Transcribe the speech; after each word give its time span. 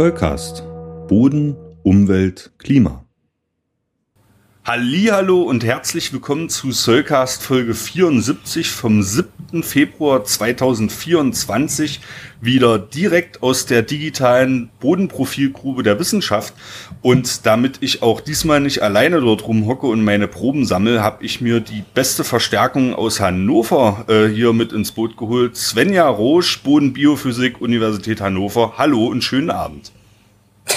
Zollcast. 0.00 0.64
Boden, 1.08 1.54
Umwelt, 1.82 2.52
Klima. 2.56 3.04
Hallo 4.62 5.40
und 5.40 5.64
herzlich 5.64 6.12
willkommen 6.12 6.50
zu 6.50 6.70
Soulcast 6.70 7.42
Folge 7.42 7.72
74 7.72 8.70
vom 8.70 9.02
7. 9.02 9.62
Februar 9.62 10.22
2024, 10.22 12.00
wieder 12.42 12.78
direkt 12.78 13.42
aus 13.42 13.64
der 13.64 13.80
digitalen 13.80 14.68
Bodenprofilgrube 14.78 15.82
der 15.82 15.98
Wissenschaft. 15.98 16.52
Und 17.00 17.46
damit 17.46 17.78
ich 17.80 18.02
auch 18.02 18.20
diesmal 18.20 18.60
nicht 18.60 18.82
alleine 18.82 19.22
dort 19.22 19.46
rumhocke 19.46 19.86
und 19.86 20.04
meine 20.04 20.28
Proben 20.28 20.66
sammle, 20.66 21.02
habe 21.02 21.24
ich 21.24 21.40
mir 21.40 21.60
die 21.60 21.82
beste 21.94 22.22
Verstärkung 22.22 22.94
aus 22.94 23.18
Hannover 23.18 24.04
äh, 24.08 24.26
hier 24.26 24.52
mit 24.52 24.74
ins 24.74 24.92
Boot 24.92 25.16
geholt. 25.16 25.56
Svenja 25.56 26.06
Roche, 26.06 26.58
Bodenbiophysik, 26.62 27.62
Universität 27.62 28.20
Hannover. 28.20 28.74
Hallo 28.76 29.06
und 29.06 29.24
schönen 29.24 29.50
Abend. 29.50 29.90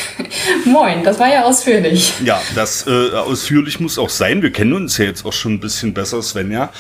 Moin, 0.66 1.04
das 1.04 1.20
war 1.20 1.32
ja 1.32 1.44
ausführlich. 1.44 2.14
Ja, 2.24 2.42
das 2.56 2.88
äh, 2.88 3.12
ausführlich 3.12 3.80
muss 3.80 3.98
auch 3.98 4.10
sein. 4.10 4.42
Wir 4.42 4.52
kennen 4.52 4.74
uns 4.74 4.98
ja 4.98 5.06
jetzt 5.06 5.26
auch 5.26 5.34
schon 5.34 5.54
ein 5.54 5.60
bisschen 5.60 5.94
besser, 5.94 6.22
Svenja. 6.22 6.72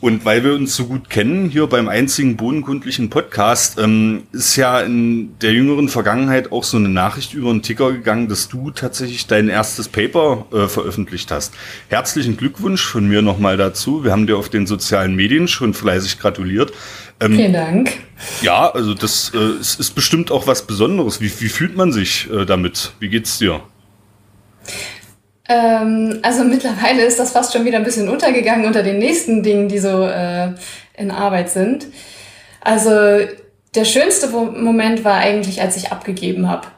Und 0.00 0.24
weil 0.24 0.42
wir 0.44 0.54
uns 0.54 0.74
so 0.74 0.86
gut 0.86 1.10
kennen, 1.10 1.48
hier 1.48 1.66
beim 1.66 1.88
einzigen 1.88 2.36
bodenkundlichen 2.36 3.10
Podcast, 3.10 3.78
ähm, 3.78 4.24
ist 4.32 4.56
ja 4.56 4.80
in 4.80 5.38
der 5.40 5.52
jüngeren 5.52 5.88
Vergangenheit 5.88 6.50
auch 6.50 6.64
so 6.64 6.76
eine 6.76 6.88
Nachricht 6.88 7.34
über 7.34 7.50
den 7.50 7.62
Ticker 7.62 7.92
gegangen, 7.92 8.28
dass 8.28 8.48
du 8.48 8.70
tatsächlich 8.70 9.26
dein 9.26 9.48
erstes 9.48 9.88
Paper 9.88 10.46
äh, 10.52 10.66
veröffentlicht 10.66 11.30
hast. 11.30 11.54
Herzlichen 11.88 12.36
Glückwunsch 12.36 12.84
von 12.84 13.08
mir 13.08 13.22
nochmal 13.22 13.56
dazu. 13.56 14.04
Wir 14.04 14.12
haben 14.12 14.26
dir 14.26 14.36
auf 14.36 14.48
den 14.48 14.66
sozialen 14.66 15.14
Medien 15.14 15.46
schon 15.48 15.74
fleißig 15.74 16.18
gratuliert. 16.18 16.72
Ähm, 17.22 17.36
Vielen 17.36 17.52
Dank. 17.52 17.92
Ja, 18.40 18.70
also 18.70 18.94
das 18.94 19.32
äh, 19.34 19.60
ist, 19.60 19.78
ist, 19.78 19.94
bestimmt 19.94 20.30
auch 20.30 20.46
was 20.46 20.66
Besonderes. 20.66 21.20
Wie, 21.20 21.30
wie 21.40 21.48
fühlt 21.48 21.76
man 21.76 21.92
sich 21.92 22.28
äh, 22.30 22.44
damit? 22.44 22.92
Wie 22.98 23.08
geht's 23.08 23.38
dir? 23.38 23.60
Ähm, 25.48 26.18
also 26.22 26.44
mittlerweile 26.44 27.04
ist 27.04 27.18
das 27.18 27.32
fast 27.32 27.52
schon 27.52 27.64
wieder 27.64 27.78
ein 27.78 27.84
bisschen 27.84 28.08
untergegangen 28.08 28.66
unter 28.66 28.82
den 28.82 28.98
nächsten 28.98 29.42
Dingen, 29.42 29.68
die 29.68 29.78
so 29.78 30.04
äh, 30.04 30.54
in 30.96 31.10
Arbeit 31.10 31.50
sind. 31.50 31.86
Also 32.60 32.90
der 33.74 33.84
schönste 33.84 34.28
Moment 34.28 35.04
war 35.04 35.16
eigentlich, 35.16 35.60
als 35.60 35.76
ich 35.76 35.92
abgegeben 35.92 36.48
habe. 36.48 36.68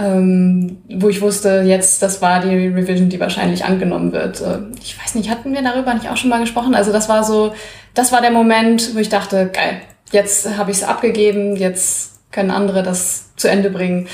Ähm, 0.00 0.78
wo 0.88 1.10
ich 1.10 1.20
wusste, 1.20 1.62
jetzt, 1.66 2.00
das 2.00 2.22
war 2.22 2.40
die 2.40 2.68
Revision, 2.68 3.10
die 3.10 3.20
wahrscheinlich 3.20 3.66
angenommen 3.66 4.12
wird. 4.12 4.40
Äh, 4.40 4.60
ich 4.82 4.98
weiß 4.98 5.14
nicht, 5.14 5.28
hatten 5.28 5.52
wir 5.52 5.62
darüber 5.62 5.92
nicht 5.92 6.08
auch 6.08 6.16
schon 6.16 6.30
mal 6.30 6.40
gesprochen? 6.40 6.74
Also 6.74 6.90
das 6.90 7.10
war 7.10 7.22
so, 7.22 7.52
das 7.92 8.10
war 8.10 8.22
der 8.22 8.30
Moment, 8.30 8.94
wo 8.94 8.98
ich 8.98 9.10
dachte, 9.10 9.50
geil, 9.52 9.82
jetzt 10.10 10.56
habe 10.56 10.70
ich 10.70 10.78
es 10.78 10.84
abgegeben, 10.84 11.54
jetzt 11.56 12.32
können 12.32 12.50
andere 12.50 12.82
das 12.82 13.34
zu 13.36 13.48
Ende 13.48 13.68
bringen. 13.68 14.08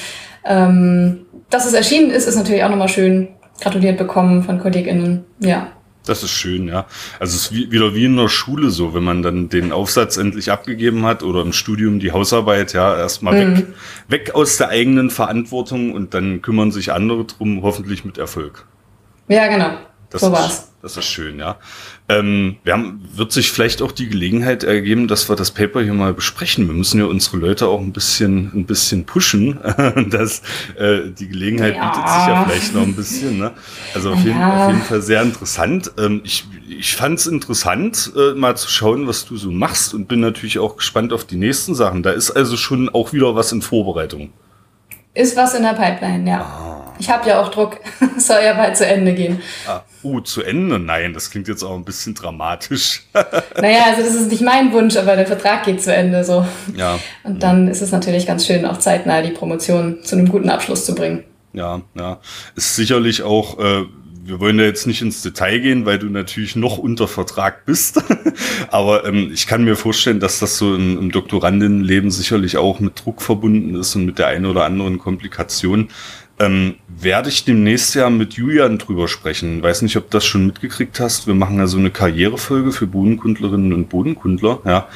Ähm, 0.44 1.26
dass 1.50 1.66
es 1.66 1.74
erschienen 1.74 2.10
ist, 2.10 2.26
ist 2.26 2.36
natürlich 2.36 2.64
auch 2.64 2.70
nochmal 2.70 2.88
schön. 2.88 3.28
Gratuliert 3.60 3.96
bekommen 3.96 4.42
von 4.42 4.58
KollegInnen. 4.58 5.24
Ja. 5.38 5.68
Das 6.08 6.22
ist 6.22 6.30
schön, 6.30 6.68
ja. 6.68 6.86
Also 7.18 7.36
es 7.36 7.46
ist 7.46 7.52
wie, 7.52 7.70
wieder 7.70 7.94
wie 7.94 8.04
in 8.04 8.16
der 8.16 8.28
Schule 8.28 8.70
so, 8.70 8.94
wenn 8.94 9.04
man 9.04 9.22
dann 9.22 9.48
den 9.48 9.72
Aufsatz 9.72 10.16
endlich 10.16 10.50
abgegeben 10.50 11.04
hat 11.04 11.22
oder 11.22 11.42
im 11.42 11.52
Studium 11.52 11.98
die 11.98 12.12
Hausarbeit, 12.12 12.72
ja, 12.72 12.96
erstmal 12.96 13.44
mhm. 13.44 13.56
weg, 13.56 13.66
weg 14.08 14.34
aus 14.34 14.56
der 14.56 14.68
eigenen 14.68 15.10
Verantwortung 15.10 15.92
und 15.92 16.14
dann 16.14 16.42
kümmern 16.42 16.70
sich 16.70 16.92
andere 16.92 17.24
drum, 17.24 17.62
hoffentlich 17.62 18.04
mit 18.04 18.18
Erfolg. 18.18 18.66
Ja, 19.28 19.48
genau. 19.48 19.76
Das 20.20 20.28
so 20.28 20.32
war's. 20.32 20.68
Das 20.82 20.96
ist 20.96 21.06
schön, 21.06 21.38
ja. 21.38 21.56
Ähm, 22.08 22.56
wir 22.62 22.74
haben, 22.74 23.00
wird 23.14 23.32
sich 23.32 23.50
vielleicht 23.50 23.82
auch 23.82 23.90
die 23.90 24.08
Gelegenheit 24.08 24.62
ergeben, 24.62 25.08
dass 25.08 25.28
wir 25.28 25.34
das 25.34 25.50
Paper 25.50 25.82
hier 25.82 25.94
mal 25.94 26.14
besprechen. 26.14 26.68
Wir 26.68 26.74
müssen 26.74 27.00
ja 27.00 27.06
unsere 27.06 27.38
Leute 27.38 27.66
auch 27.66 27.80
ein 27.80 27.92
bisschen, 27.92 28.52
ein 28.54 28.66
bisschen 28.66 29.04
pushen. 29.04 29.58
das, 30.10 30.42
äh, 30.78 31.10
die 31.10 31.26
Gelegenheit 31.26 31.74
ja. 31.74 31.88
bietet 31.88 32.08
sich 32.08 32.26
ja 32.28 32.44
vielleicht 32.44 32.74
noch 32.74 32.82
ein 32.82 32.94
bisschen. 32.94 33.38
Ne? 33.38 33.52
Also 33.94 34.12
auf, 34.12 34.20
ja. 34.20 34.26
jeden, 34.26 34.42
auf 34.42 34.68
jeden 34.68 34.82
Fall 34.82 35.02
sehr 35.02 35.22
interessant. 35.22 35.90
Ähm, 35.98 36.20
ich 36.22 36.44
ich 36.68 36.96
fand 36.96 37.18
es 37.18 37.26
interessant, 37.26 38.12
äh, 38.16 38.34
mal 38.34 38.56
zu 38.56 38.68
schauen, 38.68 39.06
was 39.06 39.24
du 39.24 39.36
so 39.36 39.50
machst 39.50 39.94
und 39.94 40.08
bin 40.08 40.20
natürlich 40.20 40.58
auch 40.58 40.76
gespannt 40.76 41.12
auf 41.12 41.24
die 41.24 41.36
nächsten 41.36 41.74
Sachen. 41.74 42.02
Da 42.02 42.10
ist 42.10 42.30
also 42.30 42.56
schon 42.56 42.88
auch 42.88 43.12
wieder 43.12 43.34
was 43.34 43.52
in 43.52 43.62
Vorbereitung. 43.62 44.32
Ist 45.16 45.34
was 45.34 45.54
in 45.54 45.62
der 45.62 45.72
Pipeline, 45.72 46.28
ja. 46.28 46.40
Ah. 46.40 46.92
Ich 46.98 47.08
habe 47.08 47.26
ja 47.26 47.40
auch 47.40 47.50
Druck. 47.50 47.80
Soll 48.18 48.42
ja 48.44 48.52
bald 48.52 48.76
zu 48.76 48.86
Ende 48.86 49.14
gehen. 49.14 49.40
Ah, 49.66 49.80
uh, 50.04 50.20
zu 50.20 50.42
Ende? 50.42 50.78
Nein, 50.78 51.14
das 51.14 51.30
klingt 51.30 51.48
jetzt 51.48 51.62
auch 51.62 51.74
ein 51.74 51.86
bisschen 51.86 52.14
dramatisch. 52.14 53.02
naja, 53.56 53.84
also 53.86 54.02
das 54.02 54.14
ist 54.14 54.30
nicht 54.30 54.42
mein 54.42 54.74
Wunsch, 54.74 54.94
aber 54.96 55.16
der 55.16 55.26
Vertrag 55.26 55.64
geht 55.64 55.82
zu 55.82 55.94
Ende 55.94 56.22
so. 56.22 56.46
Ja. 56.74 56.98
Und 57.22 57.42
dann 57.42 57.66
ist 57.68 57.80
es 57.80 57.92
natürlich 57.92 58.26
ganz 58.26 58.46
schön, 58.46 58.66
auch 58.66 58.78
zeitnah 58.78 59.22
die 59.22 59.30
Promotion 59.30 60.02
zu 60.02 60.16
einem 60.16 60.28
guten 60.28 60.50
Abschluss 60.50 60.84
zu 60.84 60.94
bringen. 60.94 61.24
Ja, 61.54 61.80
ja. 61.94 62.18
Ist 62.54 62.76
sicherlich 62.76 63.22
auch. 63.22 63.58
Äh, 63.58 63.84
wir 64.26 64.40
wollen 64.40 64.58
ja 64.58 64.64
jetzt 64.64 64.86
nicht 64.86 65.02
ins 65.02 65.22
Detail 65.22 65.60
gehen, 65.60 65.86
weil 65.86 65.98
du 65.98 66.06
natürlich 66.06 66.56
noch 66.56 66.78
unter 66.78 67.08
Vertrag 67.08 67.64
bist. 67.64 68.02
Aber 68.70 69.04
ähm, 69.04 69.30
ich 69.32 69.46
kann 69.46 69.64
mir 69.64 69.76
vorstellen, 69.76 70.20
dass 70.20 70.38
das 70.38 70.58
so 70.58 70.74
im, 70.74 70.98
im 70.98 71.10
Doktorandinnenleben 71.12 72.10
sicherlich 72.10 72.56
auch 72.56 72.80
mit 72.80 73.04
Druck 73.04 73.22
verbunden 73.22 73.74
ist 73.76 73.94
und 73.94 74.06
mit 74.06 74.18
der 74.18 74.28
einen 74.28 74.46
oder 74.46 74.64
anderen 74.64 74.98
Komplikation. 74.98 75.88
Ähm, 76.38 76.74
werde 76.88 77.30
ich 77.30 77.46
demnächst 77.46 77.94
ja 77.94 78.10
mit 78.10 78.34
Julian 78.34 78.76
drüber 78.76 79.08
sprechen. 79.08 79.62
Weiß 79.62 79.80
nicht, 79.80 79.96
ob 79.96 80.10
du 80.10 80.18
das 80.18 80.26
schon 80.26 80.46
mitgekriegt 80.46 81.00
hast. 81.00 81.26
Wir 81.26 81.34
machen 81.34 81.56
ja 81.56 81.66
so 81.66 81.78
eine 81.78 81.90
Karrierefolge 81.90 82.72
für 82.72 82.86
Bodenkundlerinnen 82.86 83.72
und 83.72 83.88
Bodenkundler. 83.88 84.60
Ja, 84.66 84.88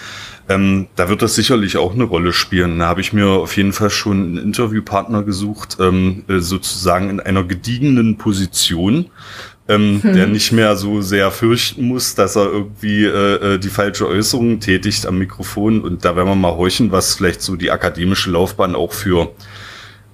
ähm, 0.51 0.89
da 0.97 1.09
wird 1.09 1.23
das 1.23 1.37
sicherlich 1.37 1.77
auch 1.77 1.95
eine 1.95 2.03
Rolle 2.03 2.33
spielen. 2.33 2.81
Da 2.81 2.87
habe 2.87 3.01
ich 3.01 3.13
mir 3.13 3.29
auf 3.29 3.57
jeden 3.57 3.73
Fall 3.73 3.89
schon 3.89 4.17
einen 4.17 4.37
Interviewpartner 4.37 5.23
gesucht, 5.23 5.77
ähm, 5.79 6.25
äh, 6.29 6.41
sozusagen 6.41 7.09
in 7.09 7.21
einer 7.21 7.45
gediegenen 7.45 8.19
Position, 8.19 9.07
ähm, 9.69 10.03
hm. 10.03 10.13
der 10.13 10.27
nicht 10.27 10.51
mehr 10.51 10.75
so 10.75 11.03
sehr 11.03 11.31
fürchten 11.31 11.85
muss, 11.85 12.17
dass 12.17 12.37
er 12.37 12.47
irgendwie 12.47 13.05
äh, 13.05 13.55
äh, 13.55 13.59
die 13.59 13.69
falsche 13.69 14.09
Äußerung 14.09 14.59
tätigt 14.59 15.07
am 15.07 15.19
Mikrofon. 15.19 15.83
Und 15.83 16.05
da 16.05 16.17
werden 16.17 16.29
wir 16.29 16.35
mal 16.35 16.57
horchen, 16.57 16.91
was 16.91 17.15
vielleicht 17.15 17.43
so 17.43 17.55
die 17.55 17.71
akademische 17.71 18.33
Laufbahn 18.33 18.75
auch 18.75 18.93
für 18.93 19.31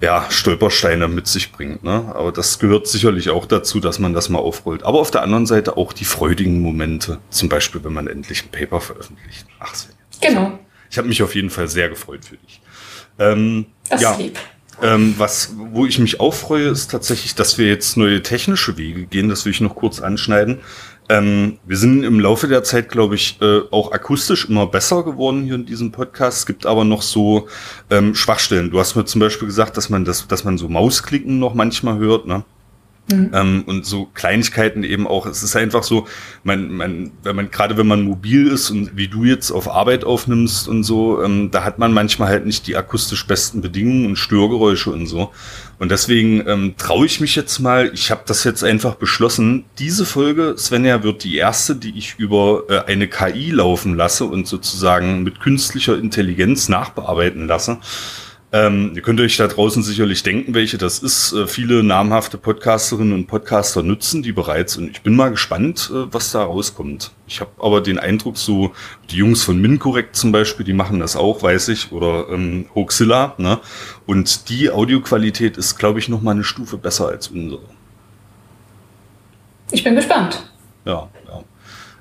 ja, 0.03 0.27
Stolpersteine 0.29 1.07
mit 1.07 1.25
sich 1.25 1.51
bringt. 1.51 1.83
Ne? 1.83 2.13
Aber 2.13 2.31
das 2.31 2.59
gehört 2.59 2.85
sicherlich 2.85 3.31
auch 3.31 3.47
dazu, 3.47 3.79
dass 3.79 3.97
man 3.97 4.13
das 4.13 4.29
mal 4.29 4.37
aufrollt. 4.37 4.83
Aber 4.83 4.99
auf 4.99 5.09
der 5.09 5.23
anderen 5.23 5.47
Seite 5.47 5.77
auch 5.77 5.93
die 5.93 6.05
freudigen 6.05 6.61
Momente. 6.61 7.17
Zum 7.31 7.49
Beispiel, 7.49 7.83
wenn 7.83 7.93
man 7.93 8.05
endlich 8.05 8.43
ein 8.43 8.51
Paper 8.51 8.79
veröffentlicht. 8.79 9.47
Ach, 9.59 9.73
genau. 10.21 10.59
Ich 10.89 10.97
habe 10.97 11.07
mich 11.07 11.21
auf 11.21 11.35
jeden 11.35 11.49
Fall 11.49 11.67
sehr 11.67 11.89
gefreut 11.89 12.25
für 12.25 12.37
dich. 12.37 12.61
Ähm, 13.19 13.67
das 13.89 14.01
ja. 14.01 14.15
lieb. 14.15 14.37
Ähm, 14.81 15.15
was, 15.17 15.53
wo 15.57 15.85
ich 15.85 15.97
mich 15.97 16.19
auch 16.19 16.33
freue, 16.33 16.67
ist 16.67 16.91
tatsächlich, 16.91 17.33
dass 17.33 17.57
wir 17.57 17.67
jetzt 17.67 17.97
neue 17.97 18.21
technische 18.21 18.77
Wege 18.77 19.05
gehen. 19.05 19.27
Das 19.27 19.43
will 19.45 19.51
ich 19.51 19.61
noch 19.61 19.75
kurz 19.75 19.99
anschneiden. 19.99 20.59
Ähm, 21.09 21.57
wir 21.65 21.77
sind 21.77 22.03
im 22.03 22.19
Laufe 22.19 22.47
der 22.47 22.63
Zeit, 22.63 22.89
glaube 22.89 23.15
ich, 23.15 23.41
äh, 23.41 23.61
auch 23.71 23.91
akustisch 23.91 24.45
immer 24.45 24.67
besser 24.67 25.03
geworden 25.03 25.43
hier 25.43 25.55
in 25.55 25.65
diesem 25.65 25.91
Podcast. 25.91 26.39
Es 26.39 26.45
gibt 26.45 26.65
aber 26.65 26.83
noch 26.83 27.01
so 27.01 27.47
ähm, 27.89 28.13
Schwachstellen. 28.13 28.69
Du 28.69 28.79
hast 28.79 28.95
mir 28.95 29.05
zum 29.05 29.19
Beispiel 29.19 29.47
gesagt, 29.47 29.77
dass 29.77 29.89
man 29.89 30.05
das, 30.05 30.27
dass 30.27 30.43
man 30.43 30.57
so 30.57 30.67
Mausklicken 30.67 31.39
noch 31.39 31.53
manchmal 31.53 31.97
hört, 31.97 32.27
ne? 32.27 32.43
Mhm. 33.09 33.31
Ähm, 33.33 33.63
und 33.65 33.85
so 33.85 34.09
Kleinigkeiten 34.13 34.83
eben 34.83 35.07
auch. 35.07 35.25
Es 35.25 35.41
ist 35.41 35.55
einfach 35.55 35.83
so, 35.83 36.07
man, 36.43 36.69
man, 36.71 37.11
wenn 37.23 37.35
man, 37.35 37.51
gerade 37.51 37.77
wenn 37.77 37.87
man 37.87 38.01
mobil 38.01 38.47
ist 38.47 38.69
und 38.69 38.97
wie 38.97 39.07
du 39.07 39.23
jetzt 39.23 39.51
auf 39.51 39.69
Arbeit 39.69 40.03
aufnimmst 40.03 40.67
und 40.67 40.83
so, 40.83 41.23
ähm, 41.23 41.49
da 41.51 41.63
hat 41.63 41.79
man 41.79 41.93
manchmal 41.93 42.29
halt 42.29 42.45
nicht 42.45 42.67
die 42.67 42.75
akustisch 42.75 43.25
besten 43.25 43.61
Bedingungen 43.61 44.07
und 44.07 44.15
Störgeräusche 44.17 44.91
und 44.91 45.07
so. 45.07 45.31
Und 45.79 45.91
deswegen 45.91 46.45
ähm, 46.47 46.73
traue 46.77 47.05
ich 47.05 47.21
mich 47.21 47.35
jetzt 47.35 47.59
mal, 47.59 47.91
ich 47.93 48.11
habe 48.11 48.23
das 48.25 48.43
jetzt 48.43 48.63
einfach 48.63 48.95
beschlossen, 48.95 49.65
diese 49.79 50.05
Folge, 50.05 50.55
Svenja, 50.57 51.03
wird 51.03 51.23
die 51.23 51.37
erste, 51.37 51.75
die 51.75 51.97
ich 51.97 52.15
über 52.17 52.63
äh, 52.67 52.91
eine 52.91 53.07
KI 53.07 53.51
laufen 53.51 53.95
lasse 53.95 54.25
und 54.25 54.47
sozusagen 54.47 55.23
mit 55.23 55.39
künstlicher 55.39 55.97
Intelligenz 55.97 56.67
nachbearbeiten 56.67 57.47
lasse. 57.47 57.77
Ähm, 58.53 58.93
ihr 58.95 59.01
könnt 59.01 59.19
euch 59.19 59.35
da 59.35 59.45
draußen 59.45 59.83
sicherlich 59.83 60.23
denken, 60.23 60.53
welche 60.53 60.77
das 60.77 60.99
ist. 60.99 61.33
Äh, 61.33 61.47
viele 61.47 61.83
namhafte 61.83 62.37
Podcasterinnen 62.37 63.13
und 63.13 63.27
Podcaster 63.27 63.83
nutzen 63.83 64.23
die 64.23 64.31
bereits 64.31 64.77
und 64.77 64.89
ich 64.89 65.01
bin 65.01 65.17
mal 65.17 65.31
gespannt, 65.31 65.91
äh, 65.93 66.13
was 66.13 66.31
da 66.31 66.43
rauskommt. 66.43 67.11
Ich 67.27 67.41
habe 67.41 67.51
aber 67.59 67.81
den 67.81 67.99
Eindruck, 67.99 68.37
so 68.37 68.71
die 69.09 69.17
Jungs 69.17 69.43
von 69.43 69.59
MinCorrect 69.59 70.15
zum 70.15 70.31
Beispiel, 70.31 70.65
die 70.65 70.71
machen 70.71 71.01
das 71.01 71.17
auch, 71.17 71.43
weiß 71.43 71.67
ich, 71.67 71.91
oder 71.91 72.29
ähm, 72.29 72.67
Hoaxilla. 72.73 73.35
Ne? 73.37 73.59
Und 74.05 74.47
die 74.47 74.69
Audioqualität 74.69 75.57
ist, 75.57 75.77
glaube 75.77 75.99
ich, 75.99 76.07
noch 76.07 76.21
mal 76.21 76.31
eine 76.31 76.45
Stufe 76.45 76.77
besser 76.77 77.09
als 77.09 77.27
unsere. 77.27 77.63
Ich 79.71 79.83
bin 79.83 79.95
gespannt. 79.95 80.49
Ja 80.85 81.09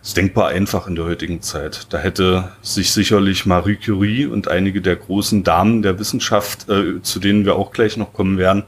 ist 0.07 0.17
denkbar 0.17 0.49
einfach 0.49 0.87
in 0.87 0.95
der 0.95 1.05
heutigen 1.05 1.43
Zeit. 1.43 1.89
Da 1.91 1.99
hätte 1.99 2.53
sich 2.63 2.93
sicherlich 2.93 3.45
Marie 3.45 3.75
Curie 3.75 4.27
und 4.27 4.47
einige 4.47 4.81
der 4.81 4.95
großen 4.95 5.43
Damen 5.43 5.83
der 5.83 5.99
Wissenschaft, 5.99 6.69
äh, 6.69 7.03
zu 7.03 7.19
denen 7.19 7.45
wir 7.45 7.57
auch 7.57 7.73
gleich 7.73 7.97
noch 7.97 8.13
kommen 8.13 8.39
werden, 8.39 8.63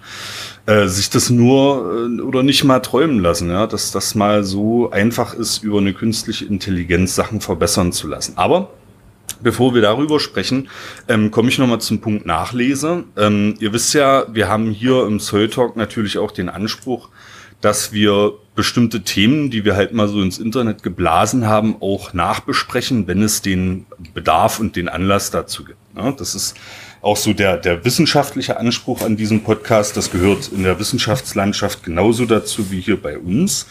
äh, 0.66 0.88
sich 0.88 1.10
das 1.10 1.30
nur 1.30 2.08
äh, 2.18 2.20
oder 2.22 2.42
nicht 2.42 2.64
mal 2.64 2.80
träumen 2.80 3.20
lassen, 3.20 3.50
ja, 3.50 3.68
dass 3.68 3.92
das 3.92 4.16
mal 4.16 4.42
so 4.42 4.90
einfach 4.90 5.32
ist, 5.32 5.62
über 5.62 5.78
eine 5.78 5.94
künstliche 5.94 6.44
Intelligenz 6.44 7.14
Sachen 7.14 7.40
verbessern 7.40 7.92
zu 7.92 8.08
lassen. 8.08 8.32
Aber 8.36 8.70
Bevor 9.40 9.72
wir 9.72 9.82
darüber 9.82 10.18
sprechen, 10.18 10.68
ähm, 11.06 11.30
komme 11.30 11.48
ich 11.48 11.58
nochmal 11.58 11.80
zum 11.80 12.00
Punkt 12.00 12.26
Nachlese. 12.26 13.04
Ähm, 13.16 13.54
ihr 13.60 13.72
wisst 13.72 13.94
ja, 13.94 14.24
wir 14.32 14.48
haben 14.48 14.72
hier 14.72 15.06
im 15.06 15.20
Soul 15.20 15.48
Talk 15.48 15.76
natürlich 15.76 16.18
auch 16.18 16.32
den 16.32 16.48
Anspruch, 16.48 17.08
dass 17.60 17.92
wir 17.92 18.34
bestimmte 18.54 19.02
Themen, 19.02 19.50
die 19.50 19.64
wir 19.64 19.76
halt 19.76 19.92
mal 19.92 20.08
so 20.08 20.20
ins 20.20 20.38
Internet 20.38 20.82
geblasen 20.82 21.46
haben, 21.46 21.76
auch 21.80 22.12
nachbesprechen, 22.12 23.06
wenn 23.06 23.22
es 23.22 23.42
den 23.42 23.86
Bedarf 24.14 24.60
und 24.60 24.76
den 24.76 24.88
Anlass 24.88 25.30
dazu 25.30 25.64
gibt. 25.64 25.78
Ja, 25.96 26.12
das 26.12 26.34
ist 26.34 26.56
auch 27.00 27.16
so 27.16 27.32
der, 27.32 27.56
der 27.56 27.84
wissenschaftliche 27.84 28.58
Anspruch 28.58 29.02
an 29.02 29.16
diesem 29.16 29.42
Podcast. 29.42 29.96
Das 29.96 30.10
gehört 30.10 30.48
in 30.48 30.62
der 30.62 30.78
Wissenschaftslandschaft 30.78 31.82
genauso 31.82 32.26
dazu 32.26 32.70
wie 32.70 32.80
hier 32.80 33.00
bei 33.00 33.18
uns. 33.18 33.66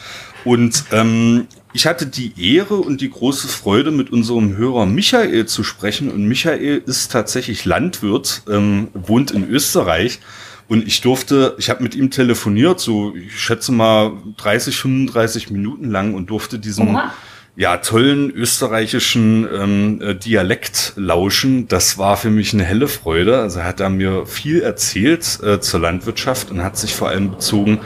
Und 0.46 0.86
ähm, 0.92 1.48
ich 1.74 1.86
hatte 1.86 2.06
die 2.06 2.56
Ehre 2.56 2.76
und 2.76 3.02
die 3.02 3.10
große 3.10 3.48
Freude, 3.50 3.92
mit 3.92 4.12
unserem 4.12 4.56
Hörer 4.56 4.86
Michael 4.86 5.46
zu 5.46 5.64
sprechen. 5.64 6.10
Und 6.10 6.26
Michael 6.26 6.82
ist 6.86 7.12
tatsächlich 7.12 7.66
Landwirt, 7.66 8.44
ähm, 8.50 8.88
wohnt 8.94 9.32
in 9.32 9.50
Österreich. 9.50 10.20
Und 10.68 10.86
ich 10.86 11.02
durfte, 11.02 11.56
ich 11.58 11.70
habe 11.70 11.82
mit 11.82 11.96
ihm 11.96 12.12
telefoniert, 12.12 12.80
so 12.80 13.16
ich 13.16 13.40
schätze 13.40 13.72
mal 13.72 14.14
30, 14.38 14.78
35 14.78 15.50
Minuten 15.50 15.90
lang 15.90 16.14
und 16.14 16.30
durfte 16.30 16.60
diesem 16.60 16.90
Oha. 16.90 17.14
ja 17.56 17.78
tollen 17.78 18.32
österreichischen 18.32 19.48
ähm, 19.52 20.02
äh, 20.02 20.16
Dialekt 20.16 20.94
lauschen. 20.98 21.70
Das 21.70 21.98
war 21.98 22.18
für 22.18 22.30
mich 22.30 22.54
eine 22.54 22.66
helle 22.66 22.90
Freude. 22.90 23.40
Also 23.40 23.64
hat 23.64 23.80
er 23.80 23.90
mir 23.90 24.26
viel 24.26 24.62
erzählt 24.62 25.40
äh, 25.42 25.62
zur 25.62 25.80
Landwirtschaft 25.80 26.52
und 26.52 26.62
hat 26.62 26.78
sich 26.78 26.94
vor 26.94 27.10
allem 27.10 27.32
bezogen 27.32 27.80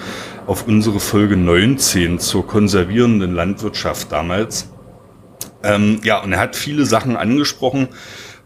auf 0.48 0.68
unsere 0.68 1.00
Folge 1.00 1.38
19 1.38 2.20
zur 2.20 2.48
konservierenden 2.48 3.36
Landwirtschaft 3.36 4.12
damals. 4.12 4.70
Ähm, 5.64 6.00
ja, 6.04 6.20
und 6.22 6.34
er 6.34 6.40
hat 6.40 6.56
viele 6.56 6.86
Sachen 6.86 7.16
angesprochen, 7.16 7.90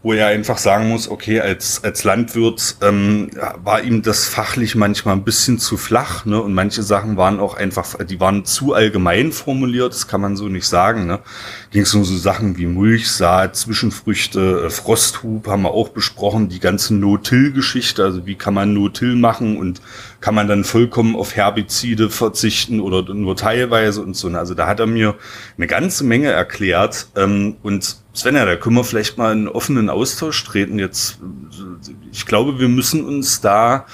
wo 0.06 0.12
er 0.12 0.28
einfach 0.28 0.58
sagen 0.58 0.88
muss, 0.88 1.10
okay, 1.10 1.40
als, 1.40 1.82
als 1.82 2.04
Landwirt 2.04 2.76
ähm, 2.80 3.28
war 3.64 3.82
ihm 3.82 4.02
das 4.02 4.28
fachlich 4.28 4.76
manchmal 4.76 5.16
ein 5.16 5.24
bisschen 5.24 5.58
zu 5.58 5.76
flach, 5.76 6.24
ne? 6.24 6.40
Und 6.40 6.54
manche 6.54 6.84
Sachen 6.84 7.16
waren 7.16 7.40
auch 7.40 7.56
einfach, 7.56 7.96
die 8.04 8.20
waren 8.20 8.44
zu 8.44 8.72
allgemein 8.72 9.32
formuliert, 9.32 9.92
das 9.92 10.06
kann 10.06 10.20
man 10.20 10.36
so 10.36 10.46
nicht 10.46 10.68
sagen. 10.68 11.08
Ne? 11.08 11.18
Ging 11.72 11.82
es 11.82 11.92
um 11.92 12.04
so 12.04 12.16
Sachen 12.16 12.56
wie 12.56 12.66
Mulchsaat, 12.66 13.56
Zwischenfrüchte, 13.56 14.66
äh, 14.66 14.70
Frosthub 14.70 15.48
haben 15.48 15.62
wir 15.62 15.72
auch 15.72 15.88
besprochen, 15.88 16.48
die 16.48 16.60
ganze 16.60 16.94
No-Till-Geschichte, 16.94 18.04
also 18.04 18.26
wie 18.26 18.36
kann 18.36 18.54
man 18.54 18.74
No-Till 18.74 19.16
machen 19.16 19.56
und 19.56 19.82
kann 20.20 20.36
man 20.36 20.46
dann 20.46 20.62
vollkommen 20.62 21.16
auf 21.16 21.34
Herbizide 21.34 22.10
verzichten 22.10 22.78
oder 22.78 23.12
nur 23.12 23.34
teilweise 23.34 24.02
und 24.02 24.16
so. 24.16 24.28
Ne? 24.28 24.38
Also 24.38 24.54
da 24.54 24.68
hat 24.68 24.78
er 24.78 24.86
mir 24.86 25.16
eine 25.56 25.66
ganze 25.66 26.04
Menge 26.04 26.30
erklärt 26.30 27.08
ähm, 27.16 27.56
und 27.64 28.05
Sven, 28.16 28.34
da 28.34 28.56
können 28.56 28.76
wir 28.76 28.84
vielleicht 28.84 29.18
mal 29.18 29.32
in 29.32 29.46
offenen 29.46 29.90
Austausch 29.90 30.42
treten. 30.42 30.78
Jetzt, 30.78 31.18
ich 32.10 32.24
glaube, 32.24 32.58
wir 32.58 32.68
müssen 32.68 33.04
uns 33.04 33.42
da 33.42 33.84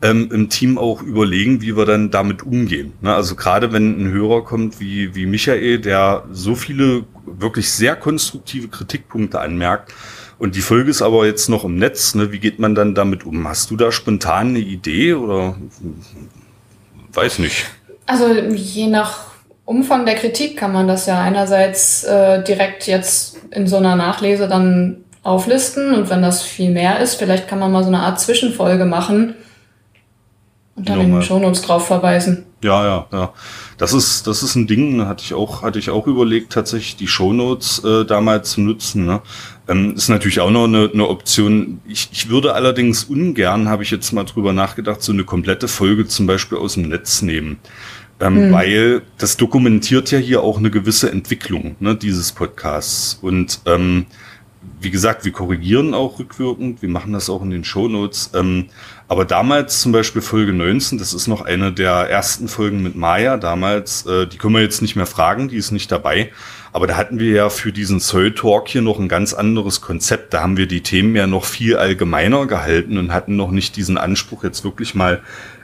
ähm, 0.00 0.30
im 0.32 0.48
Team 0.48 0.78
auch 0.78 1.02
überlegen, 1.02 1.60
wie 1.60 1.76
wir 1.76 1.84
dann 1.84 2.10
damit 2.10 2.42
umgehen. 2.42 2.94
Ne? 3.02 3.14
Also 3.14 3.34
gerade 3.34 3.70
wenn 3.70 4.00
ein 4.00 4.10
Hörer 4.10 4.42
kommt 4.42 4.80
wie, 4.80 5.14
wie 5.14 5.26
Michael, 5.26 5.80
der 5.80 6.24
so 6.30 6.54
viele 6.54 7.04
wirklich 7.26 7.70
sehr 7.70 7.94
konstruktive 7.94 8.68
Kritikpunkte 8.68 9.38
anmerkt, 9.40 9.92
und 10.38 10.54
die 10.54 10.60
Folge 10.60 10.88
ist 10.88 11.02
aber 11.02 11.26
jetzt 11.26 11.48
noch 11.48 11.64
im 11.64 11.76
Netz. 11.76 12.14
Ne? 12.14 12.30
Wie 12.30 12.38
geht 12.38 12.60
man 12.60 12.76
dann 12.76 12.94
damit 12.94 13.26
um? 13.26 13.46
Hast 13.48 13.72
du 13.72 13.76
da 13.76 13.90
spontan 13.90 14.50
eine 14.50 14.60
Idee 14.60 15.14
oder 15.14 15.56
weiß 17.12 17.40
nicht? 17.40 17.66
Also 18.06 18.32
je 18.32 18.86
nach 18.86 19.24
Umfang 19.64 20.06
der 20.06 20.14
Kritik 20.14 20.56
kann 20.56 20.72
man 20.72 20.86
das 20.86 21.06
ja 21.06 21.20
einerseits 21.20 22.04
äh, 22.04 22.42
direkt 22.44 22.86
jetzt 22.86 23.37
in 23.50 23.66
so 23.66 23.76
einer 23.76 23.96
Nachlese 23.96 24.48
dann 24.48 24.98
auflisten 25.22 25.94
und 25.94 26.10
wenn 26.10 26.22
das 26.22 26.42
viel 26.42 26.70
mehr 26.70 27.00
ist, 27.00 27.16
vielleicht 27.16 27.48
kann 27.48 27.58
man 27.58 27.72
mal 27.72 27.82
so 27.82 27.88
eine 27.88 28.00
Art 28.00 28.20
Zwischenfolge 28.20 28.84
machen 28.84 29.34
und 30.74 30.88
dann 30.88 30.98
ja, 30.98 31.04
in 31.04 31.12
den 31.12 31.22
Shownotes 31.22 31.62
drauf 31.62 31.86
verweisen. 31.86 32.44
Ja, 32.62 32.84
ja, 32.84 33.06
ja. 33.12 33.32
Das 33.76 33.92
ist, 33.92 34.26
das 34.26 34.42
ist 34.42 34.56
ein 34.56 34.66
Ding, 34.66 35.06
hatte 35.06 35.22
ich 35.24 35.34
auch, 35.34 35.62
hatte 35.62 35.78
ich 35.78 35.90
auch 35.90 36.08
überlegt, 36.08 36.52
tatsächlich 36.52 36.96
die 36.96 37.06
Shownotes 37.06 37.84
äh, 37.84 38.04
damals 38.04 38.52
zu 38.52 38.60
nutzen. 38.60 39.06
Ne? 39.06 39.20
Ähm, 39.68 39.94
ist 39.94 40.08
natürlich 40.08 40.40
auch 40.40 40.50
noch 40.50 40.64
eine, 40.64 40.90
eine 40.92 41.08
Option. 41.08 41.80
Ich, 41.86 42.08
ich 42.10 42.28
würde 42.28 42.54
allerdings 42.54 43.04
ungern, 43.04 43.68
habe 43.68 43.84
ich 43.84 43.90
jetzt 43.92 44.12
mal 44.12 44.24
drüber 44.24 44.52
nachgedacht, 44.52 45.02
so 45.02 45.12
eine 45.12 45.22
komplette 45.22 45.68
Folge 45.68 46.08
zum 46.08 46.26
Beispiel 46.26 46.58
aus 46.58 46.74
dem 46.74 46.88
Netz 46.88 47.22
nehmen. 47.22 47.58
Ähm, 48.20 48.36
hm. 48.36 48.52
Weil 48.52 49.02
das 49.18 49.36
dokumentiert 49.36 50.10
ja 50.10 50.18
hier 50.18 50.42
auch 50.42 50.58
eine 50.58 50.70
gewisse 50.70 51.10
Entwicklung 51.10 51.76
ne, 51.78 51.94
dieses 51.94 52.32
Podcasts. 52.32 53.18
Und 53.20 53.60
ähm, 53.66 54.06
wie 54.80 54.90
gesagt, 54.90 55.24
wir 55.24 55.32
korrigieren 55.32 55.94
auch 55.94 56.18
rückwirkend, 56.18 56.82
wir 56.82 56.88
machen 56.88 57.12
das 57.12 57.30
auch 57.30 57.42
in 57.42 57.50
den 57.50 57.64
Shownotes. 57.64 58.30
Ähm, 58.34 58.66
aber 59.06 59.24
damals 59.24 59.80
zum 59.80 59.92
Beispiel 59.92 60.22
Folge 60.22 60.52
19, 60.52 60.98
das 60.98 61.14
ist 61.14 61.26
noch 61.26 61.42
eine 61.42 61.72
der 61.72 61.92
ersten 62.10 62.48
Folgen 62.48 62.82
mit 62.82 62.94
Maya 62.94 63.36
damals, 63.36 64.04
äh, 64.06 64.26
die 64.26 64.36
können 64.36 64.54
wir 64.54 64.62
jetzt 64.62 64.82
nicht 64.82 64.96
mehr 64.96 65.06
fragen, 65.06 65.48
die 65.48 65.56
ist 65.56 65.70
nicht 65.70 65.90
dabei. 65.90 66.30
Aber 66.72 66.86
da 66.86 66.96
hatten 66.96 67.18
wir 67.18 67.32
ja 67.32 67.48
für 67.48 67.72
diesen 67.72 67.98
Soul 67.98 68.34
Talk 68.34 68.68
hier 68.68 68.82
noch 68.82 68.98
ein 68.98 69.08
ganz 69.08 69.32
anderes 69.32 69.80
Konzept. 69.80 70.34
Da 70.34 70.42
haben 70.42 70.56
wir 70.56 70.66
die 70.66 70.82
Themen 70.82 71.16
ja 71.16 71.26
noch 71.26 71.44
viel 71.44 71.76
allgemeiner 71.76 72.46
gehalten 72.46 72.98
und 72.98 73.12
hatten 73.12 73.36
noch 73.36 73.50
nicht 73.50 73.76
diesen 73.76 73.96
Anspruch, 73.96 74.44
jetzt 74.44 74.64
wirklich 74.64 74.94
mal 74.94 75.22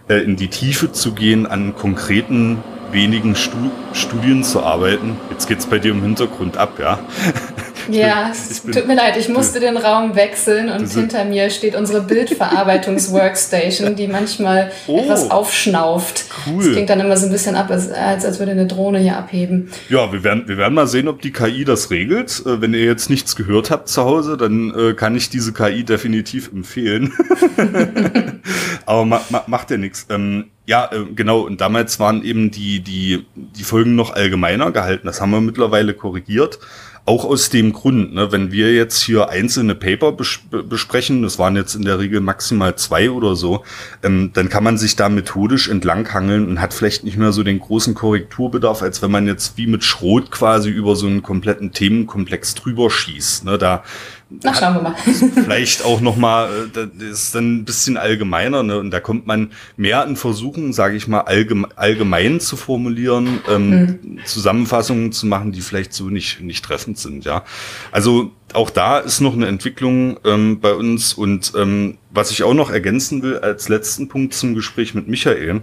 äh, 0.08 0.16
in 0.16 0.36
die 0.36 0.48
Tiefe 0.48 0.92
zu 0.92 1.12
gehen, 1.12 1.46
an 1.46 1.74
konkreten 1.74 2.58
wenigen 2.92 3.34
Stu 3.34 3.70
Studien 3.92 4.44
zu 4.44 4.62
arbeiten. 4.62 5.16
Jetzt 5.30 5.48
geht's 5.48 5.66
bei 5.66 5.78
dir 5.78 5.92
im 5.92 6.02
Hintergrund 6.02 6.56
ab, 6.56 6.78
ja. 6.78 6.98
Ja, 7.90 8.30
es 8.30 8.62
tut 8.62 8.86
mir 8.86 8.94
leid, 8.94 9.16
ich 9.16 9.28
musste 9.28 9.60
den 9.60 9.76
Raum 9.76 10.14
wechseln 10.16 10.70
und 10.70 10.90
hinter 10.90 11.24
mir 11.24 11.50
steht 11.50 11.74
unsere 11.74 12.00
Bildverarbeitungs-Workstation, 12.02 13.96
die 13.96 14.08
manchmal 14.08 14.70
oh, 14.86 14.98
etwas 14.98 15.30
aufschnauft. 15.30 16.26
Cool. 16.46 16.64
Das 16.64 16.72
klingt 16.72 16.90
dann 16.90 17.00
immer 17.00 17.16
so 17.16 17.26
ein 17.26 17.32
bisschen 17.32 17.56
ab, 17.56 17.70
als, 17.70 17.90
als 17.90 18.38
würde 18.38 18.52
eine 18.52 18.66
Drohne 18.66 18.98
hier 18.98 19.16
abheben. 19.16 19.70
Ja, 19.88 20.12
wir 20.12 20.22
werden, 20.24 20.48
wir 20.48 20.56
werden 20.56 20.74
mal 20.74 20.86
sehen, 20.86 21.08
ob 21.08 21.22
die 21.22 21.32
KI 21.32 21.64
das 21.64 21.90
regelt. 21.90 22.42
Äh, 22.46 22.60
wenn 22.60 22.74
ihr 22.74 22.84
jetzt 22.84 23.10
nichts 23.10 23.36
gehört 23.36 23.70
habt 23.70 23.88
zu 23.88 24.04
Hause, 24.04 24.36
dann 24.36 24.74
äh, 24.74 24.94
kann 24.94 25.16
ich 25.16 25.30
diese 25.30 25.52
KI 25.52 25.84
definitiv 25.84 26.50
empfehlen. 26.52 27.12
Aber 28.86 29.04
ma, 29.04 29.20
ma, 29.30 29.44
macht 29.46 29.70
ja 29.70 29.76
nichts. 29.76 30.06
Ähm, 30.10 30.50
ja, 30.66 30.90
äh, 30.92 31.04
genau. 31.14 31.40
Und 31.40 31.60
damals 31.60 32.00
waren 32.00 32.22
eben 32.22 32.50
die, 32.50 32.80
die, 32.80 33.26
die 33.34 33.64
Folgen 33.64 33.94
noch 33.94 34.14
allgemeiner 34.14 34.70
gehalten. 34.72 35.06
Das 35.06 35.20
haben 35.20 35.30
wir 35.30 35.40
mittlerweile 35.40 35.94
korrigiert. 35.94 36.58
Auch 37.06 37.26
aus 37.26 37.50
dem 37.50 37.74
Grund, 37.74 38.14
ne, 38.14 38.32
wenn 38.32 38.50
wir 38.50 38.72
jetzt 38.72 39.02
hier 39.02 39.28
einzelne 39.28 39.74
Paper 39.74 40.12
bes 40.12 40.38
besprechen, 40.68 41.22
das 41.22 41.38
waren 41.38 41.54
jetzt 41.54 41.74
in 41.74 41.84
der 41.84 41.98
Regel 41.98 42.20
maximal 42.20 42.76
zwei 42.76 43.10
oder 43.10 43.36
so, 43.36 43.62
ähm, 44.02 44.30
dann 44.32 44.48
kann 44.48 44.64
man 44.64 44.78
sich 44.78 44.96
da 44.96 45.10
methodisch 45.10 45.68
entlanghangeln 45.68 46.48
und 46.48 46.62
hat 46.62 46.72
vielleicht 46.72 47.04
nicht 47.04 47.18
mehr 47.18 47.32
so 47.32 47.42
den 47.42 47.60
großen 47.60 47.94
Korrekturbedarf, 47.94 48.80
als 48.80 49.02
wenn 49.02 49.10
man 49.10 49.26
jetzt 49.26 49.58
wie 49.58 49.66
mit 49.66 49.84
Schrot 49.84 50.30
quasi 50.30 50.70
über 50.70 50.96
so 50.96 51.06
einen 51.06 51.22
kompletten 51.22 51.72
Themenkomplex 51.72 52.54
drüber 52.54 52.90
schießt. 52.90 53.44
Ne, 53.44 53.58
da 53.58 53.84
na, 54.30 54.54
schauen 54.54 54.74
wir 54.74 54.82
mal. 54.82 54.94
Vielleicht 55.44 55.84
auch 55.84 56.00
noch 56.00 56.16
mal, 56.16 56.48
äh, 56.74 56.86
das 56.98 57.08
ist 57.08 57.34
dann 57.34 57.58
ein 57.58 57.64
bisschen 57.64 57.96
allgemeiner, 57.96 58.62
ne? 58.62 58.78
Und 58.78 58.90
da 58.90 59.00
kommt 59.00 59.26
man 59.26 59.52
mehr 59.76 60.04
in 60.04 60.16
Versuchen, 60.16 60.72
sage 60.72 60.96
ich 60.96 61.06
mal, 61.06 61.20
allgeme 61.20 61.68
allgemein 61.76 62.40
zu 62.40 62.56
formulieren, 62.56 63.40
ähm, 63.48 63.70
mhm. 63.70 64.18
Zusammenfassungen 64.24 65.12
zu 65.12 65.26
machen, 65.26 65.52
die 65.52 65.60
vielleicht 65.60 65.92
so 65.92 66.08
nicht 66.10 66.40
nicht 66.40 66.64
treffend 66.64 66.98
sind, 66.98 67.24
ja. 67.24 67.44
Also 67.92 68.32
auch 68.52 68.70
da 68.70 68.98
ist 68.98 69.20
noch 69.20 69.34
eine 69.34 69.46
Entwicklung 69.46 70.18
ähm, 70.24 70.60
bei 70.60 70.72
uns 70.72 71.14
und 71.14 71.52
ähm, 71.56 71.98
was 72.10 72.30
ich 72.30 72.42
auch 72.42 72.54
noch 72.54 72.70
ergänzen 72.70 73.22
will 73.22 73.38
als 73.38 73.68
letzten 73.68 74.08
Punkt 74.08 74.34
zum 74.34 74.54
Gespräch 74.54 74.94
mit 74.94 75.08
Michael. 75.08 75.62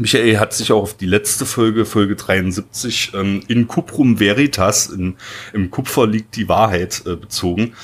Michael 0.00 0.38
hat 0.38 0.54
sich 0.54 0.72
auch 0.72 0.82
auf 0.82 0.96
die 0.96 1.06
letzte 1.06 1.44
Folge, 1.44 1.84
Folge 1.84 2.16
73, 2.16 3.12
ähm, 3.14 3.42
in 3.48 3.68
Cuprum 3.68 4.18
Veritas, 4.18 4.86
in, 4.86 5.16
im 5.52 5.70
Kupfer 5.70 6.06
liegt 6.06 6.36
die 6.36 6.48
Wahrheit, 6.48 7.02
äh, 7.04 7.16
bezogen, 7.16 7.74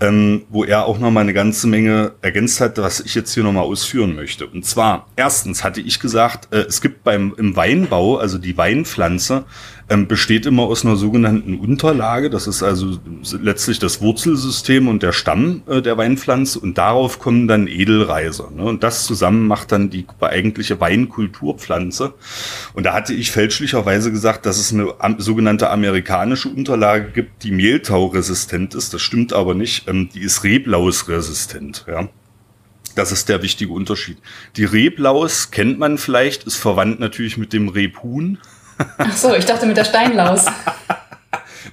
ähm, 0.00 0.44
wo 0.48 0.64
er 0.64 0.86
auch 0.86 0.98
noch 0.98 1.10
mal 1.10 1.20
eine 1.20 1.34
ganze 1.34 1.66
Menge 1.66 2.12
ergänzt 2.22 2.62
hat, 2.62 2.78
was 2.78 3.00
ich 3.00 3.14
jetzt 3.14 3.34
hier 3.34 3.42
noch 3.42 3.52
mal 3.52 3.60
ausführen 3.60 4.14
möchte. 4.14 4.46
Und 4.46 4.64
zwar, 4.64 5.06
erstens 5.16 5.64
hatte 5.64 5.82
ich 5.82 6.00
gesagt, 6.00 6.50
äh, 6.50 6.60
es 6.60 6.80
gibt 6.80 7.04
beim 7.04 7.34
im 7.36 7.56
Weinbau, 7.56 8.16
also 8.16 8.38
die 8.38 8.56
Weinpflanze, 8.56 9.44
ähm, 9.88 10.08
besteht 10.08 10.46
immer 10.46 10.64
aus 10.64 10.84
einer 10.84 10.96
sogenannten 10.96 11.58
Unterlage. 11.58 12.28
Das 12.28 12.46
ist 12.46 12.62
also 12.62 12.98
letztlich 13.40 13.78
das 13.78 14.00
Wurzelsystem 14.00 14.88
und 14.88 15.02
der 15.02 15.12
Stamm 15.12 15.62
äh, 15.68 15.80
der 15.80 15.96
Weinpflanze 15.96 16.58
und 16.58 16.76
darauf 16.76 17.18
kommen 17.18 17.46
dann 17.46 17.68
Edelreiser. 17.68 18.50
Ne? 18.50 18.64
Und 18.64 18.82
das 18.82 19.06
zusammen 19.06 19.46
macht 19.46 19.70
dann 19.72 19.90
die 19.90 20.06
eigentliche 20.20 20.80
Weinkulturpflanze. 20.80 22.14
Und 22.74 22.84
da 22.84 22.94
hatte 22.94 23.14
ich 23.14 23.30
fälschlicherweise 23.30 24.10
gesagt, 24.10 24.44
dass 24.46 24.58
es 24.58 24.72
eine 24.72 24.92
sogenannte 25.18 25.70
amerikanische 25.70 26.48
Unterlage 26.48 27.10
gibt, 27.12 27.44
die 27.44 27.52
mehltauresistent 27.52 28.74
ist. 28.74 28.92
Das 28.92 29.02
stimmt 29.02 29.32
aber 29.32 29.54
nicht. 29.54 29.88
Ähm, 29.88 30.08
die 30.12 30.22
ist 30.22 30.42
reblausresistent. 30.42 31.84
Ja. 31.86 32.08
Das 32.96 33.12
ist 33.12 33.28
der 33.28 33.42
wichtige 33.42 33.72
Unterschied. 33.72 34.16
Die 34.56 34.64
Reblaus 34.64 35.50
kennt 35.50 35.78
man 35.78 35.98
vielleicht, 35.98 36.44
ist 36.44 36.56
verwandt 36.56 36.98
natürlich 36.98 37.36
mit 37.36 37.52
dem 37.52 37.68
Rebhuhn. 37.68 38.38
Ach 38.98 39.16
so, 39.16 39.34
ich 39.34 39.44
dachte 39.44 39.66
mit 39.66 39.76
der 39.76 39.84
Steinlaus. 39.84 40.46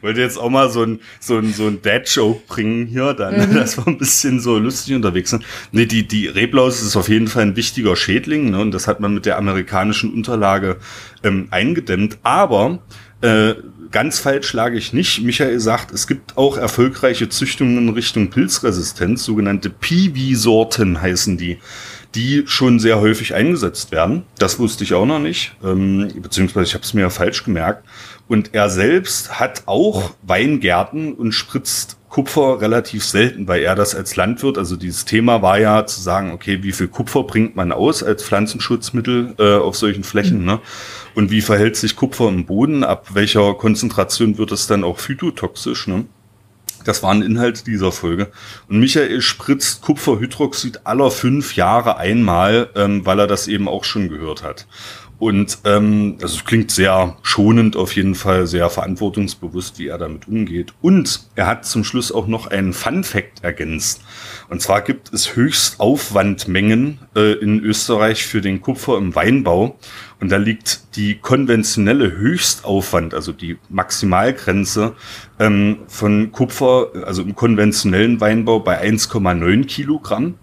wollte 0.04 0.20
jetzt 0.20 0.38
auch 0.38 0.50
mal 0.50 0.70
so 0.70 0.84
ein, 0.84 1.00
so 1.20 1.38
ein, 1.38 1.54
so 1.54 1.66
ein 1.66 1.82
Dad-Joke 1.82 2.42
bringen 2.48 2.86
hier, 2.86 3.14
dann, 3.14 3.50
mhm. 3.50 3.56
dass 3.56 3.78
wir 3.78 3.88
ein 3.88 3.98
bisschen 3.98 4.40
so 4.40 4.60
lustig 4.60 4.96
unterwegs 4.96 5.32
sind. 5.32 5.44
Nee, 5.72 5.86
die, 5.86 6.08
die 6.08 6.28
Reblaus 6.28 6.82
ist 6.82 6.96
auf 6.96 7.10
jeden 7.10 7.28
Fall 7.28 7.44
ein 7.44 7.56
wichtiger 7.56 7.96
Schädling, 7.96 8.52
ne, 8.52 8.60
und 8.60 8.72
das 8.72 8.88
hat 8.88 9.00
man 9.00 9.14
mit 9.14 9.26
der 9.26 9.38
amerikanischen 9.38 10.14
Unterlage 10.14 10.78
ähm, 11.24 11.48
eingedämmt. 11.52 12.18
Aber 12.22 12.80
äh, 13.22 13.56
ganz 13.92 14.20
falsch 14.20 14.52
lag 14.54 14.74
ich 14.74 14.92
nicht. 14.92 15.24
Michael 15.24 15.60
sagt, 15.60 15.94
es 15.94 16.06
gibt 16.08 16.38
auch 16.38 16.58
erfolgreiche 16.58 17.30
Züchtungen 17.30 17.78
in 17.78 17.90
Richtung 17.90 18.30
Pilzresistenz, 18.30 19.24
sogenannte 19.24 19.70
Piwi-Sorten 19.70 21.02
heißen 21.02 21.38
die 21.38 21.60
die 22.16 22.44
schon 22.46 22.80
sehr 22.80 23.00
häufig 23.00 23.34
eingesetzt 23.34 23.92
werden. 23.92 24.24
Das 24.38 24.60
wusste 24.60 24.84
ich 24.84 24.94
auch 24.94 25.06
noch 25.06 25.20
nicht, 25.20 25.56
ähm, 25.64 26.10
beziehungsweise 26.22 26.68
ich 26.68 26.74
habe 26.74 26.84
es 26.84 26.94
mir 26.94 27.10
falsch 27.10 27.44
gemerkt. 27.44 27.86
Und 28.28 28.54
er 28.54 28.70
selbst 28.70 29.40
hat 29.40 29.64
auch 29.66 30.12
Weingärten 30.22 31.14
und 31.14 31.34
spritzt 31.34 31.98
Kupfer 32.14 32.62
relativ 32.62 33.04
selten, 33.04 33.48
weil 33.48 33.64
er 33.64 33.74
das 33.74 33.96
als 33.96 34.16
Landwirt, 34.16 34.60
also 34.60 34.76
dieses 34.76 35.04
Thema 35.04 35.42
war 35.42 35.58
ja 35.58 35.84
zu 35.88 36.00
sagen, 36.00 36.32
okay, 36.32 36.62
wie 36.62 36.72
viel 36.72 36.88
Kupfer 36.88 37.24
bringt 37.24 37.56
man 37.56 37.72
aus 37.72 38.04
als 38.04 38.24
Pflanzenschutzmittel 38.24 39.34
äh, 39.40 39.56
auf 39.56 39.76
solchen 39.76 40.04
Flächen, 40.04 40.42
mhm. 40.42 40.46
ne? 40.46 40.60
Und 41.16 41.32
wie 41.32 41.42
verhält 41.42 41.76
sich 41.76 41.96
Kupfer 41.96 42.30
im 42.30 42.46
Boden? 42.46 42.84
Ab 42.84 43.08
welcher 43.16 43.56
Konzentration 43.56 44.38
wird 44.38 44.52
es 44.52 44.68
dann 44.68 44.84
auch 44.84 45.00
phytotoxisch, 45.00 45.88
ne? 45.88 46.06
Das 46.86 47.04
war 47.04 47.12
ein 47.12 47.22
Inhalt 47.22 47.68
dieser 47.68 47.92
Folge. 47.92 48.32
Und 48.68 48.80
Michael 48.80 49.22
spritzt 49.22 49.82
Kupferhydroxid 49.82 50.82
aller 50.86 51.12
fünf 51.12 51.56
Jahre 51.56 51.98
einmal, 51.98 52.70
ähm, 52.76 53.06
weil 53.06 53.20
er 53.20 53.28
das 53.28 53.48
eben 53.48 53.68
auch 53.68 53.84
schon 53.84 54.10
gehört 54.10 54.44
hat. 54.44 54.68
Und 55.20 55.60
ähm, 55.64 56.18
also 56.22 56.36
es 56.36 56.46
klingt 56.46 56.72
sehr 56.72 57.16
schonend 57.22 57.76
auf 57.76 57.96
jeden 57.96 58.16
Fall, 58.16 58.46
sehr 58.46 58.70
verantwortungsbewusst, 58.70 59.80
wie 59.80 59.88
er 59.88 59.98
damit 59.98 60.28
umgeht. 60.28 60.74
Und 60.82 61.28
er 61.36 61.48
hat 61.48 61.66
zum 61.66 61.84
Schluss 61.84 62.12
auch 62.12 62.28
noch 62.28 62.48
einen 62.48 62.74
Fun 62.74 63.04
Fact 63.04 63.44
ergänzt. 63.44 64.02
Und 64.50 64.62
zwar 64.62 64.82
gibt 64.82 65.14
es 65.14 65.36
Höchstaufwandmengen 65.36 67.00
äh, 67.16 67.34
in 67.34 67.60
Österreich 67.62 68.26
für 68.26 68.42
den 68.42 68.62
Kupfer 68.62 68.98
im 68.98 69.16
Weinbau. 69.16 69.78
Und 70.20 70.32
da 70.32 70.38
liegt 70.38 70.96
die 70.96 71.16
konventionelle 71.16 72.18
Höchstaufwand, 72.18 73.14
also 73.14 73.32
die 73.32 73.58
Maximalgrenze 73.70 74.96
ähm, 75.40 75.80
von 75.88 76.32
Kupfer, 76.32 76.88
also 77.06 77.22
im 77.22 77.36
konventionellen 77.36 78.20
Weinbau 78.20 78.60
bei 78.60 78.82
1,9 78.82 79.66
Kilogramm 79.66 80.36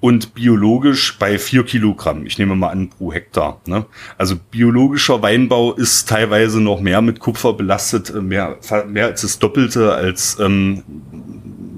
und 0.00 0.34
biologisch 0.34 1.18
bei 1.18 1.38
vier 1.38 1.64
Kilogramm. 1.64 2.26
Ich 2.26 2.38
nehme 2.38 2.54
mal 2.54 2.68
an 2.68 2.90
pro 2.90 3.12
Hektar. 3.12 3.60
Ne? 3.66 3.86
Also 4.18 4.36
biologischer 4.36 5.22
Weinbau 5.22 5.72
ist 5.72 6.08
teilweise 6.08 6.60
noch 6.60 6.80
mehr 6.80 7.00
mit 7.00 7.18
Kupfer 7.18 7.54
belastet, 7.54 8.10
äh, 8.10 8.20
mehr, 8.20 8.56
mehr 8.86 9.06
als 9.06 9.22
das 9.22 9.38
Doppelte 9.38 9.94
als 9.94 10.38
ähm, 10.38 10.82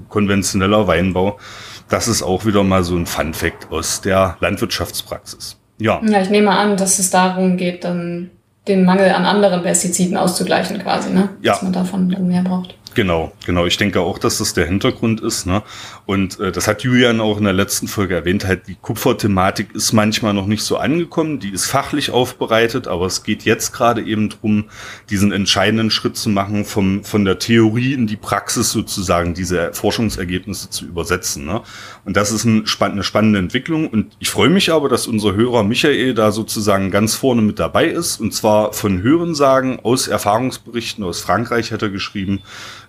konventioneller 0.09 0.87
Weinbau. 0.87 1.39
Das 1.87 2.07
ist 2.07 2.21
auch 2.21 2.45
wieder 2.45 2.63
mal 2.63 2.83
so 2.83 2.95
ein 2.95 3.05
Fun 3.05 3.33
Fact 3.33 3.71
aus 3.71 4.01
der 4.01 4.37
Landwirtschaftspraxis. 4.41 5.57
Ja. 5.79 6.01
Ja, 6.05 6.21
ich 6.21 6.29
nehme 6.29 6.51
an, 6.51 6.77
dass 6.77 6.99
es 6.99 7.09
darum 7.09 7.57
geht, 7.57 7.83
dann 7.83 8.29
den 8.67 8.85
Mangel 8.85 9.09
an 9.11 9.25
anderen 9.25 9.63
Pestiziden 9.63 10.17
auszugleichen 10.17 10.77
quasi, 10.79 11.11
ne? 11.11 11.29
Ja. 11.41 11.53
Dass 11.53 11.61
man 11.63 11.73
davon 11.73 12.09
dann 12.09 12.27
mehr 12.27 12.43
braucht. 12.43 12.75
Genau, 12.95 13.31
genau. 13.45 13.65
Ich 13.65 13.77
denke 13.77 14.01
auch, 14.01 14.17
dass 14.17 14.39
das 14.39 14.53
der 14.53 14.65
Hintergrund 14.65 15.21
ist. 15.21 15.45
Ne? 15.45 15.61
Und 16.05 16.39
äh, 16.39 16.51
das 16.51 16.67
hat 16.67 16.81
Julian 16.81 17.21
auch 17.21 17.37
in 17.37 17.43
der 17.43 17.53
letzten 17.53 17.87
Folge 17.87 18.15
erwähnt. 18.15 18.45
Halt 18.45 18.67
die 18.67 18.75
Kupferthematik 18.75 19.75
ist 19.75 19.93
manchmal 19.93 20.33
noch 20.33 20.47
nicht 20.47 20.63
so 20.63 20.77
angekommen. 20.77 21.39
Die 21.39 21.51
ist 21.51 21.67
fachlich 21.67 22.09
aufbereitet, 22.09 22.87
aber 22.87 23.05
es 23.05 23.23
geht 23.23 23.43
jetzt 23.43 23.73
gerade 23.73 24.01
eben 24.01 24.29
drum, 24.29 24.65
diesen 25.09 25.31
entscheidenden 25.31 25.91
Schritt 25.91 26.17
zu 26.17 26.29
machen, 26.29 26.65
vom 26.65 27.03
von 27.03 27.25
der 27.25 27.37
Theorie 27.37 27.93
in 27.93 28.07
die 28.07 28.17
Praxis 28.17 28.71
sozusagen 28.71 29.33
diese 29.35 29.71
Forschungsergebnisse 29.73 30.69
zu 30.71 30.85
übersetzen. 30.85 31.45
Ne? 31.45 31.61
Und 32.05 32.17
das 32.17 32.31
ist 32.31 32.45
ein 32.45 32.65
eine 32.79 33.03
spannende 33.03 33.39
Entwicklung. 33.39 33.87
Und 33.87 34.15
ich 34.19 34.29
freue 34.29 34.49
mich 34.49 34.71
aber, 34.71 34.89
dass 34.89 35.05
unser 35.05 35.35
Hörer 35.35 35.63
Michael 35.63 36.15
da 36.15 36.31
sozusagen 36.31 36.89
ganz 36.89 37.13
vorne 37.13 37.43
mit 37.43 37.59
dabei 37.59 37.85
ist. 37.85 38.19
Und 38.19 38.33
zwar 38.33 38.73
von 38.73 39.03
Hörensagen 39.03 39.79
aus 39.81 40.07
Erfahrungsberichten 40.07 41.03
aus 41.03 41.21
Frankreich 41.21 41.71
hat 41.71 41.83
er 41.83 41.89
geschrieben 41.89 42.41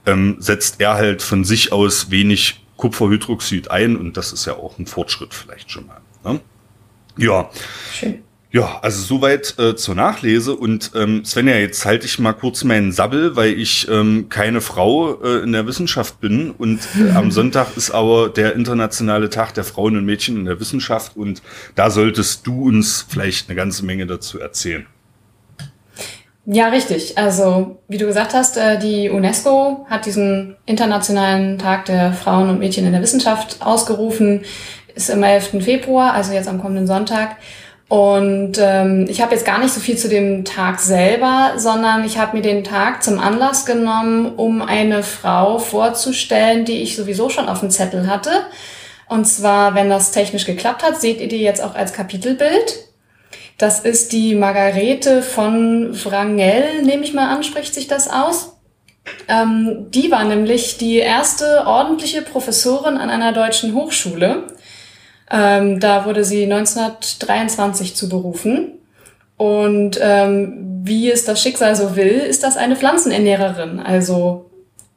ähm, 0.07 0.37
setzt 0.39 0.81
er 0.81 0.95
halt 0.95 1.23
von 1.23 1.45
sich 1.45 1.73
aus 1.73 2.11
wenig 2.11 2.65
Kupferhydroxid 2.77 3.71
ein 3.71 3.97
und 3.97 4.17
das 4.17 4.33
ist 4.33 4.47
ja 4.47 4.55
auch 4.55 4.79
ein 4.79 4.87
Fortschritt 4.87 5.35
vielleicht 5.35 5.71
schon 5.71 5.87
mal. 5.87 6.01
Ne? 6.25 6.41
Ja. 7.17 7.51
Schön. 7.93 8.23
Ja, 8.53 8.81
also 8.83 9.01
soweit 9.03 9.57
äh, 9.61 9.77
zur 9.77 9.95
Nachlese. 9.95 10.57
Und 10.57 10.91
ähm, 10.97 11.25
Svenja, 11.25 11.55
jetzt 11.57 11.85
halte 11.85 12.07
ich 12.07 12.19
mal 12.19 12.33
kurz 12.33 12.65
meinen 12.65 12.91
Sabbel, 12.91 13.37
weil 13.37 13.53
ich 13.53 13.87
ähm, 13.89 14.29
keine 14.29 14.61
Frau 14.61 15.23
äh, 15.23 15.43
in 15.45 15.53
der 15.53 15.69
Wissenschaft 15.69 16.21
bin. 16.21 16.51
Und 16.51 16.81
äh, 16.99 17.13
am 17.13 17.31
Sonntag 17.31 17.77
ist 17.77 17.93
aber 17.93 18.29
der 18.29 18.57
internationale 18.57 19.31
Tag 19.31 19.55
der 19.55 19.63
Frauen 19.63 19.97
und 19.97 20.05
Mädchen 20.05 20.37
in 20.37 20.45
der 20.47 20.59
Wissenschaft. 20.59 21.17
Und 21.17 21.43
da 21.77 21.91
solltest 21.91 22.45
du 22.45 22.67
uns 22.67 23.07
vielleicht 23.09 23.49
eine 23.49 23.55
ganze 23.55 23.85
Menge 23.85 24.07
dazu 24.07 24.41
erzählen. 24.41 24.87
Ja, 26.53 26.67
richtig. 26.67 27.17
Also, 27.17 27.79
wie 27.87 27.97
du 27.97 28.07
gesagt 28.07 28.35
hast, 28.35 28.57
äh, 28.57 28.77
die 28.77 29.09
UNESCO 29.09 29.87
hat 29.89 30.05
diesen 30.05 30.57
Internationalen 30.67 31.59
Tag 31.59 31.85
der 31.85 32.13
Frauen 32.13 32.51
und 32.51 32.59
Mädchen 32.59 32.85
in 32.87 32.93
der 32.93 33.03
Wissenschaft 33.03 33.59
ausgerufen. 33.61 34.43
Ist 34.97 35.11
im 35.11 35.23
11. 35.23 35.63
Februar, 35.63 36.13
also 36.13 36.33
jetzt 36.33 36.49
am 36.49 36.61
kommenden 36.61 36.89
Sonntag. 36.89 37.37
Und 37.89 38.59
ähm, 38.61 39.07
ich 39.09 39.23
habe 39.23 39.33
jetzt 39.33 39.45
gar 39.45 39.61
nicht 39.61 39.73
so 39.73 39.79
viel 39.79 39.97
zu 39.97 40.09
dem 40.09 40.45
Tag 40.45 40.81
selber, 40.81 41.53
sondern 41.57 42.05
ich 42.05 42.19
habe 42.19 42.37
mir 42.37 42.43
den 42.43 42.65
Tag 42.65 43.05
zum 43.05 43.21
Anlass 43.21 43.65
genommen, 43.65 44.35
um 44.35 44.61
eine 44.61 45.05
Frau 45.05 45.61
vorzustellen, 45.61 46.65
die 46.65 46.83
ich 46.83 46.97
sowieso 46.97 47.31
schon 47.31 47.49
auf 47.49 47.61
dem 47.61 47.71
Zettel 47.71 48.09
hatte. 48.09 48.31
Und 49.09 49.25
zwar, 49.25 49.77
wenn 49.77 49.89
das 49.89 50.11
technisch 50.11 50.47
geklappt 50.47 50.83
hat, 50.83 51.01
seht 51.01 51.21
ihr 51.21 51.29
die 51.29 51.43
jetzt 51.43 51.63
auch 51.63 51.77
als 51.77 51.93
Kapitelbild. 51.93 52.90
Das 53.61 53.81
ist 53.81 54.13
die 54.13 54.35
Margarete 54.35 55.21
von 55.21 55.91
Wrangell, 55.93 56.81
nehme 56.83 57.05
ich 57.05 57.13
mal 57.13 57.29
an, 57.29 57.43
spricht 57.43 57.75
sich 57.75 57.87
das 57.87 58.09
aus. 58.09 58.57
Ähm, 59.29 59.91
die 59.91 60.11
war 60.11 60.25
nämlich 60.25 60.79
die 60.79 60.97
erste 60.97 61.67
ordentliche 61.67 62.23
Professorin 62.23 62.97
an 62.97 63.11
einer 63.11 63.35
deutschen 63.35 63.75
Hochschule. 63.75 64.45
Ähm, 65.31 65.79
da 65.79 66.07
wurde 66.07 66.25
sie 66.25 66.45
1923 66.45 67.95
zu 67.95 68.09
berufen. 68.09 68.79
Und 69.37 70.01
ähm, 70.01 70.81
wie 70.83 71.11
es 71.11 71.27
das 71.27 71.43
Schicksal 71.43 71.77
so 71.77 71.97
will, 71.97 72.19
ist 72.19 72.43
das 72.43 72.57
eine 72.57 72.77
Pflanzenernährerin, 72.77 73.79
also 73.79 74.51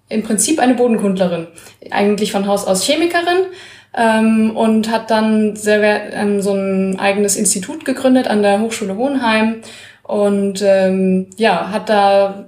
im 0.07 0.23
Prinzip 0.23 0.59
eine 0.59 0.75
Bodenkundlerin. 0.75 1.47
Eigentlich 1.91 2.31
von 2.31 2.47
Haus 2.47 2.65
aus 2.65 2.85
Chemikerin, 2.85 3.47
ähm, 3.95 4.55
und 4.55 4.91
hat 4.91 5.11
dann 5.11 5.55
sehr, 5.55 6.13
ähm, 6.13 6.41
so 6.41 6.53
ein 6.53 6.99
eigenes 6.99 7.35
Institut 7.35 7.85
gegründet 7.85 8.27
an 8.27 8.41
der 8.41 8.59
Hochschule 8.59 8.95
Hohenheim. 8.95 9.57
Und 10.03 10.61
ähm, 10.61 11.27
ja, 11.37 11.71
hat 11.71 11.89
da 11.89 12.45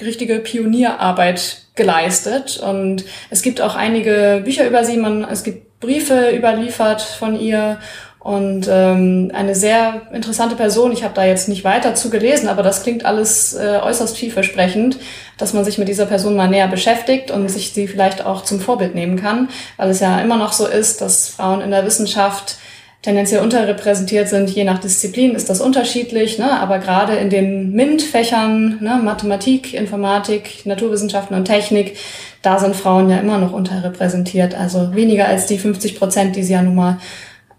richtige 0.00 0.38
Pionierarbeit 0.38 1.62
geleistet. 1.74 2.58
Und 2.58 3.04
es 3.30 3.42
gibt 3.42 3.60
auch 3.60 3.74
einige 3.74 4.42
Bücher 4.44 4.66
über 4.66 4.84
sie, 4.84 4.96
man, 4.96 5.24
es 5.24 5.44
gibt 5.44 5.80
Briefe 5.80 6.34
überliefert 6.36 7.00
von 7.02 7.38
ihr 7.38 7.78
und 8.20 8.68
ähm, 8.68 9.30
eine 9.32 9.54
sehr 9.54 10.02
interessante 10.12 10.56
Person. 10.56 10.92
Ich 10.92 11.04
habe 11.04 11.14
da 11.14 11.24
jetzt 11.24 11.48
nicht 11.48 11.64
weiter 11.64 11.94
zu 11.94 12.10
gelesen, 12.10 12.48
aber 12.48 12.62
das 12.62 12.82
klingt 12.82 13.04
alles 13.04 13.54
äh, 13.54 13.78
äußerst 13.82 14.16
vielversprechend, 14.16 14.98
dass 15.38 15.54
man 15.54 15.64
sich 15.64 15.78
mit 15.78 15.88
dieser 15.88 16.06
Person 16.06 16.34
mal 16.34 16.48
näher 16.48 16.68
beschäftigt 16.68 17.30
und 17.30 17.48
sich 17.48 17.72
sie 17.72 17.86
vielleicht 17.86 18.26
auch 18.26 18.42
zum 18.42 18.60
Vorbild 18.60 18.94
nehmen 18.94 19.16
kann, 19.20 19.48
weil 19.76 19.90
es 19.90 20.00
ja 20.00 20.20
immer 20.20 20.36
noch 20.36 20.52
so 20.52 20.66
ist, 20.66 21.00
dass 21.00 21.28
Frauen 21.28 21.60
in 21.60 21.70
der 21.70 21.86
Wissenschaft 21.86 22.58
tendenziell 23.02 23.42
unterrepräsentiert 23.42 24.28
sind. 24.28 24.50
Je 24.50 24.64
nach 24.64 24.80
Disziplin 24.80 25.34
ist 25.36 25.48
das 25.48 25.60
unterschiedlich, 25.60 26.38
ne? 26.38 26.58
aber 26.60 26.78
gerade 26.80 27.14
in 27.14 27.30
den 27.30 27.72
MINT-Fächern, 27.72 28.78
ne? 28.80 29.00
Mathematik, 29.02 29.72
Informatik, 29.72 30.66
Naturwissenschaften 30.66 31.36
und 31.36 31.44
Technik, 31.44 31.96
da 32.42 32.58
sind 32.58 32.74
Frauen 32.74 33.08
ja 33.08 33.18
immer 33.18 33.38
noch 33.38 33.52
unterrepräsentiert. 33.52 34.54
Also 34.54 34.94
weniger 34.94 35.28
als 35.28 35.46
die 35.46 35.58
50 35.58 35.96
Prozent, 35.98 36.36
die 36.36 36.42
sie 36.42 36.54
ja 36.54 36.62
nun 36.62 36.74
mal 36.74 36.98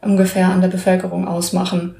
ungefähr 0.01 0.47
an 0.47 0.61
der 0.61 0.69
Bevölkerung 0.69 1.27
ausmachen. 1.27 1.95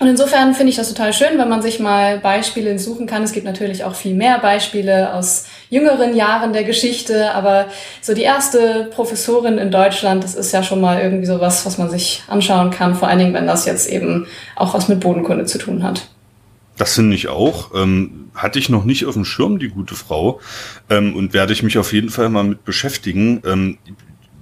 Und 0.00 0.08
insofern 0.08 0.54
finde 0.54 0.70
ich 0.70 0.76
das 0.76 0.88
total 0.88 1.12
schön, 1.12 1.38
wenn 1.38 1.48
man 1.48 1.62
sich 1.62 1.78
mal 1.78 2.18
Beispiele 2.18 2.78
suchen 2.80 3.06
kann. 3.06 3.22
Es 3.22 3.30
gibt 3.30 3.46
natürlich 3.46 3.84
auch 3.84 3.94
viel 3.94 4.14
mehr 4.14 4.40
Beispiele 4.40 5.14
aus 5.14 5.46
jüngeren 5.70 6.16
Jahren 6.16 6.52
der 6.52 6.64
Geschichte, 6.64 7.32
aber 7.32 7.66
so 8.02 8.12
die 8.12 8.22
erste 8.22 8.90
Professorin 8.92 9.56
in 9.56 9.70
Deutschland, 9.70 10.24
das 10.24 10.34
ist 10.34 10.52
ja 10.52 10.64
schon 10.64 10.80
mal 10.80 11.00
irgendwie 11.00 11.26
so 11.26 11.40
was, 11.40 11.64
was 11.64 11.78
man 11.78 11.90
sich 11.90 12.24
anschauen 12.26 12.70
kann, 12.70 12.96
vor 12.96 13.06
allen 13.06 13.20
Dingen, 13.20 13.34
wenn 13.34 13.46
das 13.46 13.66
jetzt 13.66 13.88
eben 13.88 14.26
auch 14.56 14.74
was 14.74 14.88
mit 14.88 14.98
Bodenkunde 14.98 15.44
zu 15.44 15.58
tun 15.58 15.84
hat. 15.84 16.08
Das 16.76 16.94
finde 16.94 17.14
ich 17.14 17.28
auch. 17.28 17.70
Ähm, 17.76 18.30
hatte 18.34 18.58
ich 18.58 18.68
noch 18.68 18.84
nicht 18.84 19.06
auf 19.06 19.14
dem 19.14 19.24
Schirm, 19.24 19.60
die 19.60 19.68
gute 19.68 19.94
Frau. 19.94 20.40
Ähm, 20.90 21.14
und 21.14 21.32
werde 21.32 21.52
ich 21.52 21.62
mich 21.62 21.78
auf 21.78 21.92
jeden 21.92 22.08
Fall 22.08 22.30
mal 22.30 22.42
mit 22.42 22.64
beschäftigen. 22.64 23.40
Ähm, 23.46 23.78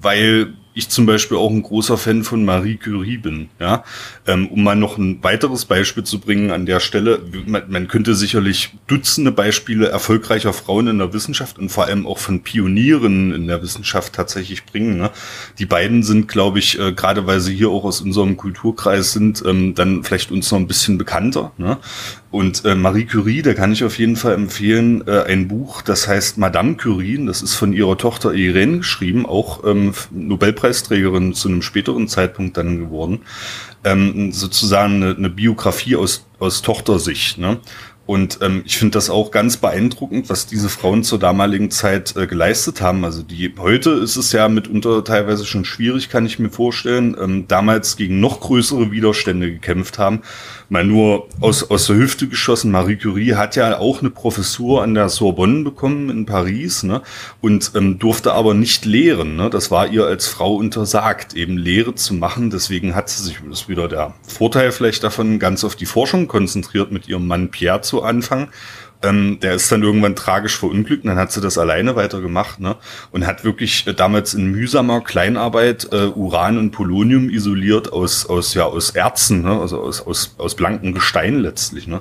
weil 0.01 0.55
ich 0.75 0.89
zum 0.89 1.07
Beispiel 1.07 1.37
auch 1.37 1.51
ein 1.51 1.63
großer 1.63 1.99
Fan 1.99 2.25
von 2.25 2.45
Marie 2.45 2.77
Curie 2.77 3.19
bin. 3.19 3.49
Ja, 3.61 3.85
ähm, 4.27 4.49
um 4.49 4.63
mal 4.63 4.77
noch 4.77 4.99
ein 4.99 5.23
weiteres 5.23 5.65
Beispiel 5.65 6.05
zu 6.05 6.19
bringen 6.19 6.51
an 6.51 6.67
der 6.67 6.81
Stelle, 6.81 7.21
man, 7.47 7.65
man 7.69 7.89
könnte 7.89 8.15
sicherlich 8.15 8.71
Dutzende 8.87 9.33
Beispiele 9.33 9.89
erfolgreicher 9.89 10.53
Frauen 10.53 10.87
in 10.87 10.99
der 10.99 11.13
Wissenschaft 11.13 11.59
und 11.59 11.71
vor 11.71 11.85
allem 11.85 12.07
auch 12.07 12.19
von 12.19 12.43
Pionieren 12.43 13.33
in 13.33 13.47
der 13.47 13.63
Wissenschaft 13.63 14.13
tatsächlich 14.13 14.65
bringen. 14.65 14.99
Ne? 14.99 15.11
Die 15.59 15.67
beiden 15.67 16.03
sind, 16.03 16.29
glaube 16.29 16.59
ich, 16.59 16.79
äh, 16.79 16.93
gerade 16.93 17.27
weil 17.27 17.41
sie 17.41 17.55
hier 17.55 17.71
auch 17.71 17.85
aus 17.85 18.01
unserem 18.01 18.37
Kulturkreis 18.37 19.13
sind, 19.13 19.43
ähm, 19.47 19.75
dann 19.75 20.05
vielleicht 20.05 20.31
uns 20.31 20.51
noch 20.51 20.59
ein 20.59 20.67
bisschen 20.67 20.99
bekannter. 20.99 21.53
Ne? 21.59 21.79
Und 22.33 22.65
äh, 22.65 22.75
Marie 22.75 23.05
Curie, 23.05 23.43
da 23.43 23.53
kann 23.53 23.73
ich 23.73 23.85
auf 23.85 23.99
jeden 23.99 24.17
Fall 24.17 24.33
empfehlen, 24.33 25.07
äh, 25.07 25.25
ein 25.25 25.49
Buch, 25.49 25.83
das 25.83 26.09
heißt 26.09 26.39
Madame 26.39 26.77
Curie, 26.77 27.23
das 27.27 27.43
ist 27.43 27.55
von 27.55 27.75
ihrer 27.75 27.99
Tochter 27.99 28.33
Irene 28.33 28.79
geschrieben, 28.79 29.27
auch 29.27 29.65
ähm, 29.65 29.93
Nobelpreisträgerin 30.63 31.35
zu 31.35 31.49
einem 31.49 31.63
späteren 31.63 32.09
Zeitpunkt 32.09 32.57
dann 32.57 32.79
geworden. 32.79 33.23
Ähm, 33.85 34.33
sozusagen 34.33 35.03
eine, 35.03 35.17
eine 35.17 35.31
Biografie 35.31 35.97
aus, 35.97 36.25
aus 36.39 36.63
Tochtersicht. 36.63 37.39
Ne? 37.39 37.59
Und 38.07 38.39
ähm, 38.43 38.63
ich 38.65 38.79
finde 38.79 38.95
das 38.95 39.11
auch 39.11 39.31
ganz 39.31 39.57
beeindruckend, 39.57 40.29
was 40.29 40.47
diese 40.47 40.69
Frauen 40.69 41.05
zur 41.05 41.19
damaligen 41.19 41.71
Zeit 41.71 42.17
äh, 42.17 42.27
geleistet 42.27 42.81
haben. 42.81 43.05
Also 43.05 43.23
die 43.23 43.53
heute 43.59 43.91
ist 43.91 44.17
es 44.17 44.33
ja 44.33 44.49
mitunter 44.49 45.05
teilweise 45.05 45.45
schon 45.47 45.65
schwierig, 45.65 46.09
kann 46.09 46.27
ich 46.27 46.39
mir 46.39 46.51
vorstellen. 46.51 47.17
Ähm, 47.21 47.47
damals 47.49 47.97
gegen 47.97 48.21
noch 48.21 48.41
größere 48.41 48.91
Widerstände 48.91 49.51
gekämpft 49.53 49.99
haben 49.99 50.23
mal 50.73 50.85
nur 50.85 51.29
aus, 51.41 51.71
aus 51.71 51.87
der 51.87 51.97
Hüfte 51.97 52.27
geschossen, 52.29 52.71
Marie 52.71 52.97
Curie 52.97 53.35
hat 53.35 53.57
ja 53.57 53.79
auch 53.79 54.01
eine 54.01 54.09
Professur 54.09 54.83
an 54.83 54.95
der 54.95 55.11
Sorbonne 55.11 55.65
bekommen 55.65 56.09
in 56.09 56.25
Paris 56.25 56.83
ne? 56.83 57.03
und 57.43 57.73
ähm, 57.75 57.99
durfte 57.99 58.33
aber 58.33 58.55
nicht 58.55 58.87
lehren. 58.87 59.37
Ne? 59.37 59.51
Das 59.51 59.71
war 59.71 59.87
ihr 59.89 60.07
als 60.07 60.29
Frau 60.29 60.55
untersagt, 60.55 61.35
eben 61.35 61.59
Lehre 61.59 61.95
zu 61.95 62.15
machen. 62.15 62.49
Deswegen 62.49 62.95
hat 62.95 63.11
sie 63.11 63.23
sich, 63.23 63.37
das 63.47 63.61
ist 63.61 63.69
wieder 63.69 63.87
der 63.87 64.15
Vorteil 64.27 64.73
vielleicht 64.73 65.05
davon, 65.05 65.39
ganz 65.39 65.63
auf 65.63 65.77
die 65.77 65.85
Forschung 65.85 66.27
konzentriert 66.27 66.91
mit 66.91 67.07
ihrem 67.07 67.27
Mann 67.27 67.51
Pierre 67.51 67.83
zu 67.83 68.03
Anfang 68.03 68.49
ähm, 69.03 69.39
der 69.41 69.55
ist 69.55 69.71
dann 69.71 69.83
irgendwann 69.83 70.17
tragisch 70.17 70.59
verunglückt 70.59 71.05
und 71.05 71.09
dann 71.09 71.19
hat 71.19 71.33
sie 71.33 71.41
das 71.41 71.59
alleine 71.59 71.97
weitergemacht 71.97 72.61
ne? 72.61 72.77
und 73.11 73.27
hat 73.27 73.45
wirklich 73.45 73.87
äh, 73.87 73.95
damals 73.95 74.35
in 74.35 74.51
mühsamer 74.51 75.01
Kleinarbeit 75.01 75.89
äh, 75.93 76.07
Uran 76.07 76.59
und 76.59 76.71
Polonium 76.71 77.31
isoliert 77.31 77.93
aus, 77.93 78.27
aus, 78.27 78.55
ja, 78.55 78.65
aus 78.65 78.91
Erzen, 78.91 79.43
ne? 79.43 79.61
also 79.61 79.81
aus, 79.81 80.01
aus, 80.01 80.35
aus 80.39 80.55
blankem 80.55 80.95
Gestein 80.95 81.41
letztlich. 81.41 81.87
Ne? 81.87 82.01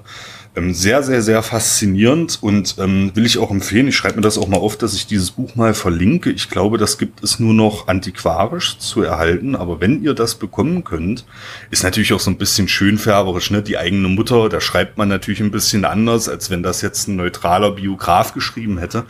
Ähm, 0.54 0.74
sehr, 0.74 1.02
sehr, 1.02 1.22
sehr 1.22 1.44
faszinierend 1.44 2.40
und 2.42 2.76
ähm, 2.78 3.12
will 3.14 3.26
ich 3.26 3.38
auch 3.38 3.52
empfehlen. 3.52 3.88
Ich 3.88 3.96
schreibe 3.96 4.18
mir 4.18 4.22
das 4.22 4.38
auch 4.38 4.50
mal 4.50 4.58
auf, 4.58 4.76
dass 4.76 4.94
ich 4.94 5.08
dieses 5.08 5.32
Buch 5.32 5.56
mal 5.56 5.74
verlinke. 5.74 6.30
Ich 6.30 6.50
glaube, 6.50 6.78
das 6.78 6.98
gibt 6.98 7.24
es 7.24 7.40
nur 7.40 7.54
noch 7.54 7.88
antiquarisch 7.88 8.78
zu 8.78 9.02
erhalten, 9.02 9.56
aber 9.56 9.80
wenn 9.80 10.04
ihr 10.04 10.14
das 10.14 10.36
bekommen 10.36 10.84
könnt, 10.84 11.26
ist 11.70 11.84
natürlich 11.84 12.12
auch 12.12 12.20
so 12.20 12.30
ein 12.30 12.38
bisschen 12.38 12.68
schönfärberisch. 12.68 13.50
Ne? 13.52 13.64
Die 13.64 13.78
eigene 13.78 14.10
Mutter, 14.10 14.50
da 14.50 14.60
schreibt 14.60 14.98
man 14.98 15.08
natürlich 15.08 15.40
ein 15.40 15.52
bisschen 15.52 15.86
anders, 15.86 16.28
als 16.28 16.50
wenn 16.50 16.64
das 16.64 16.82
jetzt 16.82 17.08
ein 17.08 17.16
neutraler 17.16 17.72
Biograf 17.72 18.34
geschrieben 18.34 18.78
hätte. 18.78 19.06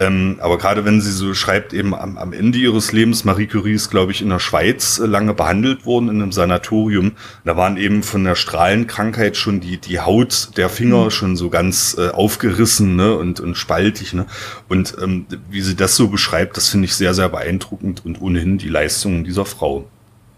Ähm, 0.00 0.38
aber 0.40 0.56
gerade 0.56 0.86
wenn 0.86 1.02
sie 1.02 1.12
so 1.12 1.34
schreibt, 1.34 1.74
eben 1.74 1.94
am, 1.94 2.16
am 2.16 2.32
Ende 2.32 2.58
ihres 2.58 2.90
Lebens, 2.90 3.24
Marie 3.24 3.46
Curie 3.46 3.74
ist, 3.74 3.90
glaube 3.90 4.12
ich, 4.12 4.22
in 4.22 4.30
der 4.30 4.38
Schweiz 4.38 4.98
äh, 4.98 5.04
lange 5.04 5.34
behandelt 5.34 5.84
worden 5.84 6.08
in 6.08 6.22
einem 6.22 6.32
Sanatorium. 6.32 7.12
Da 7.44 7.58
waren 7.58 7.76
eben 7.76 8.02
von 8.02 8.24
der 8.24 8.34
Strahlenkrankheit 8.34 9.36
schon 9.36 9.60
die, 9.60 9.76
die 9.76 10.00
Haut 10.00 10.56
der 10.56 10.70
Finger 10.70 11.04
mhm. 11.04 11.10
schon 11.10 11.36
so 11.36 11.50
ganz 11.50 11.96
äh, 11.98 12.08
aufgerissen 12.08 12.96
ne, 12.96 13.14
und, 13.14 13.40
und 13.40 13.56
spaltig. 13.56 14.14
Ne? 14.14 14.24
Und 14.68 14.96
ähm, 15.02 15.26
wie 15.50 15.60
sie 15.60 15.76
das 15.76 15.96
so 15.96 16.08
beschreibt, 16.08 16.56
das 16.56 16.70
finde 16.70 16.86
ich 16.86 16.94
sehr, 16.94 17.12
sehr 17.12 17.28
beeindruckend 17.28 18.02
und 18.04 18.22
ohnehin 18.22 18.56
die 18.56 18.70
Leistungen 18.70 19.24
dieser 19.24 19.44
Frau. 19.44 19.86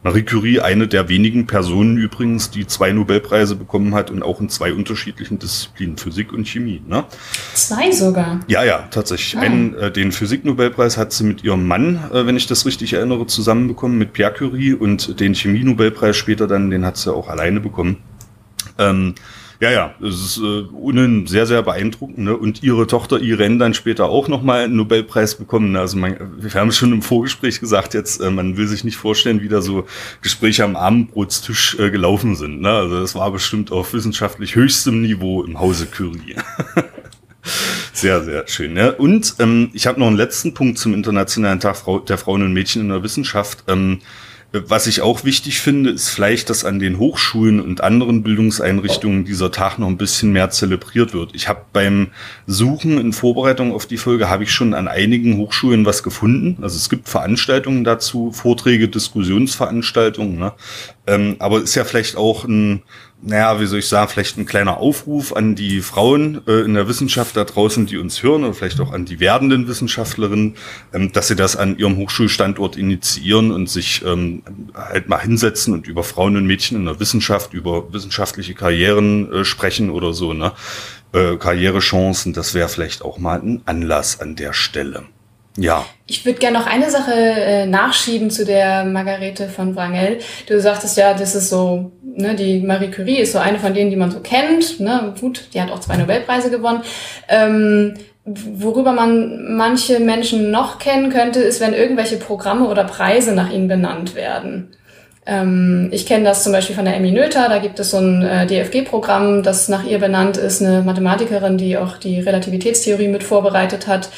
Marie 0.05 0.23
Curie, 0.23 0.61
eine 0.61 0.89
der 0.89 1.09
wenigen 1.09 1.47
Personen 1.47 1.97
übrigens, 1.97 2.51
die 2.51 2.67
zwei 2.67 2.91
Nobelpreise 2.91 3.55
bekommen 3.55 3.95
hat 3.95 4.11
und 4.11 4.25
auch 4.25 4.41
in 4.41 4.49
zwei 4.49 4.73
unterschiedlichen 4.73 5.39
Disziplinen, 5.39 5.97
Physik 5.97 6.33
und 6.33 6.49
Chemie. 6.49 6.83
Ne? 6.85 7.05
Zwei 7.55 7.93
sogar? 7.93 8.41
Ja, 8.49 8.65
ja, 8.65 8.89
tatsächlich. 8.91 9.37
Ah. 9.37 9.43
Einen, 9.43 9.75
äh, 9.75 9.93
den 9.93 10.11
Physiknobelpreis 10.11 10.97
hat 10.97 11.13
sie 11.13 11.23
mit 11.23 11.45
ihrem 11.45 11.69
Mann, 11.69 12.01
äh, 12.13 12.27
wenn 12.27 12.37
ich 12.37 12.49
das 12.49 12.67
richtig 12.67 12.95
erinnere, 12.95 13.29
zusammenbekommen, 13.29 13.97
mit 13.97 14.13
Pierre 14.13 14.33
Curie 14.33 14.75
und 14.75 15.21
den 15.21 15.37
Chemie-Nobelpreis 15.37 16.17
später 16.17 16.49
dann, 16.49 16.71
den 16.71 16.85
hat 16.85 16.97
sie 16.97 17.15
auch 17.15 17.29
alleine 17.29 17.61
bekommen. 17.61 17.99
Ähm, 18.79 19.15
ja, 19.63 19.71
ja, 19.71 19.95
es 20.03 20.17
ist 20.17 20.39
äh, 20.39 21.27
sehr, 21.27 21.47
sehr 21.47 21.63
beeindruckend. 21.63 22.19
Ne? 22.19 22.37
Und 22.37 22.65
ihre 22.65 22.89
Tochter 22.89 23.21
Irene 23.21 23.59
dann 23.59 23.75
später 23.75 24.07
auch 24.07 24.27
nochmal 24.27 24.65
einen 24.65 24.75
Nobelpreis 24.75 25.37
bekommen. 25.37 25.71
Ne? 25.71 25.79
Also 25.79 25.97
man, 25.99 26.17
wir 26.37 26.53
haben 26.55 26.73
schon 26.73 26.93
im 26.93 27.01
Vorgespräch 27.01 27.61
gesagt, 27.61 27.95
jetzt 27.95 28.21
äh, 28.21 28.29
man 28.33 28.57
will 28.57 28.67
sich 28.67 28.83
nicht 28.83 28.97
vorstellen, 28.97 29.41
wie 29.41 29.49
da 29.49 29.63
so 29.63 29.87
Gespräche 30.21 30.65
am 30.65 30.75
Abendbrotstisch 30.75 31.79
äh, 31.79 31.93
gelaufen 31.93 32.35
sind. 32.35 32.61
Ne? 32.61 32.71
Also 32.71 32.99
das 32.99 33.15
war 33.15 33.31
bestimmt 33.31 33.71
auf 33.71 33.95
wissenschaftlich 33.95 34.57
höchstem 34.57 35.01
Niveau 35.01 35.45
im 35.45 35.61
Hause 35.61 35.87
Curie. 35.87 36.35
Sehr, 37.93 38.23
sehr 38.23 38.47
schön. 38.49 38.77
Ja. 38.77 38.91
Und 38.91 39.35
ähm, 39.39 39.71
ich 39.75 39.87
habe 39.87 39.99
noch 40.01 40.07
einen 40.07 40.17
letzten 40.17 40.55
Punkt 40.55 40.79
zum 40.79 40.95
Internationalen 40.95 41.61
Tag 41.61 41.85
der 42.07 42.17
Frauen 42.17 42.43
und 42.43 42.53
Mädchen 42.53 42.83
in 42.83 42.89
der 42.89 43.03
Wissenschaft. 43.03 43.65
Ähm, 43.69 43.99
was 44.53 44.87
ich 44.87 45.01
auch 45.01 45.25
wichtig 45.25 45.61
finde, 45.61 45.91
ist 45.91 46.11
vielleicht, 46.11 46.51
dass 46.51 46.67
an 46.67 46.79
den 46.79 46.99
Hochschulen 46.99 47.59
und 47.59 47.81
anderen 47.81 48.23
Bildungseinrichtungen 48.23 49.25
dieser 49.25 49.51
Tag 49.51 49.79
noch 49.79 49.87
ein 49.87 49.97
bisschen 49.97 50.33
mehr 50.33 50.51
zelebriert 50.51 51.15
wird. 51.15 51.35
Ich 51.35 51.49
habe 51.49 51.63
beim 51.73 52.09
Suchen 52.47 52.99
in 52.99 53.15
Vorbereitung 53.15 53.73
auf 53.73 53.87
die 53.87 53.97
Folge 53.97 54.29
habe 54.29 54.45
ich 54.45 54.53
schon 54.53 54.75
an 54.75 54.89
einigen 54.89 55.39
Hochschulen 55.39 55.87
was 55.87 56.03
gefunden. 56.03 56.59
Also 56.63 56.77
es 56.77 56.91
gibt 56.91 57.09
Veranstaltungen 57.09 57.83
dazu, 57.83 58.31
Vorträge, 58.31 58.89
Diskussionsveranstaltungen. 58.89 60.39
Ne? 60.39 60.53
Ähm, 61.07 61.37
aber 61.39 61.63
ist 61.63 61.75
ja 61.75 61.85
vielleicht 61.85 62.17
auch 62.17 62.45
ein 62.45 62.83
naja, 63.25 63.61
wie 63.61 63.67
soll 63.67 63.79
ich 63.79 63.89
sagen, 63.89 64.11
vielleicht 64.11 64.37
ein 64.37 64.47
kleiner 64.47 64.79
Aufruf 64.79 65.33
an 65.33 65.55
die 65.55 65.81
Frauen 65.81 66.43
äh, 66.49 66.63
in 66.63 66.75
der 66.75 66.89
Wissenschaft 66.89 67.37
da 67.37 67.45
draußen, 67.45 67.87
die 67.87 67.97
uns 67.97 68.23
hören, 68.23 68.43
oder 68.43 68.53
vielleicht 68.53 68.81
auch 68.81 68.93
an 68.93 69.05
die 69.05 69.21
werdenden 69.21 69.69
Wissenschaftlerinnen, 69.69 70.57
ähm, 70.93 71.13
dass 71.13 71.29
sie 71.29 71.37
das 71.37 71.55
an 71.55 71.79
ihrem 71.79 71.97
Hochschulstandort 71.97 72.77
initiieren 72.77 73.53
und 73.53 73.71
sich 73.71 74.03
ähm, 74.05 74.43
halt 74.75 75.09
mal 75.09 75.21
hinsetzen 75.21 75.73
und 75.73 75.87
über 75.87 76.03
Frauen 76.03 76.37
und 76.37 76.47
Mädchen 76.47 76.77
in 76.77 76.85
der 76.85 76.99
Wissenschaft, 76.99 77.55
über 77.55 77.93
wissenschaftliche 77.93 78.55
Karrieren 78.55 79.33
äh, 79.33 79.45
sprechen 79.45 79.91
oder 79.91 80.13
so, 80.13 80.33
ne? 80.33 80.53
Äh, 81.13 81.37
Karrierechancen, 81.37 82.33
das 82.33 82.55
wäre 82.55 82.69
vielleicht 82.69 83.03
auch 83.03 83.19
mal 83.19 83.39
ein 83.39 83.63
Anlass 83.67 84.21
an 84.21 84.35
der 84.35 84.53
Stelle. 84.53 85.05
Ja. 85.57 85.85
Ich 86.07 86.25
würde 86.25 86.39
gerne 86.39 86.59
noch 86.59 86.67
eine 86.67 86.91
Sache 86.91 87.13
äh, 87.15 87.67
nachschieben 87.67 88.31
zu 88.31 88.45
der 88.45 88.85
Margarete 88.85 89.49
von 89.49 89.77
Wrangel. 89.77 90.19
Du 90.47 90.61
sagtest 90.61 90.97
ja, 90.97 91.15
das 91.15 91.35
ist 91.35 91.51
so, 91.51 91.93
ne, 92.03 92.35
die 92.35 92.61
Marie 92.61 92.91
Curie 92.91 93.19
ist 93.19 93.33
so 93.33 93.39
eine 93.39 93.59
von 93.59 93.75
denen, 93.75 93.91
die 93.91 93.97
man 93.97 94.11
so 94.11 94.21
kennt. 94.21 94.81
Ne? 94.81 95.15
Gut, 95.21 95.49
die 95.53 95.61
hat 95.61 95.71
auch 95.71 95.81
zwei 95.81 95.97
Nobelpreise 95.97 96.51
gewonnen. 96.51 96.83
Ähm, 97.29 97.95
worüber 98.25 98.93
man 98.93 99.57
manche 99.57 100.01
Menschen 100.01 100.51
noch 100.51 100.79
kennen 100.79 101.11
könnte, 101.11 101.41
ist, 101.41 101.61
wenn 101.61 101.75
irgendwelche 101.75 102.17
Programme 102.17 102.69
oder 102.69 102.85
Preise 102.85 103.35
nach 103.35 103.51
ihnen 103.51 103.69
benannt 103.69 104.15
werden. 104.15 104.77
Ähm, 105.25 105.89
ich 105.93 106.07
kenne 106.07 106.25
das 106.25 106.43
zum 106.43 106.53
Beispiel 106.53 106.75
von 106.75 106.85
der 106.85 106.97
Emmy 106.97 107.13
Noether, 107.13 107.49
da 107.49 107.59
gibt 107.59 107.79
es 107.79 107.91
so 107.91 107.99
ein 107.99 108.23
äh, 108.23 108.47
DFG-Programm, 108.47 109.43
das 109.43 109.69
nach 109.69 109.85
ihr 109.85 109.99
benannt 109.99 110.37
ist, 110.37 110.63
eine 110.63 110.83
Mathematikerin, 110.83 111.59
die 111.59 111.77
auch 111.79 111.97
die 111.97 112.21
Relativitätstheorie 112.21 113.09
mit 113.09 113.23
vorbereitet 113.23 113.87
hat. 113.87 114.11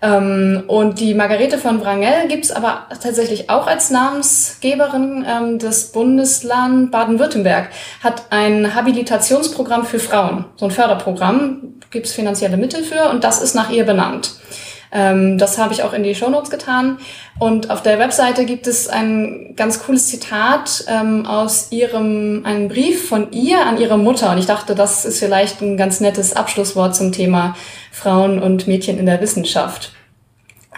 Ähm, 0.00 0.64
und 0.68 1.00
die 1.00 1.14
Margarete 1.14 1.58
von 1.58 1.80
Wrangel 1.82 2.28
gibt's 2.28 2.52
aber 2.52 2.86
tatsächlich 3.02 3.50
auch 3.50 3.66
als 3.66 3.90
Namensgeberin. 3.90 5.26
Ähm, 5.28 5.58
das 5.58 5.90
Bundesland 5.90 6.92
Baden-Württemberg 6.92 7.70
hat 8.02 8.24
ein 8.30 8.74
Habilitationsprogramm 8.74 9.84
für 9.84 9.98
Frauen, 9.98 10.44
so 10.56 10.66
ein 10.66 10.70
Förderprogramm, 10.70 11.74
gibt's 11.90 12.12
finanzielle 12.12 12.56
Mittel 12.56 12.84
für 12.84 13.08
und 13.10 13.24
das 13.24 13.42
ist 13.42 13.54
nach 13.54 13.70
ihr 13.70 13.84
benannt. 13.84 14.36
Ähm, 14.90 15.36
das 15.36 15.58
habe 15.58 15.74
ich 15.74 15.82
auch 15.82 15.92
in 15.92 16.02
die 16.02 16.14
Shownotes 16.14 16.50
getan. 16.50 16.98
Und 17.38 17.70
auf 17.70 17.82
der 17.82 17.98
Webseite 17.98 18.44
gibt 18.44 18.66
es 18.66 18.88
ein 18.88 19.54
ganz 19.54 19.80
cooles 19.84 20.08
Zitat 20.08 20.84
ähm, 20.88 21.26
aus 21.26 21.68
ihrem, 21.70 22.42
einem 22.44 22.68
Brief 22.68 23.08
von 23.08 23.30
ihr 23.32 23.66
an 23.66 23.78
ihre 23.78 23.98
Mutter. 23.98 24.30
Und 24.30 24.38
ich 24.38 24.46
dachte, 24.46 24.74
das 24.74 25.04
ist 25.04 25.18
vielleicht 25.18 25.60
ein 25.60 25.76
ganz 25.76 26.00
nettes 26.00 26.34
Abschlusswort 26.34 26.96
zum 26.96 27.12
Thema 27.12 27.54
Frauen 27.98 28.40
und 28.40 28.68
Mädchen 28.68 28.98
in 28.98 29.06
der 29.06 29.20
Wissenschaft. 29.20 29.92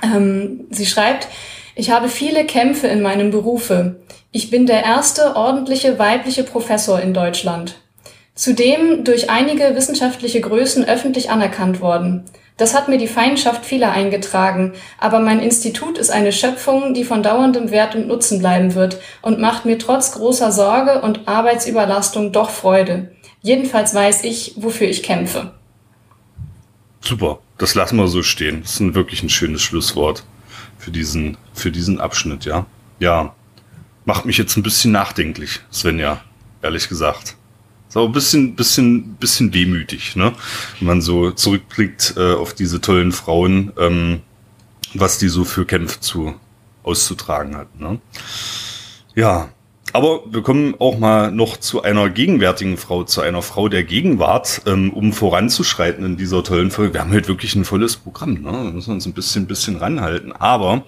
Ähm, 0.03 0.67
sie 0.71 0.87
schreibt, 0.87 1.29
ich 1.75 1.91
habe 1.91 2.09
viele 2.09 2.45
Kämpfe 2.47 2.87
in 2.87 3.03
meinem 3.03 3.31
Berufe. 3.31 3.97
Ich 4.33 4.51
bin 4.51 4.67
der 4.67 4.85
erste 4.85 5.37
ordentliche 5.37 5.99
weibliche 5.99 6.45
Professor 6.45 7.01
in 7.01 7.13
Deutschland. 7.13 7.77
Zudem 8.35 9.05
durch 9.05 9.29
einige 9.29 9.75
wissenschaftliche 9.77 10.41
Größen 10.41 10.85
öffentlich 10.85 11.31
anerkannt 11.31 11.81
worden. 11.81 12.25
Das 12.57 12.75
hat 12.75 12.89
mir 12.89 12.99
die 12.99 13.07
Feindschaft 13.07 13.65
vieler 13.65 13.93
eingetragen, 13.93 14.73
aber 14.99 15.21
mein 15.21 15.41
Institut 15.41 15.99
ist 15.99 16.11
eine 16.11 16.33
Schöpfung, 16.33 16.95
die 16.95 17.05
von 17.05 17.23
dauerndem 17.23 17.71
Wert 17.71 17.95
und 17.95 18.09
Nutzen 18.09 18.39
bleiben 18.39 18.75
wird 18.75 18.99
und 19.21 19.41
macht 19.41 19.65
mir 19.65 19.79
trotz 19.79 20.13
großer 20.13 20.53
Sorge 20.53 21.03
und 21.03 21.29
Arbeitsüberlastung 21.29 22.33
doch 22.33 22.51
Freude. 22.51 23.13
Jedenfalls 23.43 23.95
weiß 23.95 24.25
ich, 24.25 24.55
wofür 24.57 24.89
ich 24.89 25.03
kämpfe. 25.03 25.53
Super, 27.01 27.41
das 27.59 27.75
lassen 27.75 27.97
wir 27.97 28.09
so 28.09 28.23
stehen. 28.23 28.63
Das 28.63 28.73
ist 28.73 28.81
ein 28.81 28.95
wirklich 28.95 29.23
ein 29.23 29.31
schönes 29.31 29.63
Schlusswort 29.63 30.25
für 30.79 30.91
diesen, 30.91 31.37
für 31.55 31.71
diesen 31.71 32.01
Abschnitt, 32.01 32.45
ja. 32.45 32.67
ja, 32.99 33.35
macht 34.05 34.25
mich 34.25 34.39
jetzt 34.39 34.57
ein 34.57 34.63
bisschen 34.63 34.93
nachdenklich, 34.93 35.61
Svenja, 35.73 36.23
ehrlich 36.63 36.89
gesagt. 36.89 37.37
Ist 37.89 37.97
auch 37.97 38.07
ein 38.07 38.13
bisschen, 38.13 38.55
bisschen, 38.55 39.15
bisschen 39.15 39.53
wehmütig, 39.53 40.15
ne? 40.15 40.33
Wenn 40.79 40.87
man 40.87 41.01
so 41.01 41.33
zurückblickt 41.33 42.15
äh, 42.17 42.35
auf 42.35 42.55
diese 42.55 42.81
tollen 42.81 43.11
Frauen, 43.11 43.73
ähm, 43.77 44.21
was 44.95 45.19
die 45.19 45.29
so 45.29 45.45
für 45.45 45.67
Kämpfe 45.67 46.01
zu 46.01 46.35
auszutragen 46.83 47.57
hat. 47.57 47.79
Ne? 47.79 48.01
Ja, 49.15 49.51
aber 49.93 50.21
wir 50.31 50.43
kommen 50.43 50.75
auch 50.79 50.99
mal 50.99 51.31
noch 51.31 51.57
zu 51.57 51.83
einer 51.83 52.11
gegenwärtigen 52.11 52.77
Frau, 52.77 53.05
zu 53.05 53.21
einer 53.21 53.43
Frau 53.43 53.69
der 53.69 53.85
Gegenwart, 53.85 54.63
ähm, 54.67 54.93
um 54.93 55.13
voranzuschreiten 55.13 56.05
in 56.05 56.17
dieser 56.17 56.43
tollen 56.45 56.71
Folge. 56.71 56.95
Wir 56.95 57.01
haben 57.01 57.13
heute 57.13 57.29
wirklich 57.29 57.55
ein 57.55 57.65
volles 57.65 57.97
Programm, 57.97 58.35
ne? 58.35 58.53
Da 58.53 58.71
müssen 58.71 58.89
wir 58.89 58.95
uns 58.95 59.07
ein 59.07 59.13
bisschen, 59.13 59.47
bisschen 59.47 59.77
ranhalten. 59.77 60.33
Aber 60.33 60.85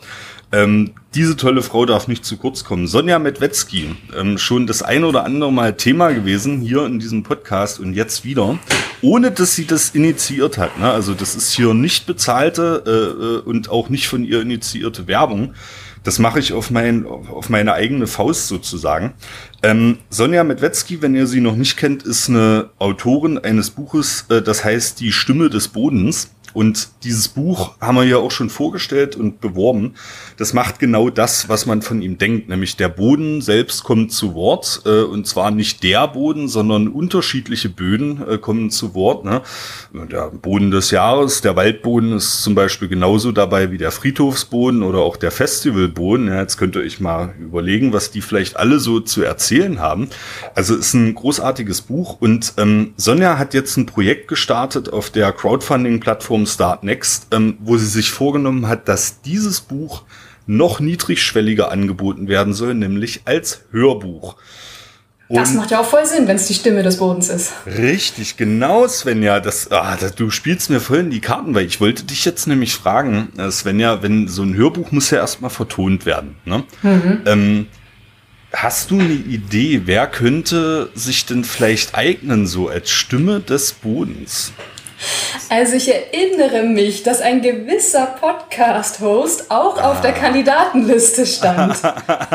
ähm, 0.53 0.93
diese 1.15 1.37
tolle 1.37 1.63
Frau 1.63 1.87
darf 1.87 2.09
nicht 2.09 2.27
zu 2.27 2.37
kurz 2.37 2.63
kommen. 2.63 2.87
Sonja 2.87 3.19
Medwetzki, 3.19 3.97
ähm, 4.19 4.37
schon 4.37 4.67
das 4.67 4.83
ein 4.83 5.05
oder 5.05 5.25
andere 5.25 5.51
Mal 5.51 5.77
Thema 5.77 6.11
gewesen 6.11 6.61
hier 6.61 6.85
in 6.85 6.99
diesem 6.99 7.23
Podcast 7.23 7.81
und 7.81 7.95
jetzt 7.95 8.25
wieder, 8.25 8.59
ohne 9.01 9.31
dass 9.31 9.57
sie 9.57 9.67
das 9.67 9.91
initiiert 9.91 10.59
hat. 10.59 10.79
Ne? 10.79 10.91
Also 10.91 11.15
das 11.15 11.35
ist 11.35 11.53
hier 11.53 11.73
nicht 11.73 12.07
bezahlte 12.07 12.83
äh, 12.87 13.47
äh 13.47 13.49
und 13.49 13.71
auch 13.71 13.89
nicht 13.89 14.09
von 14.09 14.25
ihr 14.25 14.43
initiierte 14.43 15.07
Werbung. 15.07 15.55
Das 16.05 16.19
mache 16.19 16.41
ich 16.41 16.53
auf, 16.53 16.71
mein, 16.71 17.07
auf 17.07 17.49
meine 17.49 17.75
eigene 17.75 18.07
Faust 18.07 18.49
sozusagen. 18.49 19.15
Ähm, 19.63 19.99
Sonja 20.11 20.43
Medwetzki, 20.43 21.01
wenn 21.01 21.15
ihr 21.15 21.27
sie 21.27 21.41
noch 21.41 21.55
nicht 21.55 21.77
kennt, 21.77 22.03
ist 22.03 22.29
eine 22.29 22.71
Autorin 22.79 23.39
eines 23.39 23.71
Buches, 23.71 24.27
äh, 24.29 24.43
das 24.43 24.65
heißt 24.65 24.99
Die 25.01 25.13
Stimme 25.13 25.49
des 25.49 25.69
Bodens. 25.69 26.31
Und 26.53 26.89
dieses 27.05 27.29
Buch 27.29 27.73
haben 27.81 27.97
wir 27.97 28.05
ja 28.05 28.19
auch 28.19 28.31
schon 28.31 28.51
vorgestellt 28.51 29.17
und 29.17 29.41
beworben. 29.41 29.95
Das 30.37 30.53
macht 30.53 30.79
genau 30.79 31.11
das, 31.11 31.49
was 31.49 31.67
man 31.67 31.83
von 31.83 32.03
ihm 32.03 32.19
denkt, 32.19 32.49
nämlich 32.49 32.77
der 32.77 32.89
Boden 32.89 33.41
selbst 33.41 33.85
kommt 33.85 34.13
zu 34.13 34.35
Wort. 34.35 34.83
Äh, 34.85 35.03
und 35.03 35.27
zwar 35.27 35.51
nicht 35.51 35.83
der 35.83 36.09
Boden, 36.09 36.49
sondern 36.49 36.89
unterschiedliche 36.89 37.69
Böden 37.69 38.23
äh, 38.29 38.39
kommen 38.39 38.71
zu 38.71 38.95
Wort. 38.95 39.25
Ne? 39.25 39.43
Der 39.93 40.31
Boden 40.31 40.71
des 40.71 40.91
Jahres, 40.91 41.41
der 41.41 41.57
Waldboden 41.57 42.13
ist 42.13 42.43
zum 42.43 42.55
Beispiel 42.55 42.89
genauso 42.89 43.33
dabei 43.33 43.71
wie 43.71 43.79
der 43.79 43.91
Friedhofsboden 43.91 44.83
oder 44.83 44.99
auch 44.99 45.17
der 45.17 45.31
Festivalboden. 45.31 46.29
Ja, 46.29 46.41
jetzt 46.41 46.61
ihr 46.61 46.83
euch 46.83 47.01
mal 47.01 47.35
überlegen, 47.41 47.93
was 47.93 48.11
die 48.11 48.21
vielleicht 48.21 48.57
alle 48.57 48.79
so 48.79 49.01
zu 49.01 49.23
erzählen 49.23 49.81
haben. 49.81 50.09
Also 50.55 50.75
ist 50.75 50.95
ein 50.95 51.15
großartiges 51.15 51.83
Buch. 51.83 52.21
Und 52.21 52.55
ähm, 52.57 52.95
Sonja 52.97 53.39
hat 53.39 53.55
jetzt 53.55 53.77
ein 53.77 53.87
Projekt 53.87 54.29
gestartet 54.29 54.93
auf 54.93 55.11
der 55.11 55.33
Crowdfunding-Plattform 55.33 56.42
Plattform 56.43 56.47
Start 56.47 56.85
Next, 56.85 57.29
ähm, 57.33 57.59
wo 57.61 57.77
sie 57.77 57.87
sich 57.87 58.11
vorgenommen 58.11 58.69
hat, 58.69 58.89
dass 58.89 59.23
dieses 59.23 59.61
Buch 59.61 60.03
noch 60.47 60.81
niedrigschwelliger 60.81 61.71
angeboten 61.71 62.29
werden 62.29 62.53
soll, 62.53 62.75
nämlich 62.75 63.23
als 63.25 63.63
Hörbuch. 63.71 64.37
Und 65.29 65.39
das 65.39 65.55
macht 65.55 65.71
ja 65.71 65.81
auch 65.81 65.87
voll 65.87 66.05
Sinn, 66.05 66.27
wenn 66.29 66.37
es 66.37 66.47
die 66.47 66.55
Stimme 66.55 66.83
des 66.83 66.99
Bodens 66.99 67.31
ist. 67.31 67.53
Richtig, 67.65 68.37
genau, 68.37 68.87
Svenja. 68.87 69.41
Das, 69.41 69.71
ah, 69.71 69.97
das, 69.99 70.15
du 70.15 70.29
spielst 70.29 70.69
mir 70.69 70.81
voll 70.81 70.99
in 70.99 71.11
die 71.11 71.21
Karten, 71.21 71.55
weil 71.55 71.65
ich 71.65 71.81
wollte 71.81 72.05
dich 72.05 72.25
jetzt 72.27 72.47
nämlich 72.47 72.75
fragen, 72.75 73.29
äh, 73.39 73.51
Svenja, 73.51 74.03
wenn 74.03 74.29
so 74.29 74.43
ein 74.43 74.55
Hörbuch 74.55 74.93
muss 74.93 75.11
ja 75.11 75.19
erstmal 75.19 75.51
vertont 75.51 76.05
werden. 76.05 76.37
Ne? 76.45 76.65
Mhm. 76.83 77.21
Ähm, 77.25 77.67
hast 78.53 78.91
du 78.91 79.01
eine 79.01 79.15
Idee, 79.15 79.83
wer 79.87 80.07
könnte 80.07 80.91
sich 80.95 81.25
denn 81.25 81.45
vielleicht 81.45 81.95
eignen, 81.95 82.47
so 82.47 82.69
als 82.69 82.91
Stimme 82.91 83.41
des 83.41 83.73
Bodens? 83.73 84.53
Also 85.49 85.75
ich 85.75 85.93
erinnere 85.93 86.63
mich, 86.63 87.03
dass 87.03 87.21
ein 87.21 87.43
gewisser 87.43 88.07
Podcast-Host 88.21 89.51
auch 89.51 89.79
ah. 89.79 89.91
auf 89.91 90.01
der 90.01 90.15
ah. 90.15 90.19
Kandidatenliste 90.19 91.27
stand. 91.27 91.77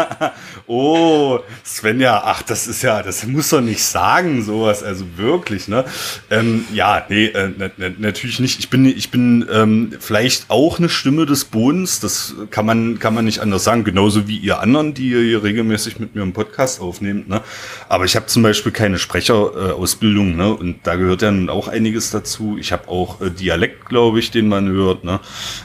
oh, 0.67 1.39
Svenja, 1.65 2.21
ach, 2.23 2.43
das 2.43 2.67
ist 2.67 2.83
ja, 2.83 3.01
das 3.01 3.25
muss 3.25 3.49
doch 3.49 3.61
nicht 3.61 3.83
sagen, 3.83 4.43
sowas, 4.43 4.83
also 4.83 5.05
wirklich, 5.15 5.67
ne? 5.67 5.85
Ähm, 6.29 6.65
ja, 6.73 7.05
nee, 7.09 7.25
äh, 7.25 7.49
natürlich 7.97 8.39
nicht. 8.39 8.59
Ich 8.59 8.69
bin, 8.69 8.85
ich 8.85 9.09
bin 9.09 9.47
ähm, 9.51 9.93
vielleicht 9.99 10.49
auch 10.49 10.79
eine 10.79 10.89
Stimme 10.89 11.25
des 11.25 11.45
Bodens, 11.45 11.99
das 11.99 12.35
kann 12.51 12.65
man, 12.65 12.99
kann 12.99 13.13
man 13.13 13.25
nicht 13.25 13.39
anders 13.39 13.63
sagen, 13.63 13.83
genauso 13.83 14.27
wie 14.27 14.37
ihr 14.37 14.59
anderen, 14.59 14.93
die 14.93 15.09
ihr 15.09 15.21
hier 15.21 15.43
regelmäßig 15.43 15.99
mit 15.99 16.15
mir 16.15 16.21
im 16.21 16.33
Podcast 16.33 16.81
aufnehmt, 16.81 17.29
ne? 17.29 17.41
Aber 17.89 18.05
ich 18.05 18.15
habe 18.15 18.25
zum 18.27 18.43
Beispiel 18.43 18.71
keine 18.71 18.99
Sprecherausbildung, 18.99 20.35
ne? 20.35 20.53
Und 20.53 20.79
da 20.83 20.95
gehört 20.95 21.21
ja 21.21 21.31
nun 21.31 21.49
auch 21.49 21.67
einiges 21.67 22.11
dazu. 22.11 22.56
Ich 22.59 22.71
habe 22.71 22.87
auch 22.87 23.21
äh, 23.21 23.29
Dialekt, 23.29 23.85
glaube 23.85 24.19
ich, 24.19 24.31
den 24.31 24.47
man 24.47 24.67
hört, 24.67 25.03
ne? 25.03 25.19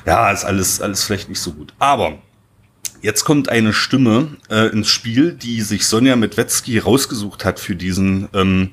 Ja, 0.07 0.31
ist 0.31 0.45
alles, 0.45 0.81
alles 0.81 1.05
vielleicht 1.05 1.29
nicht 1.29 1.41
so 1.41 1.53
gut. 1.53 1.75
Aber 1.79 2.19
Jetzt 3.03 3.25
kommt 3.25 3.49
eine 3.49 3.73
Stimme 3.73 4.37
äh, 4.49 4.69
ins 4.69 4.89
Spiel, 4.89 5.33
die 5.33 5.61
sich 5.63 5.87
Sonja 5.87 6.15
Medwetzki 6.15 6.79
rausgesucht 6.79 7.45
hat 7.45 7.59
für 7.59 7.75
diesen 7.75 8.29
ähm, 8.33 8.71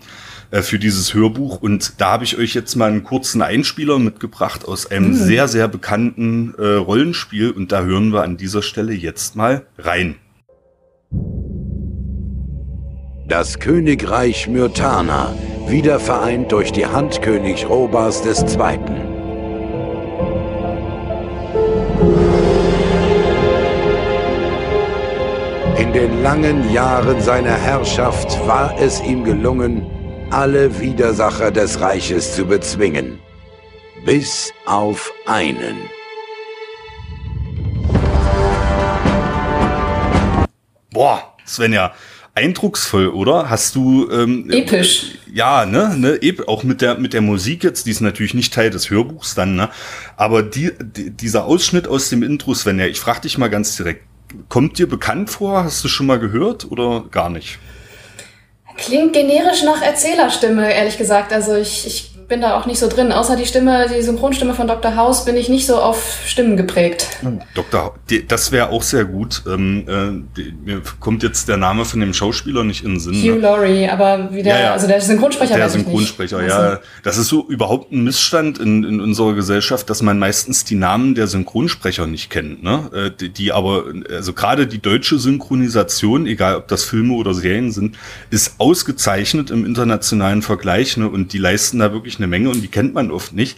äh, 0.52 0.62
für 0.62 0.78
dieses 0.78 1.16
Hörbuch 1.16 1.62
und 1.62 1.94
da 1.98 2.12
habe 2.12 2.26
ich 2.26 2.38
euch 2.38 2.54
jetzt 2.54 2.76
mal 2.76 2.92
einen 2.92 3.04
kurzen 3.04 3.42
Einspieler 3.42 3.98
mitgebracht 3.98 4.66
aus 4.66 4.86
einem 4.90 5.10
mhm. 5.10 5.16
sehr 5.16 5.48
sehr 5.48 5.68
bekannten 5.68 6.54
äh, 6.60 6.76
Rollenspiel 6.76 7.50
und 7.50 7.72
da 7.72 7.82
hören 7.82 8.14
wir 8.14 8.22
an 8.22 8.38
dieser 8.38 8.62
Stelle 8.62 8.94
jetzt 8.94 9.36
mal 9.36 9.66
rein. 9.80 10.16
Das 13.30 13.60
Königreich 13.60 14.48
Myrtana, 14.48 15.36
wieder 15.68 16.00
vereint 16.00 16.52
durch 16.52 16.72
die 16.72 16.88
Hand 16.88 17.22
König 17.22 17.70
Robas 17.70 18.26
II. 18.26 18.80
In 25.78 25.94
den 25.94 26.24
langen 26.24 26.74
Jahren 26.74 27.22
seiner 27.22 27.56
Herrschaft 27.56 28.36
war 28.48 28.76
es 28.82 29.00
ihm 29.02 29.24
gelungen, 29.24 29.86
alle 30.32 30.80
Widersacher 30.80 31.52
des 31.52 31.80
Reiches 31.82 32.36
zu 32.36 32.46
bezwingen. 32.46 33.20
Bis 34.08 34.52
auf 34.66 35.14
einen. 35.28 35.78
Boah, 40.92 41.36
Svenja, 41.46 41.94
eindrucksvoll, 42.40 43.08
oder? 43.10 43.50
Hast 43.50 43.76
du 43.76 44.10
ähm, 44.12 44.50
episch? 44.50 45.16
Ja, 45.34 45.66
ne, 45.66 45.96
ne, 45.96 46.20
auch 46.48 46.64
mit 46.64 46.82
der 46.82 46.98
mit 46.98 47.14
der 47.14 47.22
Musik 47.22 47.64
jetzt, 47.64 47.86
die 47.86 47.92
ist 47.92 48.02
natürlich 48.02 48.34
nicht 48.34 48.54
Teil 48.54 48.70
des 48.70 48.90
Hörbuchs 48.90 49.36
dann, 49.36 49.56
ne? 49.56 49.70
Aber 50.16 50.42
die, 50.42 50.72
die 50.80 51.12
dieser 51.12 51.46
Ausschnitt 51.46 51.88
aus 51.88 52.10
dem 52.10 52.24
Intro, 52.24 52.54
Svenja, 52.54 52.88
ich 52.88 53.00
frage 53.00 53.22
dich 53.22 53.38
mal 53.38 53.50
ganz 53.50 53.76
direkt, 53.76 54.04
kommt 54.48 54.78
dir 54.78 54.88
bekannt 54.88 55.30
vor? 55.30 55.64
Hast 55.64 55.84
du 55.84 55.88
schon 55.88 56.08
mal 56.08 56.20
gehört 56.20 56.72
oder 56.72 57.06
gar 57.12 57.30
nicht? 57.30 57.60
Klingt 58.78 59.12
generisch 59.12 59.64
nach 59.64 59.82
Erzählerstimme, 59.82 60.74
ehrlich 60.74 60.98
gesagt. 60.98 61.34
Also 61.34 61.56
ich, 61.56 61.86
ich 61.86 62.12
bin 62.30 62.42
da 62.42 62.58
auch 62.58 62.68
nicht 62.68 62.80
so 62.80 62.88
drin. 62.88 63.12
Außer 63.12 63.36
die 63.36 63.46
Stimme, 63.46 63.88
die 63.90 64.02
Synchronstimme 64.02 64.54
von 64.54 64.68
Dr. 64.68 64.96
House, 64.96 65.26
bin 65.26 65.36
ich 65.36 65.50
nicht 65.50 65.66
so 65.66 65.78
auf 65.78 66.20
Stimmen 66.26 66.56
geprägt. 66.56 67.08
Dr. 67.56 67.96
das 68.28 68.52
wäre 68.52 68.70
auch 68.70 68.84
sehr 68.84 69.04
gut. 69.04 69.42
Ähm, 69.48 69.86
äh, 70.38 70.42
mir 70.64 70.82
kommt 71.00 71.24
jetzt 71.24 71.50
der 71.50 71.58
Name 71.58 71.86
von 71.86 72.00
dem 72.00 72.14
Schauspieler 72.14 72.64
nicht 72.64 72.84
in 72.84 72.92
den 72.92 73.00
Sinn. 73.00 73.16
Hugh 73.16 73.36
ne? 73.36 73.40
Laurie, 73.40 73.90
aber 73.90 74.30
wie 74.32 74.44
der, 74.44 74.56
ja, 74.56 74.64
ja. 74.66 74.74
also 74.74 74.88
der 74.88 75.02
Synchronsprecher. 75.02 75.56
Der 75.56 75.70
Synchronsprecher, 75.70 76.46
ja. 76.46 76.80
Das 77.04 77.18
ist 77.18 77.28
so 77.28 77.48
überhaupt 77.48 77.92
ein 77.92 78.04
Missstand 78.04 78.60
in, 78.60 78.84
in 78.84 79.02
unserer 79.02 79.34
Gesellschaft, 79.34 79.90
dass 79.90 80.04
man 80.04 80.20
meistens 80.20 80.64
die 80.64 80.76
Namen 80.76 81.16
der 81.16 81.26
Synchronsprecher 81.26 82.06
nicht 82.06 82.30
kennt. 82.30 82.62
Ne? 82.62 82.90
Äh, 82.94 83.12
die, 83.20 83.30
die 83.30 83.52
aber, 83.52 83.86
also 84.10 84.34
gerade 84.34 84.68
die 84.68 84.80
deutsche 84.80 85.18
Synchronisation, 85.18 86.28
egal 86.28 86.58
ob 86.58 86.68
das 86.68 86.84
Filme 86.84 87.16
oder 87.16 87.34
Serien 87.34 87.72
sind, 87.72 87.98
ist 88.30 88.60
ausgezeichnet 88.60 89.50
im 89.50 89.66
internationalen 89.66 90.44
Vergleich 90.44 90.96
ne? 90.96 91.10
und 91.10 91.34
die 91.34 91.40
leisten 91.40 91.80
da 91.80 91.92
wirklich 91.92 92.19
eine 92.20 92.28
Menge 92.28 92.50
und 92.50 92.62
die 92.62 92.68
kennt 92.68 92.94
man 92.94 93.12
oft 93.12 93.34
nicht. 93.34 93.58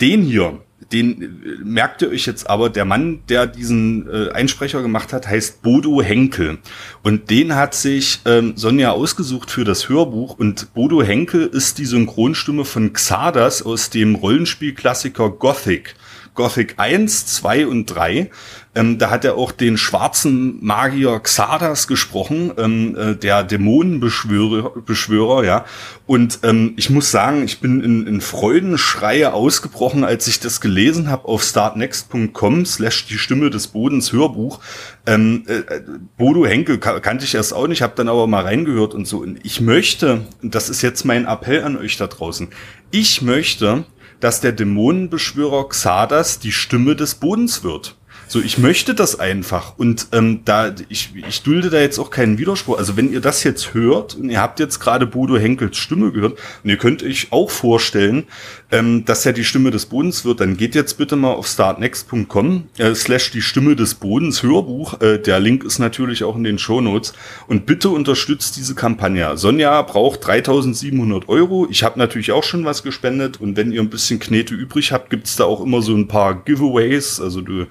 Den 0.00 0.22
hier, 0.22 0.60
den 0.92 1.22
äh, 1.22 1.64
merkt 1.64 2.02
ihr 2.02 2.08
euch 2.08 2.26
jetzt 2.26 2.48
aber, 2.48 2.70
der 2.70 2.84
Mann, 2.84 3.20
der 3.28 3.46
diesen 3.46 4.08
äh, 4.08 4.30
Einsprecher 4.32 4.82
gemacht 4.82 5.12
hat, 5.12 5.28
heißt 5.28 5.62
Bodo 5.62 6.02
Henkel. 6.02 6.58
Und 7.02 7.30
den 7.30 7.54
hat 7.54 7.74
sich 7.74 8.20
ähm, 8.24 8.54
Sonja 8.56 8.90
ausgesucht 8.92 9.50
für 9.50 9.64
das 9.64 9.88
Hörbuch. 9.88 10.38
Und 10.38 10.74
Bodo 10.74 11.02
Henkel 11.02 11.46
ist 11.46 11.78
die 11.78 11.84
Synchronstimme 11.84 12.64
von 12.64 12.92
Xardas 12.92 13.62
aus 13.62 13.90
dem 13.90 14.14
Rollenspielklassiker 14.14 15.30
Gothic. 15.30 15.94
Gothic 16.40 16.76
1, 16.78 17.26
2 17.26 17.66
und 17.66 17.84
3. 17.84 18.30
Ähm, 18.74 18.96
da 18.96 19.10
hat 19.10 19.26
er 19.26 19.36
auch 19.36 19.52
den 19.52 19.76
schwarzen 19.76 20.64
Magier 20.64 21.20
Xardas 21.20 21.86
gesprochen, 21.86 22.52
ähm, 22.56 22.96
äh, 22.96 23.14
der 23.14 23.44
Dämonenbeschwörer, 23.44 24.80
Beschwörer, 24.80 25.44
ja. 25.44 25.66
Und 26.06 26.38
ähm, 26.44 26.72
ich 26.76 26.88
muss 26.88 27.10
sagen, 27.10 27.44
ich 27.44 27.60
bin 27.60 27.82
in, 27.82 28.06
in 28.06 28.22
Freudenschreie 28.22 29.34
ausgebrochen, 29.34 30.02
als 30.02 30.28
ich 30.28 30.40
das 30.40 30.62
gelesen 30.62 31.10
habe 31.10 31.28
auf 31.28 31.42
startnext.com 31.42 32.64
slash 32.64 33.06
die 33.06 33.18
Stimme 33.18 33.50
des 33.50 33.66
Bodens 33.66 34.14
Hörbuch. 34.14 34.60
Ähm, 35.04 35.44
äh, 35.46 35.80
Bodo 36.16 36.46
Henkel 36.46 36.78
kannte 36.78 37.26
ich 37.26 37.34
erst 37.34 37.52
auch 37.52 37.66
nicht, 37.66 37.82
habe 37.82 37.92
dann 37.96 38.08
aber 38.08 38.26
mal 38.26 38.44
reingehört 38.44 38.94
und 38.94 39.06
so. 39.06 39.18
Und 39.18 39.40
ich 39.44 39.60
möchte, 39.60 40.22
und 40.42 40.54
das 40.54 40.70
ist 40.70 40.80
jetzt 40.80 41.04
mein 41.04 41.26
Appell 41.26 41.64
an 41.64 41.76
euch 41.76 41.98
da 41.98 42.06
draußen, 42.06 42.48
ich 42.92 43.20
möchte, 43.20 43.84
dass 44.20 44.40
der 44.40 44.52
Dämonenbeschwörer 44.52 45.68
Xardas 45.68 46.38
die 46.38 46.52
Stimme 46.52 46.94
des 46.94 47.16
Bodens 47.16 47.64
wird. 47.64 47.96
So, 48.32 48.40
ich 48.40 48.58
möchte 48.58 48.94
das 48.94 49.18
einfach. 49.18 49.76
Und 49.76 50.06
ähm, 50.12 50.42
da, 50.44 50.72
ich, 50.88 51.10
ich 51.16 51.42
dulde 51.42 51.68
da 51.68 51.80
jetzt 51.80 51.98
auch 51.98 52.10
keinen 52.10 52.38
Widerspruch. 52.38 52.78
Also 52.78 52.96
wenn 52.96 53.12
ihr 53.12 53.20
das 53.20 53.42
jetzt 53.42 53.74
hört 53.74 54.14
und 54.14 54.30
ihr 54.30 54.40
habt 54.40 54.60
jetzt 54.60 54.78
gerade 54.78 55.04
Bodo 55.04 55.36
Henkels 55.36 55.76
Stimme 55.78 56.12
gehört 56.12 56.38
und 56.62 56.70
ihr 56.70 56.76
könnt 56.76 57.02
euch 57.02 57.26
auch 57.32 57.50
vorstellen, 57.50 58.26
ähm, 58.72 59.04
dass 59.04 59.26
er 59.26 59.32
die 59.32 59.44
Stimme 59.44 59.70
des 59.70 59.86
Bodens 59.86 60.24
wird, 60.24 60.40
dann 60.40 60.56
geht 60.56 60.74
jetzt 60.74 60.94
bitte 60.98 61.16
mal 61.16 61.32
auf 61.32 61.46
startnext.com 61.46 62.64
äh, 62.78 62.94
slash 62.94 63.30
die 63.30 63.42
Stimme 63.42 63.76
des 63.76 63.94
Bodens 63.94 64.42
Hörbuch. 64.42 65.00
Äh, 65.00 65.18
der 65.18 65.40
Link 65.40 65.64
ist 65.64 65.78
natürlich 65.78 66.24
auch 66.24 66.36
in 66.36 66.44
den 66.44 66.58
Shownotes. 66.58 67.12
Und 67.48 67.66
bitte 67.66 67.88
unterstützt 67.88 68.56
diese 68.56 68.74
Kampagne. 68.74 69.36
Sonja 69.36 69.82
braucht 69.82 70.26
3700 70.26 71.28
Euro. 71.28 71.66
Ich 71.70 71.82
habe 71.82 71.98
natürlich 71.98 72.32
auch 72.32 72.44
schon 72.44 72.64
was 72.64 72.82
gespendet. 72.82 73.40
Und 73.40 73.56
wenn 73.56 73.72
ihr 73.72 73.80
ein 73.80 73.90
bisschen 73.90 74.20
Knete 74.20 74.54
übrig 74.54 74.92
habt, 74.92 75.10
gibt's 75.10 75.36
da 75.36 75.44
auch 75.44 75.60
immer 75.60 75.82
so 75.82 75.94
ein 75.94 76.08
paar 76.08 76.44
Giveaways. 76.44 77.20
Also 77.20 77.40
du 77.40 77.66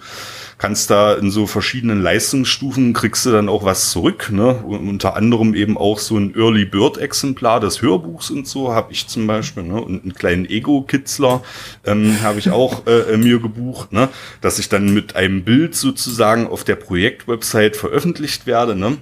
kannst 0.59 0.89
da 0.89 1.13
in 1.13 1.31
so 1.31 1.47
verschiedenen 1.47 2.01
Leistungsstufen 2.01 2.93
kriegst 2.93 3.25
du 3.25 3.31
dann 3.31 3.49
auch 3.49 3.63
was 3.63 3.91
zurück. 3.91 4.29
Ne? 4.31 4.55
Und 4.55 4.87
unter 4.87 5.15
anderem 5.15 5.55
eben 5.55 5.77
auch 5.77 5.97
so 5.97 6.17
ein 6.17 6.35
Early 6.35 6.65
Bird 6.65 6.97
Exemplar 6.97 7.59
des 7.61 7.81
Hörbuchs 7.81 8.29
und 8.29 8.45
so 8.45 8.73
habe 8.73 8.91
ich 8.91 9.07
zum 9.07 9.25
Beispiel. 9.25 9.63
Ne? 9.63 9.81
Und 9.81 10.03
einen 10.03 10.13
kleinen 10.13 10.45
Ego-Kitzler 10.45 11.41
ähm, 11.85 12.21
habe 12.21 12.39
ich 12.39 12.51
auch 12.51 12.85
äh, 12.87 13.17
mir 13.17 13.39
gebucht, 13.39 13.93
ne? 13.93 14.09
dass 14.41 14.59
ich 14.59 14.69
dann 14.69 14.93
mit 14.93 15.15
einem 15.15 15.43
Bild 15.43 15.75
sozusagen 15.75 16.45
auf 16.47 16.65
der 16.65 16.75
Projektwebsite 16.75 17.77
veröffentlicht 17.77 18.45
werde. 18.45 18.75
Ne? 18.75 18.97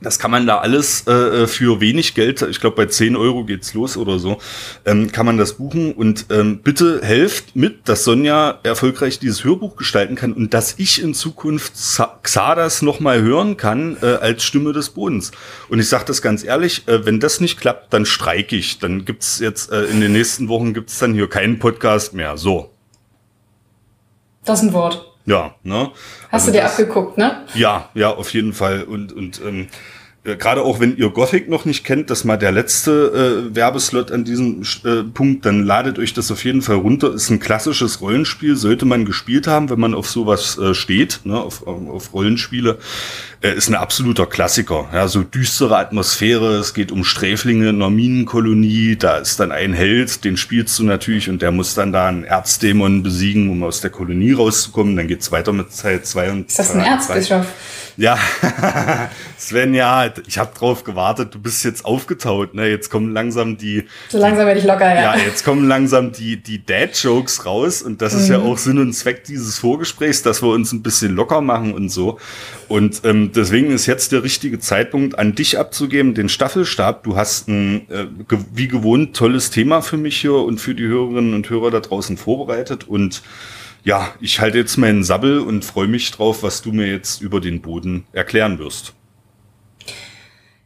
Das 0.00 0.18
kann 0.18 0.30
man 0.30 0.46
da 0.46 0.58
alles 0.58 1.06
äh, 1.06 1.46
für 1.46 1.80
wenig 1.80 2.14
Geld, 2.14 2.42
ich 2.42 2.60
glaube 2.60 2.76
bei 2.76 2.86
10 2.86 3.16
Euro 3.16 3.44
geht's 3.44 3.74
los 3.74 3.96
oder 3.96 4.18
so, 4.18 4.38
ähm, 4.84 5.12
kann 5.12 5.24
man 5.24 5.38
das 5.38 5.54
buchen. 5.54 5.92
Und 5.92 6.26
ähm, 6.30 6.58
bitte 6.58 7.00
helft 7.02 7.54
mit, 7.54 7.88
dass 7.88 8.04
Sonja 8.04 8.58
erfolgreich 8.64 9.18
dieses 9.18 9.44
Hörbuch 9.44 9.76
gestalten 9.76 10.16
kann 10.16 10.32
und 10.32 10.52
dass 10.52 10.74
ich 10.78 11.00
in 11.00 11.14
Zukunft 11.14 11.74
Xadas 12.22 12.82
nochmal 12.82 13.22
hören 13.22 13.56
kann 13.56 13.96
äh, 14.02 14.06
als 14.06 14.42
Stimme 14.42 14.72
des 14.72 14.90
Bodens. 14.90 15.30
Und 15.68 15.78
ich 15.78 15.88
sage 15.88 16.04
das 16.06 16.20
ganz 16.20 16.44
ehrlich, 16.44 16.86
äh, 16.88 17.06
wenn 17.06 17.20
das 17.20 17.40
nicht 17.40 17.58
klappt, 17.58 17.92
dann 17.92 18.04
streike 18.04 18.56
ich. 18.56 18.80
Dann 18.80 19.04
gibt's 19.04 19.38
jetzt 19.38 19.70
äh, 19.70 19.84
in 19.84 20.00
den 20.00 20.12
nächsten 20.12 20.48
Wochen 20.48 20.74
gibt's 20.74 20.98
dann 20.98 21.14
hier 21.14 21.28
keinen 21.28 21.58
Podcast 21.60 22.14
mehr. 22.14 22.36
So. 22.36 22.70
Das 24.44 24.60
ist 24.60 24.68
ein 24.68 24.72
Wort. 24.74 25.13
Ja, 25.26 25.54
ne? 25.62 25.90
Hast 26.30 26.32
also 26.32 26.46
du 26.46 26.52
dir 26.52 26.62
das, 26.62 26.72
abgeguckt, 26.72 27.16
ne? 27.16 27.44
Ja, 27.54 27.88
ja, 27.94 28.10
auf 28.10 28.32
jeden 28.32 28.52
Fall. 28.52 28.82
Und, 28.82 29.12
und 29.12 29.40
ähm, 29.44 29.68
äh, 30.24 30.36
gerade 30.36 30.62
auch 30.62 30.80
wenn 30.80 30.96
ihr 30.96 31.10
Gothic 31.10 31.48
noch 31.48 31.64
nicht 31.64 31.84
kennt, 31.84 32.10
das 32.10 32.24
mal 32.24 32.36
der 32.36 32.52
letzte 32.52 33.46
äh, 33.50 33.54
Werbeslot 33.54 34.10
an 34.10 34.24
diesem 34.24 34.62
äh, 34.84 35.02
Punkt, 35.02 35.44
dann 35.44 35.64
ladet 35.64 35.98
euch 35.98 36.14
das 36.14 36.30
auf 36.30 36.44
jeden 36.44 36.62
Fall 36.62 36.76
runter. 36.76 37.12
Ist 37.12 37.30
ein 37.30 37.40
klassisches 37.40 38.00
Rollenspiel, 38.00 38.56
sollte 38.56 38.86
man 38.86 39.04
gespielt 39.04 39.46
haben, 39.46 39.70
wenn 39.70 39.80
man 39.80 39.94
auf 39.94 40.08
sowas 40.08 40.58
äh, 40.58 40.74
steht, 40.74 41.20
ne, 41.24 41.38
auf, 41.38 41.66
auf 41.66 42.12
Rollenspiele. 42.14 42.78
Äh, 43.44 43.56
ist 43.56 43.68
ein 43.68 43.74
absoluter 43.74 44.24
Klassiker. 44.24 44.88
Ja, 44.92 45.06
so 45.06 45.22
düstere 45.22 45.76
Atmosphäre, 45.76 46.56
es 46.56 46.72
geht 46.72 46.90
um 46.90 47.04
Sträflinge 47.04 47.68
in 47.68 47.76
einer 47.76 47.90
Minenkolonie, 47.90 48.96
da 48.96 49.18
ist 49.18 49.38
dann 49.38 49.52
ein 49.52 49.74
Held, 49.74 50.24
den 50.24 50.38
spielst 50.38 50.78
du 50.78 50.84
natürlich 50.84 51.28
und 51.28 51.42
der 51.42 51.50
muss 51.50 51.74
dann 51.74 51.92
da 51.92 52.06
einen 52.08 52.24
Erzdämon 52.24 53.02
besiegen, 53.02 53.50
um 53.50 53.62
aus 53.62 53.82
der 53.82 53.90
Kolonie 53.90 54.32
rauszukommen. 54.32 54.96
Dann 54.96 55.08
geht's 55.08 55.30
weiter 55.30 55.52
mit 55.52 55.78
Teil 55.78 56.00
2 56.00 56.30
und 56.30 56.48
Ist 56.48 56.58
das 56.58 56.70
ein 56.70 56.80
Erzbischof? 56.80 57.46
Ja, 57.96 58.18
Sven, 59.38 59.72
ja, 59.72 60.10
ich 60.26 60.38
habe 60.38 60.52
drauf 60.56 60.82
gewartet. 60.82 61.32
Du 61.34 61.38
bist 61.38 61.64
jetzt 61.64 61.84
aufgetaut, 61.84 62.54
ne? 62.54 62.66
Jetzt 62.66 62.90
kommen 62.90 63.12
langsam 63.12 63.56
die. 63.56 63.84
So 64.08 64.18
langsam 64.18 64.46
werde 64.46 64.58
ich 64.58 64.66
locker, 64.66 64.92
ja. 64.92 65.14
Ja, 65.14 65.16
jetzt 65.16 65.44
kommen 65.44 65.68
langsam 65.68 66.10
die 66.10 66.42
die 66.42 66.64
Dad-Jokes 66.64 67.46
raus 67.46 67.82
und 67.82 68.02
das 68.02 68.14
mhm. 68.14 68.20
ist 68.20 68.28
ja 68.30 68.38
mhm. 68.38 68.46
auch 68.46 68.58
Sinn 68.58 68.78
und 68.78 68.92
Zweck 68.94 69.22
dieses 69.24 69.58
Vorgesprächs, 69.58 70.22
dass 70.22 70.42
wir 70.42 70.48
uns 70.48 70.72
ein 70.72 70.82
bisschen 70.82 71.14
locker 71.14 71.40
machen 71.40 71.72
und 71.72 71.88
so. 71.88 72.18
Und 72.68 73.02
ähm, 73.04 73.32
deswegen 73.34 73.70
ist 73.70 73.86
jetzt 73.86 74.12
der 74.12 74.22
richtige 74.22 74.58
Zeitpunkt, 74.58 75.18
an 75.18 75.34
dich 75.34 75.58
abzugeben, 75.58 76.14
den 76.14 76.28
Staffelstab. 76.28 77.04
Du 77.04 77.16
hast 77.16 77.48
ein 77.48 77.88
äh, 77.90 78.06
wie 78.52 78.68
gewohnt 78.68 79.16
tolles 79.16 79.50
Thema 79.50 79.82
für 79.82 79.96
mich 79.96 80.20
hier 80.20 80.34
und 80.34 80.58
für 80.58 80.74
die 80.74 80.86
Hörerinnen 80.86 81.34
und 81.34 81.48
Hörer 81.50 81.70
da 81.70 81.80
draußen 81.80 82.16
vorbereitet 82.16 82.88
und 82.88 83.22
ja, 83.84 84.14
ich 84.18 84.40
halte 84.40 84.58
jetzt 84.58 84.78
meinen 84.78 85.04
Sabbel 85.04 85.40
und 85.40 85.64
freue 85.64 85.88
mich 85.88 86.10
drauf, 86.10 86.42
was 86.42 86.62
du 86.62 86.72
mir 86.72 86.86
jetzt 86.86 87.20
über 87.20 87.40
den 87.40 87.60
Boden 87.60 88.06
erklären 88.12 88.58
wirst. 88.58 88.94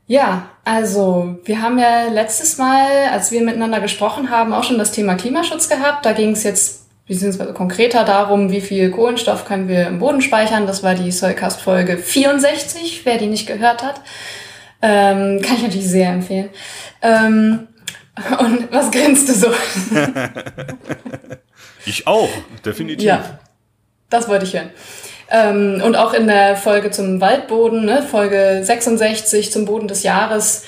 Ja, 0.06 0.48
also 0.64 1.38
wir 1.44 1.60
haben 1.60 1.78
ja 1.78 2.08
letztes 2.08 2.56
Mal, 2.56 3.08
als 3.12 3.30
wir 3.30 3.42
miteinander 3.42 3.80
gesprochen 3.80 4.30
haben, 4.30 4.54
auch 4.54 4.64
schon 4.64 4.78
das 4.78 4.92
Thema 4.92 5.16
Klimaschutz 5.16 5.68
gehabt. 5.68 6.06
Da 6.06 6.12
ging 6.12 6.30
es 6.30 6.44
jetzt 6.44 6.77
beziehungsweise 7.08 7.52
konkreter 7.54 8.04
darum, 8.04 8.52
wie 8.52 8.60
viel 8.60 8.90
Kohlenstoff 8.90 9.44
können 9.44 9.66
wir 9.66 9.86
im 9.86 9.98
Boden 9.98 10.20
speichern. 10.20 10.66
Das 10.66 10.82
war 10.82 10.94
die 10.94 11.10
Soilcast-Folge 11.10 11.96
64, 11.96 13.02
wer 13.04 13.18
die 13.18 13.26
nicht 13.26 13.46
gehört 13.46 13.82
hat. 13.82 14.00
Ähm, 14.80 15.40
kann 15.42 15.56
ich 15.56 15.62
natürlich 15.62 15.88
sehr 15.88 16.10
empfehlen. 16.10 16.50
Ähm, 17.02 17.68
und 18.38 18.70
was 18.70 18.90
grinst 18.90 19.28
du 19.28 19.32
so? 19.32 19.48
Ich 21.88 22.06
auch, 22.06 22.28
definitiv. 22.64 23.06
Ja, 23.06 23.38
das 24.10 24.28
wollte 24.28 24.44
ich 24.44 24.52
hören. 24.52 24.70
Ähm, 25.30 25.82
und 25.82 25.96
auch 25.96 26.12
in 26.12 26.26
der 26.26 26.56
Folge 26.56 26.90
zum 26.90 27.20
Waldboden, 27.20 27.86
ne, 27.86 28.02
Folge 28.02 28.60
66 28.62 29.50
zum 29.50 29.64
Boden 29.64 29.88
des 29.88 30.02
Jahres, 30.02 30.64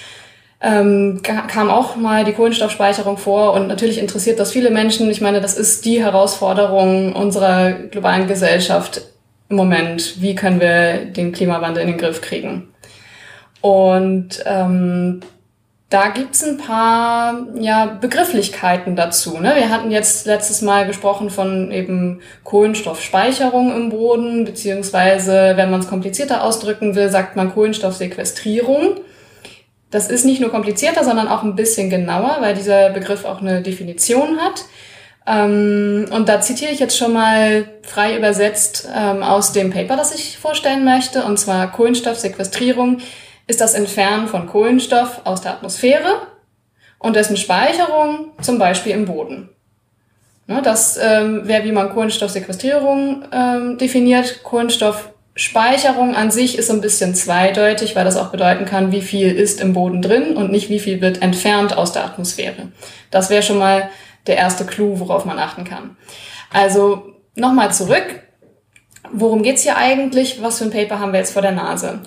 ähm, 0.63 1.23
kam 1.23 1.71
auch 1.71 1.97
mal 1.97 2.25
die 2.25 2.33
Kohlenstoffspeicherung 2.33 3.17
vor 3.17 3.55
und 3.55 3.67
natürlich 3.67 3.99
interessiert 3.99 4.39
das 4.39 4.53
viele 4.53 4.71
Menschen. 4.71 5.11
Ich 5.11 5.23
meine, 5.23 5.41
das 5.41 5.57
ist 5.57 5.87
die 5.87 6.03
Herausforderung 6.03 7.15
unserer 7.15 7.73
globalen 7.73 8.29
Gesellschaft 8.29 9.03
im 9.49 9.57
Moment. 9.57 10.21
Wie 10.21 10.35
können 10.35 10.61
wir 10.61 11.07
den 11.07 11.33
Klimawandel 11.33 11.83
in 11.83 11.89
den 11.89 11.99
Griff 11.99 12.21
kriegen? 12.21 12.69
Und 13.63 14.43
ähm, 14.45 15.21
da 15.89 16.09
gibt's 16.09 16.45
ein 16.45 16.59
paar 16.59 17.47
ja, 17.59 17.87
Begrifflichkeiten 17.87 18.97
dazu. 18.97 19.39
Ne? 19.39 19.57
Wir 19.57 19.71
hatten 19.71 19.91
jetzt 19.91 20.27
letztes 20.27 20.63
Mal 20.63 20.87
gesprochen 20.87 21.31
von 21.31 21.73
eben 21.73 22.21
Kohlenstoffspeicherung 22.45 23.75
im 23.75 23.89
Boden, 23.89 24.45
beziehungsweise, 24.45 25.55
wenn 25.57 25.71
man 25.71 25.81
es 25.81 25.89
komplizierter 25.89 26.45
ausdrücken 26.45 26.95
will, 26.95 27.09
sagt 27.09 27.35
man 27.35 27.53
Kohlenstoffsequestrierung. 27.53 29.01
Das 29.91 30.09
ist 30.09 30.25
nicht 30.25 30.41
nur 30.41 30.51
komplizierter, 30.51 31.05
sondern 31.05 31.29
auch 31.29 31.43
ein 31.43 31.57
bisschen 31.57 31.91
genauer, 31.91 32.39
weil 32.41 32.55
dieser 32.55 32.91
Begriff 32.91 33.25
auch 33.25 33.41
eine 33.41 33.61
Definition 33.61 34.39
hat. 34.41 34.65
Ähm, 35.27 36.07
und 36.11 36.29
da 36.29 36.41
zitiere 36.41 36.73
ich 36.73 36.79
jetzt 36.79 36.97
schon 36.97 37.13
mal 37.13 37.69
frei 37.83 38.17
übersetzt 38.17 38.89
ähm, 38.95 39.23
aus 39.23 39.53
dem 39.53 39.71
Paper, 39.71 39.97
das 39.97 40.15
ich 40.15 40.39
vorstellen 40.39 40.85
möchte, 40.85 41.25
und 41.25 41.39
zwar 41.39 41.71
Kohlenstoffsequestrierung 41.73 42.99
ist 43.47 43.61
das 43.61 43.75
Entfernen 43.75 44.29
von 44.29 44.47
Kohlenstoff 44.47 45.23
aus 45.25 45.41
der 45.41 45.53
Atmosphäre 45.53 46.23
und 46.99 47.17
dessen 47.17 47.37
Speicherung 47.37 48.31
zum 48.41 48.59
Beispiel 48.59 48.93
im 48.93 49.07
Boden. 49.07 49.51
Ne, 50.47 50.63
das 50.63 50.99
ähm, 51.01 51.47
wäre, 51.47 51.65
wie 51.65 51.73
man 51.73 51.91
Kohlenstoffsequestrierung 51.91 53.25
definiert. 53.79 54.43
Kohlenstoffspeicherung 55.35 56.15
an 56.15 56.31
sich 56.31 56.59
ist 56.59 56.67
so 56.67 56.73
ein 56.73 56.81
bisschen 56.81 57.15
zweideutig, 57.15 57.95
weil 57.95 58.05
das 58.05 58.17
auch 58.17 58.31
bedeuten 58.31 58.65
kann, 58.65 58.93
wie 58.93 59.03
viel 59.03 59.33
ist 59.33 59.61
im 59.61 59.73
Boden 59.73 60.03
drin 60.03 60.37
und 60.37 60.51
nicht 60.51 60.69
wie 60.69 60.81
viel 60.81 61.01
wird 61.01 61.23
entfernt 61.23 61.77
aus 61.77 61.93
der 61.93 62.05
Atmosphäre. 62.05 62.73
Das 63.11 63.31
wäre 63.31 63.43
schon 63.43 63.59
mal 63.59 63.91
der 64.27 64.37
erste 64.37 64.65
Clou, 64.65 64.99
worauf 64.99 65.25
man 65.25 65.39
achten 65.39 65.65
kann. 65.65 65.97
Also 66.53 67.15
nochmal 67.35 67.73
zurück. 67.73 68.23
Worum 69.13 69.43
geht's 69.43 69.63
hier 69.63 69.77
eigentlich? 69.77 70.43
Was 70.43 70.59
für 70.59 70.65
ein 70.65 70.71
Paper 70.71 71.01
haben 71.01 71.13
wir 71.13 71.21
jetzt 71.21 71.33
vor 71.33 71.43
der 71.43 71.53
Nase? 71.53 72.01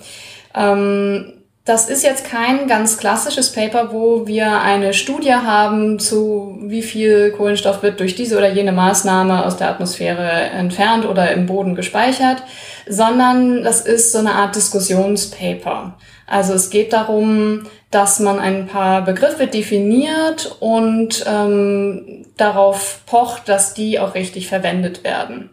Ähm, 0.55 1.42
das 1.65 1.88
ist 1.88 2.04
jetzt 2.04 2.26
kein 2.26 2.67
ganz 2.67 2.97
klassisches 2.97 3.54
Paper, 3.54 3.93
wo 3.93 4.28
wir 4.28 4.62
eine 4.62 4.93
Studie 4.93 5.34
haben 5.34 5.97
zu 5.97 6.58
wie 6.62 6.82
viel 6.82 7.32
Kohlenstoff 7.32 7.82
wird 7.84 8.02
durch 8.02 8.15
diese 8.15 8.38
oder 8.38 8.52
jene 8.52 8.73
Maßnahme 8.73 9.45
aus 9.45 9.56
der 9.56 9.69
Atmosphäre 9.69 10.30
entfernt 10.30 11.06
oder 11.06 11.32
im 11.32 11.45
Boden 11.45 11.76
gespeichert, 11.76 12.43
sondern 12.86 13.63
das 13.63 13.80
ist 13.80 14.12
so 14.12 14.17
eine 14.17 14.34
Art 14.34 14.56
Diskussionspaper. 14.56 15.97
Also 16.28 16.54
es 16.54 16.69
geht 16.69 16.91
darum, 16.91 17.63
dass 17.91 18.19
man 18.19 18.39
ein 18.39 18.67
paar 18.67 19.02
Begriffe 19.04 19.47
definiert 19.47 20.58
und 20.60 21.23
ähm, 21.26 22.26
darauf 22.36 23.02
pocht, 23.06 23.47
dass 23.47 23.73
die 23.73 23.99
auch 23.99 24.15
richtig 24.15 24.47
verwendet 24.47 25.06
werden. 25.06 25.52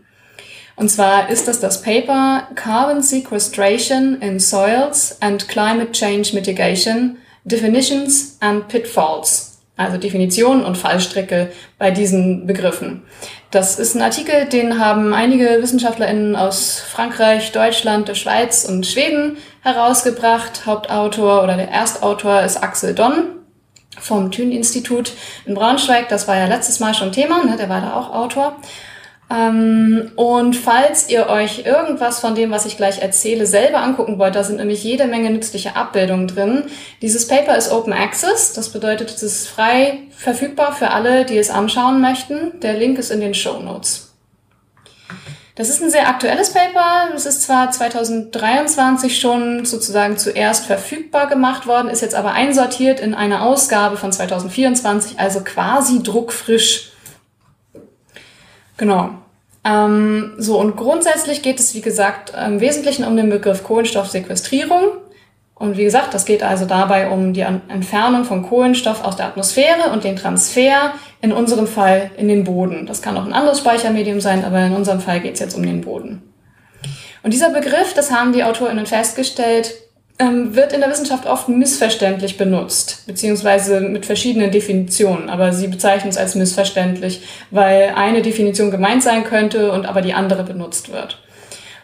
Und 0.80 0.88
zwar 0.88 1.28
ist 1.28 1.46
das 1.46 1.60
das 1.60 1.82
Paper 1.82 2.48
Carbon 2.54 3.02
Sequestration 3.02 4.16
in 4.22 4.40
Soils 4.40 5.18
and 5.20 5.46
Climate 5.46 5.92
Change 5.92 6.34
Mitigation, 6.34 7.18
Definitions 7.44 8.38
and 8.40 8.66
Pitfalls. 8.68 9.58
Also 9.76 9.98
Definitionen 9.98 10.64
und 10.64 10.78
Fallstricke 10.78 11.52
bei 11.76 11.90
diesen 11.90 12.46
Begriffen. 12.46 13.02
Das 13.50 13.78
ist 13.78 13.94
ein 13.94 14.00
Artikel, 14.00 14.46
den 14.46 14.78
haben 14.78 15.12
einige 15.12 15.60
WissenschaftlerInnen 15.60 16.34
aus 16.34 16.80
Frankreich, 16.80 17.52
Deutschland, 17.52 18.08
der 18.08 18.14
Schweiz 18.14 18.64
und 18.64 18.86
Schweden 18.86 19.36
herausgebracht. 19.60 20.64
Hauptautor 20.64 21.42
oder 21.42 21.58
der 21.58 21.70
Erstautor 21.70 22.40
ist 22.40 22.62
Axel 22.62 22.94
Donn 22.94 23.24
vom 23.98 24.30
Thün-Institut 24.30 25.12
in 25.44 25.54
Braunschweig. 25.54 26.08
Das 26.08 26.26
war 26.26 26.38
ja 26.38 26.46
letztes 26.46 26.80
Mal 26.80 26.94
schon 26.94 27.12
Thema, 27.12 27.44
ne? 27.44 27.58
der 27.58 27.68
war 27.68 27.82
da 27.82 27.96
auch 27.96 28.14
Autor. 28.14 28.56
Ähm, 29.32 30.10
und 30.16 30.56
falls 30.56 31.08
ihr 31.08 31.28
euch 31.28 31.64
irgendwas 31.64 32.18
von 32.18 32.34
dem, 32.34 32.50
was 32.50 32.66
ich 32.66 32.76
gleich 32.76 33.00
erzähle, 33.00 33.46
selber 33.46 33.78
angucken 33.78 34.18
wollt, 34.18 34.34
da 34.34 34.42
sind 34.42 34.56
nämlich 34.56 34.82
jede 34.82 35.06
Menge 35.06 35.30
nützliche 35.30 35.76
Abbildungen 35.76 36.26
drin. 36.26 36.64
Dieses 37.00 37.28
Paper 37.28 37.56
ist 37.56 37.70
Open 37.70 37.92
Access, 37.92 38.54
das 38.54 38.70
bedeutet, 38.70 39.10
es 39.10 39.22
ist 39.22 39.48
frei 39.48 39.98
verfügbar 40.16 40.74
für 40.74 40.90
alle, 40.90 41.24
die 41.24 41.38
es 41.38 41.50
anschauen 41.50 42.00
möchten. 42.00 42.58
Der 42.60 42.74
Link 42.74 42.98
ist 42.98 43.10
in 43.10 43.20
den 43.20 43.34
Show 43.34 43.60
Notes. 43.60 44.08
Das 45.54 45.68
ist 45.68 45.82
ein 45.82 45.90
sehr 45.90 46.08
aktuelles 46.08 46.52
Paper. 46.52 47.10
Es 47.14 47.26
ist 47.26 47.42
zwar 47.42 47.70
2023 47.70 49.20
schon 49.20 49.64
sozusagen 49.64 50.16
zuerst 50.16 50.66
verfügbar 50.66 51.28
gemacht 51.28 51.66
worden, 51.66 51.88
ist 51.88 52.00
jetzt 52.00 52.14
aber 52.14 52.32
einsortiert 52.32 52.98
in 52.98 53.14
eine 53.14 53.42
Ausgabe 53.42 53.96
von 53.96 54.10
2024, 54.10 55.20
also 55.20 55.40
quasi 55.44 56.02
druckfrisch. 56.02 56.92
Genau. 58.78 59.19
Ähm, 59.64 60.32
so, 60.38 60.58
und 60.58 60.76
grundsätzlich 60.76 61.42
geht 61.42 61.60
es, 61.60 61.74
wie 61.74 61.80
gesagt, 61.80 62.32
im 62.34 62.60
Wesentlichen 62.60 63.04
um 63.04 63.16
den 63.16 63.28
Begriff 63.28 63.62
Kohlenstoffsequestrierung. 63.62 64.84
Und 65.54 65.76
wie 65.76 65.84
gesagt, 65.84 66.14
das 66.14 66.24
geht 66.24 66.42
also 66.42 66.64
dabei 66.64 67.10
um 67.10 67.34
die 67.34 67.42
Entfernung 67.42 68.24
von 68.24 68.42
Kohlenstoff 68.42 69.04
aus 69.04 69.16
der 69.16 69.26
Atmosphäre 69.26 69.90
und 69.92 70.04
den 70.04 70.16
Transfer, 70.16 70.94
in 71.20 71.32
unserem 71.32 71.66
Fall 71.66 72.10
in 72.16 72.28
den 72.28 72.44
Boden. 72.44 72.86
Das 72.86 73.02
kann 73.02 73.16
auch 73.18 73.26
ein 73.26 73.34
anderes 73.34 73.58
Speichermedium 73.58 74.22
sein, 74.22 74.42
aber 74.42 74.60
in 74.60 74.72
unserem 74.72 75.00
Fall 75.00 75.20
geht 75.20 75.34
es 75.34 75.40
jetzt 75.40 75.54
um 75.54 75.62
den 75.62 75.82
Boden. 75.82 76.22
Und 77.22 77.34
dieser 77.34 77.50
Begriff, 77.50 77.92
das 77.94 78.10
haben 78.10 78.32
die 78.32 78.42
AutorInnen 78.42 78.86
festgestellt, 78.86 79.74
ähm, 80.20 80.54
wird 80.54 80.72
in 80.72 80.80
der 80.80 80.90
Wissenschaft 80.90 81.26
oft 81.26 81.48
missverständlich 81.48 82.36
benutzt, 82.36 83.04
beziehungsweise 83.06 83.80
mit 83.80 84.06
verschiedenen 84.06 84.50
Definitionen, 84.50 85.30
aber 85.30 85.52
sie 85.52 85.66
bezeichnen 85.66 86.10
es 86.10 86.18
als 86.18 86.34
missverständlich, 86.34 87.22
weil 87.50 87.94
eine 87.96 88.22
Definition 88.22 88.70
gemeint 88.70 89.02
sein 89.02 89.24
könnte 89.24 89.72
und 89.72 89.86
aber 89.86 90.02
die 90.02 90.12
andere 90.12 90.44
benutzt 90.44 90.92
wird. 90.92 91.22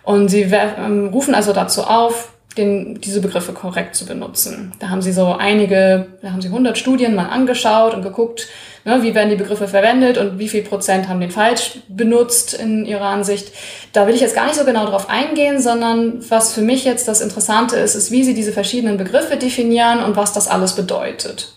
Und 0.02 0.28
sie 0.28 0.42
ähm, 0.42 1.08
rufen 1.08 1.34
also 1.34 1.52
dazu 1.52 1.82
auf, 1.82 2.32
den, 2.56 3.00
diese 3.00 3.20
Begriffe 3.20 3.52
korrekt 3.52 3.96
zu 3.96 4.06
benutzen. 4.06 4.72
Da 4.78 4.88
haben 4.88 5.02
sie 5.02 5.12
so 5.12 5.32
einige, 5.32 6.06
da 6.22 6.30
haben 6.30 6.40
sie 6.40 6.48
100 6.48 6.78
Studien 6.78 7.14
mal 7.14 7.28
angeschaut 7.28 7.94
und 7.94 8.02
geguckt, 8.02 8.48
Ne, 8.86 9.02
wie 9.02 9.16
werden 9.16 9.30
die 9.30 9.36
Begriffe 9.36 9.66
verwendet 9.66 10.16
und 10.16 10.38
wie 10.38 10.48
viel 10.48 10.62
Prozent 10.62 11.08
haben 11.08 11.18
den 11.18 11.32
falsch 11.32 11.80
benutzt 11.88 12.54
in 12.54 12.86
ihrer 12.86 13.06
Ansicht. 13.06 13.52
Da 13.92 14.06
will 14.06 14.14
ich 14.14 14.20
jetzt 14.20 14.36
gar 14.36 14.46
nicht 14.46 14.54
so 14.54 14.64
genau 14.64 14.86
drauf 14.86 15.10
eingehen, 15.10 15.60
sondern 15.60 16.24
was 16.30 16.54
für 16.54 16.60
mich 16.60 16.84
jetzt 16.84 17.08
das 17.08 17.20
Interessante 17.20 17.74
ist, 17.74 17.96
ist, 17.96 18.12
wie 18.12 18.22
sie 18.22 18.32
diese 18.32 18.52
verschiedenen 18.52 18.96
Begriffe 18.96 19.38
definieren 19.38 20.04
und 20.04 20.14
was 20.14 20.32
das 20.32 20.46
alles 20.46 20.76
bedeutet. 20.76 21.56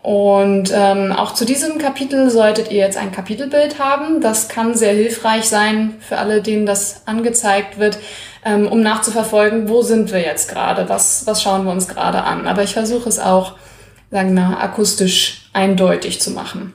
Und 0.00 0.72
ähm, 0.74 1.12
auch 1.12 1.34
zu 1.34 1.44
diesem 1.44 1.76
Kapitel 1.76 2.30
solltet 2.30 2.70
ihr 2.70 2.78
jetzt 2.78 2.96
ein 2.96 3.12
Kapitelbild 3.12 3.78
haben. 3.78 4.22
Das 4.22 4.48
kann 4.48 4.74
sehr 4.74 4.94
hilfreich 4.94 5.44
sein 5.50 5.96
für 6.00 6.16
alle, 6.16 6.40
denen 6.40 6.64
das 6.64 7.02
angezeigt 7.04 7.78
wird, 7.78 7.98
ähm, 8.46 8.66
um 8.66 8.80
nachzuverfolgen, 8.80 9.68
wo 9.68 9.82
sind 9.82 10.10
wir 10.10 10.20
jetzt 10.20 10.48
gerade, 10.48 10.88
was, 10.88 11.26
was 11.26 11.42
schauen 11.42 11.66
wir 11.66 11.72
uns 11.72 11.86
gerade 11.86 12.22
an. 12.22 12.48
Aber 12.48 12.62
ich 12.62 12.72
versuche 12.72 13.10
es 13.10 13.18
auch 13.18 13.56
sagen 14.10 14.34
wir, 14.34 14.60
akustisch 14.60 15.48
eindeutig 15.52 16.20
zu 16.20 16.30
machen. 16.30 16.72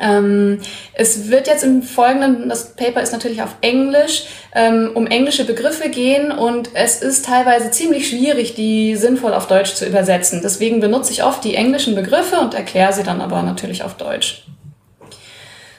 Ähm, 0.00 0.60
es 0.92 1.28
wird 1.28 1.46
jetzt 1.46 1.64
im 1.64 1.82
Folgenden, 1.82 2.48
das 2.48 2.76
Paper 2.76 3.00
ist 3.02 3.12
natürlich 3.12 3.42
auf 3.42 3.56
Englisch, 3.62 4.26
ähm, 4.54 4.90
um 4.94 5.06
englische 5.06 5.44
Begriffe 5.44 5.88
gehen 5.88 6.30
und 6.30 6.70
es 6.74 7.02
ist 7.02 7.24
teilweise 7.24 7.70
ziemlich 7.70 8.08
schwierig, 8.08 8.54
die 8.54 8.96
sinnvoll 8.96 9.34
auf 9.34 9.48
Deutsch 9.48 9.74
zu 9.74 9.86
übersetzen. 9.86 10.40
Deswegen 10.42 10.80
benutze 10.80 11.12
ich 11.12 11.24
oft 11.24 11.42
die 11.42 11.54
englischen 11.54 11.94
Begriffe 11.94 12.38
und 12.38 12.54
erkläre 12.54 12.92
sie 12.92 13.02
dann 13.02 13.20
aber 13.20 13.42
natürlich 13.42 13.82
auf 13.82 13.94
Deutsch. 13.94 14.44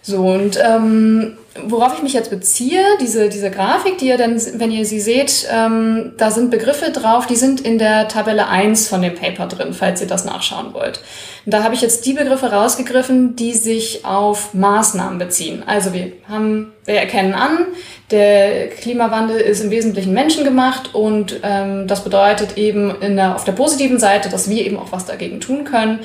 So, 0.02 0.24
und 0.26 0.60
ähm, 0.62 1.38
worauf 1.66 1.96
ich 1.96 2.04
mich 2.04 2.14
jetzt 2.14 2.30
beziehe, 2.30 2.82
diese, 3.02 3.30
diese 3.30 3.50
Grafik, 3.50 3.98
die 3.98 4.08
ihr 4.08 4.18
dann, 4.18 4.40
wenn 4.60 4.72
ihr 4.72 4.86
sie 4.86 5.00
seht, 5.00 5.48
ähm, 5.52 6.14
da 6.18 6.32
sind 6.32 6.52
Begriffe 6.52 6.92
drauf, 6.92 7.26
die 7.26 7.36
sind 7.36 7.62
in 7.62 7.80
der 7.80 8.08
Tabelle 8.08 8.48
1 8.48 8.88
von 8.88 9.02
dem 9.02 9.16
Paper 9.16 9.48
drin, 9.48 9.74
falls 9.74 10.02
ihr 10.02 10.08
das 10.08 10.26
nachschauen 10.26 10.74
wollt. 10.74 11.02
Und 11.46 11.54
da 11.54 11.64
habe 11.64 11.74
ich 11.74 11.82
jetzt 11.82 12.06
die 12.06 12.14
Begriffe 12.14 12.52
rausgegriffen, 12.52 13.36
die 13.36 13.54
sich 13.54 14.06
auf 14.06 14.54
Maßnahmen 14.54 15.18
beziehen. 15.18 15.64
Also 15.66 15.94
wir 15.94 16.12
haben, 16.28 16.72
wir 16.86 16.96
erkennen 16.96 17.34
an, 17.34 17.66
der 18.12 18.70
Klimawandel 18.70 19.38
ist 19.38 19.64
im 19.64 19.72
Wesentlichen 19.72 20.14
menschengemacht 20.14 20.94
und 20.94 21.40
ähm, 21.44 21.88
das 21.88 22.04
bedeutet 22.04 22.58
eben 22.58 22.94
in 23.02 23.16
der, 23.16 23.36
auf 23.36 23.44
der 23.44 23.52
positiven 23.54 24.00
Seite, 24.00 24.30
dass 24.30 24.50
wir 24.50 24.66
eben 24.66 24.78
auch 24.78 24.92
was 24.92 25.06
dagegen 25.06 25.40
tun 25.40 25.64
können. 25.64 26.00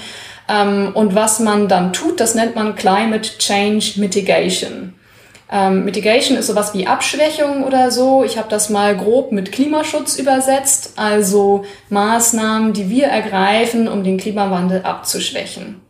Ähm, 0.49 0.91
und 0.95 1.15
was 1.15 1.41
man 1.41 1.69
dann 1.69 1.93
tut, 1.93 2.21
das 2.21 2.35
nennt 2.35 2.55
man 2.55 2.77
Climate 2.77 3.39
Change 3.39 3.95
Mitigation. 3.97 4.95
Ähm, 5.55 5.85
Mitigation 5.85 6.37
ist 6.37 6.49
sowas 6.49 6.75
wie 6.75 6.89
Abschwächung 6.89 7.63
oder 7.63 7.93
so. 7.93 8.25
Ich 8.25 8.37
habe 8.39 8.49
das 8.49 8.71
mal 8.71 8.97
grob 8.97 9.31
mit 9.31 9.53
Klimaschutz 9.53 10.19
übersetzt, 10.19 10.95
also 10.97 11.65
Maßnahmen, 11.91 12.73
die 12.73 12.91
wir 12.91 13.07
ergreifen, 13.07 13.87
um 13.87 14.03
den 14.03 14.17
Klimawandel 14.17 14.83
abzuschwächen. 14.83 15.81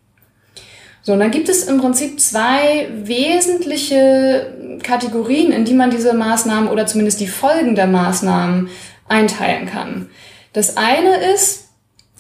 So, 1.01 1.15
und 1.15 1.21
dann 1.21 1.31
gibt 1.31 1.49
es 1.49 1.65
im 1.65 1.81
Prinzip 1.81 2.21
zwei 2.21 2.89
wesentliche 2.93 4.79
Kategorien, 4.83 5.51
in 5.51 5.65
die 5.65 5.75
man 5.75 5.91
diese 5.91 6.13
Maßnahmen 6.13 6.69
oder 6.69 6.87
zumindest 6.87 7.21
die 7.21 7.27
Folgen 7.27 7.75
der 7.75 7.87
Maßnahmen 7.87 8.69
einteilen 9.09 9.65
kann. 9.65 10.11
Das 10.53 10.77
eine 10.77 11.33
ist, 11.33 11.71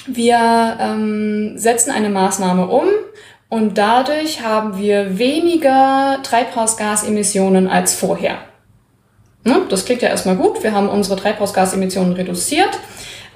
wir 0.06 0.78
ähm, 0.80 1.58
setzen 1.58 1.90
eine 1.90 2.08
Maßnahme 2.08 2.68
um 2.68 2.84
und 3.48 3.78
dadurch 3.78 4.42
haben 4.42 4.78
wir 4.78 5.18
weniger 5.18 6.18
Treibhausgasemissionen 6.22 7.68
als 7.68 7.94
vorher. 7.94 8.38
Ne? 9.44 9.62
Das 9.68 9.84
klingt 9.84 10.02
ja 10.02 10.08
erstmal 10.08 10.36
gut. 10.36 10.62
Wir 10.62 10.72
haben 10.72 10.88
unsere 10.88 11.16
Treibhausgasemissionen 11.16 12.14
reduziert. 12.14 12.78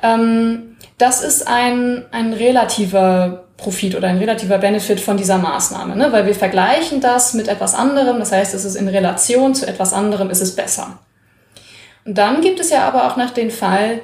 Ähm, 0.03 0.77
das 0.97 1.23
ist 1.23 1.47
ein, 1.47 2.05
ein 2.11 2.33
relativer 2.33 3.44
Profit 3.57 3.97
oder 3.97 4.09
ein 4.09 4.18
relativer 4.18 4.59
Benefit 4.59 5.01
von 5.01 5.16
dieser 5.16 5.38
Maßnahme, 5.38 5.97
ne? 5.97 6.12
weil 6.12 6.27
wir 6.27 6.35
vergleichen 6.35 7.01
das 7.01 7.35
mit 7.35 7.49
etwas 7.49 7.75
anderem. 7.75 8.18
Das 8.18 8.33
heißt, 8.33 8.55
es 8.55 8.64
ist 8.64 8.77
in 8.77 8.88
Relation 8.88 9.55
zu 9.55 9.66
etwas 9.66 9.92
anderem, 9.92 10.31
ist 10.31 10.40
es 10.40 10.57
besser. 10.57 10.99
Und 12.05 12.16
dann 12.16 12.40
gibt 12.40 12.59
es 12.59 12.71
ja 12.71 12.87
aber 12.88 13.07
auch 13.07 13.16
noch 13.16 13.31
den 13.31 13.51
Fall, 13.51 14.01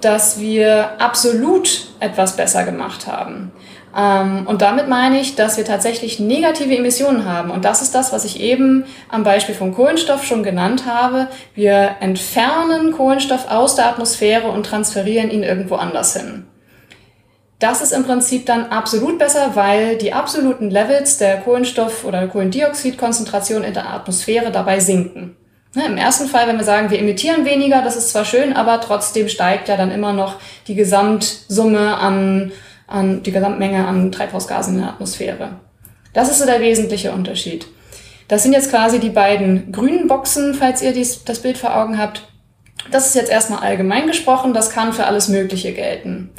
dass 0.00 0.38
wir 0.38 1.00
absolut 1.00 1.88
etwas 2.00 2.36
besser 2.36 2.64
gemacht 2.64 3.06
haben. 3.06 3.50
Ähm, 3.96 4.46
und 4.46 4.60
damit 4.60 4.88
meine 4.88 5.20
ich, 5.20 5.36
dass 5.36 5.56
wir 5.56 5.64
tatsächlich 5.64 6.20
negative 6.20 6.76
Emissionen 6.76 7.24
haben. 7.24 7.50
Und 7.50 7.64
das 7.64 7.80
ist 7.80 7.94
das, 7.94 8.12
was 8.12 8.24
ich 8.24 8.40
eben 8.40 8.84
am 9.08 9.24
Beispiel 9.24 9.54
von 9.54 9.74
Kohlenstoff 9.74 10.24
schon 10.24 10.42
genannt 10.42 10.84
habe. 10.86 11.28
Wir 11.54 11.96
entfernen 12.00 12.92
Kohlenstoff 12.92 13.50
aus 13.50 13.74
der 13.74 13.86
Atmosphäre 13.86 14.48
und 14.48 14.66
transferieren 14.66 15.30
ihn 15.30 15.42
irgendwo 15.42 15.76
anders 15.76 16.14
hin. 16.14 16.46
Das 17.58 17.80
ist 17.80 17.92
im 17.92 18.04
Prinzip 18.04 18.44
dann 18.44 18.66
absolut 18.66 19.18
besser, 19.18 19.52
weil 19.54 19.96
die 19.96 20.12
absoluten 20.12 20.70
Levels 20.70 21.16
der 21.16 21.42
Kohlenstoff- 21.42 22.04
oder 22.04 22.28
Kohlendioxidkonzentration 22.28 23.64
in 23.64 23.72
der 23.72 23.88
Atmosphäre 23.88 24.50
dabei 24.50 24.78
sinken. 24.78 25.36
Ne, 25.74 25.86
Im 25.86 25.96
ersten 25.96 26.26
Fall, 26.26 26.48
wenn 26.48 26.58
wir 26.58 26.64
sagen, 26.64 26.90
wir 26.90 26.98
emittieren 26.98 27.46
weniger, 27.46 27.80
das 27.80 27.96
ist 27.96 28.10
zwar 28.10 28.26
schön, 28.26 28.52
aber 28.52 28.80
trotzdem 28.82 29.28
steigt 29.28 29.68
ja 29.68 29.78
dann 29.78 29.90
immer 29.90 30.12
noch 30.12 30.36
die 30.68 30.74
Gesamtsumme 30.74 31.96
an, 31.96 32.52
an 32.86 33.22
die 33.22 33.32
Gesamtmenge 33.32 33.86
an 33.86 34.12
Treibhausgasen 34.12 34.74
in 34.74 34.80
der 34.80 34.90
Atmosphäre. 34.90 35.60
Das 36.12 36.30
ist 36.30 36.38
so 36.38 36.46
der 36.46 36.60
wesentliche 36.60 37.12
Unterschied. 37.12 37.66
Das 38.28 38.42
sind 38.42 38.52
jetzt 38.52 38.70
quasi 38.70 38.98
die 38.98 39.10
beiden 39.10 39.70
grünen 39.72 40.08
Boxen, 40.08 40.54
falls 40.54 40.82
ihr 40.82 40.92
dies, 40.92 41.24
das 41.24 41.40
Bild 41.40 41.58
vor 41.58 41.76
Augen 41.76 41.98
habt. 41.98 42.28
Das 42.90 43.06
ist 43.06 43.14
jetzt 43.14 43.30
erstmal 43.30 43.60
allgemein 43.60 44.06
gesprochen, 44.06 44.54
das 44.54 44.70
kann 44.70 44.92
für 44.92 45.06
alles 45.06 45.28
Mögliche 45.28 45.72
gelten. 45.72 46.30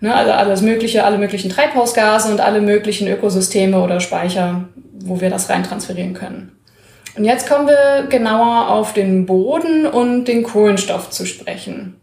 Ne, 0.00 0.14
also 0.14 0.32
alles 0.32 0.60
Mögliche, 0.60 1.04
alle 1.04 1.18
möglichen 1.18 1.50
Treibhausgase 1.50 2.30
und 2.30 2.40
alle 2.40 2.60
möglichen 2.60 3.08
Ökosysteme 3.08 3.80
oder 3.80 4.00
Speicher, 4.00 4.68
wo 5.00 5.20
wir 5.20 5.30
das 5.30 5.48
rein 5.48 5.62
transferieren 5.62 6.14
können. 6.14 6.52
Und 7.16 7.24
jetzt 7.24 7.48
kommen 7.48 7.68
wir 7.68 8.06
genauer 8.08 8.70
auf 8.70 8.92
den 8.92 9.24
Boden 9.24 9.86
und 9.86 10.26
den 10.26 10.42
Kohlenstoff 10.42 11.10
zu 11.10 11.26
sprechen. 11.26 12.00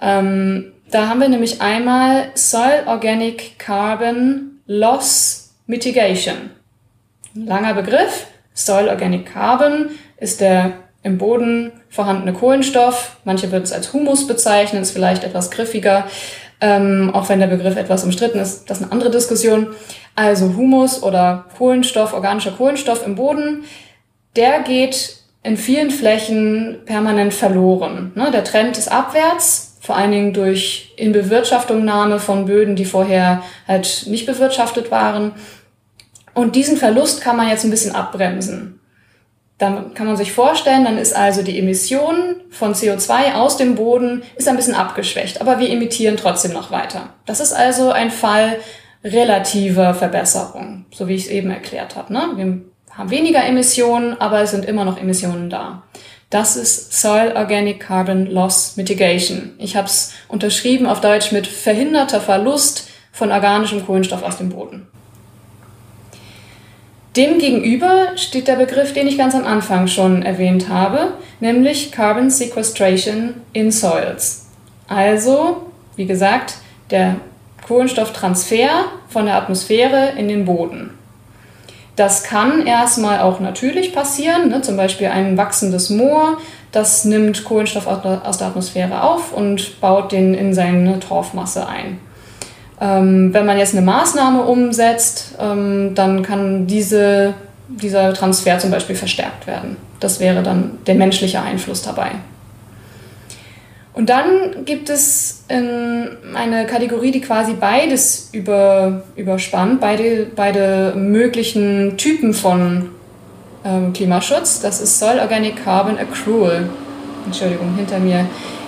Ähm, 0.00 0.72
da 0.90 1.08
haben 1.08 1.20
wir 1.20 1.28
nämlich 1.28 1.60
einmal 1.60 2.30
Soil 2.34 2.84
Organic 2.86 3.58
Carbon 3.58 4.60
Loss 4.66 5.52
Mitigation. 5.66 6.50
Langer 7.34 7.74
Begriff. 7.74 8.26
Soil 8.54 8.88
Organic 8.88 9.26
Carbon 9.26 9.90
ist 10.18 10.40
der 10.40 10.72
im 11.02 11.16
Boden 11.18 11.72
vorhandene 11.88 12.32
Kohlenstoff. 12.32 13.16
Manche 13.24 13.50
würden 13.50 13.64
es 13.64 13.72
als 13.72 13.92
Humus 13.92 14.26
bezeichnen, 14.26 14.82
ist 14.82 14.90
vielleicht 14.90 15.24
etwas 15.24 15.50
griffiger. 15.50 16.06
Ähm, 16.60 17.10
auch 17.14 17.28
wenn 17.30 17.40
der 17.40 17.46
Begriff 17.46 17.76
etwas 17.76 18.04
umstritten 18.04 18.38
ist, 18.38 18.68
das 18.68 18.78
ist 18.78 18.84
eine 18.84 18.92
andere 18.92 19.10
Diskussion. 19.10 19.68
Also 20.14 20.54
Humus 20.56 21.02
oder 21.02 21.46
Kohlenstoff, 21.56 22.12
organischer 22.12 22.52
Kohlenstoff 22.52 23.06
im 23.06 23.14
Boden 23.14 23.64
der 24.36 24.60
geht 24.60 25.16
in 25.42 25.56
vielen 25.56 25.90
Flächen 25.90 26.80
permanent 26.84 27.32
verloren. 27.32 28.12
Ne? 28.14 28.30
Der 28.30 28.44
Trend 28.44 28.76
ist 28.76 28.90
abwärts, 28.90 29.69
vor 29.90 29.96
allen 29.96 30.12
Dingen 30.12 30.32
durch 30.32 30.92
Inbewirtschaftungnahme 30.94 32.20
von 32.20 32.46
Böden, 32.46 32.76
die 32.76 32.84
vorher 32.84 33.42
halt 33.66 34.04
nicht 34.06 34.24
bewirtschaftet 34.24 34.92
waren. 34.92 35.32
Und 36.32 36.54
diesen 36.54 36.76
Verlust 36.76 37.22
kann 37.22 37.36
man 37.36 37.48
jetzt 37.48 37.64
ein 37.64 37.72
bisschen 37.72 37.92
abbremsen. 37.92 38.78
Dann 39.58 39.92
kann 39.94 40.06
man 40.06 40.16
sich 40.16 40.32
vorstellen, 40.32 40.84
dann 40.84 40.96
ist 40.96 41.16
also 41.16 41.42
die 41.42 41.58
Emission 41.58 42.36
von 42.50 42.72
CO2 42.72 43.34
aus 43.34 43.56
dem 43.56 43.74
Boden 43.74 44.22
ist 44.36 44.46
ein 44.46 44.54
bisschen 44.54 44.76
abgeschwächt, 44.76 45.40
aber 45.40 45.58
wir 45.58 45.70
emittieren 45.70 46.16
trotzdem 46.16 46.52
noch 46.52 46.70
weiter. 46.70 47.14
Das 47.26 47.40
ist 47.40 47.52
also 47.52 47.90
ein 47.90 48.12
Fall 48.12 48.58
relativer 49.02 49.94
Verbesserung, 49.94 50.84
so 50.94 51.08
wie 51.08 51.16
ich 51.16 51.24
es 51.24 51.30
eben 51.32 51.50
erklärt 51.50 51.96
habe. 51.96 52.12
Ne? 52.12 52.28
Wir 52.36 52.60
haben 52.96 53.10
weniger 53.10 53.44
Emissionen, 53.44 54.20
aber 54.20 54.40
es 54.40 54.52
sind 54.52 54.66
immer 54.66 54.84
noch 54.84 55.00
Emissionen 55.00 55.50
da. 55.50 55.82
Das 56.30 56.54
ist 56.54 56.92
Soil 56.92 57.32
Organic 57.36 57.80
Carbon 57.80 58.26
Loss 58.26 58.76
Mitigation. 58.76 59.50
Ich 59.58 59.74
habe 59.74 59.88
es 59.88 60.12
unterschrieben 60.28 60.86
auf 60.86 61.00
Deutsch 61.00 61.32
mit 61.32 61.48
verhinderter 61.48 62.20
Verlust 62.20 62.88
von 63.10 63.32
organischem 63.32 63.84
Kohlenstoff 63.84 64.22
aus 64.22 64.38
dem 64.38 64.50
Boden. 64.50 64.86
Demgegenüber 67.16 68.16
steht 68.16 68.46
der 68.46 68.54
Begriff, 68.54 68.92
den 68.92 69.08
ich 69.08 69.18
ganz 69.18 69.34
am 69.34 69.44
Anfang 69.44 69.88
schon 69.88 70.22
erwähnt 70.22 70.68
habe, 70.68 71.14
nämlich 71.40 71.90
Carbon 71.90 72.30
Sequestration 72.30 73.34
in 73.52 73.72
Soils. 73.72 74.46
Also, 74.86 75.66
wie 75.96 76.06
gesagt, 76.06 76.58
der 76.90 77.16
Kohlenstofftransfer 77.66 78.84
von 79.08 79.26
der 79.26 79.34
Atmosphäre 79.34 80.12
in 80.16 80.28
den 80.28 80.44
Boden. 80.44 80.99
Das 82.00 82.22
kann 82.22 82.66
erstmal 82.66 83.20
auch 83.20 83.40
natürlich 83.40 83.92
passieren, 83.92 84.48
ne? 84.48 84.62
zum 84.62 84.78
Beispiel 84.78 85.08
ein 85.08 85.36
wachsendes 85.36 85.90
Moor, 85.90 86.38
das 86.72 87.04
nimmt 87.04 87.44
Kohlenstoff 87.44 87.86
aus 87.86 88.38
der 88.38 88.46
Atmosphäre 88.46 89.02
auf 89.02 89.34
und 89.34 89.82
baut 89.82 90.10
den 90.10 90.32
in 90.32 90.54
seine 90.54 90.98
Torfmasse 90.98 91.68
ein. 91.68 91.98
Ähm, 92.80 93.34
wenn 93.34 93.44
man 93.44 93.58
jetzt 93.58 93.76
eine 93.76 93.84
Maßnahme 93.84 94.44
umsetzt, 94.44 95.34
ähm, 95.38 95.94
dann 95.94 96.22
kann 96.22 96.66
diese, 96.66 97.34
dieser 97.68 98.14
Transfer 98.14 98.58
zum 98.58 98.70
Beispiel 98.70 98.96
verstärkt 98.96 99.46
werden. 99.46 99.76
Das 100.00 100.20
wäre 100.20 100.42
dann 100.42 100.78
der 100.86 100.94
menschliche 100.94 101.42
Einfluss 101.42 101.82
dabei. 101.82 102.12
Und 103.92 104.08
dann 104.08 104.64
gibt 104.64 104.88
es 104.88 105.44
eine 105.48 106.66
Kategorie, 106.66 107.10
die 107.10 107.20
quasi 107.20 107.54
beides 107.54 108.30
über, 108.32 109.02
überspannt, 109.16 109.80
beide, 109.80 110.26
beide 110.34 110.94
möglichen 110.96 111.96
Typen 111.96 112.32
von 112.32 112.90
ähm, 113.64 113.92
Klimaschutz. 113.92 114.60
Das 114.60 114.80
ist 114.80 114.98
Soil 114.98 115.18
Organic 115.18 115.64
Carbon 115.64 115.98
Accrual. 115.98 116.68
Entschuldigung, 117.26 117.74
hinter 117.76 117.98
mir 117.98 118.26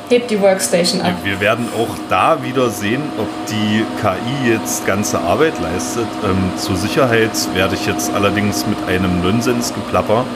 hebt 0.08 0.30
die 0.30 0.40
Workstation 0.40 1.00
ab. 1.00 1.14
Wir 1.24 1.40
werden 1.40 1.66
auch 1.78 1.96
da 2.10 2.42
wieder 2.42 2.68
sehen, 2.68 3.02
ob 3.16 3.28
die 3.46 3.84
KI 4.02 4.50
jetzt 4.50 4.86
ganze 4.86 5.18
Arbeit 5.18 5.54
leistet. 5.60 6.06
Ähm, 6.22 6.52
zur 6.58 6.76
Sicherheit 6.76 7.30
werde 7.54 7.74
ich 7.76 7.86
jetzt 7.86 8.12
allerdings 8.12 8.66
mit 8.66 8.76
einem 8.86 9.22
Nonsensgeplapper 9.22 10.26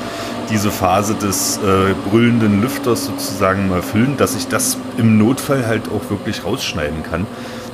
diese 0.51 0.70
Phase 0.70 1.14
des 1.14 1.59
äh, 1.59 1.94
brüllenden 2.09 2.62
Lüfters 2.62 3.07
sozusagen 3.07 3.68
mal 3.68 3.82
füllen, 3.82 4.16
dass 4.16 4.36
ich 4.36 4.49
das 4.49 4.78
im 4.99 5.18
Notfall 5.18 5.66
halt 5.66 5.88
auch 5.88 6.11
wirklich 6.11 6.44
rausschneiden 6.44 7.03
kann. 7.03 7.26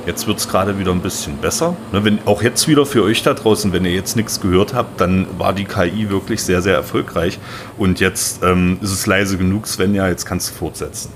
Jetzt 0.05 0.27
wird 0.27 0.37
es 0.37 0.49
gerade 0.49 0.77
wieder 0.77 0.91
ein 0.91 1.01
bisschen 1.01 1.37
besser. 1.37 1.77
Ne, 1.93 2.03
wenn, 2.03 2.19
auch 2.25 2.41
jetzt 2.41 2.67
wieder 2.67 2.85
für 2.85 3.03
euch 3.03 3.23
da 3.23 3.33
draußen, 3.33 3.71
wenn 3.71 3.85
ihr 3.85 3.93
jetzt 3.93 4.17
nichts 4.17 4.41
gehört 4.41 4.73
habt, 4.73 4.99
dann 4.99 5.27
war 5.37 5.53
die 5.53 5.63
KI 5.63 6.09
wirklich 6.09 6.43
sehr, 6.43 6.61
sehr 6.61 6.75
erfolgreich. 6.75 7.39
Und 7.77 8.01
jetzt 8.01 8.43
ähm, 8.43 8.77
ist 8.81 8.91
es 8.91 9.05
leise 9.05 9.37
genug, 9.37 9.65
Svenja, 9.65 10.09
jetzt 10.09 10.25
kannst 10.25 10.49
du 10.49 10.53
fortsetzen. 10.55 11.09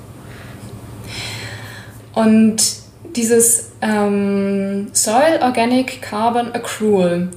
Und 2.13 2.63
dieses 3.15 3.71
ähm, 3.81 4.87
Soil 4.93 5.39
Organic 5.41 6.01
Carbon 6.01 6.53
Accrual, 6.53 7.29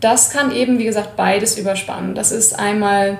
das 0.00 0.30
kann 0.30 0.52
eben, 0.52 0.78
wie 0.78 0.84
gesagt, 0.84 1.16
beides 1.16 1.58
überspannen. 1.58 2.14
Das 2.14 2.32
ist 2.32 2.58
einmal, 2.58 3.18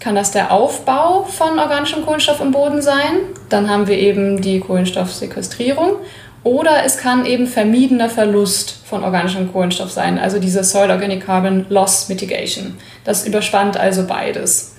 kann 0.00 0.14
das 0.14 0.30
der 0.30 0.52
Aufbau 0.52 1.24
von 1.24 1.58
organischem 1.58 2.04
Kohlenstoff 2.04 2.40
im 2.40 2.52
Boden 2.52 2.82
sein, 2.82 3.20
dann 3.48 3.68
haben 3.68 3.86
wir 3.86 3.98
eben 3.98 4.40
die 4.40 4.60
Kohlenstoffsequestrierung 4.60 5.96
oder 6.44 6.84
es 6.84 6.98
kann 6.98 7.24
eben 7.24 7.46
vermiedener 7.46 8.10
Verlust 8.10 8.76
von 8.84 9.02
organischem 9.02 9.50
Kohlenstoff 9.50 9.90
sein, 9.90 10.18
also 10.18 10.38
diese 10.38 10.62
Soil 10.62 10.90
Organic 10.90 11.24
Carbon 11.24 11.66
Loss 11.70 12.08
Mitigation. 12.08 12.76
Das 13.04 13.26
überspannt 13.26 13.78
also 13.78 14.06
beides. 14.06 14.73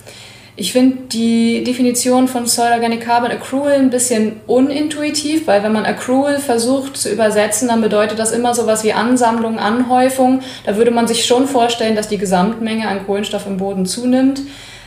Ich 0.58 0.72
finde 0.72 0.96
die 1.12 1.62
Definition 1.64 2.28
von 2.28 2.46
Soil 2.46 2.72
Organic 2.72 3.02
Carbon 3.02 3.30
Accrual 3.30 3.74
ein 3.74 3.90
bisschen 3.90 4.40
unintuitiv, 4.46 5.46
weil 5.46 5.62
wenn 5.62 5.72
man 5.72 5.84
Accrual 5.84 6.38
versucht 6.38 6.96
zu 6.96 7.12
übersetzen, 7.12 7.68
dann 7.68 7.82
bedeutet 7.82 8.18
das 8.18 8.32
immer 8.32 8.54
sowas 8.54 8.82
wie 8.82 8.94
Ansammlung, 8.94 9.58
Anhäufung. 9.58 10.40
Da 10.64 10.76
würde 10.76 10.92
man 10.92 11.06
sich 11.06 11.26
schon 11.26 11.46
vorstellen, 11.46 11.94
dass 11.94 12.08
die 12.08 12.16
Gesamtmenge 12.16 12.88
an 12.88 13.04
Kohlenstoff 13.04 13.46
im 13.46 13.58
Boden 13.58 13.84
zunimmt. 13.84 14.40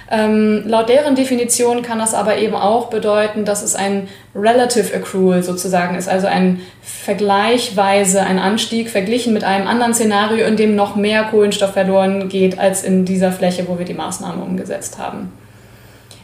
Ähm, 0.10 0.64
laut 0.66 0.90
deren 0.90 1.14
Definition 1.14 1.84
kann 1.84 2.00
das 2.00 2.16
aber 2.16 2.38
eben 2.40 2.56
auch 2.56 2.88
bedeuten, 2.88 3.46
dass 3.46 3.62
es 3.62 3.76
ein 3.76 4.08
Relative 4.34 4.96
Accrual 4.96 5.44
sozusagen 5.44 5.96
ist, 5.96 6.10
also 6.10 6.26
ein 6.26 6.62
vergleichweise 6.82 8.22
ein 8.24 8.40
Anstieg 8.40 8.90
verglichen 8.90 9.34
mit 9.34 9.44
einem 9.44 9.68
anderen 9.68 9.94
Szenario, 9.94 10.48
in 10.48 10.58
dem 10.58 10.76
noch 10.76 10.96
mehr 10.96 11.26
Kohlenstoff 11.26 11.74
verloren 11.74 12.28
geht 12.28 12.58
als 12.58 12.84
in 12.84 13.06
dieser 13.06 13.32
Fläche, 13.32 13.68
wo 13.68 13.78
wir 13.78 13.86
die 13.86 13.94
Maßnahme 13.94 14.42
umgesetzt 14.42 14.98
haben. 14.98 15.32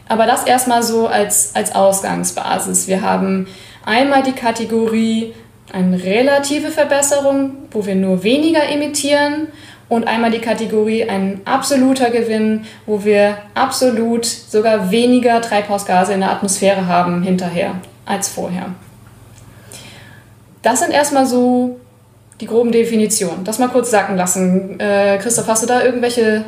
Aber 0.08 0.26
das 0.26 0.44
erstmal 0.44 0.82
so 0.82 1.08
als, 1.08 1.54
als 1.54 1.74
Ausgangsbasis. 1.74 2.86
Wir 2.86 3.02
haben 3.02 3.46
einmal 3.84 4.22
die 4.22 4.32
Kategorie 4.32 5.34
eine 5.72 6.02
relative 6.02 6.70
Verbesserung, 6.70 7.52
wo 7.70 7.86
wir 7.86 7.96
nur 7.96 8.22
weniger 8.22 8.68
emittieren 8.68 9.48
und 9.88 10.06
einmal 10.06 10.30
die 10.30 10.40
Kategorie 10.40 11.08
ein 11.08 11.40
absoluter 11.44 12.10
Gewinn, 12.10 12.66
wo 12.86 13.04
wir 13.04 13.38
absolut 13.54 14.24
sogar 14.24 14.90
weniger 14.90 15.40
Treibhausgase 15.40 16.12
in 16.12 16.20
der 16.20 16.30
Atmosphäre 16.30 16.86
haben 16.86 17.22
hinterher 17.22 17.76
als 18.04 18.28
vorher. 18.28 18.66
Das 20.62 20.80
sind 20.80 20.92
erstmal 20.92 21.26
so 21.26 21.78
die 22.40 22.46
groben 22.46 22.72
Definitionen. 22.72 23.44
Das 23.44 23.58
mal 23.58 23.68
kurz 23.68 23.90
sacken 23.90 24.16
lassen. 24.16 24.78
Äh, 24.80 25.18
Christoph, 25.18 25.46
hast 25.46 25.62
du 25.62 25.66
da 25.66 25.82
irgendwelche 25.82 26.44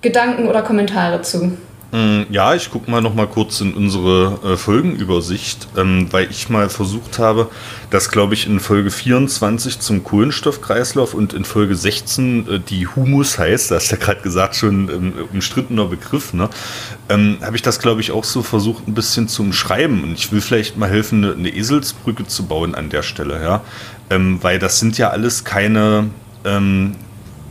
Gedanken 0.00 0.48
oder 0.48 0.62
Kommentare 0.62 1.22
zu? 1.22 1.56
Mm, 1.94 2.22
ja, 2.28 2.56
ich 2.56 2.72
gucke 2.72 2.90
mal 2.90 3.00
noch 3.00 3.14
mal 3.14 3.28
kurz 3.28 3.60
in 3.60 3.72
unsere 3.72 4.40
äh, 4.44 4.56
Folgenübersicht, 4.56 5.68
ähm, 5.76 6.08
weil 6.10 6.28
ich 6.28 6.48
mal 6.48 6.68
versucht 6.68 7.20
habe, 7.20 7.48
das 7.90 8.10
glaube 8.10 8.34
ich 8.34 8.48
in 8.48 8.58
Folge 8.58 8.90
24 8.90 9.78
zum 9.78 10.02
Kohlenstoffkreislauf 10.02 11.14
und 11.14 11.34
in 11.34 11.44
Folge 11.44 11.76
16 11.76 12.48
äh, 12.48 12.58
die 12.58 12.88
Humus 12.88 13.38
heißt, 13.38 13.70
das 13.70 13.84
ist 13.84 13.90
ja 13.92 13.96
gerade 13.96 14.22
gesagt 14.22 14.56
schon 14.56 14.88
ähm, 14.88 15.12
umstrittener 15.32 15.84
Begriff, 15.84 16.34
ne? 16.34 16.50
ähm, 17.08 17.38
habe 17.42 17.54
ich 17.54 17.62
das 17.62 17.78
glaube 17.78 18.00
ich 18.00 18.10
auch 18.10 18.24
so 18.24 18.42
versucht 18.42 18.88
ein 18.88 18.94
bisschen 18.94 19.28
zu 19.28 19.42
umschreiben 19.42 20.02
und 20.02 20.14
ich 20.14 20.32
will 20.32 20.40
vielleicht 20.40 20.76
mal 20.76 20.90
helfen, 20.90 21.22
eine, 21.22 21.34
eine 21.34 21.50
Eselsbrücke 21.50 22.26
zu 22.26 22.46
bauen 22.46 22.74
an 22.74 22.90
der 22.90 23.04
Stelle, 23.04 23.40
ja, 23.40 23.62
ähm, 24.10 24.40
weil 24.42 24.58
das 24.58 24.80
sind 24.80 24.98
ja 24.98 25.10
alles 25.10 25.44
keine 25.44 26.10
ähm, 26.44 26.96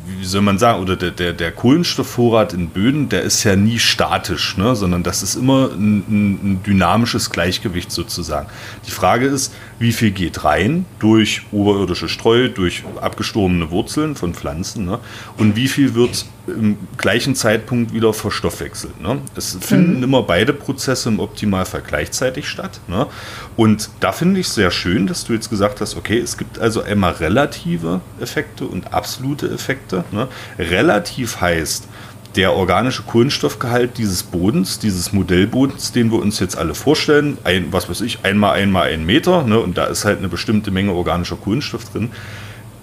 wie 0.05 0.25
soll 0.25 0.41
man 0.41 0.57
sagen, 0.57 0.81
oder 0.81 0.95
der, 0.95 1.11
der, 1.11 1.33
der 1.33 1.51
Kohlenstoffvorrat 1.51 2.53
in 2.53 2.69
Böden, 2.69 3.09
der 3.09 3.21
ist 3.21 3.43
ja 3.43 3.55
nie 3.55 3.79
statisch, 3.79 4.57
ne? 4.57 4.75
sondern 4.75 5.03
das 5.03 5.23
ist 5.23 5.35
immer 5.35 5.69
ein, 5.71 6.03
ein, 6.09 6.63
dynamisches 6.65 7.29
Gleichgewicht 7.29 7.91
sozusagen. 7.91 8.49
Die 8.85 8.91
Frage 8.91 9.27
ist, 9.27 9.53
wie 9.79 9.93
viel 9.93 10.11
geht 10.11 10.43
rein 10.43 10.85
durch 10.99 11.43
oberirdische 11.51 12.09
Streu, 12.09 12.49
durch 12.49 12.83
abgestorbene 12.99 13.71
Wurzeln 13.71 14.15
von 14.15 14.33
Pflanzen 14.33 14.85
ne? 14.85 14.99
und 15.37 15.55
wie 15.55 15.67
viel 15.67 15.95
wird 15.95 16.25
im 16.47 16.77
gleichen 16.97 17.35
Zeitpunkt 17.35 17.93
wieder 17.93 18.13
verstoffwechselt. 18.13 18.99
Ne? 19.01 19.21
Es 19.35 19.57
finden 19.61 19.97
mhm. 19.97 20.03
immer 20.03 20.23
beide 20.23 20.53
Prozesse 20.53 21.09
im 21.09 21.19
Optimalfall 21.19 21.81
gleichzeitig 21.85 22.47
statt. 22.47 22.79
Ne? 22.87 23.07
Und 23.55 23.89
da 23.99 24.11
finde 24.11 24.39
ich 24.39 24.49
sehr 24.49 24.71
schön, 24.71 25.07
dass 25.07 25.23
du 25.23 25.33
jetzt 25.33 25.49
gesagt 25.49 25.79
hast, 25.79 25.95
okay, 25.95 26.19
es 26.19 26.37
gibt 26.37 26.59
also 26.59 26.81
einmal 26.81 27.13
relative 27.13 28.01
Effekte 28.19 28.65
und 28.65 28.93
absolute 28.93 29.49
Effekte. 29.49 30.03
Ne? 30.11 30.27
Relativ 30.59 31.39
heißt, 31.39 31.87
der 32.35 32.53
organische 32.53 33.03
Kohlenstoffgehalt 33.03 33.97
dieses 33.97 34.23
Bodens, 34.23 34.79
dieses 34.79 35.13
Modellbodens, 35.13 35.91
den 35.91 36.11
wir 36.11 36.19
uns 36.19 36.39
jetzt 36.39 36.57
alle 36.57 36.73
vorstellen, 36.73 37.37
ein, 37.43 37.67
was 37.71 37.89
weiß 37.89 38.01
ich, 38.01 38.19
einmal 38.23 38.55
einmal 38.55 38.89
ein 38.89 39.05
Meter, 39.05 39.43
ne, 39.43 39.59
und 39.59 39.77
da 39.77 39.85
ist 39.85 40.05
halt 40.05 40.17
eine 40.17 40.29
bestimmte 40.29 40.71
Menge 40.71 40.93
organischer 40.93 41.35
Kohlenstoff 41.35 41.85
drin, 41.91 42.09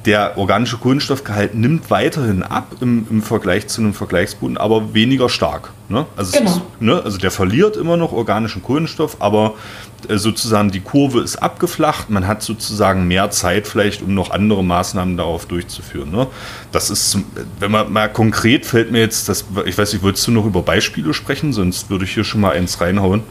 der 0.06 0.38
organische 0.38 0.78
Kohlenstoffgehalt 0.78 1.54
nimmt 1.54 1.90
weiterhin 1.90 2.42
ab 2.42 2.76
im, 2.80 3.06
im 3.10 3.22
Vergleich 3.22 3.68
zu 3.68 3.82
einem 3.82 3.92
Vergleichsboden, 3.92 4.56
aber 4.56 4.94
weniger 4.94 5.28
stark. 5.28 5.72
Ne? 5.88 6.06
Also, 6.16 6.38
genau. 6.38 6.50
ist, 6.50 6.62
ne? 6.80 7.02
also 7.02 7.18
der 7.18 7.30
verliert 7.30 7.76
immer 7.76 7.96
noch 7.96 8.12
organischen 8.12 8.62
Kohlenstoff, 8.62 9.16
aber 9.20 9.54
äh, 10.08 10.16
sozusagen 10.16 10.70
die 10.70 10.80
Kurve 10.80 11.20
ist 11.20 11.36
abgeflacht. 11.36 12.08
Man 12.08 12.26
hat 12.26 12.42
sozusagen 12.42 13.08
mehr 13.08 13.30
Zeit 13.30 13.66
vielleicht, 13.66 14.00
um 14.00 14.14
noch 14.14 14.30
andere 14.30 14.64
Maßnahmen 14.64 15.16
darauf 15.16 15.46
durchzuführen. 15.46 16.10
Ne? 16.10 16.26
Das 16.72 16.88
ist, 16.88 17.18
wenn 17.58 17.70
man 17.70 17.92
mal 17.92 18.08
konkret 18.08 18.64
fällt 18.64 18.90
mir 18.90 19.00
jetzt, 19.00 19.28
das, 19.28 19.44
ich 19.66 19.76
weiß 19.76 19.92
nicht, 19.92 20.02
wolltest 20.02 20.26
du 20.26 20.30
noch 20.30 20.46
über 20.46 20.62
Beispiele 20.62 21.12
sprechen? 21.12 21.52
Sonst 21.52 21.90
würde 21.90 22.04
ich 22.04 22.14
hier 22.14 22.24
schon 22.24 22.40
mal 22.40 22.52
eins 22.52 22.80
reinhauen. 22.80 23.22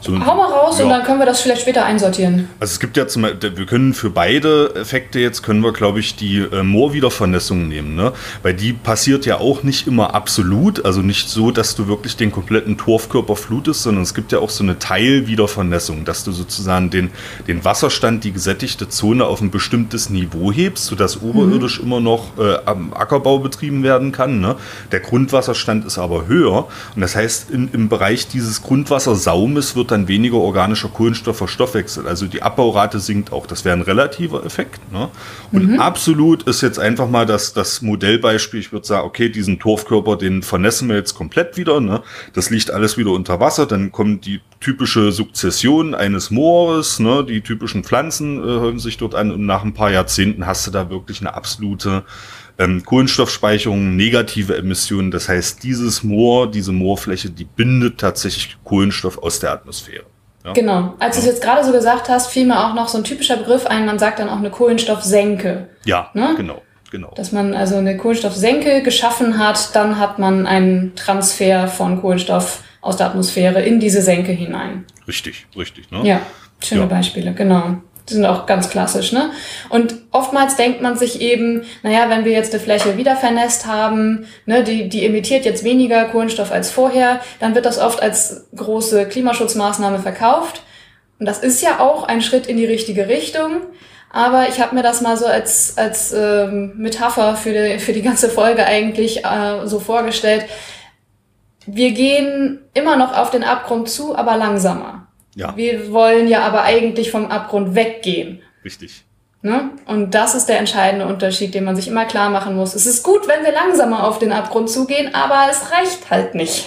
So, 0.00 0.12
Hau 0.24 0.34
mal 0.34 0.50
raus 0.50 0.78
ja. 0.78 0.84
und 0.84 0.90
dann 0.90 1.02
können 1.04 1.18
wir 1.18 1.26
das 1.26 1.42
vielleicht 1.42 1.60
später 1.60 1.84
einsortieren. 1.84 2.48
Also 2.58 2.72
es 2.72 2.80
gibt 2.80 2.96
ja 2.96 3.06
zum 3.06 3.22
Beispiel, 3.22 3.56
wir 3.56 3.66
können 3.66 3.92
für 3.92 4.08
beide 4.08 4.74
Effekte 4.74 5.20
jetzt, 5.20 5.42
können 5.42 5.62
wir 5.62 5.72
glaube 5.72 6.00
ich 6.00 6.16
die 6.16 6.38
äh, 6.38 6.62
Moorwiedervernässung 6.62 7.68
nehmen, 7.68 7.96
ne? 7.96 8.12
Weil 8.42 8.54
die 8.54 8.72
passiert 8.72 9.26
ja 9.26 9.38
auch 9.38 9.62
nicht 9.62 9.86
immer 9.86 10.14
absolut, 10.14 10.84
also 10.86 11.02
nicht 11.02 11.28
so, 11.28 11.50
dass 11.50 11.74
du 11.74 11.86
wirklich 11.86 12.16
den 12.16 12.32
kompletten 12.32 12.78
Torfkörper 12.78 13.36
flutest, 13.36 13.82
sondern 13.82 14.02
es 14.02 14.14
gibt 14.14 14.32
ja 14.32 14.38
auch 14.38 14.48
so 14.48 14.64
eine 14.64 14.78
Teilwiedervernässung, 14.78 16.06
dass 16.06 16.24
du 16.24 16.32
sozusagen 16.32 16.88
den, 16.88 17.10
den 17.46 17.64
Wasserstand, 17.64 18.24
die 18.24 18.32
gesättigte 18.32 18.88
Zone 18.88 19.26
auf 19.26 19.42
ein 19.42 19.50
bestimmtes 19.50 20.08
Niveau 20.08 20.50
hebst, 20.50 20.86
sodass 20.86 21.20
oberirdisch 21.20 21.78
immer 21.78 22.00
noch 22.00 22.38
äh, 22.38 22.56
am 22.64 22.94
Ackerbau 22.94 23.38
betrieben 23.38 23.82
werden 23.82 24.12
kann. 24.12 24.40
Ne? 24.40 24.56
Der 24.92 25.00
Grundwasserstand 25.00 25.84
ist 25.84 25.98
aber 25.98 26.26
höher 26.26 26.68
und 26.94 27.02
das 27.02 27.14
heißt, 27.14 27.50
in, 27.50 27.68
im 27.72 27.90
Bereich 27.90 28.28
dieses 28.28 28.62
Grundwassersaumes 28.62 29.76
wird 29.76 29.89
dann 29.90 30.08
weniger 30.08 30.36
organischer 30.36 30.88
Kohlenstoff 30.88 31.38
verstoffwechselt. 31.38 32.06
Also 32.06 32.26
die 32.26 32.42
Abbaurate 32.42 33.00
sinkt 33.00 33.32
auch. 33.32 33.46
Das 33.46 33.64
wäre 33.64 33.76
ein 33.76 33.82
relativer 33.82 34.44
Effekt. 34.44 34.80
Ne? 34.92 35.08
Und 35.52 35.78
absolut 35.78 36.42
ist 36.44 36.60
jetzt 36.60 36.78
einfach 36.78 37.08
mal 37.08 37.26
das, 37.26 37.52
das 37.52 37.82
Modellbeispiel. 37.82 38.60
Ich 38.60 38.72
würde 38.72 38.86
sagen, 38.86 39.06
okay, 39.06 39.28
diesen 39.28 39.58
Torfkörper, 39.58 40.16
den 40.16 40.42
vernässen 40.42 40.88
wir 40.88 40.96
jetzt 40.96 41.14
komplett 41.14 41.56
wieder. 41.56 41.80
Ne? 41.80 42.02
Das 42.32 42.50
liegt 42.50 42.70
alles 42.70 42.96
wieder 42.96 43.10
unter 43.10 43.40
Wasser. 43.40 43.66
Dann 43.66 43.92
kommt 43.92 44.26
die 44.26 44.40
typische 44.60 45.12
Sukzession 45.12 45.94
eines 45.94 46.30
Moores. 46.30 47.00
Ne? 47.00 47.24
Die 47.24 47.40
typischen 47.40 47.84
Pflanzen 47.84 48.38
äh, 48.38 48.42
hören 48.42 48.78
sich 48.78 48.98
dort 48.98 49.14
an. 49.14 49.30
Und 49.30 49.46
nach 49.46 49.64
ein 49.64 49.74
paar 49.74 49.90
Jahrzehnten 49.90 50.46
hast 50.46 50.66
du 50.66 50.70
da 50.70 50.90
wirklich 50.90 51.20
eine 51.20 51.34
absolute 51.34 52.04
ähm, 52.60 52.84
Kohlenstoffspeicherung, 52.84 53.96
negative 53.96 54.56
Emissionen. 54.56 55.10
Das 55.10 55.28
heißt, 55.28 55.62
dieses 55.62 56.04
Moor, 56.04 56.50
diese 56.50 56.72
Moorfläche, 56.72 57.30
die 57.30 57.44
bindet 57.44 57.98
tatsächlich 57.98 58.56
Kohlenstoff 58.64 59.18
aus 59.18 59.40
der 59.40 59.52
Atmosphäre. 59.52 60.04
Ja? 60.44 60.52
Genau. 60.52 60.94
Als 60.98 61.16
du 61.16 61.20
es 61.22 61.26
jetzt 61.26 61.42
gerade 61.42 61.64
so 61.64 61.72
gesagt 61.72 62.08
hast, 62.08 62.28
fiel 62.28 62.46
mir 62.46 62.64
auch 62.66 62.74
noch 62.74 62.88
so 62.88 62.98
ein 62.98 63.04
typischer 63.04 63.36
Begriff 63.36 63.66
ein, 63.66 63.86
man 63.86 63.98
sagt 63.98 64.18
dann 64.20 64.28
auch 64.28 64.38
eine 64.38 64.50
Kohlenstoffsenke. 64.50 65.68
Ja, 65.84 66.10
Ne? 66.14 66.34
genau, 66.36 66.62
genau. 66.90 67.12
Dass 67.16 67.32
man 67.32 67.54
also 67.54 67.76
eine 67.76 67.96
Kohlenstoffsenke 67.96 68.82
geschaffen 68.82 69.38
hat, 69.38 69.74
dann 69.74 69.98
hat 69.98 70.18
man 70.18 70.46
einen 70.46 70.94
Transfer 70.96 71.66
von 71.68 72.00
Kohlenstoff 72.00 72.62
aus 72.82 72.96
der 72.96 73.06
Atmosphäre 73.06 73.62
in 73.62 73.80
diese 73.80 74.02
Senke 74.02 74.32
hinein. 74.32 74.84
Richtig, 75.06 75.46
richtig. 75.56 75.90
Ne? 75.90 76.00
Ja, 76.04 76.20
schöne 76.62 76.82
Ja. 76.82 76.86
Beispiele, 76.86 77.32
genau. 77.34 77.76
Die 78.08 78.14
sind 78.14 78.26
auch 78.26 78.46
ganz 78.46 78.70
klassisch, 78.70 79.12
ne? 79.12 79.30
Und 79.68 79.94
oftmals 80.10 80.56
denkt 80.56 80.80
man 80.80 80.96
sich 80.96 81.20
eben, 81.20 81.62
naja, 81.82 82.08
wenn 82.08 82.24
wir 82.24 82.32
jetzt 82.32 82.52
eine 82.52 82.62
Fläche 82.62 82.96
wieder 82.96 83.16
vernässt 83.16 83.66
haben, 83.66 84.26
ne, 84.46 84.64
die, 84.64 84.88
die 84.88 85.04
emittiert 85.04 85.44
jetzt 85.44 85.64
weniger 85.64 86.06
Kohlenstoff 86.06 86.50
als 86.50 86.70
vorher, 86.70 87.20
dann 87.38 87.54
wird 87.54 87.66
das 87.66 87.78
oft 87.78 88.02
als 88.02 88.48
große 88.56 89.06
Klimaschutzmaßnahme 89.06 90.00
verkauft. 90.00 90.62
Und 91.18 91.26
das 91.26 91.38
ist 91.40 91.62
ja 91.62 91.80
auch 91.80 92.04
ein 92.04 92.22
Schritt 92.22 92.46
in 92.46 92.56
die 92.56 92.64
richtige 92.64 93.06
Richtung. 93.06 93.60
Aber 94.12 94.48
ich 94.48 94.60
habe 94.60 94.74
mir 94.74 94.82
das 94.82 95.00
mal 95.02 95.16
so 95.16 95.26
als, 95.26 95.78
als 95.78 96.12
ähm, 96.12 96.72
Metapher 96.76 97.36
für 97.36 97.52
die, 97.52 97.78
für 97.78 97.92
die 97.92 98.02
ganze 98.02 98.28
Folge 98.28 98.66
eigentlich 98.66 99.24
äh, 99.24 99.66
so 99.66 99.78
vorgestellt. 99.78 100.46
Wir 101.66 101.92
gehen 101.92 102.58
immer 102.74 102.96
noch 102.96 103.16
auf 103.16 103.30
den 103.30 103.44
Abgrund 103.44 103.88
zu, 103.88 104.16
aber 104.16 104.36
langsamer. 104.36 104.99
Ja, 105.34 105.56
Wir 105.56 105.92
wollen 105.92 106.26
ja 106.28 106.42
aber 106.42 106.62
eigentlich 106.62 107.10
vom 107.10 107.26
Abgrund 107.26 107.74
weggehen. 107.74 108.42
richtig. 108.64 109.04
Ne? 109.42 109.70
Und 109.86 110.14
das 110.14 110.34
ist 110.34 110.46
der 110.50 110.58
entscheidende 110.58 111.06
Unterschied, 111.06 111.54
den 111.54 111.64
man 111.64 111.74
sich 111.74 111.88
immer 111.88 112.04
klar 112.04 112.28
machen 112.28 112.54
muss. 112.56 112.74
Es 112.74 112.84
ist 112.84 113.02
gut, 113.02 113.26
wenn 113.26 113.42
wir 113.42 113.52
langsamer 113.52 114.06
auf 114.06 114.18
den 114.18 114.32
Abgrund 114.32 114.68
zugehen, 114.68 115.14
aber 115.14 115.46
es 115.50 115.72
reicht 115.72 116.10
halt 116.10 116.34
nicht. 116.34 116.66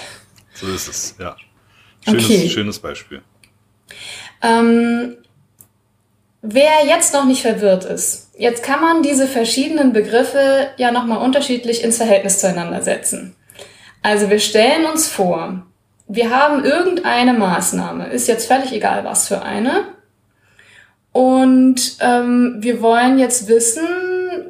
So 0.56 0.66
ist 0.68 0.88
es, 0.88 1.16
ja. 1.20 1.36
Schönes, 2.04 2.26
Okay. 2.26 2.50
schönes 2.50 2.80
Beispiel. 2.80 3.22
Ähm, 4.42 5.18
wer 6.42 6.86
jetzt 6.88 7.14
noch 7.14 7.26
nicht 7.26 7.42
verwirrt 7.44 7.86
ist, 7.86 8.32
jetzt 8.38 8.64
kann 8.64 8.82
man 8.82 9.04
diese 9.04 9.28
verschiedenen 9.28 9.94
Begriffe 9.94 10.70
ja 10.78 10.92
nochmal 10.92 11.20
unterschiedlich 11.20 11.84
ins 11.84 11.98
Verhältnis 11.98 12.40
zueinander 12.40 12.82
setzen. 12.82 13.36
Also 14.02 14.30
wir 14.32 14.40
stellen 14.40 14.86
uns 14.86 15.08
vor, 15.08 15.66
wir 16.08 16.30
haben 16.30 16.64
irgendeine 16.64 17.34
Maßnahme, 17.34 18.08
ist 18.08 18.28
jetzt 18.28 18.48
völlig 18.48 18.72
egal 18.74 19.04
was 19.04 19.28
für 19.28 19.42
eine, 19.42 19.86
und 21.14 21.98
ähm, 22.00 22.56
wir 22.58 22.82
wollen 22.82 23.20
jetzt 23.20 23.48
wissen, 23.48 23.88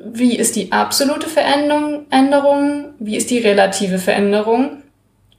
wie 0.05 0.37
ist 0.37 0.55
die 0.55 0.71
absolute 0.71 1.27
Veränderung, 1.27 2.05
Änderung, 2.09 2.93
wie 2.99 3.17
ist 3.17 3.29
die 3.29 3.39
relative 3.39 3.99
Veränderung 3.99 4.81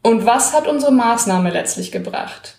und 0.03 0.27
was 0.27 0.53
hat 0.53 0.69
unsere 0.69 0.93
Maßnahme 0.93 1.51
letztlich 1.51 1.91
gebracht. 1.91 2.59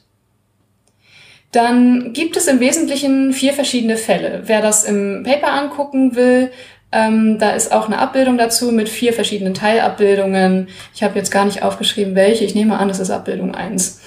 Dann 1.51 2.11
gibt 2.11 2.35
es 2.35 2.47
im 2.47 2.59
Wesentlichen 2.59 3.33
vier 3.33 3.53
verschiedene 3.53 3.97
Fälle. 3.97 4.41
Wer 4.45 4.61
das 4.61 4.83
im 4.83 5.23
Paper 5.23 5.53
angucken 5.53 6.15
will, 6.15 6.51
ähm, 6.95 7.39
da 7.39 7.51
ist 7.51 7.73
auch 7.73 7.87
eine 7.87 7.97
Abbildung 7.97 8.37
dazu 8.37 8.71
mit 8.71 8.87
vier 8.87 9.11
verschiedenen 9.11 9.53
Teilabbildungen. 9.53 10.69
Ich 10.93 11.03
habe 11.03 11.19
jetzt 11.19 11.29
gar 11.29 11.43
nicht 11.43 11.61
aufgeschrieben, 11.61 12.15
welche. 12.15 12.45
Ich 12.45 12.55
nehme 12.55 12.79
an, 12.79 12.87
das 12.87 12.99
ist 12.99 13.11
Abbildung 13.11 13.53
1. 13.53 13.99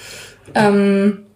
Ähm, 0.55 1.27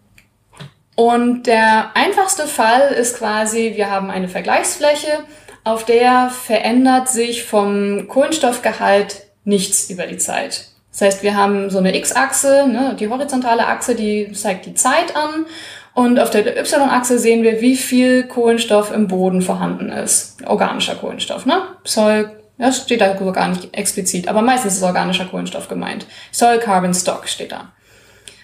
und 0.95 1.43
der 1.43 1.91
einfachste 1.93 2.47
Fall 2.47 2.89
ist 2.99 3.19
quasi, 3.19 3.73
wir 3.75 3.91
haben 3.91 4.09
eine 4.09 4.29
Vergleichsfläche, 4.29 5.19
auf 5.63 5.85
der 5.85 6.29
verändert 6.31 7.07
sich 7.07 7.43
vom 7.43 8.07
Kohlenstoffgehalt 8.07 9.21
nichts 9.43 9.91
über 9.91 10.07
die 10.07 10.17
Zeit. 10.17 10.69
Das 10.91 11.01
heißt, 11.01 11.23
wir 11.23 11.35
haben 11.35 11.69
so 11.69 11.77
eine 11.77 11.95
X-Achse, 11.95 12.67
ne, 12.67 12.95
die 12.99 13.09
horizontale 13.09 13.67
Achse, 13.67 13.93
die 13.93 14.31
zeigt 14.31 14.65
die 14.65 14.73
Zeit 14.73 15.15
an. 15.15 15.45
Und 15.93 16.19
auf 16.19 16.31
der 16.31 16.57
Y-Achse 16.57 17.19
sehen 17.19 17.43
wir, 17.43 17.61
wie 17.61 17.75
viel 17.75 18.23
Kohlenstoff 18.23 18.91
im 18.91 19.07
Boden 19.07 19.41
vorhanden 19.41 19.89
ist. 19.89 20.37
Organischer 20.45 20.95
Kohlenstoff, 20.95 21.45
ne? 21.45 21.61
Soil, 21.83 22.31
das 22.57 22.81
steht 22.83 23.01
da 23.01 23.13
gar 23.13 23.49
nicht 23.49 23.75
explizit, 23.75 24.27
aber 24.27 24.41
meistens 24.41 24.75
ist 24.75 24.83
organischer 24.83 25.25
Kohlenstoff 25.25 25.67
gemeint. 25.67 26.07
Soil 26.31 26.59
Carbon 26.59 26.93
Stock 26.93 27.27
steht 27.27 27.51
da. 27.51 27.71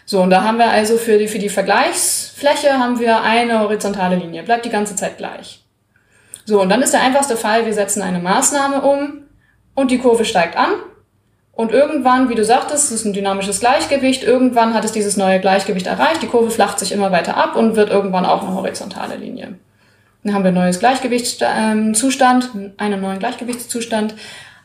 So, 0.06 0.22
und 0.22 0.32
da 0.32 0.44
haben 0.44 0.58
wir 0.58 0.70
also 0.70 0.98
für 0.98 1.18
die, 1.18 1.28
für 1.28 1.40
die 1.40 1.50
Vergleichsfläche 1.50 2.80
haben 2.80 3.00
wir 3.00 3.22
eine 3.22 3.60
horizontale 3.60 4.16
Linie, 4.16 4.44
bleibt 4.44 4.66
die 4.66 4.72
ganze 4.72 4.96
Zeit 4.96 5.18
gleich. 5.18 5.64
So, 6.46 6.62
und 6.62 6.70
dann 6.70 6.82
ist 6.82 6.94
der 6.94 7.02
einfachste 7.02 7.38
Fall, 7.38 7.68
wir 7.68 7.74
setzen 7.74 8.02
eine 8.02 8.18
Maßnahme 8.18 8.82
um 8.82 9.24
und 9.76 9.92
die 9.92 10.00
Kurve 10.00 10.26
steigt 10.26 10.58
an. 10.58 10.70
Und 11.60 11.74
irgendwann, 11.74 12.30
wie 12.30 12.36
du 12.36 12.46
sagtest, 12.46 12.86
es 12.86 13.02
ist 13.02 13.06
ein 13.06 13.12
dynamisches 13.12 13.60
Gleichgewicht, 13.60 14.24
irgendwann 14.24 14.74
hat 14.74 14.86
es 14.86 14.94
dieses 14.94 15.18
neue 15.18 15.42
Gleichgewicht 15.42 15.88
erreicht, 15.88 16.22
die 16.22 16.28
Kurve 16.28 16.52
flacht 16.52 16.80
sich 16.80 16.94
immer 16.94 17.12
weiter 17.12 17.36
ab 17.36 17.58
und 17.58 17.76
wird 17.76 17.90
irgendwann 17.90 18.26
auch 18.26 18.44
eine 18.44 18.54
horizontale 18.54 19.18
Linie. 19.18 19.60
Dann 20.24 20.34
haben 20.34 20.46
wir 20.46 20.52
ein 20.52 20.54
neues 20.54 20.80
Gleichgewichtszustand, 20.80 22.52
einen 22.78 23.02
neuen 23.02 23.20
Gleichgewichtszustand, 23.20 24.16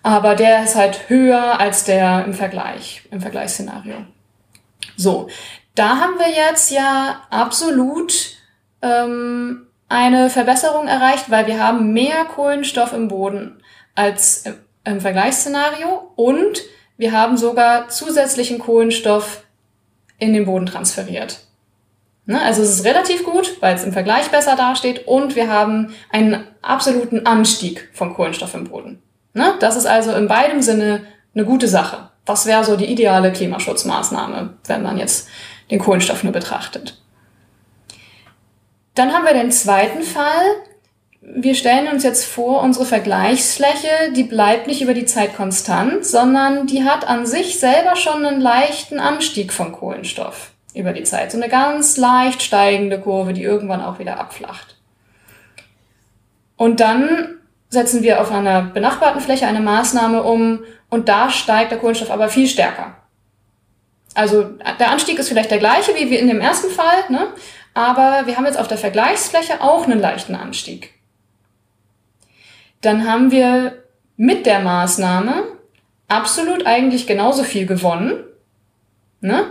aber 0.05 0.37
der 0.37 0.63
ist 0.63 0.77
halt 0.77 1.09
höher 1.09 1.59
als 1.59 1.83
der 1.83 2.25
im 2.27 2.33
Vergleich, 2.33 3.03
im 3.11 3.21
Vergleichsszenario. 3.21 3.97
So, 4.97 5.27
da 5.75 5.99
haben 5.99 6.17
wir 6.19 6.31
jetzt 6.31 6.71
ja 6.71 7.23
absolut 7.29 8.37
ähm, 8.83 9.67
eine 9.89 10.31
Verbesserung 10.31 10.87
erreicht, 10.87 11.29
weil 11.29 11.49
wir 11.49 11.59
haben 11.59 11.93
mehr 11.93 12.25
Kohlenstoff 12.27 12.93
im 12.93 13.09
Boden 13.09 13.61
als 13.97 14.45
im, 14.85 15.01
Vergleichsszenario 15.01 16.13
und 16.15 16.63
wir 16.97 17.13
haben 17.13 17.37
sogar 17.37 17.89
zusätzlichen 17.89 18.59
Kohlenstoff 18.59 19.45
in 20.19 20.33
den 20.33 20.47
Boden 20.47 20.67
transferiert. 20.67 21.41
Ne? 22.27 22.41
Also 22.41 22.63
es 22.63 22.71
ist 22.71 22.85
relativ 22.85 23.25
gut, 23.25 23.61
weil 23.61 23.75
es 23.75 23.85
im 23.85 23.93
Vergleich 23.93 24.31
besser 24.31 24.57
dasteht 24.57 25.07
und 25.07 25.37
wir 25.37 25.51
haben 25.51 25.95
einen 26.11 26.47
absoluten 26.63 27.27
Anstieg 27.27 27.91
von 27.93 28.15
Kohlenstoff 28.15 28.55
im 28.55 28.65
Boden. 28.65 29.03
Ne? 29.35 29.55
Das 29.61 29.77
ist 29.77 29.87
also 29.87 30.13
in 30.13 30.29
beidem 30.29 30.63
Sinne 30.63 31.07
eine 31.35 31.45
gute 31.45 31.69
Sache. 31.69 32.11
Das 32.25 32.47
wäre 32.47 32.65
so 32.65 32.77
die 32.77 32.87
ideale 32.87 33.33
Klimaschutzmaßnahme, 33.33 34.55
wenn 34.67 34.83
man 34.83 34.97
jetzt 34.97 35.29
den 35.71 35.79
Kohlenstoff 35.79 36.23
nur 36.23 36.33
betrachtet. 36.33 36.99
Dann 38.95 39.13
haben 39.13 39.25
wir 39.25 39.35
den 39.35 39.51
zweiten 39.51 40.03
Fall. 40.03 40.45
Wir 41.27 41.55
stellen 41.55 41.89
uns 41.89 42.03
jetzt 42.03 42.27
vor, 42.27 42.63
unsere 42.63 42.85
Vergleichsfläche, 42.85 44.13
die 44.15 44.25
bleibt 44.25 44.67
nicht 44.67 44.83
über 44.83 44.93
die 44.93 45.07
Zeit 45.07 45.35
konstant, 45.35 46.05
sondern 46.05 46.67
die 46.67 46.85
hat 46.85 47.09
an 47.09 47.25
sich 47.25 47.59
selber 47.59 47.97
schon 47.97 48.27
einen 48.27 48.43
leichten 48.43 49.01
Anstieg 49.01 49.53
von 49.53 49.73
Kohlenstoff 49.73 50.51
über 50.75 50.93
die 50.93 51.05
Zeit. 51.05 51.33
So 51.33 51.39
eine 51.39 51.49
ganz 51.49 51.97
leicht 51.97 52.43
steigende 52.43 53.01
Kurve, 53.01 53.33
die 53.33 53.43
irgendwann 53.43 53.81
auch 53.81 53.99
wieder 53.99 54.21
abflacht. 54.21 54.77
Und 56.57 56.81
dann 56.81 57.39
setzen 57.71 58.03
wir 58.03 58.21
auf 58.21 58.31
einer 58.31 58.63
benachbarten 58.63 59.21
Fläche 59.21 59.47
eine 59.47 59.61
Maßnahme 59.61 60.23
um 60.23 60.61
und 60.91 61.09
da 61.09 61.31
steigt 61.31 61.73
der 61.73 61.79
Kohlenstoff 61.79 62.11
aber 62.11 62.29
viel 62.29 62.47
stärker. 62.47 62.97
Also 64.15 64.45
der 64.79 64.91
Anstieg 64.91 65.19
ist 65.19 65.29
vielleicht 65.29 65.51
der 65.51 65.59
gleiche 65.59 65.95
wie 65.95 66.17
in 66.17 66.29
dem 66.29 66.41
ersten 66.41 66.71
Fall, 66.71 67.05
ne? 67.09 67.29
aber 67.73 68.27
wir 68.27 68.37
haben 68.37 68.47
jetzt 68.47 68.59
auf 68.59 68.69
der 68.69 68.79
Vergleichsfläche 68.79 69.61
auch 69.61 69.85
einen 69.85 70.01
leichten 70.01 70.35
Anstieg. 70.37 70.94
Dann 72.85 73.09
haben 73.09 73.31
wir 73.31 73.83
mit 74.17 74.45
der 74.45 74.61
Maßnahme 74.61 75.45
absolut 76.09 76.67
eigentlich 76.67 77.07
genauso 77.07 77.43
viel 77.43 77.67
gewonnen, 77.67 78.25
ne? 79.21 79.47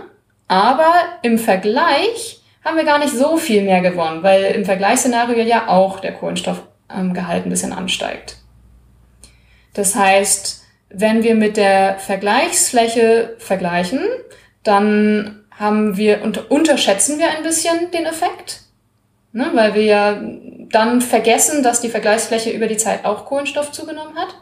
aber 0.46 0.92
im 1.22 1.38
Vergleich 1.38 2.40
haben 2.64 2.76
wir 2.76 2.84
gar 2.84 2.98
nicht 2.98 3.12
so 3.12 3.36
viel 3.36 3.62
mehr 3.62 3.80
gewonnen, 3.80 4.22
weil 4.22 4.44
im 4.54 4.64
Vergleichsszenario 4.64 5.42
ja 5.42 5.68
auch 5.68 5.98
der 5.98 6.14
Kohlenstoffgehalt 6.14 7.44
ein 7.44 7.50
bisschen 7.50 7.72
ansteigt. 7.72 8.36
Das 9.74 9.96
heißt, 9.96 10.62
wenn 10.90 11.24
wir 11.24 11.34
mit 11.34 11.56
der 11.56 11.98
Vergleichsfläche 11.98 13.34
vergleichen, 13.38 14.00
dann 14.62 15.44
haben 15.50 15.96
wir, 15.96 16.22
unterschätzen 16.48 17.18
wir 17.18 17.30
ein 17.30 17.42
bisschen 17.42 17.90
den 17.90 18.06
Effekt, 18.06 18.63
ne, 19.34 19.50
weil 19.52 19.74
wir 19.74 19.82
ja 19.82 20.22
dann 20.70 21.02
vergessen, 21.02 21.62
dass 21.62 21.82
die 21.82 21.90
Vergleichsfläche 21.90 22.50
über 22.50 22.66
die 22.66 22.78
Zeit 22.78 23.04
auch 23.04 23.26
Kohlenstoff 23.26 23.72
zugenommen 23.72 24.16
hat. 24.16 24.34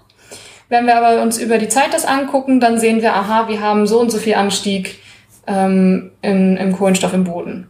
Wenn 0.68 0.86
wir 0.86 0.96
aber 0.96 1.20
uns 1.20 1.38
über 1.38 1.58
die 1.58 1.68
Zeit 1.68 1.92
das 1.92 2.04
angucken, 2.04 2.60
dann 2.60 2.78
sehen 2.78 3.02
wir, 3.02 3.14
aha, 3.14 3.48
wir 3.48 3.60
haben 3.60 3.86
so 3.86 3.98
und 3.98 4.10
so 4.10 4.18
viel 4.18 4.34
Anstieg 4.34 4.98
ähm, 5.46 6.12
im, 6.22 6.56
im 6.56 6.72
Kohlenstoff 6.72 7.12
im 7.12 7.24
Boden. 7.24 7.68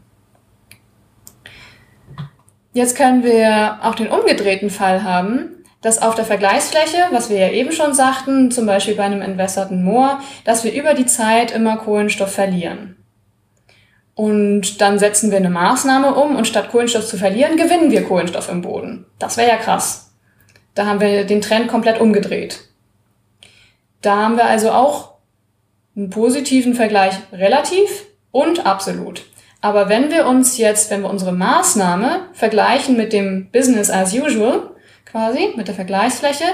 Jetzt 2.75 2.97
können 2.97 3.23
wir 3.23 3.79
auch 3.83 3.95
den 3.95 4.09
umgedrehten 4.09 4.71
Fall 4.71 5.03
haben, 5.03 5.65
dass 5.81 6.01
auf 6.01 6.15
der 6.15 6.25
Vergleichsfläche, 6.25 7.09
was 7.11 7.29
wir 7.29 7.39
ja 7.39 7.51
eben 7.51 7.73
schon 7.73 7.93
sagten, 7.93 8.51
zum 8.51 8.67
Beispiel 8.67 8.95
bei 8.95 9.03
einem 9.03 9.21
entwässerten 9.21 9.83
Moor, 9.85 10.21
dass 10.45 10.65
wir 10.65 10.73
über 10.73 10.95
die 10.95 11.07
Zeit 11.07 11.51
immer 11.51 11.77
Kohlenstoff 11.77 12.33
verlieren. 12.33 13.02
Und 14.15 14.81
dann 14.81 14.99
setzen 14.99 15.31
wir 15.31 15.39
eine 15.39 15.51
Maßnahme 15.51 16.15
um 16.15 16.37
und 16.37 16.47
statt 16.47 16.71
Kohlenstoff 16.71 17.07
zu 17.07 17.17
verlieren, 17.17 17.57
gewinnen 17.57 17.91
wir 17.91 18.05
Kohlenstoff 18.05 18.51
im 18.51 18.63
Boden. 18.63 19.07
Das 19.19 19.37
wäre 19.37 19.49
ja 19.49 19.57
krass. 19.57 20.13
Da 20.75 20.87
haben 20.87 21.01
wir 21.01 21.25
den 21.25 21.41
Trend 21.41 21.69
komplett 21.69 22.01
umgedreht. 22.01 22.61
Da 24.03 24.17
haben 24.17 24.37
wir 24.37 24.47
also 24.47 24.71
auch 24.71 25.13
einen 25.97 26.11
positiven 26.11 26.75
Vergleich 26.75 27.15
relativ 27.33 28.07
und 28.31 28.67
absolut. 28.67 29.25
Aber 29.61 29.89
wenn 29.89 30.11
wir 30.11 30.27
uns 30.27 30.59
jetzt, 30.59 30.91
wenn 30.91 31.03
wir 31.03 31.11
unsere 31.11 31.33
Maßnahme 31.33 32.29
vergleichen 32.33 32.97
mit 32.97 33.13
dem 33.13 33.51
Business 33.51 33.91
as 33.91 34.13
usual, 34.13 34.71
quasi, 35.05 35.53
mit 35.57 35.69
der 35.69 35.75
Vergleichsfläche, 35.75 36.45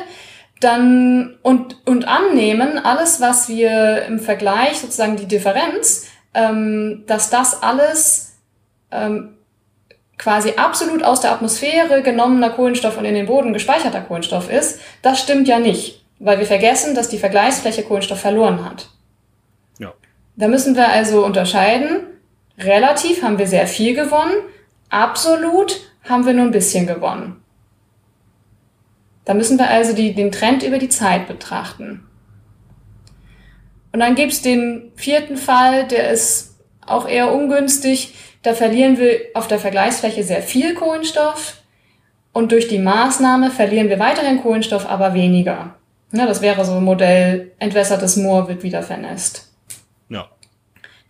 dann 0.60 1.38
und, 1.42 1.86
und 1.86 2.06
annehmen, 2.06 2.78
alles, 2.78 3.20
was 3.20 3.48
wir 3.48 4.04
im 4.04 4.18
Vergleich, 4.18 4.80
sozusagen 4.80 5.16
die 5.16 5.26
Differenz, 5.26 6.07
ähm, 6.38 7.04
dass 7.06 7.30
das 7.30 7.62
alles 7.62 8.38
ähm, 8.90 9.34
quasi 10.16 10.52
absolut 10.56 11.02
aus 11.02 11.20
der 11.20 11.32
Atmosphäre 11.32 12.02
genommener 12.02 12.50
Kohlenstoff 12.50 12.96
und 12.96 13.04
in 13.04 13.14
den 13.14 13.26
Boden 13.26 13.52
gespeicherter 13.52 14.00
Kohlenstoff 14.00 14.50
ist, 14.50 14.80
das 15.02 15.20
stimmt 15.20 15.48
ja 15.48 15.58
nicht, 15.58 16.04
weil 16.18 16.38
wir 16.38 16.46
vergessen, 16.46 16.94
dass 16.94 17.08
die 17.08 17.18
Vergleichsfläche 17.18 17.82
Kohlenstoff 17.82 18.20
verloren 18.20 18.64
hat. 18.64 18.88
Ja. 19.78 19.92
Da 20.36 20.48
müssen 20.48 20.76
wir 20.76 20.88
also 20.88 21.24
unterscheiden, 21.24 22.08
Relativ 22.58 23.22
haben 23.22 23.38
wir 23.38 23.46
sehr 23.46 23.66
viel 23.68 23.94
gewonnen, 23.94 24.34
absolut 24.90 25.80
haben 26.08 26.26
wir 26.26 26.32
nur 26.32 26.46
ein 26.46 26.50
bisschen 26.50 26.86
gewonnen. 26.86 27.42
Da 29.24 29.34
müssen 29.34 29.58
wir 29.58 29.68
also 29.68 29.94
die, 29.94 30.14
den 30.14 30.32
Trend 30.32 30.62
über 30.62 30.78
die 30.78 30.88
Zeit 30.88 31.28
betrachten. 31.28 32.07
Und 33.92 34.00
dann 34.00 34.14
gibt's 34.14 34.42
den 34.42 34.92
vierten 34.96 35.36
Fall, 35.36 35.86
der 35.88 36.10
ist 36.10 36.56
auch 36.84 37.08
eher 37.08 37.32
ungünstig. 37.32 38.14
Da 38.42 38.54
verlieren 38.54 38.98
wir 38.98 39.20
auf 39.34 39.48
der 39.48 39.58
Vergleichsfläche 39.58 40.22
sehr 40.22 40.42
viel 40.42 40.74
Kohlenstoff 40.74 41.54
und 42.32 42.52
durch 42.52 42.68
die 42.68 42.78
Maßnahme 42.78 43.50
verlieren 43.50 43.88
wir 43.88 43.98
weiterhin 43.98 44.42
Kohlenstoff, 44.42 44.86
aber 44.86 45.14
weniger. 45.14 45.74
Ja, 46.12 46.26
das 46.26 46.40
wäre 46.40 46.64
so 46.64 46.74
ein 46.74 46.84
Modell, 46.84 47.52
entwässertes 47.58 48.16
Moor 48.16 48.48
wird 48.48 48.62
wieder 48.62 48.82
vernässt. 48.82 49.48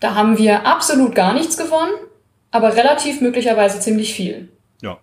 Da 0.01 0.15
haben 0.15 0.39
wir 0.39 0.65
absolut 0.65 1.15
gar 1.15 1.35
nichts 1.35 1.57
gewonnen, 1.57 1.95
aber 2.51 2.77
relativ 2.77 3.21
möglicherweise 3.21 3.81
ziemlich 3.81 4.15
viel. 4.15 4.49
Ja. 4.81 4.99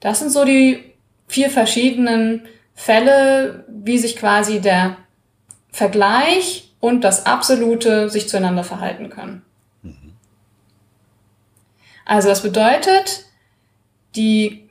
Das 0.00 0.20
sind 0.20 0.30
so 0.30 0.44
die 0.44 0.94
vier 1.28 1.50
verschiedenen 1.50 2.46
Fälle, 2.74 3.64
wie 3.68 3.98
sich 3.98 4.16
quasi 4.16 4.60
der 4.60 4.96
Vergleich 5.76 6.72
und 6.80 7.02
das 7.02 7.26
Absolute 7.26 8.08
sich 8.08 8.28
zueinander 8.28 8.64
verhalten 8.64 9.10
können. 9.10 9.42
Mhm. 9.82 10.12
Also 12.04 12.28
das 12.28 12.42
bedeutet, 12.42 13.26
die 14.14 14.68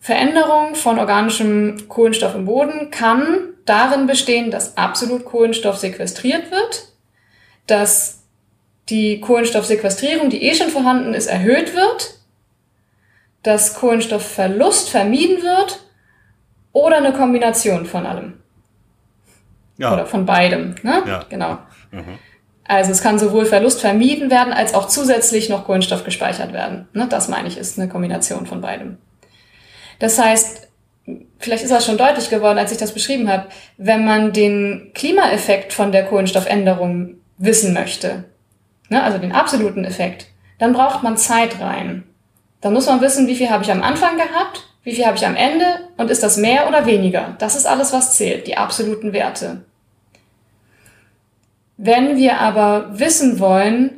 Veränderung 0.00 0.74
von 0.74 0.98
organischem 0.98 1.88
Kohlenstoff 1.88 2.34
im 2.34 2.46
Boden 2.46 2.90
kann 2.90 3.54
darin 3.64 4.06
bestehen, 4.06 4.50
dass 4.50 4.76
absolut 4.76 5.24
Kohlenstoff 5.24 5.76
sequestriert 5.76 6.50
wird 6.50 6.92
dass 7.66 8.22
die 8.88 9.20
Kohlenstoffsequestrierung, 9.20 10.30
die 10.30 10.42
eh 10.42 10.54
schon 10.54 10.68
vorhanden 10.68 11.14
ist, 11.14 11.26
erhöht 11.26 11.74
wird, 11.74 12.18
dass 13.42 13.74
Kohlenstoffverlust 13.74 14.90
vermieden 14.90 15.42
wird 15.42 15.84
oder 16.72 16.98
eine 16.98 17.12
Kombination 17.12 17.86
von 17.86 18.06
allem. 18.06 18.41
Ja. 19.82 19.92
Oder 19.92 20.06
von 20.06 20.24
beidem. 20.26 20.76
Ne? 20.82 21.02
Ja. 21.06 21.24
Genau. 21.28 21.58
Mhm. 21.90 22.18
Also 22.64 22.92
es 22.92 23.02
kann 23.02 23.18
sowohl 23.18 23.46
Verlust 23.46 23.80
vermieden 23.80 24.30
werden, 24.30 24.52
als 24.52 24.74
auch 24.74 24.86
zusätzlich 24.86 25.48
noch 25.48 25.64
Kohlenstoff 25.64 26.04
gespeichert 26.04 26.52
werden. 26.52 26.86
Ne? 26.92 27.08
Das 27.10 27.28
meine 27.28 27.48
ich, 27.48 27.58
ist 27.58 27.78
eine 27.78 27.88
Kombination 27.88 28.46
von 28.46 28.60
beidem. 28.60 28.98
Das 29.98 30.20
heißt, 30.20 30.68
vielleicht 31.40 31.64
ist 31.64 31.72
das 31.72 31.84
schon 31.84 31.98
deutlich 31.98 32.30
geworden, 32.30 32.58
als 32.58 32.70
ich 32.70 32.78
das 32.78 32.92
beschrieben 32.92 33.28
habe, 33.28 33.48
wenn 33.76 34.04
man 34.04 34.32
den 34.32 34.92
Klimaeffekt 34.94 35.72
von 35.72 35.90
der 35.90 36.04
Kohlenstoffänderung 36.04 37.16
wissen 37.38 37.74
möchte, 37.74 38.24
ne, 38.88 39.02
also 39.02 39.18
den 39.18 39.32
absoluten 39.32 39.84
Effekt, 39.84 40.28
dann 40.60 40.72
braucht 40.72 41.02
man 41.02 41.16
Zeit 41.16 41.60
rein. 41.60 42.04
Dann 42.60 42.72
muss 42.72 42.86
man 42.86 43.00
wissen, 43.00 43.26
wie 43.26 43.34
viel 43.34 43.50
habe 43.50 43.64
ich 43.64 43.72
am 43.72 43.82
Anfang 43.82 44.16
gehabt, 44.16 44.68
wie 44.84 44.94
viel 44.94 45.06
habe 45.06 45.16
ich 45.16 45.26
am 45.26 45.34
Ende 45.34 45.64
und 45.96 46.12
ist 46.12 46.22
das 46.22 46.36
mehr 46.36 46.68
oder 46.68 46.86
weniger. 46.86 47.34
Das 47.40 47.56
ist 47.56 47.66
alles, 47.66 47.92
was 47.92 48.14
zählt, 48.14 48.46
die 48.46 48.56
absoluten 48.56 49.12
Werte. 49.12 49.64
Wenn 51.84 52.16
wir 52.16 52.38
aber 52.38 52.90
wissen 52.92 53.40
wollen, 53.40 53.90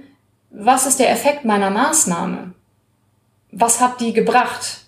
was 0.48 0.86
ist 0.86 1.00
der 1.00 1.10
Effekt 1.10 1.44
meiner 1.44 1.68
Maßnahme? 1.68 2.54
Was 3.52 3.82
hat 3.82 4.00
die 4.00 4.14
gebracht? 4.14 4.78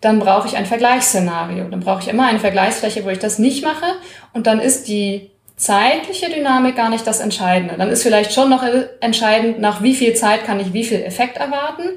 Dann 0.00 0.20
brauche 0.20 0.46
ich 0.46 0.56
ein 0.56 0.66
Vergleichsszenario. 0.66 1.64
Dann 1.64 1.80
brauche 1.80 2.00
ich 2.00 2.06
immer 2.06 2.28
eine 2.28 2.38
Vergleichsfläche, 2.38 3.04
wo 3.04 3.08
ich 3.08 3.18
das 3.18 3.40
nicht 3.40 3.64
mache. 3.64 3.86
Und 4.32 4.46
dann 4.46 4.60
ist 4.60 4.86
die 4.86 5.32
zeitliche 5.56 6.30
Dynamik 6.30 6.76
gar 6.76 6.90
nicht 6.90 7.04
das 7.08 7.18
Entscheidende. 7.18 7.74
Dann 7.76 7.90
ist 7.90 8.04
vielleicht 8.04 8.32
schon 8.32 8.50
noch 8.50 8.62
entscheidend, 9.00 9.58
nach 9.58 9.82
wie 9.82 9.94
viel 9.94 10.14
Zeit 10.14 10.44
kann 10.44 10.60
ich 10.60 10.72
wie 10.72 10.84
viel 10.84 11.02
Effekt 11.02 11.38
erwarten, 11.38 11.88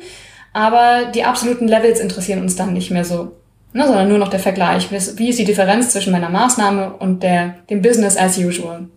aber 0.53 1.05
die 1.13 1.23
absoluten 1.23 1.67
Levels 1.67 1.99
interessieren 1.99 2.41
uns 2.41 2.55
dann 2.55 2.73
nicht 2.73 2.89
mehr 2.89 3.05
so, 3.05 3.33
ne, 3.73 3.85
sondern 3.85 4.09
nur 4.09 4.17
noch 4.17 4.29
der 4.29 4.39
Vergleich. 4.39 4.89
Wie 4.91 5.29
ist 5.29 5.39
die 5.39 5.45
Differenz 5.45 5.89
zwischen 5.91 6.11
meiner 6.11 6.29
Maßnahme 6.29 6.93
und 6.93 7.21
der, 7.21 7.55
dem 7.69 7.83
Business 7.83 8.17
as 8.17 8.39
usual? 8.39 8.87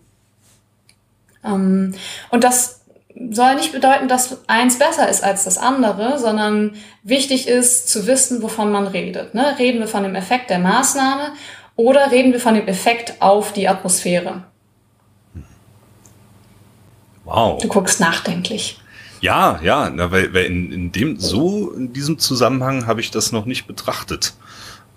Ähm, 1.43 1.93
und 2.29 2.43
das 2.43 2.81
soll 3.31 3.55
nicht 3.55 3.71
bedeuten, 3.71 4.07
dass 4.07 4.37
eins 4.47 4.79
besser 4.79 5.09
ist 5.09 5.23
als 5.23 5.43
das 5.43 5.57
andere, 5.57 6.19
sondern 6.19 6.75
wichtig 7.03 7.47
ist 7.47 7.89
zu 7.89 8.07
wissen, 8.07 8.41
wovon 8.41 8.71
man 8.71 8.87
redet. 8.87 9.33
Ne? 9.33 9.55
Reden 9.59 9.79
wir 9.79 9.87
von 9.87 10.03
dem 10.03 10.15
Effekt 10.15 10.49
der 10.49 10.59
Maßnahme 10.59 11.33
oder 11.75 12.11
reden 12.11 12.31
wir 12.31 12.39
von 12.39 12.53
dem 12.53 12.67
Effekt 12.67 13.21
auf 13.21 13.51
die 13.51 13.67
Atmosphäre? 13.67 14.43
Wow. 17.25 17.61
Du 17.61 17.67
guckst 17.67 17.99
nachdenklich. 17.99 18.79
Ja, 19.21 19.59
ja, 19.61 19.89
na, 19.89 20.11
weil, 20.11 20.33
weil 20.33 20.45
in, 20.45 20.71
in 20.71 20.91
dem 20.91 21.19
so 21.19 21.71
in 21.71 21.91
diesem 21.91 22.19
Zusammenhang 22.19 22.87
habe 22.87 23.01
ich 23.01 23.11
das 23.11 23.31
noch 23.31 23.45
nicht 23.45 23.67
betrachtet. 23.67 24.33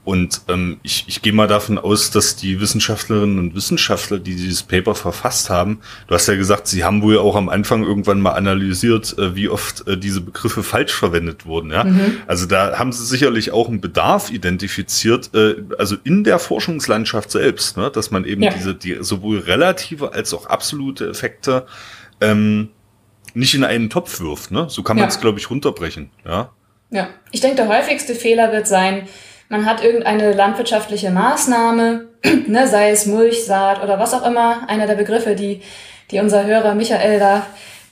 Und 0.04 0.42
ähm, 0.48 0.80
ich, 0.82 1.04
ich 1.06 1.22
gehe 1.22 1.32
mal 1.32 1.46
davon 1.46 1.78
aus, 1.78 2.10
dass 2.10 2.34
die 2.34 2.60
Wissenschaftlerinnen 2.60 3.38
und 3.38 3.54
Wissenschaftler, 3.54 4.18
die 4.18 4.34
dieses 4.34 4.64
Paper 4.64 4.96
verfasst 4.96 5.48
haben, 5.48 5.78
du 6.08 6.14
hast 6.14 6.26
ja 6.26 6.34
gesagt, 6.34 6.66
sie 6.66 6.82
haben 6.82 7.02
wohl 7.02 7.18
auch 7.18 7.36
am 7.36 7.48
Anfang 7.48 7.84
irgendwann 7.84 8.20
mal 8.20 8.32
analysiert, 8.32 9.16
äh, 9.16 9.36
wie 9.36 9.48
oft 9.48 9.86
äh, 9.86 9.96
diese 9.96 10.20
Begriffe 10.20 10.64
falsch 10.64 10.92
verwendet 10.92 11.46
wurden. 11.46 11.70
Ja? 11.70 11.84
Mhm. 11.84 12.16
Also 12.26 12.46
da 12.46 12.78
haben 12.80 12.90
sie 12.92 13.04
sicherlich 13.06 13.52
auch 13.52 13.68
einen 13.68 13.80
Bedarf 13.80 14.32
identifiziert, 14.32 15.30
äh, 15.34 15.62
also 15.78 15.96
in 16.02 16.24
der 16.24 16.40
Forschungslandschaft 16.40 17.30
selbst, 17.30 17.76
ne? 17.76 17.88
dass 17.88 18.10
man 18.10 18.24
eben 18.24 18.42
ja. 18.42 18.52
diese 18.52 18.74
die 18.74 18.96
sowohl 19.00 19.38
relative 19.38 20.12
als 20.12 20.34
auch 20.34 20.46
absolute 20.46 21.08
Effekte 21.08 21.66
ähm, 22.20 22.70
nicht 23.34 23.54
in 23.54 23.62
einen 23.62 23.88
Topf 23.88 24.20
wirft. 24.20 24.50
Ne? 24.50 24.66
So 24.68 24.82
kann 24.82 24.96
man 24.96 25.06
es, 25.06 25.14
ja. 25.14 25.20
glaube 25.20 25.38
ich, 25.38 25.48
runterbrechen. 25.48 26.10
Ja. 26.24 26.50
Ja, 26.90 27.08
ich 27.30 27.40
denke, 27.40 27.56
der 27.56 27.68
häufigste 27.68 28.14
Fehler 28.14 28.52
wird 28.52 28.68
sein, 28.68 29.08
man 29.52 29.66
hat 29.66 29.84
irgendeine 29.84 30.32
landwirtschaftliche 30.32 31.10
Maßnahme, 31.10 32.06
ne, 32.46 32.66
sei 32.66 32.90
es 32.90 33.04
Mulch, 33.04 33.44
Saat 33.44 33.82
oder 33.82 33.98
was 33.98 34.14
auch 34.14 34.26
immer, 34.26 34.66
einer 34.66 34.86
der 34.86 34.94
Begriffe, 34.94 35.34
die, 35.34 35.60
die 36.10 36.20
unser 36.20 36.46
Hörer 36.46 36.74
Michael 36.74 37.20
da 37.20 37.46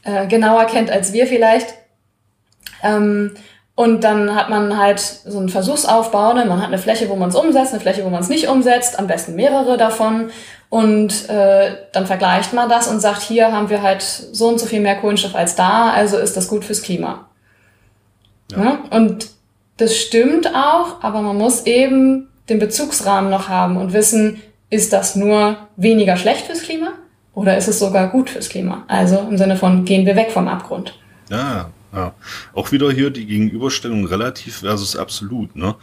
äh, 0.05 0.27
genauer 0.27 0.65
kennt 0.65 0.91
als 0.91 1.13
wir 1.13 1.27
vielleicht. 1.27 1.75
Ähm, 2.83 3.35
Und 3.75 4.05
dann 4.05 4.35
hat 4.35 4.51
man 4.51 4.77
halt 4.77 5.01
so 5.01 5.39
einen 5.39 5.49
Versuchsaufbau. 5.49 6.35
Ne? 6.35 6.45
Man 6.45 6.61
hat 6.61 6.69
eine 6.69 6.79
Fläche, 6.79 7.09
wo 7.09 7.17
man 7.17 7.31
es 7.31 7.35
umsetzt, 7.35 7.73
eine 7.73 7.81
Fläche, 7.81 8.05
wo 8.05 8.11
man 8.11 8.21
es 8.21 8.29
nicht 8.29 8.49
umsetzt, 8.49 8.99
am 8.99 9.07
besten 9.07 9.37
mehrere 9.37 9.77
davon. 9.77 10.31
Und 10.69 11.29
äh, 11.29 11.77
dann 11.93 12.07
vergleicht 12.07 12.53
man 12.53 12.69
das 12.69 12.89
und 12.89 13.01
sagt, 13.01 13.23
hier 13.23 13.53
haben 13.53 13.71
wir 13.71 13.83
halt 13.83 14.03
so 14.03 14.49
und 14.49 14.61
so 14.61 14.67
viel 14.67 14.81
mehr 14.81 14.97
Kohlenstoff 14.97 15.35
als 15.35 15.57
da, 15.57 15.91
also 15.91 16.19
ist 16.19 16.37
das 16.37 16.49
gut 16.49 16.65
fürs 16.65 16.83
Klima. 16.83 17.29
Ja. 18.51 18.65
ja? 18.65 18.79
Und 18.91 19.29
das 19.81 19.97
stimmt 19.97 20.55
auch, 20.55 21.03
aber 21.03 21.23
man 21.23 21.37
muss 21.37 21.67
eben 21.67 22.29
den 22.49 22.59
Bezugsrahmen 22.59 23.31
noch 23.31 23.49
haben 23.49 23.77
und 23.77 23.93
wissen, 23.93 24.41
ist 24.69 24.93
das 24.93 25.17
nur 25.17 25.57
weniger 25.77 26.17
schlecht 26.17 26.47
fürs 26.47 26.63
Klima 26.63 26.93
oder 27.35 27.57
ist 27.57 27.69
es 27.69 27.79
sogar 27.79 28.09
gut 28.09 28.31
fürs 28.31 28.49
Klima? 28.49 28.85
Also 28.89 29.19
im 29.19 29.39
Sinne 29.39 29.57
von, 29.57 29.85
gehen 29.85 30.07
wir 30.07 30.17
weg 30.17 30.31
vom 30.31 30.49
Abgrund. 30.49 30.99
Ja, 31.31 31.71
ja, 31.93 32.15
auch 32.55 32.71
wieder 32.71 32.93
hier 32.93 33.11
die 33.11 33.27
Gegenüberstellung 33.27 34.05
relativ 34.07 34.59
versus 34.59 34.95
absolut. 34.95 35.57
Ne? 35.57 35.75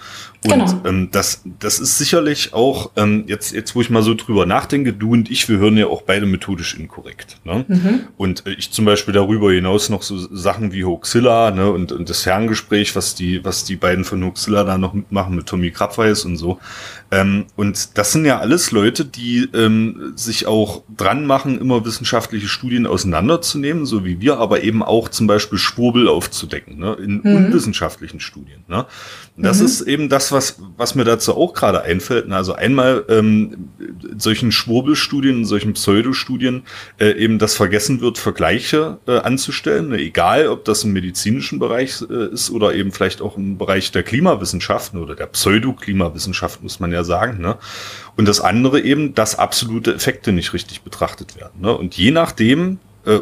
Und 0.46 0.52
genau. 0.52 0.82
ähm, 0.86 1.10
das, 1.12 1.42
das 1.60 1.80
ist 1.80 1.98
sicherlich 1.98 2.54
auch, 2.54 2.92
ähm, 2.96 3.26
jetzt, 3.28 3.52
jetzt 3.52 3.76
wo 3.76 3.82
ich 3.82 3.90
mal 3.90 4.04
so 4.04 4.14
drüber 4.14 4.46
nachdenke, 4.46 4.94
du 4.94 5.12
und 5.12 5.30
ich, 5.30 5.50
wir 5.50 5.58
hören 5.58 5.78
ja 5.78 5.88
auch 5.88 6.04
beide 6.04 6.26
methodisch 6.26 6.76
inkorrekt. 6.76 7.38
Ne? 7.44 7.66
Mhm. 7.68 8.00
Und 8.16 8.46
äh, 8.46 8.54
ich 8.54 8.72
zum 8.72 8.86
Beispiel 8.86 9.14
darüber 9.14 9.52
hinaus 9.52 9.90
noch 9.90 10.02
so 10.02 10.18
Sachen 10.18 10.72
wie 10.72 10.86
Hoaxilla 10.86 11.52
ne? 11.52 11.70
und, 11.72 11.92
und 11.92 12.10
das 12.10 12.22
Ferngespräch, 12.22 12.96
was 12.96 13.16
die, 13.16 13.44
was 13.44 13.66
die 13.66 13.76
beiden 13.76 14.06
von 14.06 14.24
Hoaxilla 14.24 14.64
da 14.64 14.78
noch 14.78 14.94
mitmachen 14.94 15.36
mit 15.36 15.48
Tommy 15.48 15.72
Krabweis 15.72 16.24
und 16.24 16.38
so. 16.38 16.60
Ähm, 17.10 17.46
und 17.56 17.98
das 17.98 18.12
sind 18.12 18.26
ja 18.26 18.40
alles 18.40 18.72
Leute, 18.72 19.06
die 19.06 19.48
ähm, 19.54 20.14
sich 20.16 20.46
auch 20.46 20.84
dran 20.96 21.26
machen, 21.26 21.60
immer 21.60 21.86
wissenschaftliche 21.86 22.48
Studien 22.48 22.86
auseinanderzunehmen, 22.86 23.86
so 23.86 24.04
wie 24.04 24.20
wir, 24.20 24.38
aber 24.40 24.64
eben 24.64 24.84
auch 24.84 25.08
zum 25.10 25.26
Beispiel 25.26 25.58
Schwurbel 25.58 25.97
aufzudecken, 26.06 26.78
ne, 26.78 26.98
in 27.02 27.22
mhm. 27.24 27.36
unwissenschaftlichen 27.36 28.20
Studien. 28.20 28.64
Ne? 28.68 28.86
Das 29.38 29.60
mhm. 29.60 29.66
ist 29.66 29.82
eben 29.82 30.10
das, 30.10 30.32
was, 30.32 30.60
was 30.78 30.96
mir 30.96 31.06
dazu 31.06 31.36
auch 31.36 31.54
gerade 31.54 31.82
einfällt. 31.82 32.32
Also 32.32 32.54
einmal 32.54 33.06
ähm, 33.10 33.70
solchen 34.18 34.52
Schwurbelstudien, 34.52 35.38
in 35.38 35.46
solchen 35.46 35.74
Pseudostudien 35.74 36.64
äh, 37.00 37.12
eben 37.12 37.40
das 37.40 37.56
vergessen 37.56 38.02
wird, 38.02 38.18
Vergleiche 38.18 38.98
äh, 39.08 39.20
anzustellen, 39.20 39.90
ne? 39.90 39.98
egal 39.98 40.48
ob 40.48 40.66
das 40.66 40.84
im 40.84 40.94
medizinischen 40.94 41.60
Bereich 41.60 42.04
äh, 42.10 42.34
ist 42.34 42.50
oder 42.50 42.74
eben 42.74 42.92
vielleicht 42.92 43.22
auch 43.22 43.38
im 43.38 43.58
Bereich 43.58 43.92
der 43.92 44.04
Klimawissenschaften 44.04 45.02
oder 45.02 45.16
der 45.16 45.28
Pseudoklimawissenschaft, 45.28 46.62
muss 46.62 46.80
man 46.80 46.92
ja 46.92 47.04
sagen. 47.04 47.42
Ne? 47.42 47.58
Und 48.18 48.28
das 48.28 48.42
andere 48.42 48.82
eben, 48.82 49.14
dass 49.14 49.38
absolute 49.38 49.94
Effekte 49.94 50.34
nicht 50.34 50.54
richtig 50.54 50.82
betrachtet 50.82 51.36
werden. 51.36 51.62
Ne? 51.62 51.76
Und 51.76 51.96
je 51.96 52.12
nachdem, 52.12 52.80
äh, 53.06 53.20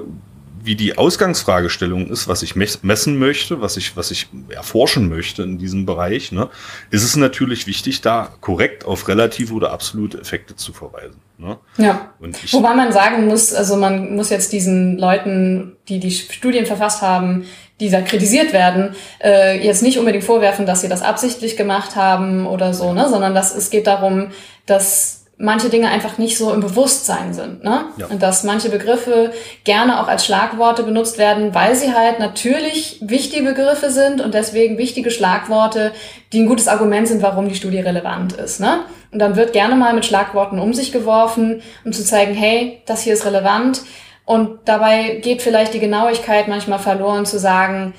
wie 0.66 0.76
die 0.76 0.98
Ausgangsfragestellung 0.98 2.08
ist, 2.08 2.28
was 2.28 2.44
ich 2.44 2.56
messen 2.56 3.18
möchte, 3.18 3.62
was 3.62 3.78
ich, 3.78 3.96
was 3.96 4.12
ich 4.12 4.28
erforschen 4.50 5.10
möchte 5.10 5.44
in 5.44 5.58
diesem 5.58 5.86
Bereich, 5.86 6.32
ne, 6.32 6.50
ist 6.92 7.04
es 7.04 7.16
natürlich 7.16 7.68
wichtig, 7.68 8.02
da 8.02 8.30
korrekt 8.42 8.86
auf 8.86 9.08
relative 9.08 9.54
oder 9.54 9.72
absolute 9.72 10.20
Effekte 10.20 10.56
zu 10.56 10.74
verweisen. 10.74 11.22
Ne? 11.38 11.58
Ja. 11.78 12.14
Ich, 12.44 12.54
Wobei 12.54 12.74
man 12.74 12.92
sagen 12.92 13.28
muss, 13.28 13.54
also 13.54 13.76
man 13.76 14.16
muss 14.16 14.30
jetzt 14.30 14.54
diesen 14.54 14.98
Leuten, 14.98 15.76
die 15.90 16.00
die 16.00 16.12
Studien 16.12 16.66
verfasst 16.66 17.02
haben, 17.02 17.46
die 17.80 17.90
da 17.90 18.02
kritisiert 18.02 18.54
werden, 18.54 18.96
äh, 19.22 19.62
jetzt 19.62 19.84
nicht 19.84 20.00
unbedingt 20.00 20.24
vorwerfen, 20.24 20.66
dass 20.66 20.82
sie 20.82 20.88
das 20.88 21.02
absichtlich 21.02 21.58
gemacht 21.58 21.96
haben 21.96 22.48
oder 22.48 22.74
so, 22.74 22.94
ne, 22.94 23.10
sondern 23.10 23.36
dass 23.36 23.54
es 23.54 23.70
geht 23.70 23.88
darum, 23.88 24.30
dass 24.66 25.25
manche 25.38 25.70
Dinge 25.70 25.90
einfach 25.90 26.18
nicht 26.18 26.38
so 26.38 26.54
im 26.54 26.62
Bewusstsein 26.62 27.34
sind. 27.34 27.64
Ne? 27.64 27.86
Ja. 27.98 28.08
Und 28.08 28.24
dass 28.24 28.44
manche 28.44 28.70
Begriffe 28.70 29.34
gerne 29.66 30.02
auch 30.02 30.08
als 30.08 30.26
Schlagworte 30.26 30.84
benutzt 30.84 31.18
werden, 31.18 31.54
weil 31.54 31.76
sie 31.76 31.94
halt 31.94 32.20
natürlich 32.20 33.00
wichtige 33.02 33.44
Begriffe 33.44 33.92
sind 33.92 34.22
und 34.22 34.34
deswegen 34.34 34.78
wichtige 34.78 35.12
Schlagworte, 35.12 35.92
die 36.32 36.42
ein 36.42 36.48
gutes 36.48 36.68
Argument 36.68 37.08
sind, 37.08 37.22
warum 37.22 37.50
die 37.50 37.56
Studie 37.56 37.80
relevant 37.80 38.34
ist. 38.34 38.62
Ne? 38.62 38.86
Und 39.12 39.20
dann 39.20 39.36
wird 39.36 39.52
gerne 39.52 39.76
mal 39.76 39.94
mit 39.94 40.06
Schlagworten 40.06 40.60
um 40.60 40.74
sich 40.74 40.92
geworfen, 40.92 41.62
um 41.84 41.92
zu 41.92 42.06
zeigen, 42.06 42.34
hey, 42.34 42.82
das 42.86 43.02
hier 43.02 43.14
ist 43.14 43.26
relevant. 43.26 43.82
Und 44.24 44.60
dabei 44.66 45.20
geht 45.22 45.42
vielleicht 45.42 45.74
die 45.74 45.80
Genauigkeit 45.80 46.48
manchmal 46.48 46.80
verloren 46.80 47.26
zu 47.26 47.40
sagen, 47.40 47.94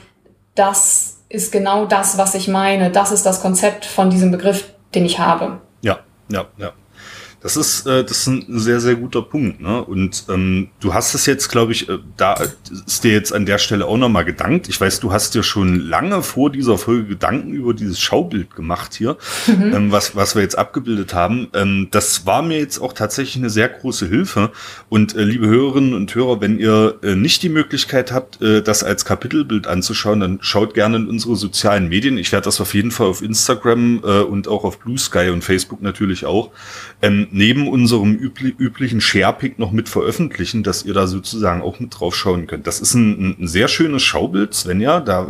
das 0.55 1.19
ist 1.29 1.53
genau 1.53 1.85
das, 1.85 2.17
was 2.17 2.35
ich 2.35 2.49
meine. 2.49 2.91
Das 2.91 3.13
ist 3.13 3.27
das 3.27 3.43
Konzept 3.43 3.85
von 3.85 4.09
diesem 4.11 4.31
Begriff, 4.31 4.73
den 4.95 5.05
ich 5.05 5.19
habe. 5.19 5.61
Ja, 5.83 5.99
ja, 6.31 6.47
ja. 6.57 6.73
Das 7.47 7.57
ist, 7.57 7.87
äh, 7.87 8.03
das 8.03 8.19
ist 8.19 8.27
ein 8.27 8.59
sehr, 8.59 8.81
sehr 8.81 8.97
guter 8.97 9.23
Punkt. 9.23 9.61
Ne? 9.61 9.81
Und 9.81 10.25
ähm, 10.29 10.71
du 10.81 10.95
hast 10.95 11.15
es 11.15 11.27
jetzt, 11.27 11.49
glaube 11.49 11.71
ich, 11.71 11.89
äh, 11.89 11.99
da 12.17 12.35
ist 12.85 13.05
dir 13.05 13.13
jetzt 13.13 13.33
an 13.33 13.47
der 13.47 13.59
Stelle 13.59 13.87
auch 13.87 13.99
nochmal 13.99 14.25
gedankt. 14.25 14.69
Ich 14.69 14.81
weiß, 14.81 14.99
du 14.99 15.13
hast 15.13 15.37
dir 15.37 15.45
schon 15.45 15.79
lange 15.79 16.25
vor 16.25 16.51
dieser 16.51 16.77
Folge 16.77 17.05
Gedanken 17.05 17.53
über 17.53 17.73
dieses 17.73 18.01
Schaubild 18.01 18.57
gemacht 18.57 18.95
hier, 18.95 19.17
mhm. 19.47 19.73
ähm, 19.73 19.93
was, 19.93 20.17
was 20.17 20.35
wir 20.35 20.43
jetzt 20.43 20.59
abgebildet 20.59 21.15
haben. 21.15 21.47
Ähm, 21.55 21.87
das 21.93 22.27
war 22.27 22.43
mir 22.43 22.59
jetzt 22.59 22.81
auch 22.81 22.93
tatsächlich 22.93 23.37
eine 23.37 23.51
sehr 23.51 23.69
große 23.69 24.09
Hilfe. 24.09 24.51
Und 24.89 25.15
äh, 25.15 25.23
liebe 25.23 25.47
Hörerinnen 25.47 25.95
und 25.95 26.13
Hörer, 26.13 26.41
wenn 26.41 26.59
ihr 26.59 26.99
äh, 27.05 27.15
nicht 27.15 27.45
die 27.45 27.49
Möglichkeit 27.49 28.11
habt, 28.11 28.43
äh, 28.43 28.61
das 28.61 28.83
als 28.83 29.05
Kapitelbild 29.05 29.69
anzuschauen, 29.69 30.19
dann 30.19 30.39
schaut 30.41 30.75
gerne 30.75 30.97
in 30.97 31.07
unsere 31.07 31.37
sozialen 31.37 31.89
Medien. 31.89 32.19
Ich 32.19 32.33
werde 32.33 32.47
das 32.47 32.61
auf 32.61 32.75
jeden 32.75 32.91
Fall 32.91 33.07
auf 33.07 33.23
Instagram 33.23 34.01
äh, 34.03 34.23
und 34.23 34.49
auch 34.49 34.65
auf 34.65 34.81
Blue 34.81 34.99
Sky 34.99 35.29
und 35.29 35.45
Facebook 35.45 35.81
natürlich 35.81 36.27
auch 36.27 36.51
ähm, 37.03 37.29
neben 37.37 37.69
unserem 37.69 38.15
übli 38.15 38.55
üblichen 38.57 39.03
Sharepick 39.03 39.59
noch 39.59 39.71
mit 39.71 39.91
veröffentlichen, 39.91 40.63
dass 40.63 40.85
ihr 40.85 40.95
da 40.95 41.07
sozusagen 41.07 41.61
auch 41.61 41.79
mit 41.81 42.01
drauf 42.01 42.17
schauen 42.17 42.47
könnt. 42.47 42.67
Das 42.67 42.81
ist 42.81 42.95
ein, 42.95 43.37
ein 43.39 43.47
sehr 43.47 43.69
schönes 43.69 44.03
Schaubild, 44.03 44.55
Svenja. 44.55 45.01
Da 45.01 45.29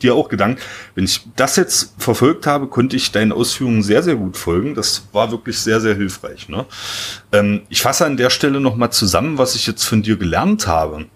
dir 0.00 0.14
auch 0.14 0.28
gedankt, 0.28 0.62
wenn 0.94 1.04
ich 1.04 1.26
das 1.34 1.56
jetzt 1.56 1.94
verfolgt 1.98 2.46
habe, 2.46 2.68
konnte 2.68 2.94
ich 2.94 3.10
deinen 3.10 3.32
Ausführungen 3.32 3.82
sehr, 3.82 4.04
sehr 4.04 4.14
gut 4.14 4.36
folgen. 4.36 4.76
Das 4.76 5.08
war 5.12 5.32
wirklich 5.32 5.58
sehr, 5.58 5.80
sehr 5.80 5.96
hilfreich. 5.96 6.48
Ne? 6.48 6.64
Ähm, 7.32 7.62
ich 7.68 7.82
fasse 7.82 8.06
an 8.06 8.16
der 8.16 8.30
Stelle 8.30 8.60
nochmal 8.60 8.92
zusammen, 8.92 9.36
was 9.36 9.56
ich 9.56 9.66
jetzt 9.66 9.82
von 9.82 10.02
dir 10.02 10.16
gelernt 10.16 10.68
habe 10.68 11.06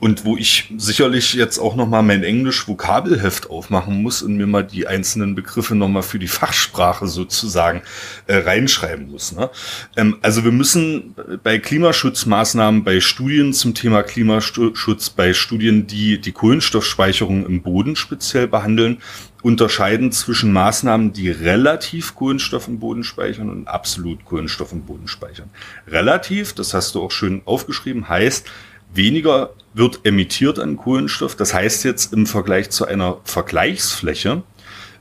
und 0.00 0.24
wo 0.24 0.36
ich 0.36 0.72
sicherlich 0.76 1.34
jetzt 1.34 1.58
auch 1.58 1.76
noch 1.76 1.88
mal 1.88 2.02
mein 2.02 2.22
Englisch-Vokabelheft 2.22 3.50
aufmachen 3.50 4.02
muss 4.02 4.22
und 4.22 4.36
mir 4.36 4.46
mal 4.46 4.62
die 4.62 4.86
einzelnen 4.86 5.34
Begriffe 5.34 5.74
noch 5.74 5.88
mal 5.88 6.02
für 6.02 6.18
die 6.18 6.28
Fachsprache 6.28 7.06
sozusagen 7.06 7.82
äh, 8.26 8.36
reinschreiben 8.36 9.10
muss. 9.10 9.32
Ne? 9.32 9.50
Ähm, 9.96 10.18
also 10.22 10.44
wir 10.44 10.52
müssen 10.52 11.14
bei 11.42 11.58
Klimaschutzmaßnahmen, 11.58 12.84
bei 12.84 13.00
Studien 13.00 13.52
zum 13.52 13.74
Thema 13.74 14.02
Klimaschutz, 14.02 15.10
bei 15.10 15.32
Studien, 15.32 15.86
die 15.86 16.20
die 16.20 16.32
Kohlenstoffspeicherung 16.32 17.46
im 17.46 17.62
Boden 17.62 17.96
speziell 17.96 18.48
behandeln, 18.48 18.98
unterscheiden 19.42 20.10
zwischen 20.12 20.52
Maßnahmen, 20.52 21.12
die 21.12 21.30
relativ 21.30 22.14
Kohlenstoff 22.14 22.68
im 22.68 22.80
Boden 22.80 23.04
speichern 23.04 23.48
und 23.48 23.68
absolut 23.68 24.24
Kohlenstoff 24.24 24.72
im 24.72 24.82
Boden 24.82 25.06
speichern. 25.06 25.50
Relativ, 25.86 26.52
das 26.54 26.74
hast 26.74 26.94
du 26.94 27.02
auch 27.02 27.12
schön 27.12 27.42
aufgeschrieben, 27.44 28.08
heißt, 28.08 28.50
weniger 28.96 29.50
wird 29.74 30.00
emittiert 30.04 30.58
an 30.58 30.76
Kohlenstoff. 30.76 31.36
Das 31.36 31.52
heißt 31.52 31.84
jetzt 31.84 32.12
im 32.12 32.26
Vergleich 32.26 32.70
zu 32.70 32.86
einer 32.86 33.18
Vergleichsfläche 33.24 34.42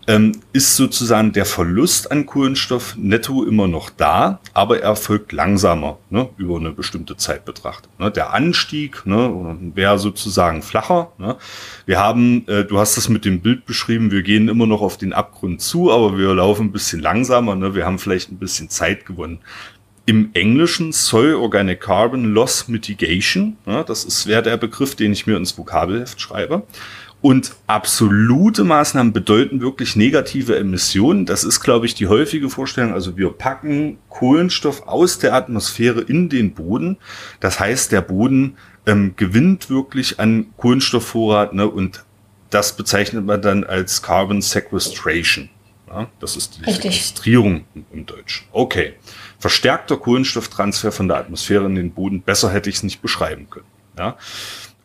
ähm, 0.07 0.33
ist 0.53 0.75
sozusagen 0.75 1.31
der 1.31 1.45
Verlust 1.45 2.11
an 2.11 2.25
Kohlenstoff 2.25 2.95
netto 2.97 3.43
immer 3.43 3.67
noch 3.67 3.89
da, 3.89 4.39
aber 4.53 4.81
er 4.81 4.95
folgt 4.95 5.31
langsamer 5.31 5.97
ne, 6.09 6.29
über 6.37 6.57
eine 6.57 6.71
bestimmte 6.71 7.17
Zeit 7.17 7.45
betrachtet. 7.45 7.89
Ne. 7.99 8.11
Der 8.11 8.33
Anstieg 8.33 9.05
ne, 9.05 9.57
wäre 9.73 9.97
sozusagen 9.97 10.61
flacher. 10.61 11.11
Ne. 11.17 11.37
Wir 11.85 11.99
haben, 11.99 12.47
äh, 12.47 12.65
du 12.65 12.77
hast 12.77 12.97
das 12.97 13.09
mit 13.09 13.25
dem 13.25 13.41
Bild 13.41 13.65
beschrieben, 13.65 14.11
wir 14.11 14.21
gehen 14.21 14.47
immer 14.47 14.67
noch 14.67 14.81
auf 14.81 14.97
den 14.97 15.13
Abgrund 15.13 15.61
zu, 15.61 15.91
aber 15.91 16.17
wir 16.17 16.33
laufen 16.35 16.67
ein 16.67 16.71
bisschen 16.71 17.01
langsamer. 17.01 17.55
Ne. 17.55 17.73
Wir 17.73 17.85
haben 17.85 17.99
vielleicht 17.99 18.31
ein 18.31 18.37
bisschen 18.37 18.69
Zeit 18.69 19.05
gewonnen 19.05 19.39
im 20.05 20.29
Englischen 20.33 20.91
Soil 20.91 21.35
Organic 21.35 21.81
Carbon 21.81 22.25
Loss 22.25 22.67
Mitigation. 22.67 23.57
Ja, 23.65 23.83
das 23.83 24.27
wäre 24.27 24.43
der 24.43 24.57
Begriff, 24.57 24.95
den 24.95 25.11
ich 25.11 25.25
mir 25.25 25.37
ins 25.37 25.57
Vokabelheft 25.57 26.21
schreibe. 26.21 26.63
Und 27.21 27.55
absolute 27.65 28.63
Maßnahmen 28.63 29.11
bedeuten 29.11 29.59
wirklich 29.59 29.95
negative 29.95 30.57
Emissionen. 30.57 31.25
Das 31.25 31.43
ist, 31.43 31.59
glaube 31.61 31.87
ich, 31.87 31.95
die 31.95 32.07
häufige 32.07 32.51
Vorstellung. 32.51 32.93
Also 32.93 33.17
wir 33.17 33.31
packen 33.31 33.97
Kohlenstoff 34.09 34.87
aus 34.87 35.17
der 35.17 35.33
Atmosphäre 35.33 36.01
in 36.01 36.29
den 36.29 36.53
Boden. 36.53 36.97
Das 37.39 37.59
heißt, 37.59 37.91
der 37.91 38.01
Boden 38.01 38.57
ähm, 38.85 39.13
gewinnt 39.15 39.71
wirklich 39.71 40.19
an 40.19 40.53
Kohlenstoffvorrat 40.57 41.53
ne, 41.53 41.67
und 41.67 42.03
das 42.51 42.77
bezeichnet 42.77 43.25
man 43.25 43.41
dann 43.41 43.63
als 43.63 44.03
Carbon 44.03 44.43
Sequestration. 44.43 45.49
Ja, 45.87 46.07
das 46.19 46.35
ist 46.35 46.57
die 46.57 46.65
Richtig. 46.65 46.93
Sequestrierung 46.93 47.65
im 47.91 48.05
Deutschen. 48.05 48.45
Okay 48.51 48.93
verstärkter 49.39 49.97
Kohlenstofftransfer 49.97 50.91
von 50.91 51.07
der 51.07 51.17
Atmosphäre 51.17 51.65
in 51.65 51.75
den 51.75 51.91
Boden. 51.91 52.21
Besser 52.21 52.51
hätte 52.51 52.69
ich 52.69 52.77
es 52.77 52.83
nicht 52.83 53.01
beschreiben 53.01 53.49
können. 53.49 53.65
Ja? 53.97 54.17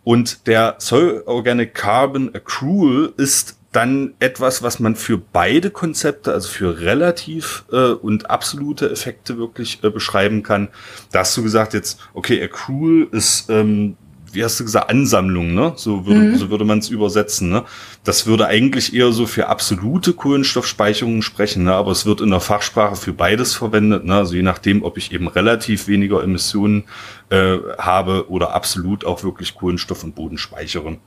Und 0.04 0.46
der 0.46 0.76
Soil 0.78 1.22
Organic 1.26 1.74
Carbon 1.74 2.34
Accrual 2.34 3.12
ist 3.16 3.56
dann 3.72 4.14
etwas, 4.18 4.62
was 4.62 4.80
man 4.80 4.96
für 4.96 5.16
beide 5.18 5.70
Konzepte, 5.70 6.32
also 6.32 6.48
für 6.48 6.80
relativ 6.80 7.64
äh, 7.70 7.92
und 7.92 8.28
absolute 8.28 8.90
Effekte 8.90 9.38
wirklich 9.38 9.84
äh, 9.84 9.90
beschreiben 9.90 10.42
kann. 10.42 10.68
Da 11.12 11.20
hast 11.20 11.36
du 11.36 11.42
gesagt 11.42 11.74
jetzt, 11.74 12.00
okay, 12.12 12.42
Accrual 12.42 13.06
ist 13.12 13.48
ähm, 13.48 13.96
wie 14.32 14.44
hast 14.44 14.60
du 14.60 14.64
gesagt, 14.64 14.90
Ansammlung, 14.90 15.54
ne? 15.54 15.72
So 15.76 16.06
würde, 16.06 16.20
mhm. 16.20 16.36
so 16.36 16.50
würde 16.50 16.64
man 16.64 16.78
es 16.78 16.88
übersetzen, 16.88 17.50
ne? 17.50 17.64
Das 18.04 18.26
würde 18.26 18.46
eigentlich 18.46 18.94
eher 18.94 19.12
so 19.12 19.26
für 19.26 19.48
absolute 19.48 20.12
Kohlenstoffspeicherungen 20.12 21.22
sprechen, 21.22 21.64
ne? 21.64 21.74
Aber 21.74 21.90
es 21.90 22.06
wird 22.06 22.20
in 22.20 22.30
der 22.30 22.40
Fachsprache 22.40 22.96
für 22.96 23.12
beides 23.12 23.54
verwendet, 23.54 24.04
ne? 24.04 24.16
Also 24.16 24.34
je 24.34 24.42
nachdem, 24.42 24.82
ob 24.82 24.96
ich 24.96 25.12
eben 25.12 25.28
relativ 25.28 25.88
weniger 25.88 26.22
Emissionen 26.22 26.84
äh, 27.30 27.58
habe 27.78 28.30
oder 28.30 28.54
absolut 28.54 29.04
auch 29.04 29.22
wirklich 29.22 29.54
Kohlenstoff 29.54 30.04
und 30.04 30.14
Boden 30.14 30.38
speichere. 30.38 30.98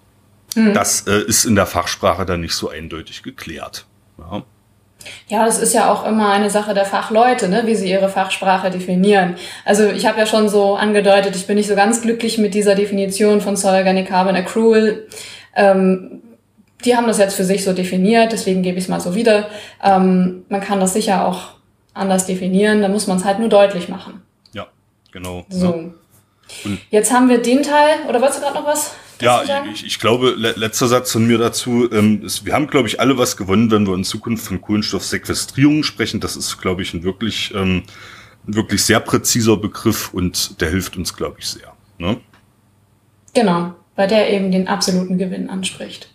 Mhm. 0.56 0.74
Das 0.74 1.08
äh, 1.08 1.22
ist 1.22 1.46
in 1.46 1.56
der 1.56 1.66
Fachsprache 1.66 2.26
dann 2.26 2.42
nicht 2.42 2.56
so 2.56 2.70
eindeutig 2.70 3.24
geklärt. 3.24 3.86
Ja. 4.18 4.44
Ja, 5.28 5.46
das 5.46 5.60
ist 5.60 5.74
ja 5.74 5.92
auch 5.92 6.06
immer 6.06 6.32
eine 6.32 6.50
Sache 6.50 6.74
der 6.74 6.86
Fachleute, 6.86 7.50
ne, 7.50 7.64
wie 7.66 7.76
sie 7.76 7.90
ihre 7.90 8.10
Fachsprache 8.10 8.70
definieren. 8.70 9.36
Also 9.66 9.88
ich 9.88 10.06
habe 10.06 10.20
ja 10.20 10.26
schon 10.26 10.50
so 10.50 10.76
angedeutet, 10.76 11.36
ich 11.36 11.48
bin 11.48 11.58
nicht 11.58 11.68
so 11.68 11.76
ganz 11.76 12.02
glücklich 12.02 12.38
mit 12.38 12.54
dieser 12.54 12.76
Definition 12.76 13.42
von 13.42 13.56
Organic 13.64 14.08
Carbon 14.08 14.36
Accrual. 14.36 15.08
Ähm, 15.56 16.22
die 16.86 16.96
haben 16.96 17.08
das 17.08 17.18
jetzt 17.18 17.36
für 17.36 17.46
sich 17.46 17.64
so 17.64 17.74
definiert, 17.74 18.32
deswegen 18.32 18.62
gebe 18.62 18.78
ich 18.78 18.86
es 18.86 18.90
mal 18.90 19.00
so 19.00 19.16
wieder. 19.16 19.48
Ähm, 19.82 20.46
man 20.50 20.62
kann 20.62 20.80
das 20.80 20.94
sicher 20.94 21.26
auch 21.28 21.54
anders 21.94 22.26
definieren, 22.26 22.82
da 22.82 22.88
muss 22.88 23.08
man 23.08 23.18
es 23.18 23.26
halt 23.26 23.40
nur 23.40 23.50
deutlich 23.50 23.90
machen. 23.90 24.22
Ja, 24.54 24.68
genau. 25.12 25.46
So. 25.50 25.68
Ja. 25.68 25.84
Jetzt 26.90 27.12
haben 27.12 27.30
wir 27.30 27.40
den 27.40 27.64
Teil, 27.64 28.00
oder 28.08 28.22
wolltest 28.22 28.40
du 28.40 28.44
gerade 28.44 28.60
noch 28.60 28.66
was? 28.66 28.94
Ja, 29.22 29.44
ich, 29.72 29.86
ich 29.86 30.00
glaube, 30.00 30.32
le 30.32 30.54
letzter 30.58 30.88
Satz 30.88 31.12
von 31.12 31.26
mir 31.26 31.38
dazu. 31.38 31.90
Ähm, 31.92 32.24
ist, 32.26 32.46
wir 32.46 32.54
haben, 32.54 32.68
glaube 32.68 32.88
ich, 32.88 33.00
alle 33.00 33.18
was 33.18 33.38
gewonnen, 33.38 33.72
wenn 33.72 33.88
wir 33.88 33.94
in 33.94 34.04
Zukunft 34.04 34.46
von 34.46 34.60
Kohlenstoffsequestrierung 34.60 35.84
sprechen. 35.84 36.20
Das 36.20 36.36
ist, 36.36 36.60
glaube 36.60 36.82
ich, 36.82 36.94
ein 36.94 37.04
wirklich, 37.04 37.54
ähm, 37.56 37.84
ein 38.48 38.56
wirklich 38.56 38.84
sehr 38.84 39.00
präziser 39.00 39.56
Begriff 39.56 40.14
und 40.14 40.60
der 40.60 40.70
hilft 40.70 40.98
uns, 40.98 41.16
glaube 41.16 41.38
ich, 41.40 41.48
sehr. 41.48 41.74
Ne? 41.98 42.18
Genau, 43.34 43.74
weil 43.96 44.08
der 44.08 44.30
eben 44.32 44.52
den 44.52 44.68
absoluten 44.68 45.18
Gewinn 45.18 45.50
anspricht. 45.50 46.10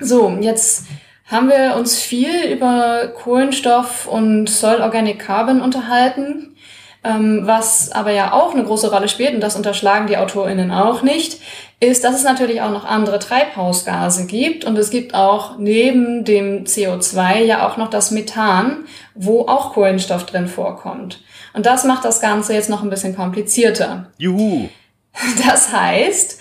So, 0.00 0.38
jetzt 0.40 0.86
haben 1.26 1.48
wir 1.48 1.76
uns 1.76 2.00
viel 2.00 2.52
über 2.52 3.08
Kohlenstoff 3.08 4.06
und 4.06 4.48
Soil 4.48 4.80
Organic 4.80 5.18
Carbon 5.18 5.60
unterhalten. 5.60 6.53
Ähm, 7.04 7.42
was 7.44 7.92
aber 7.92 8.12
ja 8.12 8.32
auch 8.32 8.54
eine 8.54 8.64
große 8.64 8.90
Rolle 8.90 9.08
spielt, 9.08 9.34
und 9.34 9.40
das 9.40 9.56
unterschlagen 9.56 10.06
die 10.06 10.16
AutorInnen 10.16 10.70
auch 10.70 11.02
nicht, 11.02 11.38
ist, 11.78 12.02
dass 12.02 12.14
es 12.14 12.24
natürlich 12.24 12.62
auch 12.62 12.70
noch 12.70 12.84
andere 12.84 13.18
Treibhausgase 13.18 14.26
gibt. 14.26 14.64
Und 14.64 14.78
es 14.78 14.90
gibt 14.90 15.14
auch 15.14 15.58
neben 15.58 16.24
dem 16.24 16.64
CO2 16.64 17.40
ja 17.40 17.68
auch 17.68 17.76
noch 17.76 17.90
das 17.90 18.10
Methan, 18.10 18.84
wo 19.14 19.42
auch 19.42 19.74
Kohlenstoff 19.74 20.24
drin 20.24 20.48
vorkommt. 20.48 21.22
Und 21.52 21.66
das 21.66 21.84
macht 21.84 22.04
das 22.04 22.20
Ganze 22.20 22.54
jetzt 22.54 22.70
noch 22.70 22.82
ein 22.82 22.90
bisschen 22.90 23.14
komplizierter. 23.14 24.06
Juhu! 24.18 24.68
Das 25.46 25.72
heißt, 25.72 26.40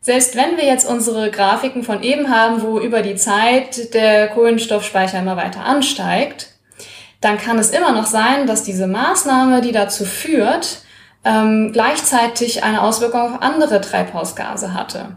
selbst 0.00 0.36
wenn 0.36 0.56
wir 0.56 0.64
jetzt 0.64 0.88
unsere 0.88 1.32
Grafiken 1.32 1.82
von 1.82 2.02
eben 2.02 2.30
haben, 2.30 2.62
wo 2.62 2.78
über 2.78 3.02
die 3.02 3.16
Zeit 3.16 3.92
der 3.92 4.28
Kohlenstoffspeicher 4.28 5.18
immer 5.18 5.36
weiter 5.36 5.64
ansteigt, 5.64 6.53
dann 7.24 7.38
kann 7.38 7.58
es 7.58 7.70
immer 7.70 7.92
noch 7.92 8.06
sein, 8.06 8.46
dass 8.46 8.64
diese 8.64 8.86
Maßnahme, 8.86 9.62
die 9.62 9.72
dazu 9.72 10.04
führt, 10.04 10.82
ähm, 11.24 11.72
gleichzeitig 11.72 12.62
eine 12.64 12.82
Auswirkung 12.82 13.20
auf 13.20 13.42
andere 13.42 13.80
Treibhausgase 13.80 14.74
hatte. 14.74 15.16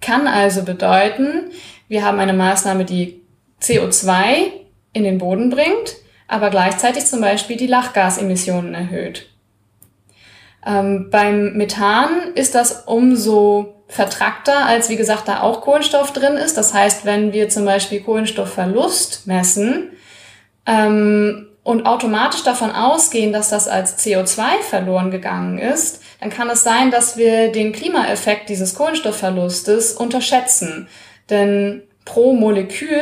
Kann 0.00 0.26
also 0.26 0.64
bedeuten, 0.64 1.52
wir 1.86 2.04
haben 2.04 2.18
eine 2.18 2.32
Maßnahme, 2.32 2.84
die 2.84 3.22
CO2 3.62 4.50
in 4.92 5.04
den 5.04 5.18
Boden 5.18 5.50
bringt, 5.50 5.94
aber 6.26 6.50
gleichzeitig 6.50 7.06
zum 7.06 7.20
Beispiel 7.20 7.56
die 7.56 7.68
Lachgasemissionen 7.68 8.74
erhöht. 8.74 9.26
Ähm, 10.66 11.08
beim 11.10 11.52
Methan 11.52 12.32
ist 12.34 12.56
das 12.56 12.82
umso 12.86 13.84
vertrackter, 13.86 14.66
als 14.66 14.88
wie 14.88 14.96
gesagt 14.96 15.28
da 15.28 15.42
auch 15.42 15.60
Kohlenstoff 15.60 16.12
drin 16.12 16.34
ist. 16.34 16.56
Das 16.56 16.74
heißt, 16.74 17.04
wenn 17.04 17.32
wir 17.32 17.48
zum 17.48 17.64
Beispiel 17.64 18.00
Kohlenstoffverlust 18.00 19.28
messen, 19.28 19.92
ähm, 20.66 21.48
und 21.62 21.86
automatisch 21.86 22.42
davon 22.42 22.70
ausgehen, 22.70 23.32
dass 23.32 23.48
das 23.48 23.68
als 23.68 23.98
CO2 23.98 24.60
verloren 24.68 25.10
gegangen 25.10 25.58
ist, 25.58 26.02
dann 26.20 26.30
kann 26.30 26.50
es 26.50 26.62
sein, 26.62 26.90
dass 26.90 27.16
wir 27.16 27.50
den 27.52 27.72
Klimaeffekt 27.72 28.50
dieses 28.50 28.74
Kohlenstoffverlustes 28.74 29.94
unterschätzen. 29.94 30.88
Denn 31.30 31.82
pro 32.04 32.34
Molekül 32.34 33.00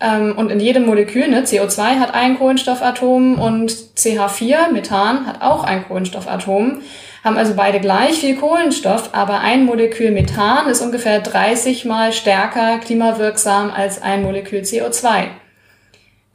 ähm, 0.00 0.36
und 0.36 0.50
in 0.50 0.60
jedem 0.60 0.84
Molekül, 0.84 1.28
ne, 1.28 1.44
CO2 1.44 1.98
hat 1.98 2.12
ein 2.12 2.38
Kohlenstoffatom 2.38 3.40
und 3.40 3.70
CH4, 3.70 4.70
Methan, 4.70 5.26
hat 5.26 5.40
auch 5.40 5.64
ein 5.64 5.88
Kohlenstoffatom, 5.88 6.82
haben 7.24 7.36
also 7.38 7.54
beide 7.54 7.80
gleich 7.80 8.18
viel 8.18 8.36
Kohlenstoff, 8.36 9.10
aber 9.12 9.40
ein 9.40 9.64
Molekül 9.64 10.10
Methan 10.10 10.68
ist 10.68 10.82
ungefähr 10.82 11.20
30 11.20 11.86
mal 11.86 12.12
stärker 12.12 12.78
klimawirksam 12.78 13.70
als 13.70 14.02
ein 14.02 14.22
Molekül 14.22 14.60
CO2 14.60 15.28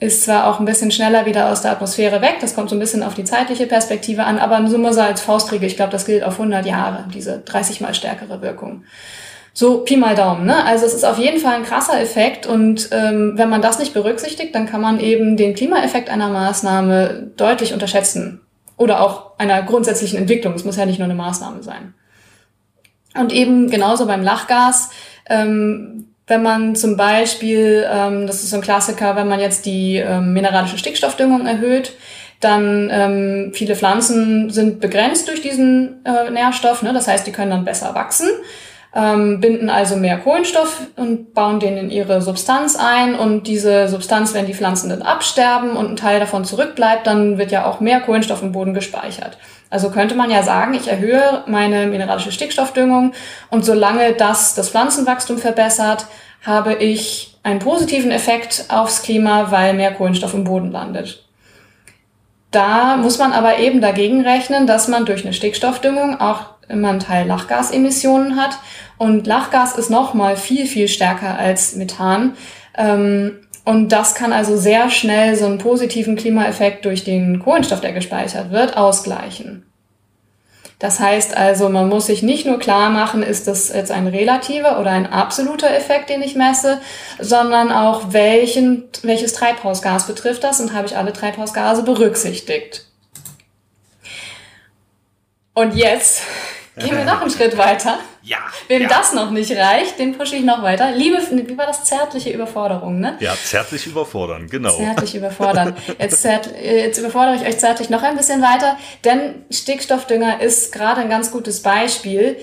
ist 0.04 0.24
zwar 0.24 0.48
auch 0.48 0.60
ein 0.60 0.66
bisschen 0.66 0.92
schneller 0.92 1.26
wieder 1.26 1.50
aus 1.50 1.62
der 1.62 1.72
Atmosphäre 1.72 2.22
weg, 2.22 2.38
das 2.42 2.56
kommt 2.56 2.70
so 2.70 2.76
ein 2.76 2.80
bisschen 2.80 3.04
auf 3.04 3.14
die 3.14 3.24
zeitliche 3.24 3.68
Perspektive 3.68 4.26
an, 4.26 4.38
aber 4.38 4.68
so 4.68 4.78
mal 4.78 4.94
so 4.94 5.02
als 5.02 5.22
Faustregel, 5.22 5.68
ich 5.68 5.78
glaube, 5.78 5.92
das 5.92 6.06
gilt 6.06 6.24
auf 6.24 6.34
100 6.34 6.66
Jahre, 6.66 7.06
diese 7.14 7.40
30 7.40 7.82
mal 7.82 7.94
stärkere 7.94 8.42
Wirkung. 8.42 8.84
So 9.54 9.80
Pi 9.80 9.98
mal 9.98 10.16
Daumen, 10.16 10.46
ne? 10.46 10.66
Also 10.66 10.86
es 10.86 10.94
ist 10.94 11.06
auf 11.06 11.20
jeden 11.20 11.40
Fall 11.40 11.56
ein 11.56 11.64
krasser 11.64 12.02
Effekt 12.02 12.48
und 12.48 12.90
ähm, 12.92 13.34
wenn 13.36 13.50
man 13.50 13.62
das 13.62 13.80
nicht 13.80 13.94
berücksichtigt, 13.94 14.54
dann 14.56 14.66
kann 14.66 14.82
man 14.82 15.00
eben 15.00 15.38
den 15.38 15.54
Klimaeffekt 15.54 16.10
einer 16.10 16.30
Maßnahme 16.30 17.32
deutlich 17.38 17.72
unterschätzen. 17.72 18.42
Oder 18.76 19.02
auch 19.02 19.38
einer 19.38 19.62
grundsätzlichen 19.62 20.18
Entwicklung. 20.18 20.56
Es 20.56 20.66
muss 20.66 20.78
ja 20.78 20.88
nicht 20.88 20.98
nur 20.98 21.06
eine 21.06 21.14
Maßnahme 21.14 21.62
sein. 21.62 21.94
Und 23.14 23.32
eben 23.32 23.70
genauso 23.70 24.08
beim 24.08 24.24
Lachgas, 24.24 24.90
ähm, 25.30 26.13
wenn 26.28 26.42
man 26.42 26.76
zum 26.76 26.96
Beispiel, 26.96 27.86
ähm, 27.90 28.28
das 28.28 28.44
ist 28.44 28.52
so 28.52 28.58
ein 28.58 28.62
Klassiker, 28.62 29.16
wenn 29.16 29.28
man 29.28 29.40
jetzt 29.40 29.66
die 29.66 29.98
ähm, 29.98 30.34
mineralische 30.34 30.78
Stickstoffdüngung 30.78 31.46
erhöht, 31.46 31.94
dann 32.40 32.90
ähm, 32.92 33.52
viele 33.54 33.76
Pflanzen 33.76 34.50
sind 34.50 34.80
begrenzt 34.80 35.28
durch 35.28 35.42
diesen 35.42 36.06
äh, 36.06 36.30
Nährstoff, 36.30 36.82
ne? 36.82 36.94
das 36.94 37.08
heißt, 37.08 37.26
die 37.26 37.32
können 37.32 37.52
dann 37.52 37.66
besser 37.66 37.96
wachsen, 37.96 38.30
ähm, 38.96 39.40
binden 39.40 39.70
also 39.70 39.96
mehr 39.96 40.20
Kohlenstoff 40.20 40.82
und 40.96 41.34
bauen 41.34 41.60
den 41.60 41.78
in 41.78 41.90
ihre 41.90 42.22
Substanz 42.22 42.76
ein 42.76 43.16
und 43.16 43.48
diese 43.48 43.88
Substanz, 43.88 44.34
wenn 44.34 44.46
die 44.46 44.54
Pflanzen 44.54 44.90
dann 44.90 45.02
absterben 45.02 45.76
und 45.76 45.90
ein 45.90 45.96
Teil 45.96 46.20
davon 46.20 46.46
zurückbleibt, 46.46 47.08
dann 47.08 47.38
wird 47.38 47.52
ja 47.52 47.66
auch 47.66 47.80
mehr 47.80 48.02
Kohlenstoff 48.02 48.44
im 48.44 48.52
Boden 48.52 48.74
gespeichert. 48.74 49.38
Also 49.72 49.90
könnte 49.90 50.14
man 50.14 50.30
ja 50.30 50.44
sagen, 50.44 50.76
ich 50.76 50.88
erhöhe 50.88 51.44
meine 51.48 51.88
mineralische 51.88 52.32
Stickstoffdüngung 52.32 53.14
und 53.50 53.66
solange 53.66 54.14
das 54.14 54.54
das 54.54 54.70
Pflanzenwachstum 54.70 55.40
verbessert, 55.40 56.06
habe 56.46 56.76
ich 56.76 57.38
einen 57.42 57.60
positiven 57.60 58.12
Effekt 58.12 58.66
aufs 58.70 59.02
Klima, 59.02 59.50
weil 59.50 59.74
mehr 59.74 59.94
Kohlenstoff 59.94 60.36
im 60.36 60.44
Boden 60.44 60.72
landet. 60.72 61.26
Da 62.52 62.98
muss 62.98 63.18
man 63.18 63.34
aber 63.34 63.58
eben 63.58 63.82
dagegen 63.82 64.22
rechnen, 64.22 64.68
dass 64.68 64.88
man 64.88 65.06
durch 65.06 65.24
eine 65.24 65.34
Stickstoffdüngung 65.34 66.22
auch 66.22 66.53
immer 66.70 66.90
einen 66.90 67.00
Teil 67.00 67.28
Lachgasemissionen 67.28 68.38
hat. 68.38 68.58
Und 68.98 69.28
Lachgas 69.28 69.78
ist 69.78 69.90
nochmal 69.90 70.38
viel, 70.38 70.66
viel 70.66 70.88
stärker 70.88 71.38
als 71.38 71.76
Methan. 71.76 72.36
Ähm, 72.78 73.40
und 73.66 73.90
das 73.90 74.14
kann 74.16 74.34
also 74.34 74.58
sehr 74.58 74.90
schnell 74.90 75.36
so 75.36 75.46
einen 75.46 75.58
positiven 75.58 76.16
Klimaeffekt 76.16 76.86
durch 76.86 77.04
den 77.04 77.40
Kohlenstoff, 77.40 77.82
der 77.82 77.94
gespeichert 77.94 78.52
wird, 78.52 78.76
ausgleichen. 78.76 79.66
Das 80.80 81.00
heißt 81.00 81.38
also, 81.38 81.70
man 81.70 81.88
muss 81.88 82.08
sich 82.08 82.24
nicht 82.24 82.46
nur 82.46 82.60
klar 82.60 82.90
machen, 82.90 83.24
ist 83.24 83.48
das 83.48 83.70
jetzt 83.70 83.90
ein 83.90 84.06
relativer 84.06 84.82
oder 84.82 84.92
ein 84.92 85.06
absoluter 85.06 85.74
Effekt, 85.74 86.10
den 86.10 86.22
ich 86.22 86.36
messe, 86.36 86.82
sondern 87.20 87.72
auch 87.72 88.12
welchen, 88.12 88.84
welches 89.02 89.32
Treibhausgas 89.32 90.08
betrifft 90.08 90.44
das 90.44 90.60
und 90.60 90.74
habe 90.74 90.88
ich 90.88 90.98
alle 90.98 91.14
Treibhausgase 91.14 91.84
berücksichtigt. 91.84 92.86
Und 95.54 95.76
jetzt 95.76 96.24
Gehen 96.76 96.98
wir 96.98 97.06
noch 97.06 97.22
einen 97.22 97.30
Schritt 97.30 97.58
weiter. 97.58 98.00
Ja. 98.26 98.38
Wem 98.70 98.84
ja. 98.84 98.88
das 98.88 99.12
noch 99.12 99.32
nicht 99.32 99.52
reicht, 99.52 100.00
den 100.00 100.18
pushe 100.18 100.38
ich 100.38 100.46
noch 100.46 100.64
weiter. 100.64 100.92
Liebe, 100.92 101.18
wie 101.30 101.58
war 101.58 101.68
das? 101.68 101.84
Zärtliche 101.84 102.30
Überforderung, 102.30 103.02
ne? 103.02 103.18
Ja, 103.20 103.34
zärtlich 103.36 103.86
überfordern, 103.86 104.48
genau. 104.48 104.78
Zärtlich 104.78 105.14
überfordern. 105.18 105.76
Jetzt, 106.00 106.22
zärt, 106.22 106.50
jetzt 106.58 106.98
überfordere 107.00 107.36
ich 107.36 107.42
euch 107.42 107.58
zärtlich 107.58 107.90
noch 107.90 108.02
ein 108.02 108.16
bisschen 108.16 108.42
weiter, 108.42 108.78
denn 109.04 109.44
Stickstoffdünger 109.52 110.40
ist 110.40 110.72
gerade 110.72 111.02
ein 111.02 111.10
ganz 111.10 111.32
gutes 111.32 111.62
Beispiel. 111.62 112.38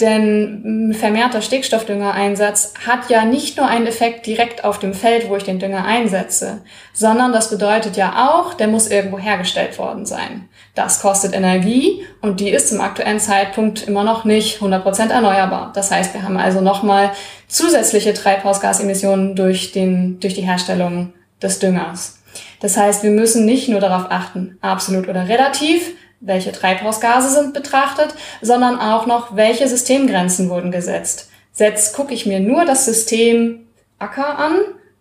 Denn 0.00 0.94
vermehrter 0.98 1.42
Stickstoffdüngereinsatz 1.42 2.72
hat 2.86 3.10
ja 3.10 3.26
nicht 3.26 3.58
nur 3.58 3.66
einen 3.66 3.86
Effekt 3.86 4.24
direkt 4.24 4.64
auf 4.64 4.78
dem 4.78 4.94
Feld, 4.94 5.28
wo 5.28 5.36
ich 5.36 5.44
den 5.44 5.58
Dünger 5.58 5.84
einsetze, 5.84 6.62
sondern 6.94 7.34
das 7.34 7.50
bedeutet 7.50 7.98
ja 7.98 8.30
auch, 8.30 8.54
der 8.54 8.68
muss 8.68 8.88
irgendwo 8.88 9.18
hergestellt 9.18 9.78
worden 9.78 10.06
sein. 10.06 10.48
Das 10.76 11.00
kostet 11.00 11.32
Energie 11.34 12.04
und 12.20 12.38
die 12.38 12.50
ist 12.50 12.68
zum 12.68 12.82
aktuellen 12.82 13.18
Zeitpunkt 13.18 13.88
immer 13.88 14.04
noch 14.04 14.26
nicht 14.26 14.60
100% 14.60 15.10
erneuerbar. 15.10 15.72
Das 15.74 15.90
heißt, 15.90 16.12
wir 16.12 16.22
haben 16.22 16.36
also 16.36 16.60
nochmal 16.60 17.12
zusätzliche 17.48 18.12
Treibhausgasemissionen 18.12 19.34
durch, 19.34 19.72
den, 19.72 20.20
durch 20.20 20.34
die 20.34 20.42
Herstellung 20.42 21.14
des 21.40 21.60
Düngers. 21.60 22.18
Das 22.60 22.76
heißt, 22.76 23.02
wir 23.02 23.10
müssen 23.10 23.46
nicht 23.46 23.70
nur 23.70 23.80
darauf 23.80 24.10
achten, 24.10 24.58
absolut 24.60 25.08
oder 25.08 25.28
relativ, 25.28 25.94
welche 26.20 26.52
Treibhausgase 26.52 27.30
sind 27.30 27.54
betrachtet, 27.54 28.14
sondern 28.42 28.78
auch 28.78 29.06
noch, 29.06 29.34
welche 29.34 29.66
Systemgrenzen 29.68 30.50
wurden 30.50 30.72
gesetzt. 30.72 31.30
Setzt, 31.52 31.96
gucke 31.96 32.12
ich 32.12 32.26
mir 32.26 32.40
nur 32.40 32.66
das 32.66 32.84
System 32.84 33.66
Acker 33.98 34.38
an 34.38 34.52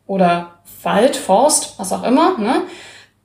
oder 0.07 0.59
Wald, 0.83 1.17
Forst, 1.17 1.77
was 1.77 1.91
auch 1.91 2.03
immer, 2.03 2.37
ne? 2.37 2.61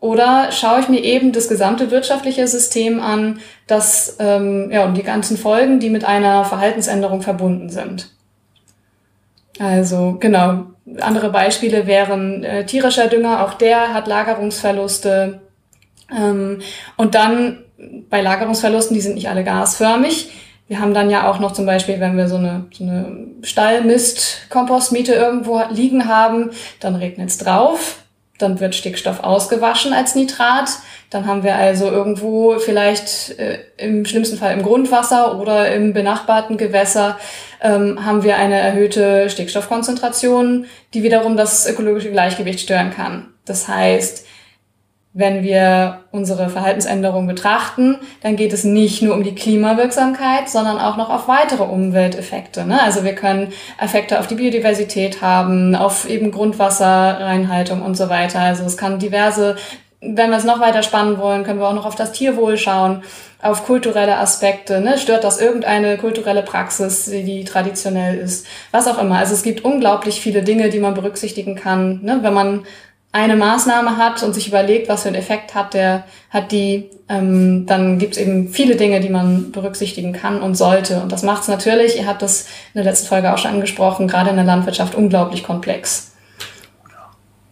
Oder 0.00 0.50
schaue 0.50 0.80
ich 0.80 0.88
mir 0.88 1.04
eben 1.04 1.32
das 1.32 1.48
gesamte 1.48 1.90
wirtschaftliche 1.90 2.48
System 2.48 3.00
an, 3.00 3.40
das 3.66 4.16
ähm, 4.18 4.70
ja 4.72 4.86
und 4.86 4.96
die 4.96 5.02
ganzen 5.02 5.36
Folgen, 5.36 5.78
die 5.78 5.90
mit 5.90 6.04
einer 6.04 6.46
Verhaltensänderung 6.46 7.20
verbunden 7.20 7.68
sind. 7.68 8.10
Also 9.58 10.16
genau. 10.18 10.64
Andere 11.00 11.30
Beispiele 11.30 11.86
wären 11.86 12.42
äh, 12.42 12.64
tierischer 12.64 13.08
Dünger, 13.08 13.44
auch 13.44 13.54
der 13.54 13.92
hat 13.92 14.08
Lagerungsverluste. 14.08 15.42
Ähm, 16.10 16.60
und 16.96 17.14
dann 17.14 17.58
bei 18.08 18.22
Lagerungsverlusten, 18.22 18.94
die 18.94 19.02
sind 19.02 19.14
nicht 19.14 19.28
alle 19.28 19.44
gasförmig. 19.44 20.30
Wir 20.66 20.80
haben 20.80 20.94
dann 20.94 21.10
ja 21.10 21.30
auch 21.30 21.38
noch 21.40 21.52
zum 21.52 21.66
Beispiel, 21.66 22.00
wenn 22.00 22.16
wir 22.16 22.26
so 22.26 22.36
eine, 22.36 22.66
so 22.72 22.84
eine 22.84 23.26
Stallmist-Kompostmiete 23.42 25.12
irgendwo 25.12 25.60
liegen 25.70 26.08
haben, 26.08 26.50
dann 26.80 26.96
regnet 26.96 27.28
es 27.28 27.38
drauf 27.38 27.99
dann 28.42 28.60
wird 28.60 28.74
Stickstoff 28.74 29.20
ausgewaschen 29.20 29.92
als 29.92 30.14
Nitrat. 30.14 30.70
Dann 31.10 31.26
haben 31.26 31.42
wir 31.42 31.56
also 31.56 31.90
irgendwo 31.90 32.58
vielleicht 32.58 33.38
äh, 33.38 33.58
im 33.76 34.04
schlimmsten 34.04 34.38
Fall 34.38 34.52
im 34.52 34.62
Grundwasser 34.62 35.38
oder 35.40 35.72
im 35.72 35.92
benachbarten 35.92 36.56
Gewässer 36.56 37.18
ähm, 37.62 38.04
haben 38.04 38.22
wir 38.22 38.36
eine 38.36 38.58
erhöhte 38.58 39.28
Stickstoffkonzentration, 39.28 40.66
die 40.94 41.02
wiederum 41.02 41.36
das 41.36 41.66
ökologische 41.68 42.10
Gleichgewicht 42.10 42.60
stören 42.60 42.90
kann. 42.90 43.28
Das 43.44 43.68
heißt, 43.68 44.26
wenn 45.12 45.42
wir 45.42 46.02
unsere 46.12 46.48
Verhaltensänderung 46.48 47.26
betrachten, 47.26 47.96
dann 48.22 48.36
geht 48.36 48.52
es 48.52 48.62
nicht 48.62 49.02
nur 49.02 49.14
um 49.14 49.24
die 49.24 49.34
Klimawirksamkeit, 49.34 50.48
sondern 50.48 50.78
auch 50.78 50.96
noch 50.96 51.10
auf 51.10 51.26
weitere 51.26 51.64
Umwelteffekte. 51.64 52.64
Ne? 52.64 52.80
Also 52.80 53.02
wir 53.02 53.14
können 53.14 53.52
Effekte 53.80 54.20
auf 54.20 54.28
die 54.28 54.36
Biodiversität 54.36 55.20
haben, 55.20 55.74
auf 55.74 56.08
eben 56.08 56.30
Grundwasserreinhaltung 56.30 57.82
und 57.82 57.96
so 57.96 58.08
weiter. 58.08 58.38
Also 58.38 58.64
es 58.64 58.76
kann 58.76 59.00
diverse, 59.00 59.56
wenn 60.00 60.30
wir 60.30 60.38
es 60.38 60.44
noch 60.44 60.60
weiter 60.60 60.84
spannen 60.84 61.18
wollen, 61.18 61.42
können 61.42 61.58
wir 61.58 61.66
auch 61.66 61.74
noch 61.74 61.86
auf 61.86 61.96
das 61.96 62.12
Tierwohl 62.12 62.56
schauen, 62.56 63.02
auf 63.42 63.66
kulturelle 63.66 64.16
Aspekte. 64.16 64.80
Ne? 64.80 64.96
Stört 64.96 65.24
das 65.24 65.40
irgendeine 65.40 65.98
kulturelle 65.98 66.42
Praxis, 66.42 67.06
die 67.06 67.44
traditionell 67.44 68.16
ist? 68.16 68.46
Was 68.70 68.86
auch 68.86 68.98
immer. 68.98 69.18
Also 69.18 69.34
es 69.34 69.42
gibt 69.42 69.64
unglaublich 69.64 70.20
viele 70.20 70.44
Dinge, 70.44 70.70
die 70.70 70.78
man 70.78 70.94
berücksichtigen 70.94 71.56
kann, 71.56 72.00
ne? 72.02 72.20
wenn 72.22 72.34
man 72.34 72.62
eine 73.12 73.36
Maßnahme 73.36 73.96
hat 73.96 74.22
und 74.22 74.34
sich 74.34 74.48
überlegt, 74.48 74.88
was 74.88 75.02
für 75.02 75.08
einen 75.08 75.16
Effekt 75.16 75.54
hat 75.54 75.74
der, 75.74 76.04
hat 76.30 76.52
die, 76.52 76.90
ähm, 77.08 77.66
dann 77.66 77.98
gibt 77.98 78.16
es 78.16 78.22
eben 78.22 78.50
viele 78.50 78.76
Dinge, 78.76 79.00
die 79.00 79.08
man 79.08 79.50
berücksichtigen 79.50 80.12
kann 80.12 80.40
und 80.40 80.54
sollte. 80.54 81.00
Und 81.02 81.10
das 81.10 81.22
macht 81.24 81.42
es 81.42 81.48
natürlich, 81.48 81.96
ihr 81.96 82.06
habt 82.06 82.22
das 82.22 82.42
in 82.72 82.82
der 82.82 82.84
letzten 82.84 83.08
Folge 83.08 83.32
auch 83.32 83.38
schon 83.38 83.50
angesprochen, 83.50 84.06
gerade 84.06 84.30
in 84.30 84.36
der 84.36 84.44
Landwirtschaft 84.44 84.94
unglaublich 84.94 85.42
komplex. 85.42 86.10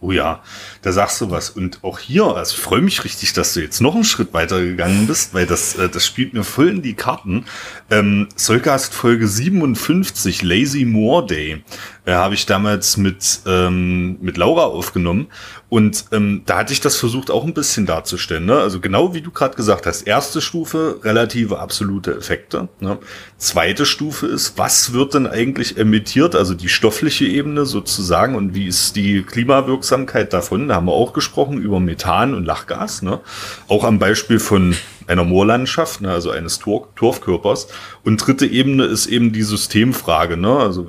Oh 0.01 0.13
ja, 0.13 0.41
da 0.81 0.93
sagst 0.93 1.19
du 1.19 1.29
was. 1.29 1.49
Und 1.49 1.83
auch 1.83 1.99
hier, 1.99 2.23
also 2.23 2.55
ich 2.55 2.61
freue 2.61 2.79
mich 2.79 3.03
richtig, 3.03 3.33
dass 3.33 3.53
du 3.53 3.59
jetzt 3.59 3.81
noch 3.81 3.95
einen 3.95 4.05
Schritt 4.05 4.33
weiter 4.33 4.61
gegangen 4.61 5.07
bist, 5.07 5.33
weil 5.33 5.45
das, 5.45 5.75
äh, 5.75 5.89
das 5.89 6.05
spielt 6.05 6.33
mir 6.33 6.45
voll 6.45 6.69
in 6.69 6.81
die 6.81 6.93
Karten. 6.93 7.43
Ähm, 7.91 8.29
Solcast 8.37 8.93
Folge 8.93 9.27
57, 9.27 10.41
Lazy 10.41 10.85
More 10.85 11.25
Day 11.25 11.63
äh, 12.09 12.13
habe 12.13 12.33
ich 12.33 12.47
damals 12.47 12.97
mit, 12.97 13.41
ähm, 13.45 14.17
mit 14.19 14.37
Laura 14.37 14.63
aufgenommen. 14.63 15.27
Und 15.69 16.05
ähm, 16.11 16.41
da 16.47 16.57
hatte 16.57 16.73
ich 16.73 16.81
das 16.81 16.95
versucht 16.95 17.29
auch 17.29 17.43
ein 17.43 17.53
bisschen 17.53 17.85
darzustellen. 17.85 18.45
Ne? 18.45 18.57
Also 18.57 18.79
genau 18.79 19.13
wie 19.13 19.21
du 19.21 19.29
gerade 19.29 19.55
gesagt 19.55 19.85
hast, 19.85 20.07
erste 20.07 20.41
Stufe, 20.41 20.99
relative 21.03 21.59
absolute 21.59 22.15
Effekte. 22.15 22.67
Ne? 22.79 22.97
Zweite 23.37 23.85
Stufe 23.85 24.25
ist, 24.25 24.57
was 24.57 24.93
wird 24.93 25.13
denn 25.13 25.27
eigentlich 25.27 25.77
emittiert, 25.77 26.35
also 26.35 26.55
die 26.55 26.69
stoffliche 26.69 27.25
Ebene 27.25 27.67
sozusagen 27.67 28.33
und 28.33 28.55
wie 28.55 28.65
ist 28.65 28.95
die 28.95 29.21
Klimawirksamkeit 29.21 30.33
davon? 30.33 30.69
Da 30.69 30.75
haben 30.75 30.87
wir 30.87 30.93
auch 30.93 31.13
gesprochen 31.13 31.59
über 31.59 31.79
Methan 31.79 32.33
und 32.33 32.45
Lachgas. 32.45 33.03
Ne? 33.03 33.19
Auch 33.67 33.83
am 33.83 33.99
Beispiel 33.99 34.39
von 34.39 34.75
einer 35.09 35.23
Moorlandschaft, 35.23 36.01
ne, 36.01 36.11
also 36.11 36.29
eines 36.29 36.59
Tor 36.59 36.93
Torfkörpers. 36.95 37.67
Und 38.03 38.17
dritte 38.25 38.45
Ebene 38.45 38.85
ist 38.85 39.07
eben 39.07 39.33
die 39.33 39.43
Systemfrage. 39.43 40.37
Ne? 40.37 40.55
Also 40.55 40.87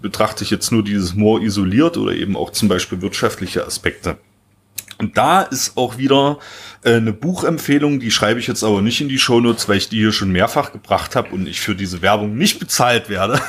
betrachte 0.00 0.44
ich 0.44 0.50
jetzt 0.50 0.72
nur 0.72 0.82
dieses 0.82 1.14
Moor 1.14 1.40
isoliert 1.40 1.96
oder 1.96 2.12
eben 2.12 2.36
auch 2.36 2.50
zum 2.50 2.68
Beispiel 2.68 3.00
wirtschaftliche 3.02 3.64
Aspekte. 3.64 4.18
Und 5.02 5.18
da 5.18 5.42
ist 5.42 5.76
auch 5.76 5.98
wieder 5.98 6.38
äh, 6.84 6.94
eine 6.94 7.12
Buchempfehlung, 7.12 7.98
die 7.98 8.12
schreibe 8.12 8.38
ich 8.38 8.46
jetzt 8.46 8.62
aber 8.62 8.82
nicht 8.82 9.00
in 9.00 9.08
die 9.08 9.18
Shownotes, 9.18 9.68
weil 9.68 9.78
ich 9.78 9.88
die 9.88 9.98
hier 9.98 10.12
schon 10.12 10.30
mehrfach 10.30 10.70
gebracht 10.70 11.16
habe 11.16 11.30
und 11.32 11.48
ich 11.48 11.60
für 11.60 11.74
diese 11.74 12.02
Werbung 12.02 12.36
nicht 12.36 12.60
bezahlt 12.60 13.08
werde. 13.08 13.40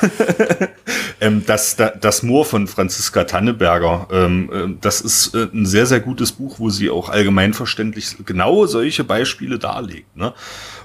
ähm, 1.20 1.44
das, 1.46 1.76
das 1.76 2.24
Moor 2.24 2.44
von 2.44 2.66
Franziska 2.66 3.22
Tanneberger, 3.22 4.08
ähm, 4.10 4.50
äh, 4.52 4.76
das 4.80 5.00
ist 5.00 5.32
äh, 5.36 5.46
ein 5.54 5.64
sehr, 5.64 5.86
sehr 5.86 6.00
gutes 6.00 6.32
Buch, 6.32 6.58
wo 6.58 6.70
sie 6.70 6.90
auch 6.90 7.08
allgemeinverständlich 7.08 8.16
genau 8.26 8.66
solche 8.66 9.04
Beispiele 9.04 9.60
darlegt. 9.60 10.16
Ne? 10.16 10.34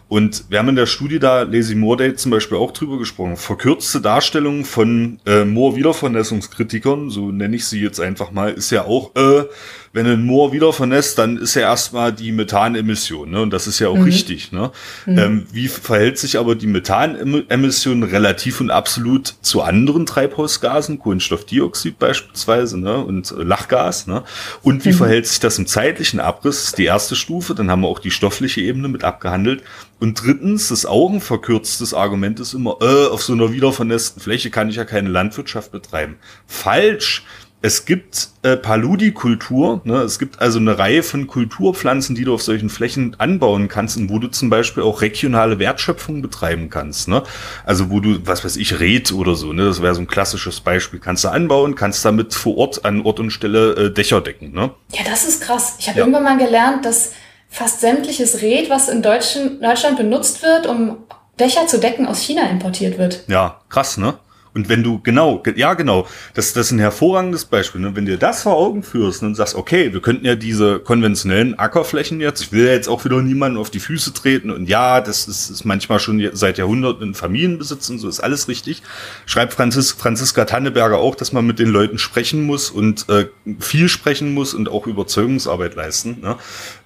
Und 0.10 0.46
wir 0.50 0.58
haben 0.58 0.70
in 0.70 0.76
der 0.76 0.88
Studie 0.88 1.20
da, 1.20 1.44
Lazy 1.44 1.76
Moore 1.76 2.16
zum 2.16 2.32
Beispiel 2.32 2.58
auch 2.58 2.72
drüber 2.72 2.98
gesprochen, 2.98 3.38
verkürzte 3.38 4.02
Darstellung 4.02 4.66
von 4.66 5.20
äh, 5.28 5.46
Moore-Wiedervernässungskritikern, 5.46 7.12
so 7.12 7.32
nenne 7.32 7.56
ich 7.56 7.66
sie 7.66 7.80
jetzt 7.80 8.00
einfach 8.00 8.32
mal, 8.32 8.52
ist 8.52 8.72
ja 8.72 8.86
auch, 8.86 9.16
äh, 9.16 9.46
wenn 9.92 10.06
ein 10.06 10.24
Moor 10.24 10.52
wieder 10.52 10.72
vernässt, 10.72 11.18
dann 11.18 11.38
ist 11.38 11.56
ja 11.56 11.62
erstmal 11.62 12.14
die 12.14 12.32
Methanemission, 12.32 13.32
ne? 13.32 13.42
Und 13.42 13.52
das 13.52 13.68
ist 13.68 13.80
ja 13.80 13.88
auch 13.90 13.98
mhm. 13.98 14.04
richtig, 14.04 14.52
ne? 14.52 14.72
Mhm. 15.06 15.18
Ähm, 15.18 15.48
wie 15.52 15.68
verhält 15.68 16.18
sich 16.18 16.38
aber 16.38 16.56
die 16.56 16.68
Methanemission 16.68 18.04
relativ 18.04 18.62
und 18.62 18.72
absolut 18.72 19.36
zu 19.42 19.62
anderen 19.62 20.06
Treibhausgasen, 20.06 21.00
Kohlenstoffdioxid 21.00 21.98
beispielsweise, 21.98 22.80
ne? 22.80 22.98
Und 22.98 23.34
Lachgas, 23.38 24.08
ne? 24.08 24.24
Und 24.62 24.86
wie 24.86 24.90
mhm. 24.90 24.96
verhält 24.96 25.28
sich 25.28 25.40
das 25.40 25.58
im 25.58 25.68
zeitlichen 25.68 26.20
Abriss? 26.20 26.58
Das 26.58 26.66
ist 26.70 26.78
die 26.78 26.86
erste 26.86 27.16
Stufe, 27.16 27.56
dann 27.56 27.72
haben 27.72 27.82
wir 27.82 27.88
auch 27.88 28.00
die 28.00 28.12
stoffliche 28.12 28.62
Ebene 28.62 28.88
mit 28.88 29.04
abgehandelt. 29.04 29.64
Und 30.00 30.24
drittens, 30.24 30.70
das 30.70 30.86
auch 30.86 31.12
ein 31.12 31.20
verkürztes 31.20 31.94
Argument 31.94 32.40
ist 32.40 32.54
immer, 32.54 32.78
äh, 32.82 33.08
auf 33.08 33.22
so 33.22 33.34
einer 33.34 33.52
wiedervernässten 33.52 34.22
Fläche 34.22 34.50
kann 34.50 34.70
ich 34.70 34.78
ja 34.78 34.86
keine 34.86 35.10
Landwirtschaft 35.10 35.72
betreiben. 35.72 36.16
Falsch 36.48 37.24
es 37.62 37.86
gibt 37.86 38.30
äh, 38.44 38.56
Paludikultur, 38.56 39.82
ne? 39.84 39.98
es 39.98 40.18
gibt 40.18 40.40
also 40.40 40.60
eine 40.60 40.80
Reihe 40.80 41.04
von 41.04 41.28
Kulturpflanzen, 41.28 42.16
die 42.16 42.24
du 42.24 42.34
auf 42.34 42.42
solchen 42.42 42.70
Flächen 42.70 43.18
anbauen 43.20 43.68
kannst 43.68 43.98
und 43.98 44.10
wo 44.10 44.18
du 44.18 44.30
zum 44.30 44.50
Beispiel 44.50 44.84
auch 44.84 45.02
regionale 45.02 45.60
Wertschöpfung 45.60 46.22
betreiben 46.22 46.70
kannst. 46.70 47.10
Ne? 47.10 47.22
Also 47.66 47.90
wo 47.90 48.00
du, 48.00 48.26
was 48.26 48.46
weiß 48.46 48.56
ich, 48.56 48.80
Red 48.80 49.12
oder 49.12 49.36
so, 49.36 49.52
ne? 49.52 49.66
das 49.66 49.82
wäre 49.82 49.94
so 49.94 50.02
ein 50.02 50.08
klassisches 50.08 50.62
Beispiel, 50.62 51.00
kannst 51.00 51.26
du 51.26 51.30
anbauen, 51.30 51.76
kannst 51.76 52.06
damit 52.06 52.34
vor 52.34 52.58
Ort 52.58 52.86
an 52.86 53.02
Ort 53.02 53.20
und 53.20 53.32
Stelle 53.32 53.74
äh, 53.74 53.94
Dächer 53.94 54.22
decken. 54.22 54.54
Ne? 54.54 54.72
Ja, 54.94 55.02
das 55.04 55.26
ist 55.26 55.42
krass. 55.42 55.76
Ich 55.80 55.90
habe 55.90 56.00
ja. 56.00 56.06
irgendwann 56.06 56.24
mal 56.24 56.38
gelernt, 56.38 56.86
dass 56.86 57.12
fast 57.50 57.82
sämtliches 57.82 58.42
Red, 58.42 58.70
was 58.70 58.88
in 58.88 59.02
Deutschland 59.02 59.98
benutzt 59.98 60.44
wird, 60.44 60.66
um 60.66 60.98
Dächer 61.40 61.68
zu 61.68 61.80
decken, 61.80 62.06
aus 62.06 62.22
China 62.22 62.48
importiert 62.50 62.98
wird. 62.98 63.24
Ja, 63.28 63.60
krass, 63.68 63.98
ne? 63.98 64.18
Und 64.54 64.68
wenn 64.68 64.84
du, 64.84 65.00
genau, 65.00 65.44
ja 65.56 65.76
genau, 65.76 66.08
das, 66.34 66.54
das 66.54 66.68
ist 66.68 66.72
ein 66.72 66.80
hervorragendes 66.80 67.46
Beispiel. 67.46 67.82
Ne? 67.82 67.96
Wenn 67.96 68.06
dir 68.06 68.18
das 68.18 68.44
vor 68.44 68.56
Augen 68.56 68.82
führst 68.82 69.22
und 69.22 69.36
sagst, 69.36 69.56
okay, 69.56 69.94
wir 69.94 70.02
könnten 70.02 70.26
ja 70.26 70.36
diese 70.36 70.80
konventionellen 70.80 71.58
Ackerflächen 71.58 72.20
jetzt, 72.20 72.42
ich 72.42 72.52
will 72.52 72.66
ja 72.66 72.74
jetzt 72.74 72.90
auch 72.90 73.06
wieder 73.06 73.22
niemanden 73.22 73.58
auf 73.58 73.70
die 73.70 73.80
Füße 73.80 74.14
treten 74.14 74.50
und 74.50 74.68
ja, 74.68 75.02
das 75.02 75.28
ist, 75.28 75.50
ist 75.50 75.66
manchmal 75.66 76.00
schon 76.00 76.30
seit 76.34 76.58
Jahrhunderten 76.58 77.10
in 77.10 77.14
Familienbesitz 77.14 77.90
und 77.90 78.00
so 78.00 78.10
ist 78.10 78.20
alles 78.20 78.48
richtig. 78.48 78.82
Schreibt 79.26 79.54
Franzis, 79.54 79.92
Franziska 79.92 80.46
Tanneberger 80.46 80.98
auch, 80.98 81.16
dass 81.16 81.32
man 81.32 81.46
mit 81.46 81.60
den 81.60 81.70
Leuten 81.70 82.00
sprechen 82.00 82.44
muss 82.44 82.72
und 82.72 83.08
äh, 83.10 83.28
viel 83.60 83.88
sprechen 83.88 84.34
muss 84.34 84.54
und 84.54 84.70
auch 84.70 84.88
Überzeugungsarbeit 84.88 85.76
leisten. 85.76 86.18
Ne? 86.22 86.38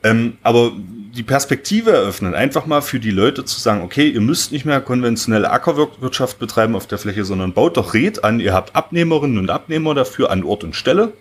Ähm, 0.04 0.38
aber 0.44 0.74
die 1.16 1.24
Perspektive 1.24 1.92
eröffnen, 1.92 2.34
einfach 2.34 2.66
mal 2.66 2.82
für 2.82 3.00
die 3.00 3.12
Leute 3.12 3.46
zu 3.46 3.60
sagen, 3.60 3.84
okay, 3.84 4.10
ihr 4.10 4.22
müsst 4.22 4.52
nicht 4.52 4.66
mehr 4.66 4.82
konventionelle 4.82 5.52
Ackerwirtschaft 5.52 6.40
betreiben 6.40 6.76
auf 6.76 6.88
der 6.88 6.98
Fläche, 6.98 7.24
sondern 7.24 7.53
baut 7.54 7.78
doch 7.78 7.94
Red 7.94 8.24
an, 8.24 8.40
ihr 8.40 8.54
habt 8.54 8.76
Abnehmerinnen 8.76 9.38
und 9.38 9.50
Abnehmer 9.50 9.94
dafür 9.94 10.32
an 10.32 10.44
Ort 10.44 10.64
und 10.64 10.76
Stelle, 10.76 11.14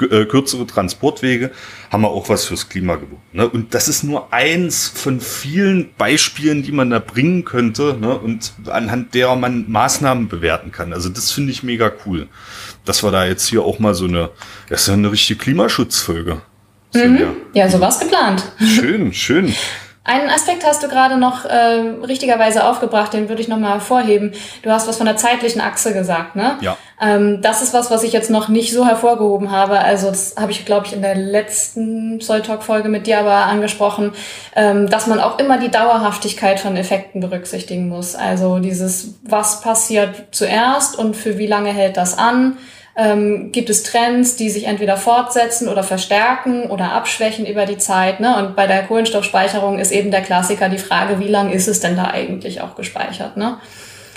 äh, 0.00 0.26
kürzere 0.26 0.66
Transportwege, 0.66 1.50
haben 1.90 2.02
wir 2.02 2.10
auch 2.10 2.28
was 2.28 2.44
fürs 2.44 2.68
Klima 2.68 2.96
gewonnen. 2.96 3.22
Ne? 3.32 3.48
Und 3.48 3.74
das 3.74 3.88
ist 3.88 4.04
nur 4.04 4.32
eins 4.32 4.88
von 4.88 5.20
vielen 5.20 5.92
Beispielen, 5.94 6.62
die 6.62 6.72
man 6.72 6.90
da 6.90 6.98
bringen 6.98 7.44
könnte 7.44 7.96
ne? 8.00 8.16
und 8.16 8.52
anhand 8.68 9.14
derer 9.14 9.36
man 9.36 9.68
Maßnahmen 9.68 10.28
bewerten 10.28 10.70
kann. 10.70 10.92
Also 10.92 11.08
das 11.08 11.32
finde 11.32 11.50
ich 11.50 11.62
mega 11.62 11.90
cool, 12.06 12.28
dass 12.84 13.02
wir 13.02 13.10
da 13.10 13.26
jetzt 13.26 13.48
hier 13.48 13.62
auch 13.62 13.78
mal 13.78 13.94
so 13.94 14.04
eine, 14.04 14.30
das 14.68 14.82
ist 14.82 14.88
ja 14.88 14.94
eine 14.94 15.10
richtige 15.10 15.40
Klimaschutzfolge. 15.40 16.42
Mhm. 16.94 17.36
Ja, 17.52 17.68
so 17.68 17.80
war's 17.80 18.00
geplant. 18.00 18.52
Schön, 18.58 19.12
schön. 19.12 19.54
Einen 20.08 20.30
Aspekt 20.30 20.66
hast 20.66 20.82
du 20.82 20.88
gerade 20.88 21.18
noch 21.18 21.44
äh, 21.44 21.82
richtigerweise 22.02 22.64
aufgebracht, 22.64 23.12
den 23.12 23.28
würde 23.28 23.42
ich 23.42 23.48
nochmal 23.48 23.72
hervorheben. 23.72 24.32
Du 24.62 24.70
hast 24.70 24.88
was 24.88 24.96
von 24.96 25.04
der 25.04 25.18
zeitlichen 25.18 25.60
Achse 25.60 25.92
gesagt, 25.92 26.34
ne? 26.34 26.56
Ja. 26.62 26.78
Ähm, 26.98 27.42
das 27.42 27.60
ist 27.60 27.74
was, 27.74 27.90
was 27.90 28.04
ich 28.04 28.14
jetzt 28.14 28.30
noch 28.30 28.48
nicht 28.48 28.72
so 28.72 28.86
hervorgehoben 28.86 29.50
habe. 29.50 29.78
Also 29.78 30.08
das 30.08 30.36
habe 30.38 30.50
ich, 30.50 30.64
glaube 30.64 30.86
ich, 30.86 30.94
in 30.94 31.02
der 31.02 31.14
letzten 31.14 32.22
Soul 32.22 32.40
Talk-Folge 32.40 32.88
mit 32.88 33.06
dir 33.06 33.18
aber 33.18 33.34
angesprochen, 33.34 34.12
ähm, 34.56 34.88
dass 34.88 35.06
man 35.08 35.20
auch 35.20 35.38
immer 35.38 35.58
die 35.58 35.70
Dauerhaftigkeit 35.70 36.58
von 36.58 36.78
Effekten 36.78 37.20
berücksichtigen 37.20 37.90
muss. 37.90 38.14
Also 38.14 38.60
dieses, 38.60 39.18
was 39.24 39.60
passiert 39.60 40.28
zuerst 40.30 40.98
und 40.98 41.16
für 41.16 41.36
wie 41.36 41.46
lange 41.46 41.70
hält 41.70 41.98
das 41.98 42.16
an? 42.16 42.56
Ähm, 42.98 43.52
gibt 43.52 43.70
es 43.70 43.84
Trends, 43.84 44.34
die 44.34 44.50
sich 44.50 44.66
entweder 44.66 44.96
fortsetzen 44.96 45.68
oder 45.68 45.84
verstärken 45.84 46.64
oder 46.64 46.92
abschwächen 46.92 47.46
über 47.46 47.64
die 47.64 47.78
Zeit. 47.78 48.18
Ne? 48.18 48.36
Und 48.36 48.56
bei 48.56 48.66
der 48.66 48.82
Kohlenstoffspeicherung 48.82 49.78
ist 49.78 49.92
eben 49.92 50.10
der 50.10 50.22
Klassiker 50.22 50.68
die 50.68 50.78
Frage, 50.78 51.20
wie 51.20 51.28
lang 51.28 51.52
ist 51.52 51.68
es 51.68 51.78
denn 51.78 51.96
da 51.96 52.08
eigentlich 52.08 52.60
auch 52.60 52.74
gespeichert? 52.74 53.36
Ne? 53.36 53.58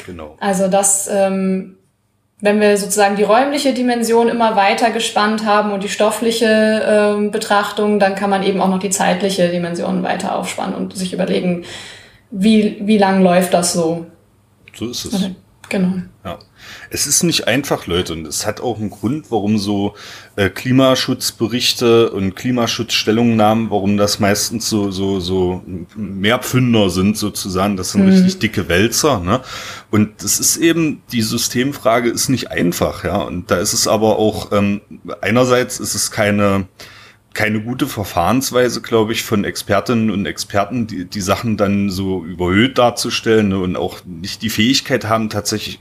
Genau. 0.07 0.35
Also 0.39 0.67
das, 0.67 1.07
ähm, 1.13 1.77
wenn 2.39 2.59
wir 2.59 2.75
sozusagen 2.75 3.17
die 3.17 3.23
räumliche 3.23 3.73
Dimension 3.73 4.29
immer 4.29 4.55
weiter 4.55 4.89
gespannt 4.89 5.45
haben 5.45 5.73
und 5.73 5.83
die 5.83 5.89
stoffliche 5.89 6.81
ähm, 6.83 7.29
Betrachtung, 7.29 7.99
dann 7.99 8.15
kann 8.15 8.31
man 8.31 8.41
eben 8.41 8.59
auch 8.61 8.69
noch 8.69 8.79
die 8.79 8.89
zeitliche 8.89 9.49
Dimension 9.49 10.01
weiter 10.01 10.35
aufspannen 10.35 10.73
und 10.73 10.97
sich 10.97 11.13
überlegen, 11.13 11.65
wie, 12.31 12.79
wie 12.81 12.97
lang 12.97 13.21
läuft 13.21 13.53
das 13.53 13.73
so. 13.73 14.07
So 14.73 14.89
ist 14.89 15.05
es. 15.05 15.29
Genau. 15.71 16.01
Ja. 16.25 16.37
Es 16.89 17.07
ist 17.07 17.23
nicht 17.23 17.47
einfach, 17.47 17.87
Leute, 17.87 18.11
und 18.11 18.27
es 18.27 18.45
hat 18.45 18.59
auch 18.59 18.77
einen 18.77 18.89
Grund, 18.89 19.31
warum 19.31 19.57
so 19.57 19.95
äh, 20.35 20.49
Klimaschutzberichte 20.49 22.11
und 22.11 22.35
Klimaschutzstellungnahmen, 22.35 23.69
warum 23.69 23.95
das 23.95 24.19
meistens 24.19 24.69
so 24.69 24.91
so 24.91 25.21
so 25.21 25.63
Mehrpfünder 25.95 26.89
sind 26.89 27.17
sozusagen. 27.17 27.77
Das 27.77 27.93
sind 27.93 28.03
mhm. 28.03 28.11
richtig 28.11 28.39
dicke 28.39 28.67
Wälzer. 28.67 29.21
Ne? 29.21 29.39
Und 29.91 30.21
es 30.21 30.41
ist 30.41 30.57
eben 30.57 31.01
die 31.13 31.21
Systemfrage 31.21 32.09
ist 32.09 32.27
nicht 32.27 32.51
einfach, 32.51 33.05
ja. 33.05 33.21
Und 33.21 33.49
da 33.49 33.55
ist 33.55 33.71
es 33.71 33.87
aber 33.87 34.19
auch 34.19 34.51
ähm, 34.51 34.81
einerseits 35.21 35.79
ist 35.79 35.95
es 35.95 36.11
keine 36.11 36.67
keine 37.33 37.61
gute 37.61 37.87
Verfahrensweise, 37.87 38.81
glaube 38.81 39.13
ich, 39.13 39.23
von 39.23 39.45
Expertinnen 39.45 40.11
und 40.11 40.25
Experten, 40.25 40.87
die, 40.87 41.05
die 41.05 41.21
Sachen 41.21 41.55
dann 41.55 41.89
so 41.89 42.25
überhöht 42.25 42.77
darzustellen 42.77 43.49
ne, 43.49 43.59
und 43.59 43.77
auch 43.77 43.99
nicht 44.05 44.41
die 44.41 44.49
Fähigkeit 44.49 45.05
haben, 45.05 45.29
tatsächlich 45.29 45.79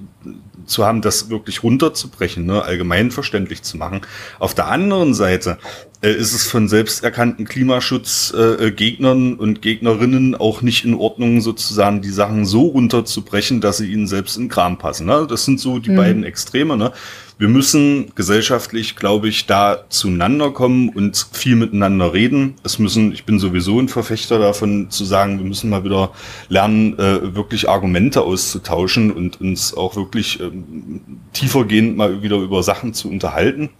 zu 0.66 0.86
haben, 0.86 1.02
das 1.02 1.28
wirklich 1.28 1.62
runterzubrechen, 1.62 2.46
ne, 2.46 2.62
allgemein 2.62 3.10
verständlich 3.10 3.62
zu 3.62 3.76
machen. 3.76 4.02
Auf 4.38 4.54
der 4.54 4.68
anderen 4.68 5.12
Seite 5.14 5.58
äh, 5.60 5.89
ist 6.08 6.32
es 6.32 6.46
von 6.46 6.68
selbsterkannten 6.68 7.44
Klimaschutzgegnern 7.44 9.32
äh, 9.32 9.36
und 9.36 9.60
Gegnerinnen 9.60 10.34
auch 10.34 10.62
nicht 10.62 10.84
in 10.84 10.94
Ordnung, 10.94 11.40
sozusagen 11.40 12.00
die 12.00 12.10
Sachen 12.10 12.46
so 12.46 12.68
runterzubrechen, 12.68 13.60
dass 13.60 13.78
sie 13.78 13.92
ihnen 13.92 14.06
selbst 14.06 14.36
in 14.36 14.48
Kram 14.48 14.78
passen. 14.78 15.06
Ne? 15.06 15.26
Das 15.28 15.44
sind 15.44 15.60
so 15.60 15.78
die 15.78 15.90
mhm. 15.90 15.96
beiden 15.96 16.24
Extreme. 16.24 16.76
Ne? 16.76 16.92
wir 17.40 17.48
müssen 17.48 18.12
gesellschaftlich, 18.16 18.96
glaube 18.96 19.30
ich, 19.30 19.46
da 19.46 19.86
zueinander 19.88 20.50
kommen 20.50 20.90
und 20.90 21.26
viel 21.32 21.56
miteinander 21.56 22.12
reden. 22.12 22.56
Es 22.64 22.78
müssen, 22.78 23.12
ich 23.12 23.24
bin 23.24 23.38
sowieso 23.38 23.80
ein 23.80 23.88
Verfechter 23.88 24.38
davon 24.38 24.90
zu 24.90 25.06
sagen, 25.06 25.38
wir 25.38 25.46
müssen 25.46 25.70
mal 25.70 25.82
wieder 25.82 26.12
lernen, 26.50 26.98
äh, 26.98 27.34
wirklich 27.34 27.66
Argumente 27.66 28.20
auszutauschen 28.20 29.10
und 29.10 29.40
uns 29.40 29.72
auch 29.72 29.96
wirklich 29.96 30.38
ähm, 30.38 31.00
tiefergehend 31.32 31.96
mal 31.96 32.22
wieder 32.22 32.36
über 32.36 32.62
Sachen 32.62 32.92
zu 32.92 33.08
unterhalten. 33.08 33.70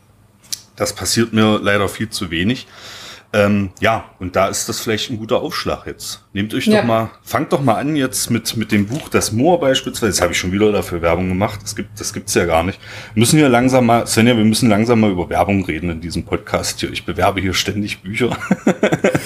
Das 0.77 0.95
passiert 0.95 1.33
mir 1.33 1.59
leider 1.63 1.89
viel 1.89 2.11
zu 2.11 2.31
wenig. 2.31 2.67
Ähm, 3.33 3.71
ja, 3.79 4.11
und 4.19 4.35
da 4.35 4.49
ist 4.49 4.69
das 4.69 4.81
vielleicht 4.81 5.09
ein 5.11 5.17
guter 5.17 5.41
Aufschlag 5.41 5.87
jetzt. 5.87 6.25
Nehmt 6.33 6.53
euch 6.53 6.67
ja. 6.67 6.81
doch 6.81 6.87
mal, 6.87 7.11
fangt 7.23 7.53
doch 7.53 7.61
mal 7.61 7.77
an 7.77 7.95
jetzt 7.95 8.29
mit, 8.29 8.57
mit 8.57 8.73
dem 8.73 8.89
Buch 8.89 9.09
Das 9.09 9.31
Moor 9.31 9.61
beispielsweise. 9.61 10.07
Jetzt 10.07 10.21
habe 10.21 10.33
ich 10.33 10.39
schon 10.39 10.51
wieder 10.51 10.73
dafür 10.73 11.01
Werbung 11.01 11.29
gemacht. 11.29 11.61
Das 11.63 11.77
gibt, 11.77 12.01
das 12.01 12.13
gibt's 12.13 12.35
ja 12.35 12.45
gar 12.45 12.65
nicht. 12.65 12.81
Müssen 13.15 13.39
wir 13.39 13.49
langsam 13.49 13.87
mal, 13.87 14.05
Svenja, 14.07 14.37
wir 14.37 14.45
müssen 14.45 14.69
langsam 14.69 14.99
mal 14.99 15.13
über 15.13 15.29
Werbung 15.29 15.65
reden 15.65 15.91
in 15.91 16.01
diesem 16.01 16.25
Podcast 16.25 16.81
hier. 16.81 16.91
Ich 16.91 17.05
bewerbe 17.05 17.41
hier 17.41 17.55
ständig 17.55 18.03
Bücher. 18.03 18.37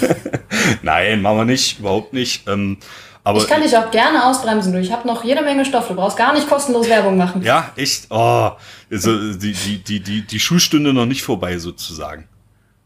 Nein, 0.83 1.23
machen 1.23 1.39
wir 1.39 1.45
nicht, 1.47 1.79
überhaupt 1.79 2.13
nicht. 2.13 2.47
Ähm, 2.47 2.77
aber 3.25 3.39
ich 3.39 3.49
kann 3.49 3.63
dich 3.63 3.77
auch 3.77 3.91
gerne 3.91 4.27
ausbremsen. 4.27 4.73
Du. 4.73 4.79
Ich 4.79 4.93
habe 4.93 5.09
noch 5.09 5.25
jede 5.25 5.41
Menge 5.43 5.65
Stoff. 5.65 5.89
Du 5.89 5.95
brauchst 5.95 6.19
gar 6.19 6.35
nicht 6.35 6.49
kostenlos 6.49 6.89
Werbung 6.91 7.17
machen. 7.17 7.43
Ja, 7.43 7.73
echt. 7.75 8.07
Oh, 8.11 8.51
also 8.91 9.33
die, 9.33 9.53
die, 9.53 9.79
die, 9.79 10.01
die, 10.01 10.23
die 10.23 10.41
Schulstunde 10.41 10.93
noch 10.93 11.07
nicht 11.07 11.23
vorbei 11.23 11.57
sozusagen. 11.57 12.29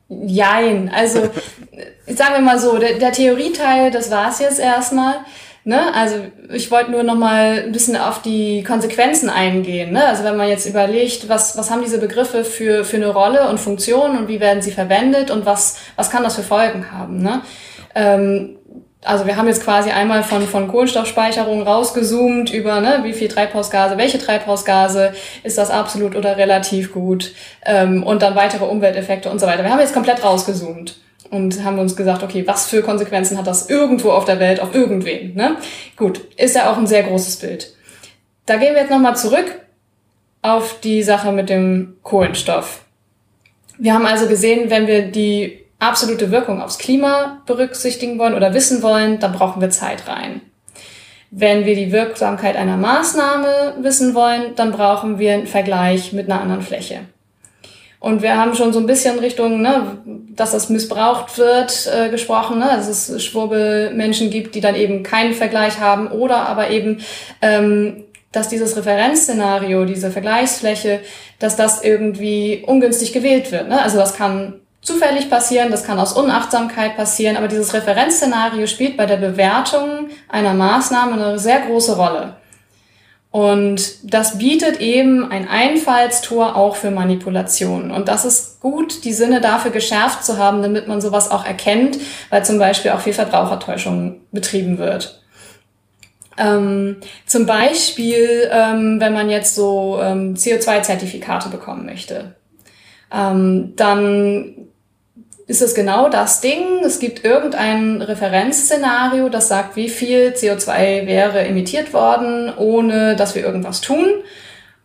Jein, 0.08 0.90
also 0.94 1.20
sagen 2.06 2.34
wir 2.34 2.40
mal 2.40 2.58
so, 2.58 2.78
der, 2.78 2.98
der 2.98 3.12
Theorieteil, 3.12 3.90
das 3.90 4.10
war's 4.10 4.38
jetzt 4.38 4.60
erstmal. 4.60 5.16
Ne? 5.64 5.92
Also 5.92 6.14
ich 6.50 6.70
wollte 6.70 6.92
nur 6.92 7.02
noch 7.02 7.16
mal 7.16 7.64
ein 7.66 7.72
bisschen 7.72 7.96
auf 7.96 8.22
die 8.22 8.62
Konsequenzen 8.62 9.28
eingehen. 9.28 9.92
Ne? 9.92 10.06
Also 10.06 10.22
wenn 10.22 10.36
man 10.36 10.48
jetzt 10.48 10.66
überlegt, 10.66 11.28
was, 11.28 11.58
was 11.58 11.70
haben 11.70 11.82
diese 11.82 11.98
Begriffe 11.98 12.44
für, 12.44 12.84
für 12.84 12.96
eine 12.96 13.08
Rolle 13.08 13.48
und 13.48 13.58
Funktion 13.58 14.16
und 14.16 14.28
wie 14.28 14.40
werden 14.40 14.62
sie 14.62 14.70
verwendet 14.70 15.30
und 15.30 15.44
was, 15.44 15.78
was 15.96 16.10
kann 16.10 16.22
das 16.22 16.36
für 16.36 16.42
Folgen 16.42 16.90
haben. 16.92 17.20
Ne? 17.20 17.42
Ähm, 17.94 18.57
also 19.08 19.26
wir 19.26 19.38
haben 19.38 19.48
jetzt 19.48 19.64
quasi 19.64 19.90
einmal 19.90 20.22
von, 20.22 20.42
von 20.42 20.68
Kohlenstoffspeicherung 20.68 21.62
rausgezoomt 21.62 22.52
über, 22.52 22.82
ne, 22.82 23.00
wie 23.04 23.14
viel 23.14 23.28
Treibhausgase, 23.28 23.96
welche 23.96 24.18
Treibhausgase, 24.18 25.14
ist 25.42 25.56
das 25.56 25.70
absolut 25.70 26.14
oder 26.14 26.36
relativ 26.36 26.92
gut 26.92 27.32
ähm, 27.64 28.02
und 28.02 28.20
dann 28.20 28.34
weitere 28.34 28.66
Umwelteffekte 28.66 29.30
und 29.30 29.38
so 29.38 29.46
weiter. 29.46 29.64
Wir 29.64 29.70
haben 29.70 29.80
jetzt 29.80 29.94
komplett 29.94 30.22
rausgezoomt 30.22 31.00
und 31.30 31.64
haben 31.64 31.78
uns 31.78 31.96
gesagt, 31.96 32.22
okay, 32.22 32.46
was 32.46 32.66
für 32.66 32.82
Konsequenzen 32.82 33.38
hat 33.38 33.46
das 33.46 33.70
irgendwo 33.70 34.10
auf 34.10 34.26
der 34.26 34.40
Welt 34.40 34.60
auf 34.60 34.74
irgendwen? 34.74 35.34
Ne? 35.34 35.56
Gut, 35.96 36.20
ist 36.36 36.54
ja 36.54 36.70
auch 36.70 36.76
ein 36.76 36.86
sehr 36.86 37.04
großes 37.04 37.36
Bild. 37.36 37.74
Da 38.44 38.58
gehen 38.58 38.74
wir 38.74 38.82
jetzt 38.82 38.90
nochmal 38.90 39.16
zurück 39.16 39.46
auf 40.42 40.80
die 40.80 41.02
Sache 41.02 41.32
mit 41.32 41.48
dem 41.48 41.96
Kohlenstoff. 42.02 42.82
Wir 43.78 43.94
haben 43.94 44.04
also 44.04 44.28
gesehen, 44.28 44.68
wenn 44.68 44.86
wir 44.86 45.10
die 45.10 45.64
absolute 45.78 46.30
Wirkung 46.30 46.60
aufs 46.60 46.78
Klima 46.78 47.42
berücksichtigen 47.46 48.18
wollen 48.18 48.34
oder 48.34 48.54
wissen 48.54 48.82
wollen, 48.82 49.20
dann 49.20 49.32
brauchen 49.32 49.60
wir 49.60 49.70
Zeit 49.70 50.08
rein. 50.08 50.40
Wenn 51.30 51.66
wir 51.66 51.74
die 51.74 51.92
Wirksamkeit 51.92 52.56
einer 52.56 52.76
Maßnahme 52.76 53.76
wissen 53.80 54.14
wollen, 54.14 54.54
dann 54.56 54.72
brauchen 54.72 55.18
wir 55.18 55.34
einen 55.34 55.46
Vergleich 55.46 56.12
mit 56.12 56.30
einer 56.30 56.40
anderen 56.40 56.62
Fläche. 56.62 57.00
Und 58.00 58.22
wir 58.22 58.36
haben 58.36 58.54
schon 58.54 58.72
so 58.72 58.78
ein 58.78 58.86
bisschen 58.86 59.18
Richtung, 59.18 59.60
ne, 59.60 59.98
dass 60.30 60.52
das 60.52 60.68
missbraucht 60.68 61.36
wird, 61.36 61.90
äh, 61.92 62.08
gesprochen, 62.10 62.60
ne, 62.60 62.66
dass 62.76 62.88
es 62.88 63.24
Schwurbelmenschen 63.24 64.30
gibt, 64.30 64.54
die 64.54 64.60
dann 64.60 64.76
eben 64.76 65.02
keinen 65.02 65.34
Vergleich 65.34 65.80
haben 65.80 66.08
oder 66.08 66.48
aber 66.48 66.70
eben, 66.70 67.00
ähm, 67.42 68.04
dass 68.30 68.48
dieses 68.48 68.76
Referenzszenario, 68.76 69.84
diese 69.84 70.10
Vergleichsfläche, 70.10 71.00
dass 71.40 71.56
das 71.56 71.82
irgendwie 71.82 72.62
ungünstig 72.64 73.12
gewählt 73.12 73.50
wird. 73.50 73.68
Ne? 73.68 73.82
Also 73.82 73.98
das 73.98 74.14
kann 74.14 74.60
zufällig 74.88 75.30
passieren, 75.30 75.70
das 75.70 75.84
kann 75.84 76.00
aus 76.00 76.14
Unachtsamkeit 76.14 76.96
passieren, 76.96 77.36
aber 77.36 77.46
dieses 77.46 77.72
Referenzszenario 77.74 78.66
spielt 78.66 78.96
bei 78.96 79.06
der 79.06 79.18
Bewertung 79.18 80.08
einer 80.28 80.54
Maßnahme 80.54 81.12
eine 81.12 81.38
sehr 81.38 81.60
große 81.60 81.96
Rolle. 81.96 82.36
Und 83.30 84.12
das 84.12 84.38
bietet 84.38 84.80
eben 84.80 85.30
ein 85.30 85.46
Einfallstor 85.46 86.56
auch 86.56 86.76
für 86.76 86.90
Manipulationen. 86.90 87.90
Und 87.90 88.08
das 88.08 88.24
ist 88.24 88.60
gut, 88.60 89.04
die 89.04 89.12
Sinne 89.12 89.42
dafür 89.42 89.70
geschärft 89.70 90.24
zu 90.24 90.38
haben, 90.38 90.62
damit 90.62 90.88
man 90.88 91.02
sowas 91.02 91.30
auch 91.30 91.44
erkennt, 91.44 91.98
weil 92.30 92.44
zum 92.44 92.58
Beispiel 92.58 92.90
auch 92.92 93.00
viel 93.00 93.12
Verbrauchertäuschung 93.12 94.22
betrieben 94.32 94.78
wird. 94.78 95.22
Ähm, 96.38 96.96
zum 97.26 97.44
Beispiel, 97.44 98.48
ähm, 98.50 98.98
wenn 98.98 99.12
man 99.12 99.28
jetzt 99.28 99.54
so 99.54 100.00
ähm, 100.00 100.34
CO2-Zertifikate 100.34 101.50
bekommen 101.50 101.84
möchte, 101.84 102.34
ähm, 103.12 103.74
dann 103.76 104.68
ist 105.48 105.62
es 105.62 105.74
genau 105.74 106.10
das 106.10 106.42
Ding. 106.42 106.84
Es 106.84 107.00
gibt 107.00 107.24
irgendein 107.24 108.02
Referenzszenario, 108.02 109.30
das 109.30 109.48
sagt, 109.48 109.76
wie 109.76 109.88
viel 109.88 110.34
CO2 110.36 111.06
wäre 111.06 111.40
emittiert 111.40 111.94
worden, 111.94 112.52
ohne 112.54 113.16
dass 113.16 113.34
wir 113.34 113.42
irgendwas 113.42 113.80
tun. 113.80 114.06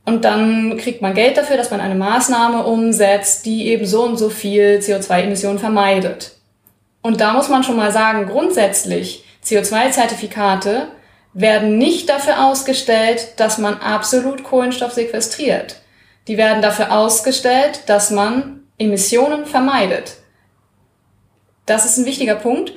Und 0.05 0.23
dann 0.23 0.77
kriegt 0.77 1.01
man 1.01 1.13
Geld 1.13 1.37
dafür, 1.37 1.57
dass 1.57 1.69
man 1.69 1.81
eine 1.81 1.95
Maßnahme 1.95 2.63
umsetzt, 2.63 3.45
die 3.45 3.67
eben 3.67 3.85
so 3.85 4.03
und 4.03 4.17
so 4.17 4.29
viel 4.29 4.79
CO2-Emissionen 4.81 5.59
vermeidet. 5.59 6.31
Und 7.01 7.19
da 7.19 7.33
muss 7.33 7.49
man 7.49 7.63
schon 7.63 7.75
mal 7.75 7.91
sagen, 7.91 8.25
grundsätzlich, 8.27 9.25
CO2-Zertifikate 9.45 10.87
werden 11.33 11.77
nicht 11.77 12.07
dafür 12.07 12.45
ausgestellt, 12.45 13.33
dass 13.35 13.57
man 13.57 13.79
absolut 13.79 14.43
Kohlenstoff 14.43 14.93
sequestriert. 14.93 15.81
Die 16.29 16.37
werden 16.37 16.61
dafür 16.61 16.93
ausgestellt, 16.93 17.81
dass 17.87 18.11
man 18.11 18.61
Emissionen 18.77 19.45
vermeidet. 19.45 20.22
Das 21.65 21.85
ist 21.85 21.97
ein 21.97 22.05
wichtiger 22.05 22.35
Punkt. 22.35 22.73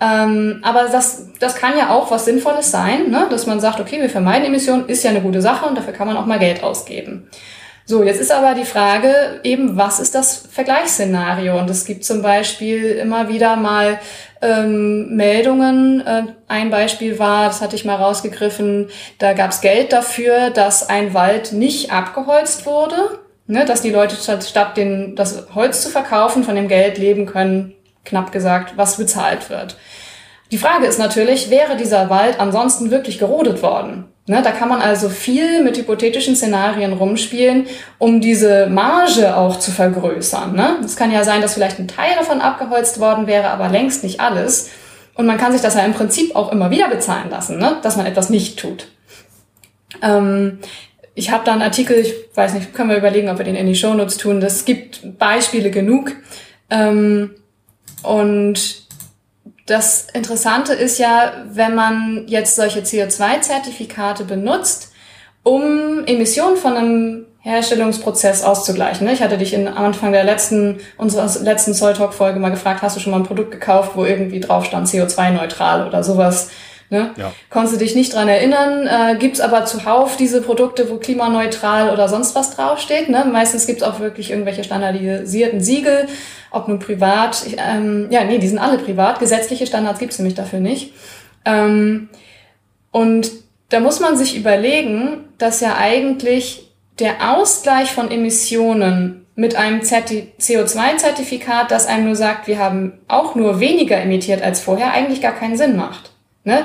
Ähm, 0.00 0.60
aber 0.62 0.88
das, 0.88 1.28
das 1.40 1.54
kann 1.54 1.78
ja 1.78 1.90
auch 1.90 2.10
was 2.10 2.26
Sinnvolles 2.26 2.70
sein, 2.70 3.10
ne? 3.10 3.26
dass 3.30 3.46
man 3.46 3.60
sagt, 3.60 3.80
okay, 3.80 4.00
wir 4.00 4.10
vermeiden 4.10 4.46
Emissionen, 4.46 4.88
ist 4.88 5.02
ja 5.02 5.10
eine 5.10 5.22
gute 5.22 5.40
Sache 5.40 5.66
und 5.66 5.76
dafür 5.76 5.94
kann 5.94 6.06
man 6.06 6.18
auch 6.18 6.26
mal 6.26 6.38
Geld 6.38 6.62
ausgeben. 6.62 7.30
So, 7.88 8.02
jetzt 8.02 8.20
ist 8.20 8.32
aber 8.32 8.54
die 8.54 8.64
Frage 8.64 9.40
eben, 9.44 9.76
was 9.76 10.00
ist 10.00 10.16
das 10.16 10.48
Vergleichsszenario? 10.50 11.56
Und 11.56 11.70
es 11.70 11.84
gibt 11.84 12.04
zum 12.04 12.20
Beispiel 12.20 12.90
immer 12.90 13.28
wieder 13.28 13.54
mal 13.54 14.00
ähm, 14.42 15.14
Meldungen. 15.14 16.04
Äh, 16.04 16.24
ein 16.48 16.70
Beispiel 16.70 17.20
war, 17.20 17.46
das 17.46 17.60
hatte 17.60 17.76
ich 17.76 17.84
mal 17.84 17.94
rausgegriffen, 17.94 18.88
da 19.18 19.34
gab 19.34 19.52
es 19.52 19.60
Geld 19.60 19.92
dafür, 19.92 20.50
dass 20.50 20.88
ein 20.88 21.14
Wald 21.14 21.52
nicht 21.52 21.92
abgeholzt 21.92 22.66
wurde, 22.66 23.20
ne, 23.46 23.64
dass 23.64 23.82
die 23.82 23.90
Leute 23.90 24.16
statt, 24.16 24.42
statt 24.42 24.76
den, 24.76 25.14
das 25.14 25.46
Holz 25.54 25.80
zu 25.80 25.88
verkaufen, 25.88 26.42
von 26.42 26.56
dem 26.56 26.66
Geld 26.66 26.98
leben 26.98 27.24
können, 27.24 27.72
knapp 28.06 28.32
gesagt, 28.32 28.74
was 28.76 28.96
bezahlt 28.96 29.50
wird. 29.50 29.76
Die 30.52 30.58
Frage 30.58 30.86
ist 30.86 30.98
natürlich, 30.98 31.50
wäre 31.50 31.76
dieser 31.76 32.08
Wald 32.08 32.38
ansonsten 32.38 32.90
wirklich 32.90 33.18
gerodet 33.18 33.62
worden? 33.62 34.04
Ne, 34.28 34.42
da 34.42 34.50
kann 34.50 34.68
man 34.68 34.80
also 34.80 35.08
viel 35.08 35.62
mit 35.62 35.76
hypothetischen 35.76 36.34
Szenarien 36.34 36.92
rumspielen, 36.92 37.66
um 37.98 38.20
diese 38.20 38.66
Marge 38.66 39.36
auch 39.36 39.56
zu 39.56 39.70
vergrößern. 39.70 40.52
Ne? 40.52 40.78
Es 40.84 40.96
kann 40.96 41.12
ja 41.12 41.22
sein, 41.22 41.42
dass 41.42 41.54
vielleicht 41.54 41.78
ein 41.78 41.86
Teil 41.86 42.16
davon 42.16 42.40
abgeholzt 42.40 42.98
worden 42.98 43.28
wäre, 43.28 43.50
aber 43.50 43.68
längst 43.68 44.02
nicht 44.02 44.20
alles. 44.20 44.70
Und 45.14 45.26
man 45.26 45.38
kann 45.38 45.52
sich 45.52 45.60
das 45.60 45.74
ja 45.74 45.84
im 45.84 45.94
Prinzip 45.94 46.34
auch 46.34 46.50
immer 46.50 46.72
wieder 46.72 46.88
bezahlen 46.88 47.30
lassen, 47.30 47.58
ne? 47.58 47.76
dass 47.82 47.96
man 47.96 48.04
etwas 48.04 48.28
nicht 48.28 48.58
tut. 48.58 48.88
Ähm, 50.02 50.58
ich 51.14 51.30
habe 51.30 51.44
da 51.44 51.52
einen 51.52 51.62
Artikel, 51.62 51.96
ich 51.96 52.12
weiß 52.34 52.54
nicht, 52.54 52.74
können 52.74 52.90
wir 52.90 52.96
überlegen, 52.96 53.28
ob 53.28 53.38
wir 53.38 53.44
den 53.44 53.54
in 53.54 53.68
die 53.68 53.76
Shownotes 53.76 54.16
tun. 54.16 54.40
Das 54.40 54.64
gibt 54.64 55.18
Beispiele 55.18 55.70
genug. 55.70 56.12
Ähm, 56.68 57.30
und 58.06 58.86
das 59.66 60.06
Interessante 60.12 60.72
ist 60.72 60.98
ja, 60.98 61.32
wenn 61.50 61.74
man 61.74 62.24
jetzt 62.28 62.54
solche 62.54 62.80
CO2-Zertifikate 62.80 64.24
benutzt, 64.24 64.92
um 65.42 66.04
Emissionen 66.06 66.56
von 66.56 66.76
einem 66.76 67.26
Herstellungsprozess 67.40 68.42
auszugleichen. 68.42 69.08
Ich 69.08 69.22
hatte 69.22 69.38
dich 69.38 69.54
in, 69.54 69.68
am 69.68 69.84
Anfang 69.84 70.12
der 70.12 70.24
letzten, 70.24 70.78
unserer 70.96 71.28
letzten 71.42 71.74
Soul 71.74 71.94
Talk 71.94 72.14
Folge 72.14 72.40
mal 72.40 72.50
gefragt, 72.50 72.82
hast 72.82 72.96
du 72.96 73.00
schon 73.00 73.12
mal 73.12 73.18
ein 73.18 73.26
Produkt 73.26 73.52
gekauft, 73.52 73.92
wo 73.94 74.04
irgendwie 74.04 74.40
drauf 74.40 74.64
stand 74.64 74.88
CO2-neutral 74.88 75.86
oder 75.86 76.02
sowas? 76.02 76.50
Ne? 76.90 77.10
Ja. 77.16 77.32
Konntest 77.50 77.74
du 77.74 77.78
dich 77.78 77.96
nicht 77.96 78.14
dran 78.14 78.28
erinnern, 78.28 78.86
äh, 78.86 79.16
gibt's 79.16 79.40
aber 79.40 79.64
zuhauf 79.64 80.16
diese 80.16 80.40
Produkte, 80.40 80.88
wo 80.90 80.98
klimaneutral 80.98 81.90
oder 81.90 82.08
sonst 82.08 82.36
was 82.36 82.54
draufsteht. 82.54 83.08
Ne? 83.08 83.24
Meistens 83.24 83.66
gibt's 83.66 83.82
auch 83.82 83.98
wirklich 83.98 84.30
irgendwelche 84.30 84.62
standardisierten 84.62 85.60
Siegel, 85.60 86.06
ob 86.50 86.68
nun 86.68 86.78
privat, 86.78 87.46
ähm, 87.56 88.08
ja, 88.10 88.24
nee, 88.24 88.38
die 88.38 88.48
sind 88.48 88.58
alle 88.58 88.78
privat. 88.78 89.18
Gesetzliche 89.18 89.66
Standards 89.66 89.98
gibt's 89.98 90.18
nämlich 90.18 90.34
dafür 90.34 90.60
nicht. 90.60 90.92
Ähm, 91.44 92.08
und 92.90 93.30
da 93.68 93.80
muss 93.80 94.00
man 94.00 94.16
sich 94.16 94.36
überlegen, 94.36 95.24
dass 95.38 95.60
ja 95.60 95.76
eigentlich 95.76 96.72
der 96.98 97.36
Ausgleich 97.36 97.92
von 97.92 98.10
Emissionen 98.10 99.26
mit 99.34 99.54
einem 99.54 99.80
CO2-Zertifikat, 99.80 101.70
das 101.70 101.86
einem 101.86 102.06
nur 102.06 102.16
sagt, 102.16 102.46
wir 102.46 102.58
haben 102.58 102.94
auch 103.06 103.34
nur 103.34 103.60
weniger 103.60 103.98
emittiert 103.98 104.42
als 104.42 104.60
vorher, 104.60 104.92
eigentlich 104.92 105.20
gar 105.20 105.34
keinen 105.34 105.58
Sinn 105.58 105.76
macht. 105.76 106.12
Ne? 106.44 106.64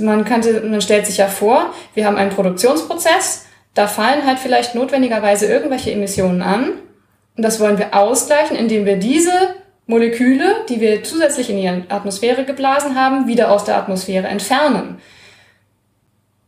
Man, 0.00 0.24
könnte, 0.24 0.60
man 0.60 0.80
stellt 0.80 1.06
sich 1.06 1.16
ja 1.16 1.26
vor, 1.26 1.72
wir 1.94 2.06
haben 2.06 2.16
einen 2.16 2.30
Produktionsprozess, 2.30 3.46
da 3.74 3.88
fallen 3.88 4.24
halt 4.24 4.38
vielleicht 4.38 4.74
notwendigerweise 4.74 5.46
irgendwelche 5.46 5.90
Emissionen 5.90 6.42
an. 6.42 6.74
Und 7.36 7.42
das 7.42 7.60
wollen 7.60 7.78
wir 7.78 7.94
ausgleichen, 7.94 8.56
indem 8.56 8.84
wir 8.84 8.96
diese 8.96 9.32
Moleküle, 9.86 10.64
die 10.68 10.80
wir 10.80 11.02
zusätzlich 11.02 11.50
in 11.50 11.56
die 11.56 11.68
Atmosphäre 11.68 12.44
geblasen 12.44 12.94
haben, 12.94 13.26
wieder 13.26 13.50
aus 13.50 13.64
der 13.64 13.76
Atmosphäre 13.76 14.28
entfernen. 14.28 14.98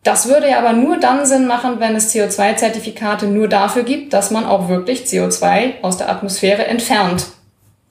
Das 0.02 0.28
würde 0.28 0.50
ja 0.50 0.58
aber 0.58 0.74
nur 0.74 0.98
dann 0.98 1.24
Sinn 1.24 1.46
machen, 1.46 1.80
wenn 1.80 1.96
es 1.96 2.14
CO2-Zertifikate 2.14 3.26
nur 3.26 3.48
dafür 3.48 3.84
gibt, 3.84 4.12
dass 4.12 4.30
man 4.30 4.44
auch 4.44 4.68
wirklich 4.68 5.04
CO2 5.04 5.80
aus 5.80 5.96
der 5.96 6.10
Atmosphäre 6.10 6.66
entfernt 6.66 7.26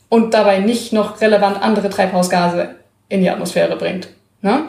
und 0.10 0.36
dabei 0.36 0.60
nicht 0.60 0.94
noch 0.94 1.22
relevant 1.22 1.60
andere 1.62 1.90
Treibhausgase 1.90 2.76
in 3.10 3.22
die 3.22 3.32
Atmosphäre 3.32 3.76
bringt. 3.78 4.10
Ne? 4.42 4.66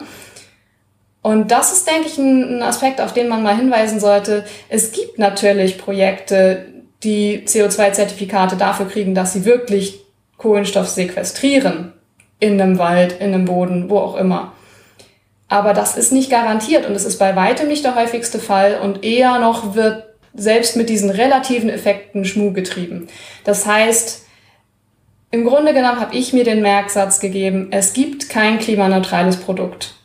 Und 1.21 1.51
das 1.51 1.71
ist, 1.71 1.87
denke 1.87 2.07
ich, 2.07 2.17
ein, 2.17 2.63
Aspekt, 2.63 2.99
auf 2.99 3.13
den 3.13 3.27
man 3.27 3.43
mal 3.43 3.55
hinweisen 3.55 3.99
sollte. 3.99 4.43
Es 4.69 4.91
gibt 4.91 5.19
natürlich 5.19 5.77
Projekte, 5.77 6.65
die 7.05 7.43
CO2-Zertifikate 7.45 8.57
dafür 8.57 8.87
kriegen, 8.87 9.15
dass 9.15 9.33
sie 9.33 9.45
wirklich 9.45 10.01
Kohlenstoff 10.37 10.89
sequestrieren. 10.89 11.93
In 12.39 12.59
einem 12.59 12.77
Wald, 12.77 13.13
in 13.13 13.33
einem 13.33 13.45
Boden, 13.45 13.89
wo 13.89 13.99
auch 13.99 14.15
immer. 14.17 14.51
Aber 15.47 15.73
das 15.73 15.95
ist 15.95 16.11
nicht 16.11 16.29
garantiert 16.29 16.85
und 16.85 16.93
es 16.95 17.05
ist 17.05 17.17
bei 17.17 17.35
weitem 17.35 17.67
nicht 17.67 17.85
der 17.85 17.95
häufigste 17.95 18.39
Fall 18.39 18.79
und 18.81 19.05
eher 19.05 19.39
noch 19.39 19.75
wird 19.75 20.03
selbst 20.33 20.75
mit 20.75 20.89
diesen 20.89 21.09
relativen 21.09 21.69
Effekten 21.69 22.25
Schmuh 22.25 22.51
getrieben. 22.51 23.07
Das 23.45 23.65
heißt, 23.65 24.25
im 25.31 25.45
Grunde 25.45 25.73
genommen 25.73 25.99
habe 25.99 26.15
ich 26.15 26.33
mir 26.33 26.43
den 26.43 26.61
Merksatz 26.61 27.19
gegeben, 27.19 27.67
es 27.71 27.93
gibt 27.93 28.29
kein 28.29 28.59
klimaneutrales 28.59 29.37
Produkt. 29.37 29.95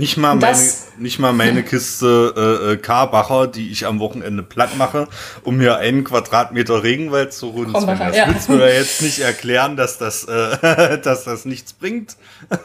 Nicht 0.00 0.16
mal, 0.16 0.34
meine, 0.34 0.58
nicht 0.96 1.18
mal 1.18 1.34
meine 1.34 1.62
Kiste 1.62 2.34
äh, 2.34 2.72
äh, 2.72 2.76
Karbacher, 2.78 3.48
die 3.48 3.70
ich 3.70 3.84
am 3.84 4.00
Wochenende 4.00 4.42
platt 4.42 4.78
mache, 4.78 5.08
um 5.42 5.58
mir 5.58 5.76
einen 5.76 6.04
Quadratmeter 6.04 6.82
Regenwald 6.82 7.34
zu 7.34 7.50
runden. 7.50 7.74
Das 7.74 8.16
ja. 8.16 8.26
willst 8.26 8.48
du 8.48 8.54
mir 8.54 8.72
jetzt 8.72 9.02
nicht 9.02 9.18
erklären, 9.18 9.76
dass 9.76 9.98
das, 9.98 10.24
äh, 10.24 10.98
dass 11.04 11.24
das 11.24 11.44
nichts 11.44 11.74
bringt. 11.74 12.16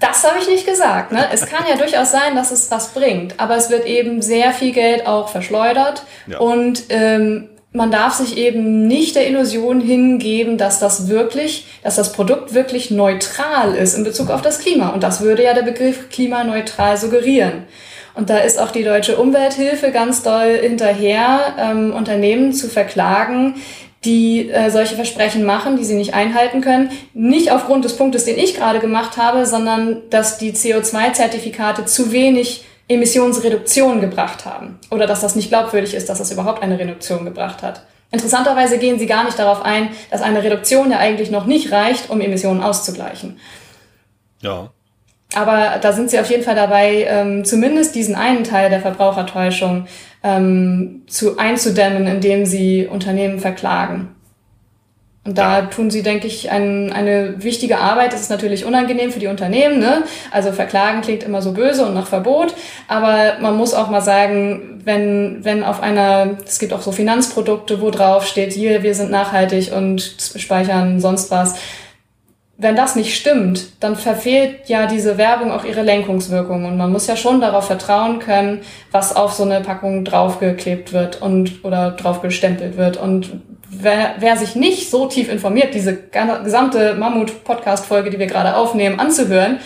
das 0.00 0.24
habe 0.24 0.40
ich 0.40 0.48
nicht 0.48 0.66
gesagt. 0.66 1.12
Ne? 1.12 1.28
Es 1.32 1.46
kann 1.46 1.64
ja 1.68 1.76
durchaus 1.76 2.10
sein, 2.10 2.34
dass 2.34 2.50
es 2.50 2.68
was 2.68 2.88
bringt, 2.94 3.38
aber 3.38 3.56
es 3.56 3.70
wird 3.70 3.86
eben 3.86 4.20
sehr 4.20 4.52
viel 4.52 4.72
Geld 4.72 5.06
auch 5.06 5.28
verschleudert 5.28 6.04
ja. 6.26 6.38
und 6.38 6.82
ähm, 6.88 7.48
man 7.74 7.90
darf 7.90 8.14
sich 8.14 8.38
eben 8.38 8.86
nicht 8.86 9.16
der 9.16 9.28
Illusion 9.28 9.80
hingeben, 9.80 10.56
dass 10.58 10.78
das 10.78 11.08
wirklich, 11.08 11.66
dass 11.82 11.96
das 11.96 12.12
Produkt 12.12 12.54
wirklich 12.54 12.92
neutral 12.92 13.74
ist 13.74 13.98
in 13.98 14.04
Bezug 14.04 14.30
auf 14.30 14.42
das 14.42 14.60
Klima. 14.60 14.90
Und 14.90 15.02
das 15.02 15.20
würde 15.20 15.42
ja 15.42 15.54
der 15.54 15.62
Begriff 15.62 16.08
klimaneutral 16.08 16.96
suggerieren. 16.96 17.64
Und 18.14 18.30
da 18.30 18.38
ist 18.38 18.60
auch 18.60 18.70
die 18.70 18.84
deutsche 18.84 19.16
Umwelthilfe 19.16 19.90
ganz 19.90 20.22
doll 20.22 20.56
hinterher, 20.62 21.56
ähm, 21.58 21.92
Unternehmen 21.92 22.52
zu 22.52 22.68
verklagen, 22.68 23.56
die 24.04 24.50
äh, 24.50 24.70
solche 24.70 24.94
Versprechen 24.94 25.44
machen, 25.44 25.76
die 25.76 25.84
sie 25.84 25.96
nicht 25.96 26.14
einhalten 26.14 26.60
können. 26.60 26.90
Nicht 27.12 27.50
aufgrund 27.50 27.84
des 27.84 27.96
Punktes, 27.96 28.24
den 28.24 28.38
ich 28.38 28.54
gerade 28.54 28.78
gemacht 28.78 29.16
habe, 29.16 29.46
sondern 29.46 30.02
dass 30.10 30.38
die 30.38 30.52
CO2-Zertifikate 30.52 31.86
zu 31.86 32.12
wenig 32.12 32.64
Emissionsreduktion 32.88 34.00
gebracht 34.00 34.44
haben 34.44 34.78
oder 34.90 35.06
dass 35.06 35.20
das 35.20 35.36
nicht 35.36 35.48
glaubwürdig 35.48 35.94
ist, 35.94 36.08
dass 36.08 36.18
das 36.18 36.30
überhaupt 36.30 36.62
eine 36.62 36.78
Reduktion 36.78 37.24
gebracht 37.24 37.62
hat. 37.62 37.82
Interessanterweise 38.10 38.78
gehen 38.78 38.98
sie 38.98 39.06
gar 39.06 39.24
nicht 39.24 39.38
darauf 39.38 39.62
ein, 39.62 39.88
dass 40.10 40.22
eine 40.22 40.42
Reduktion 40.42 40.90
ja 40.90 40.98
eigentlich 40.98 41.30
noch 41.30 41.46
nicht 41.46 41.72
reicht, 41.72 42.10
um 42.10 42.20
Emissionen 42.20 42.62
auszugleichen. 42.62 43.38
Ja. 44.40 44.70
Aber 45.34 45.78
da 45.80 45.92
sind 45.92 46.10
sie 46.10 46.20
auf 46.20 46.30
jeden 46.30 46.44
Fall 46.44 46.54
dabei, 46.54 47.06
ähm, 47.08 47.44
zumindest 47.44 47.94
diesen 47.94 48.14
einen 48.14 48.44
Teil 48.44 48.70
der 48.70 48.80
Verbrauchertäuschung 48.80 49.86
ähm, 50.22 51.02
zu 51.08 51.38
einzudämmen, 51.38 52.06
indem 52.06 52.46
sie 52.46 52.86
Unternehmen 52.86 53.40
verklagen. 53.40 54.13
Und 55.26 55.38
da 55.38 55.60
ja. 55.60 55.66
tun 55.66 55.90
sie, 55.90 56.02
denke 56.02 56.26
ich, 56.26 56.50
ein, 56.50 56.92
eine 56.92 57.42
wichtige 57.42 57.78
Arbeit. 57.78 58.12
Das 58.12 58.20
ist 58.20 58.30
natürlich 58.30 58.66
unangenehm 58.66 59.10
für 59.10 59.20
die 59.20 59.26
Unternehmen. 59.26 59.78
Ne? 59.78 60.02
Also 60.30 60.52
verklagen 60.52 61.00
klingt 61.00 61.22
immer 61.22 61.40
so 61.40 61.52
böse 61.52 61.86
und 61.86 61.94
nach 61.94 62.06
Verbot. 62.06 62.54
Aber 62.88 63.38
man 63.40 63.56
muss 63.56 63.72
auch 63.72 63.88
mal 63.88 64.02
sagen, 64.02 64.82
wenn, 64.84 65.42
wenn 65.42 65.64
auf 65.64 65.82
einer, 65.82 66.36
es 66.44 66.58
gibt 66.58 66.74
auch 66.74 66.82
so 66.82 66.92
Finanzprodukte, 66.92 67.80
wo 67.80 67.90
drauf 67.90 68.26
steht, 68.26 68.52
hier, 68.52 68.82
wir 68.82 68.94
sind 68.94 69.10
nachhaltig 69.10 69.72
und 69.74 70.02
speichern 70.36 71.00
sonst 71.00 71.30
was. 71.30 71.54
Wenn 72.56 72.76
das 72.76 72.94
nicht 72.94 73.16
stimmt, 73.16 73.66
dann 73.80 73.96
verfehlt 73.96 74.68
ja 74.68 74.86
diese 74.86 75.18
Werbung 75.18 75.50
auch 75.50 75.64
ihre 75.64 75.82
Lenkungswirkung. 75.82 76.64
Und 76.64 76.76
man 76.76 76.92
muss 76.92 77.08
ja 77.08 77.16
schon 77.16 77.40
darauf 77.40 77.66
vertrauen 77.66 78.20
können, 78.20 78.60
was 78.92 79.14
auf 79.16 79.32
so 79.32 79.42
eine 79.42 79.60
Packung 79.60 80.04
draufgeklebt 80.04 80.92
wird 80.92 81.20
und 81.20 81.64
oder 81.64 81.90
draufgestempelt 81.90 82.76
wird. 82.76 82.96
Und 82.96 83.40
wer, 83.68 84.14
wer 84.20 84.36
sich 84.36 84.54
nicht 84.54 84.88
so 84.88 85.06
tief 85.06 85.28
informiert, 85.28 85.74
diese 85.74 85.98
gesamte 86.44 86.94
Mammut-Podcast-Folge, 86.94 88.10
die 88.10 88.18
wir 88.20 88.28
gerade 88.28 88.56
aufnehmen, 88.56 89.00
anzuhören, 89.00 89.58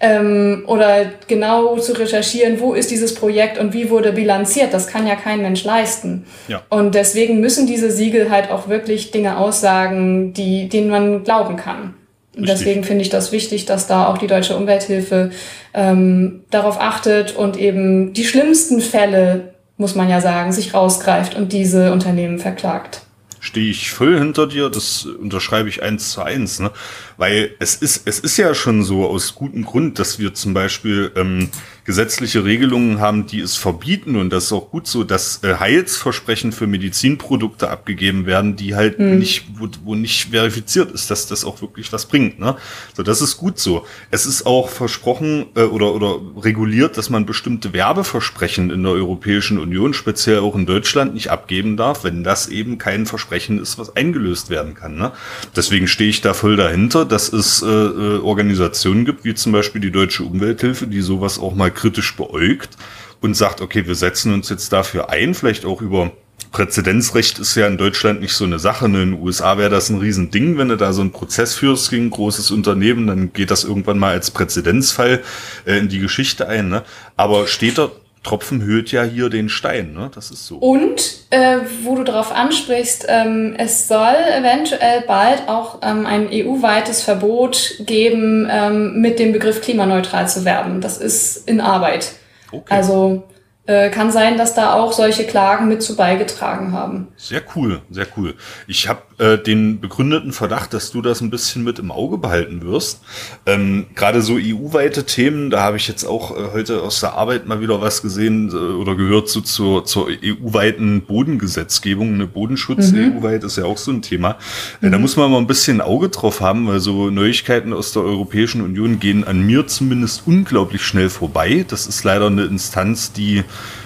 ähm, 0.00 0.64
oder 0.66 1.06
genau 1.26 1.76
zu 1.78 1.92
recherchieren, 1.92 2.60
wo 2.60 2.74
ist 2.74 2.90
dieses 2.90 3.14
Projekt 3.14 3.58
und 3.58 3.72
wie 3.72 3.90
wurde 3.90 4.12
bilanziert, 4.12 4.72
das 4.72 4.86
kann 4.86 5.06
ja 5.06 5.16
kein 5.16 5.42
Mensch 5.42 5.64
leisten. 5.64 6.24
Ja. 6.46 6.62
Und 6.68 6.94
deswegen 6.94 7.40
müssen 7.40 7.66
diese 7.66 7.90
Siegel 7.90 8.30
halt 8.30 8.50
auch 8.50 8.68
wirklich 8.68 9.10
Dinge 9.10 9.38
aussagen, 9.38 10.32
die, 10.34 10.68
denen 10.68 10.90
man 10.90 11.24
glauben 11.24 11.56
kann. 11.56 11.94
Und 12.38 12.48
deswegen 12.48 12.84
finde 12.84 13.02
ich 13.02 13.10
das 13.10 13.32
wichtig, 13.32 13.66
dass 13.66 13.88
da 13.88 14.06
auch 14.06 14.16
die 14.16 14.28
Deutsche 14.28 14.56
Umwelthilfe 14.56 15.30
ähm, 15.74 16.44
darauf 16.50 16.80
achtet 16.80 17.34
und 17.34 17.56
eben 17.56 18.12
die 18.12 18.24
schlimmsten 18.24 18.80
Fälle, 18.80 19.54
muss 19.76 19.96
man 19.96 20.08
ja 20.08 20.20
sagen, 20.20 20.52
sich 20.52 20.72
rausgreift 20.72 21.34
und 21.34 21.52
diese 21.52 21.92
Unternehmen 21.92 22.38
verklagt 22.38 23.02
stehe 23.40 23.70
ich 23.70 23.90
voll 23.90 24.18
hinter 24.18 24.46
dir, 24.46 24.68
das 24.68 25.04
unterschreibe 25.04 25.68
ich 25.68 25.82
eins 25.82 26.10
zu 26.10 26.22
eins. 26.22 26.58
Ne? 26.58 26.70
Weil 27.16 27.54
es 27.58 27.76
ist, 27.76 28.02
es 28.06 28.18
ist 28.18 28.36
ja 28.36 28.54
schon 28.54 28.82
so 28.82 29.06
aus 29.06 29.34
gutem 29.34 29.64
Grund, 29.64 29.98
dass 29.98 30.18
wir 30.18 30.34
zum 30.34 30.54
Beispiel 30.54 31.12
ähm, 31.16 31.50
gesetzliche 31.88 32.44
Regelungen 32.44 33.00
haben, 33.00 33.26
die 33.26 33.40
es 33.40 33.56
verbieten 33.56 34.16
und 34.16 34.28
das 34.28 34.44
ist 34.44 34.52
auch 34.52 34.70
gut 34.70 34.86
so, 34.86 35.04
dass 35.04 35.42
äh, 35.42 35.54
Heilsversprechen 35.54 36.52
für 36.52 36.66
Medizinprodukte 36.66 37.70
abgegeben 37.70 38.26
werden, 38.26 38.56
die 38.56 38.74
halt 38.74 38.98
mhm. 38.98 39.16
nicht, 39.16 39.46
wo, 39.54 39.68
wo 39.84 39.94
nicht 39.94 40.28
verifiziert 40.30 40.92
ist, 40.92 41.10
dass 41.10 41.28
das 41.28 41.46
auch 41.46 41.62
wirklich 41.62 41.90
was 41.90 42.04
bringt. 42.04 42.38
Ne? 42.38 42.56
So, 42.94 43.02
das 43.02 43.22
ist 43.22 43.38
gut 43.38 43.58
so. 43.58 43.86
Es 44.10 44.26
ist 44.26 44.44
auch 44.44 44.68
versprochen 44.68 45.46
äh, 45.56 45.62
oder, 45.62 45.94
oder 45.94 46.20
reguliert, 46.36 46.98
dass 46.98 47.08
man 47.08 47.24
bestimmte 47.24 47.72
Werbeversprechen 47.72 48.68
in 48.68 48.82
der 48.82 48.92
Europäischen 48.92 49.58
Union, 49.58 49.94
speziell 49.94 50.40
auch 50.40 50.56
in 50.56 50.66
Deutschland, 50.66 51.14
nicht 51.14 51.30
abgeben 51.30 51.78
darf, 51.78 52.04
wenn 52.04 52.22
das 52.22 52.48
eben 52.48 52.76
kein 52.76 53.06
Versprechen 53.06 53.58
ist, 53.58 53.78
was 53.78 53.96
eingelöst 53.96 54.50
werden 54.50 54.74
kann. 54.74 54.96
Ne? 54.96 55.12
Deswegen 55.56 55.88
stehe 55.88 56.10
ich 56.10 56.20
da 56.20 56.34
voll 56.34 56.56
dahinter, 56.56 57.06
dass 57.06 57.32
es 57.32 57.62
äh, 57.62 57.66
äh 57.66 58.18
Organisationen 58.18 59.06
gibt, 59.06 59.24
wie 59.24 59.34
zum 59.34 59.52
Beispiel 59.52 59.80
die 59.80 59.90
Deutsche 59.90 60.24
Umwelthilfe, 60.24 60.86
die 60.86 61.00
sowas 61.00 61.38
auch 61.38 61.54
mal 61.54 61.70
kritisch 61.78 62.16
beäugt 62.16 62.76
und 63.20 63.34
sagt, 63.34 63.60
okay, 63.60 63.86
wir 63.86 63.94
setzen 63.94 64.34
uns 64.34 64.48
jetzt 64.48 64.72
dafür 64.72 65.10
ein, 65.10 65.34
vielleicht 65.34 65.64
auch 65.64 65.80
über 65.80 66.12
Präzedenzrecht 66.52 67.38
ist 67.38 67.54
ja 67.56 67.66
in 67.66 67.76
Deutschland 67.76 68.20
nicht 68.20 68.32
so 68.32 68.44
eine 68.44 68.58
Sache. 68.58 68.86
In 68.86 68.94
den 68.94 69.12
USA 69.14 69.58
wäre 69.58 69.70
das 69.70 69.90
ein 69.90 69.98
Riesending, 69.98 70.56
wenn 70.56 70.68
du 70.68 70.76
da 70.76 70.92
so 70.92 71.02
einen 71.02 71.12
Prozess 71.12 71.54
führst 71.54 71.90
gegen 71.90 72.06
ein 72.06 72.10
großes 72.10 72.50
Unternehmen, 72.50 73.06
dann 73.06 73.32
geht 73.32 73.50
das 73.50 73.64
irgendwann 73.64 73.98
mal 73.98 74.12
als 74.12 74.30
Präzedenzfall 74.30 75.22
äh, 75.66 75.78
in 75.78 75.88
die 75.88 75.98
Geschichte 75.98 76.48
ein. 76.48 76.68
Ne? 76.68 76.84
Aber 77.16 77.46
steht 77.48 77.76
da 77.76 77.90
Tropfen 78.22 78.62
höht 78.62 78.92
ja 78.92 79.02
hier 79.04 79.30
den 79.30 79.48
Stein, 79.48 79.92
ne? 79.92 80.10
Das 80.14 80.30
ist 80.30 80.46
so. 80.46 80.56
Und 80.58 81.00
äh, 81.30 81.58
wo 81.82 81.94
du 81.96 82.04
darauf 82.04 82.32
ansprichst, 82.32 83.06
ähm, 83.08 83.54
es 83.56 83.88
soll 83.88 84.14
eventuell 84.36 85.02
bald 85.06 85.48
auch 85.48 85.80
ähm, 85.82 86.06
ein 86.06 86.28
EU-weites 86.30 87.02
Verbot 87.02 87.74
geben, 87.80 88.48
ähm, 88.50 89.00
mit 89.00 89.18
dem 89.18 89.32
Begriff 89.32 89.60
klimaneutral 89.62 90.28
zu 90.28 90.44
werben. 90.44 90.80
Das 90.80 90.98
ist 90.98 91.48
in 91.48 91.60
Arbeit. 91.60 92.12
Okay. 92.50 92.74
Also 92.74 93.24
äh, 93.66 93.90
kann 93.90 94.10
sein, 94.10 94.38
dass 94.38 94.54
da 94.54 94.74
auch 94.74 94.92
solche 94.92 95.24
Klagen 95.24 95.68
mit 95.68 95.82
zu 95.82 95.94
beigetragen 95.94 96.72
haben. 96.72 97.08
Sehr 97.16 97.42
cool, 97.54 97.82
sehr 97.90 98.06
cool. 98.16 98.34
Ich 98.66 98.88
habe 98.88 99.02
äh, 99.18 99.36
den 99.36 99.80
begründeten 99.80 100.32
Verdacht, 100.32 100.72
dass 100.72 100.90
du 100.90 101.02
das 101.02 101.20
ein 101.20 101.30
bisschen 101.30 101.64
mit 101.64 101.78
im 101.78 101.90
Auge 101.90 102.18
behalten 102.18 102.62
wirst. 102.62 103.00
Ähm, 103.46 103.86
Gerade 103.94 104.22
so 104.22 104.34
EU-weite 104.34 105.04
Themen, 105.04 105.50
da 105.50 105.62
habe 105.62 105.76
ich 105.76 105.88
jetzt 105.88 106.04
auch 106.04 106.36
äh, 106.36 106.52
heute 106.52 106.82
aus 106.82 107.00
der 107.00 107.14
Arbeit 107.14 107.46
mal 107.46 107.60
wieder 107.60 107.80
was 107.80 108.00
gesehen 108.00 108.50
äh, 108.50 108.54
oder 108.54 108.94
gehört 108.94 109.28
zu, 109.28 109.40
zur, 109.40 109.84
zur 109.84 110.08
EU-weiten 110.08 111.02
Bodengesetzgebung. 111.02 112.14
Eine 112.14 112.26
Bodenschutz 112.26 112.92
mhm. 112.92 113.18
EU-weit 113.18 113.44
ist 113.44 113.56
ja 113.56 113.64
auch 113.64 113.78
so 113.78 113.90
ein 113.90 114.02
Thema. 114.02 114.36
Äh, 114.80 114.86
mhm. 114.86 114.92
Da 114.92 114.98
muss 114.98 115.16
man 115.16 115.30
mal 115.30 115.38
ein 115.38 115.46
bisschen 115.46 115.80
Auge 115.80 116.08
drauf 116.08 116.40
haben, 116.40 116.68
weil 116.68 116.80
so 116.80 117.10
Neuigkeiten 117.10 117.72
aus 117.72 117.92
der 117.92 118.02
Europäischen 118.02 118.62
Union 118.62 119.00
gehen 119.00 119.24
an 119.24 119.44
mir 119.44 119.66
zumindest 119.66 120.22
unglaublich 120.26 120.82
schnell 120.82 121.10
vorbei. 121.10 121.64
Das 121.66 121.86
ist 121.86 122.04
leider 122.04 122.26
eine 122.26 122.44
Instanz, 122.44 123.12
die 123.12 123.44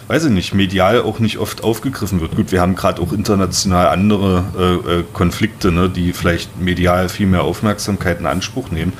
weiß 0.09 0.25
ich 0.25 0.31
nicht, 0.31 0.55
medial 0.55 1.03
auch 1.03 1.19
nicht 1.19 1.39
oft 1.39 1.65
aufgegriffen 1.65 2.21
wird. 2.21 2.37
Gut, 2.37 2.53
wir 2.53 2.61
haben 2.61 2.75
gerade 2.75 3.01
auch 3.01 3.13
international 3.13 3.89
andere 3.89 4.45
äh, 4.59 4.91
äh, 4.93 5.05
Konflikte, 5.13 5.73
ne, 5.73 5.89
die 5.89 6.13
vielleicht 6.13 6.61
medial 6.61 7.09
viel 7.09 7.27
mehr 7.27 7.43
Aufmerksamkeit 7.43 8.21
in 8.21 8.27
Anspruch 8.27 8.71
nehmen. 8.71 8.93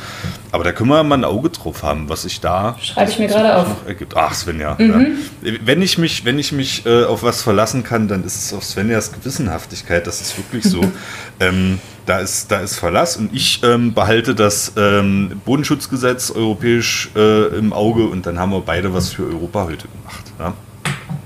Aber 0.53 0.65
da 0.65 0.73
können 0.73 0.91
wir 0.91 1.03
mal 1.03 1.17
ein 1.17 1.25
Auge 1.25 1.49
drauf 1.49 1.83
haben, 1.83 2.09
was 2.09 2.23
sich 2.23 2.41
da 2.41 2.77
schreibe 2.81 3.11
ich 3.11 3.19
mir 3.19 3.29
gerade 3.29 3.57
auf. 3.57 3.87
Ergibt. 3.87 4.17
Ach, 4.17 4.35
Svenja. 4.35 4.77
Mhm. 4.79 5.17
Ja. 5.43 5.53
Wenn 5.65 5.81
ich 5.81 5.97
mich, 5.99 6.25
wenn 6.25 6.39
ich 6.39 6.53
mich 6.53 6.85
äh, 6.85 7.05
auf 7.05 7.23
was 7.23 7.43
verlassen 7.43 7.85
kann, 7.85 8.09
dann 8.09 8.25
ist 8.25 8.37
es 8.37 8.53
auf 8.53 8.65
Svenjas 8.65 9.13
Gewissenhaftigkeit. 9.13 10.07
Das 10.07 10.21
ist 10.21 10.37
wirklich 10.37 10.65
so. 10.65 10.81
ähm, 11.41 11.79
da 12.07 12.19
ist, 12.19 12.51
da 12.51 12.61
ist 12.61 12.77
Verlass 12.77 13.17
und 13.17 13.33
ich 13.33 13.63
ähm, 13.63 13.95
behalte 13.95 14.35
das 14.35 14.73
ähm, 14.77 15.41
Bodenschutzgesetz 15.45 16.33
europäisch 16.33 17.11
äh, 17.15 17.47
im 17.57 17.73
Auge 17.73 18.07
und 18.07 18.27
dann 18.27 18.39
haben 18.39 18.51
wir 18.51 18.61
beide 18.61 18.93
was 18.93 19.11
für 19.11 19.25
Europa 19.25 19.65
heute 19.65 19.87
gemacht. 19.89 20.25
Ja? 20.39 20.53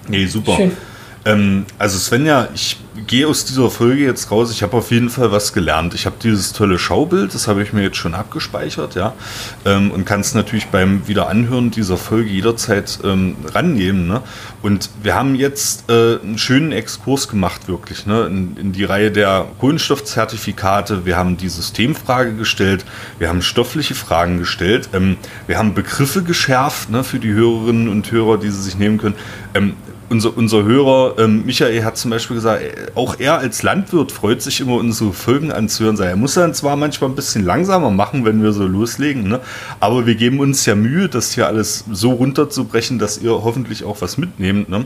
Nee, 0.09 0.27
super. 0.27 0.59
Ähm, 1.27 1.67
also 1.79 1.99
Svenja, 1.99 2.49
ich 2.55 2.79
gehe 3.07 3.27
aus 3.27 3.45
dieser 3.45 3.69
Folge 3.69 4.05
jetzt 4.05 4.31
raus. 4.31 4.53
Ich 4.53 4.63
habe 4.63 4.77
auf 4.77 4.93
jeden 4.93 5.11
Fall 5.11 5.33
was 5.33 5.53
gelernt. 5.53 5.93
Ich 5.93 6.07
habe 6.07 6.17
dieses 6.23 6.53
tolle 6.53 6.79
Schaubild, 6.79 7.35
das 7.35 7.49
habe 7.49 7.63
ich 7.63 7.73
mir 7.73 7.83
jetzt 7.83 7.97
schon 7.97 8.15
abgespeichert, 8.15 8.95
ja, 8.95 9.13
ähm, 9.65 9.91
und 9.91 10.05
kann 10.05 10.21
es 10.21 10.35
natürlich 10.35 10.69
beim 10.69 11.07
Wiederanhören 11.09 11.73
dieser 11.73 11.97
Folge 11.97 12.31
jederzeit 12.31 13.01
ähm, 13.03 13.37
rannehmen. 13.53 14.07
Ne? 14.07 14.23
Und 14.63 14.89
wir 15.03 15.17
haben 15.17 15.35
jetzt 15.35 15.91
äh, 15.91 16.21
einen 16.23 16.39
schönen 16.39 16.71
Exkurs 16.71 17.29
gemacht, 17.29 17.67
wirklich, 17.67 18.07
ne? 18.07 18.27
in, 18.27 18.57
in 18.57 18.73
die 18.73 18.85
Reihe 18.85 19.11
der 19.11 19.47
Kohlenstoffzertifikate. 19.59 21.07
Wir 21.07 21.17
haben 21.17 21.37
die 21.37 21.49
Systemfrage 21.49 22.35
gestellt, 22.35 22.85
wir 23.19 23.29
haben 23.29 23.43
stoffliche 23.43 23.97
Fragen 23.97 24.39
gestellt, 24.39 24.91
ähm, 24.93 25.17
wir 25.49 25.59
haben 25.59 25.75
Begriffe 25.75 26.23
geschärft 26.23 26.89
ne, 26.91 27.03
für 27.03 27.19
die 27.19 27.33
Hörerinnen 27.33 27.89
und 27.89 28.11
Hörer, 28.13 28.39
die 28.39 28.51
sie 28.51 28.63
sich 28.63 28.79
nehmen 28.79 28.99
können. 28.99 29.17
Unser, 30.09 30.37
unser 30.37 30.63
Hörer 30.63 31.19
ähm, 31.19 31.45
Michael 31.45 31.83
hat 31.83 31.97
zum 31.97 32.13
Beispiel 32.13 32.37
gesagt, 32.37 32.63
äh, 32.63 32.87
auch 32.95 33.19
er 33.19 33.39
als 33.39 33.65
Landwirt 33.65 34.13
freut 34.13 34.41
sich 34.41 34.61
immer, 34.61 34.75
unsere 34.75 35.13
Folgen 35.13 35.51
anzuhören. 35.51 35.99
Er 35.99 36.15
muss 36.15 36.35
dann 36.35 36.55
zwar 36.55 36.77
manchmal 36.77 37.11
ein 37.11 37.17
bisschen 37.17 37.45
langsamer 37.45 37.91
machen, 37.91 38.25
wenn 38.25 38.41
wir 38.41 38.53
so 38.53 38.67
loslegen, 38.67 39.29
ne? 39.29 39.41
aber 39.81 40.07
wir 40.07 40.15
geben 40.15 40.39
uns 40.39 40.65
ja 40.65 40.77
Mühe, 40.77 41.09
das 41.09 41.33
hier 41.33 41.49
alles 41.49 41.85
so 41.91 42.13
runterzubrechen, 42.13 43.01
dass 43.01 43.19
ihr 43.19 43.33
hoffentlich 43.33 43.83
auch 43.83 44.01
was 44.01 44.17
mitnehmt. 44.17 44.69
Ne? 44.69 44.85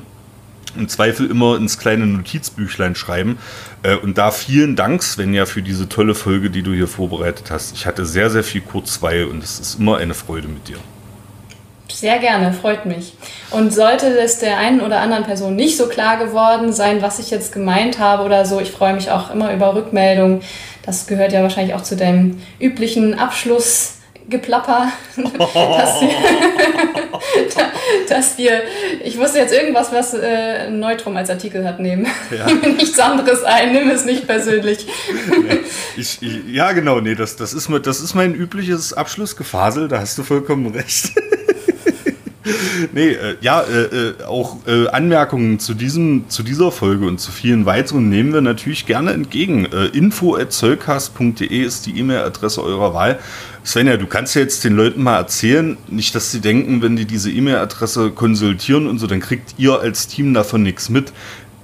Im 0.76 0.88
Zweifel 0.88 1.30
immer 1.30 1.56
ins 1.56 1.78
kleine 1.78 2.06
Notizbüchlein 2.06 2.94
schreiben. 2.94 3.38
Äh, 3.82 3.97
und 3.97 4.16
da 4.16 4.30
vielen 4.30 4.74
Dank, 4.74 5.02
Svenja, 5.02 5.44
für 5.44 5.60
diese 5.60 5.88
tolle 5.88 6.14
Folge, 6.14 6.48
die 6.48 6.62
du 6.62 6.72
hier 6.72 6.88
vorbereitet 6.88 7.51
hast. 7.51 7.74
Ich 7.74 7.84
hatte 7.84 8.06
sehr, 8.06 8.30
sehr 8.30 8.44
viel 8.44 8.62
Kurzweil 8.62 9.26
und 9.26 9.42
es 9.42 9.60
ist 9.60 9.80
immer 9.80 9.98
eine 9.98 10.14
Freude 10.14 10.48
mit 10.48 10.68
dir. 10.68 10.78
Sehr 11.93 12.19
gerne, 12.19 12.53
freut 12.53 12.87
mich. 12.87 13.12
Und 13.51 13.73
sollte 13.73 14.07
es 14.19 14.39
der 14.39 14.59
einen 14.59 14.81
oder 14.81 15.01
anderen 15.01 15.25
Person 15.25 15.57
nicht 15.57 15.77
so 15.77 15.89
klar 15.89 16.19
geworden 16.19 16.73
sein, 16.73 17.03
was 17.03 17.19
ich 17.19 17.31
jetzt 17.31 17.53
gemeint 17.53 17.99
habe 17.99 18.25
oder 18.25 18.45
so, 18.45 18.61
ich 18.61 18.71
freue 18.71 18.95
mich 18.95 19.11
auch 19.11 19.31
immer 19.31 19.53
über 19.53 19.75
Rückmeldungen. 19.75 20.43
Das 20.85 21.07
gehört 21.07 21.33
ja 21.33 21.43
wahrscheinlich 21.43 21.75
auch 21.75 21.83
zu 21.83 21.97
deinem 21.97 22.41
üblichen 22.59 23.19
Abschlussgeplapper, 23.19 24.93
dass, 25.17 26.01
wir, 26.01 26.11
dass 28.09 28.39
wir, 28.39 28.62
ich 29.05 29.19
wusste 29.19 29.39
jetzt 29.39 29.53
irgendwas, 29.53 29.93
was 29.93 30.15
äh, 30.15 30.71
Neutrum 30.71 31.17
als 31.17 31.29
Artikel 31.29 31.67
hat, 31.67 31.81
nehmen. 31.81 32.07
Ja. 32.31 32.47
Nichts 32.69 32.99
anderes 32.99 33.43
ein, 33.45 33.73
nimm 33.73 33.91
es 33.91 34.05
nicht 34.05 34.27
persönlich. 34.27 34.87
Nee, 35.29 35.61
ich, 35.97 36.23
ich, 36.23 36.47
ja, 36.49 36.73
genau, 36.73 37.01
nee, 37.01 37.15
das, 37.15 37.37
das, 37.37 37.53
ist, 37.53 37.69
das 37.83 38.01
ist 38.01 38.15
mein 38.15 38.35
übliches 38.35 38.93
Abschlussgefasel, 38.93 39.89
da 39.89 40.01
hast 40.01 40.17
du 40.17 40.23
vollkommen 40.23 40.73
recht. 40.73 41.12
nee, 42.93 43.11
äh, 43.11 43.37
ja, 43.43 43.61
äh, 43.62 43.83
äh, 43.83 44.25
auch 44.25 44.67
äh, 44.67 44.89
Anmerkungen 44.89 45.59
zu, 45.59 45.75
diesem, 45.75 46.29
zu 46.29 46.43
dieser 46.43 46.73
Folge 46.73 47.07
und 47.07 47.21
zu 47.21 47.33
vielen 47.33 47.67
weiteren 47.67 48.09
nehmen 48.09 48.33
wir 48.33 48.41
natürlich 48.41 48.87
gerne 48.87 49.12
entgegen. 49.12 49.67
Äh, 49.67 49.87
info.zollcast.de 49.87 51.47
ist 51.47 51.87
die 51.87 51.99
E-Mail-Adresse 51.99 52.62
eurer 52.62 52.95
Wahl. 52.95 53.19
Svenja, 53.62 53.99
du 53.99 54.07
kannst 54.07 54.35
ja 54.35 54.41
jetzt 54.41 54.65
den 54.65 54.75
Leuten 54.75 55.03
mal 55.03 55.19
erzählen, 55.19 55.77
nicht, 55.89 56.15
dass 56.15 56.33
sie 56.33 56.41
denken, 56.41 56.81
wenn 56.81 56.97
die 56.97 57.05
diese 57.05 57.31
E-Mail-Adresse 57.31 58.11
konsultieren 58.11 58.87
und 58.87 58.99
so, 58.99 59.07
dann 59.07 59.21
kriegt 59.21 59.55
ihr 59.59 59.79
als 59.79 60.09
Team 60.09 60.33
davon 60.33 60.62
nichts 60.62 60.89
mit 60.89 61.12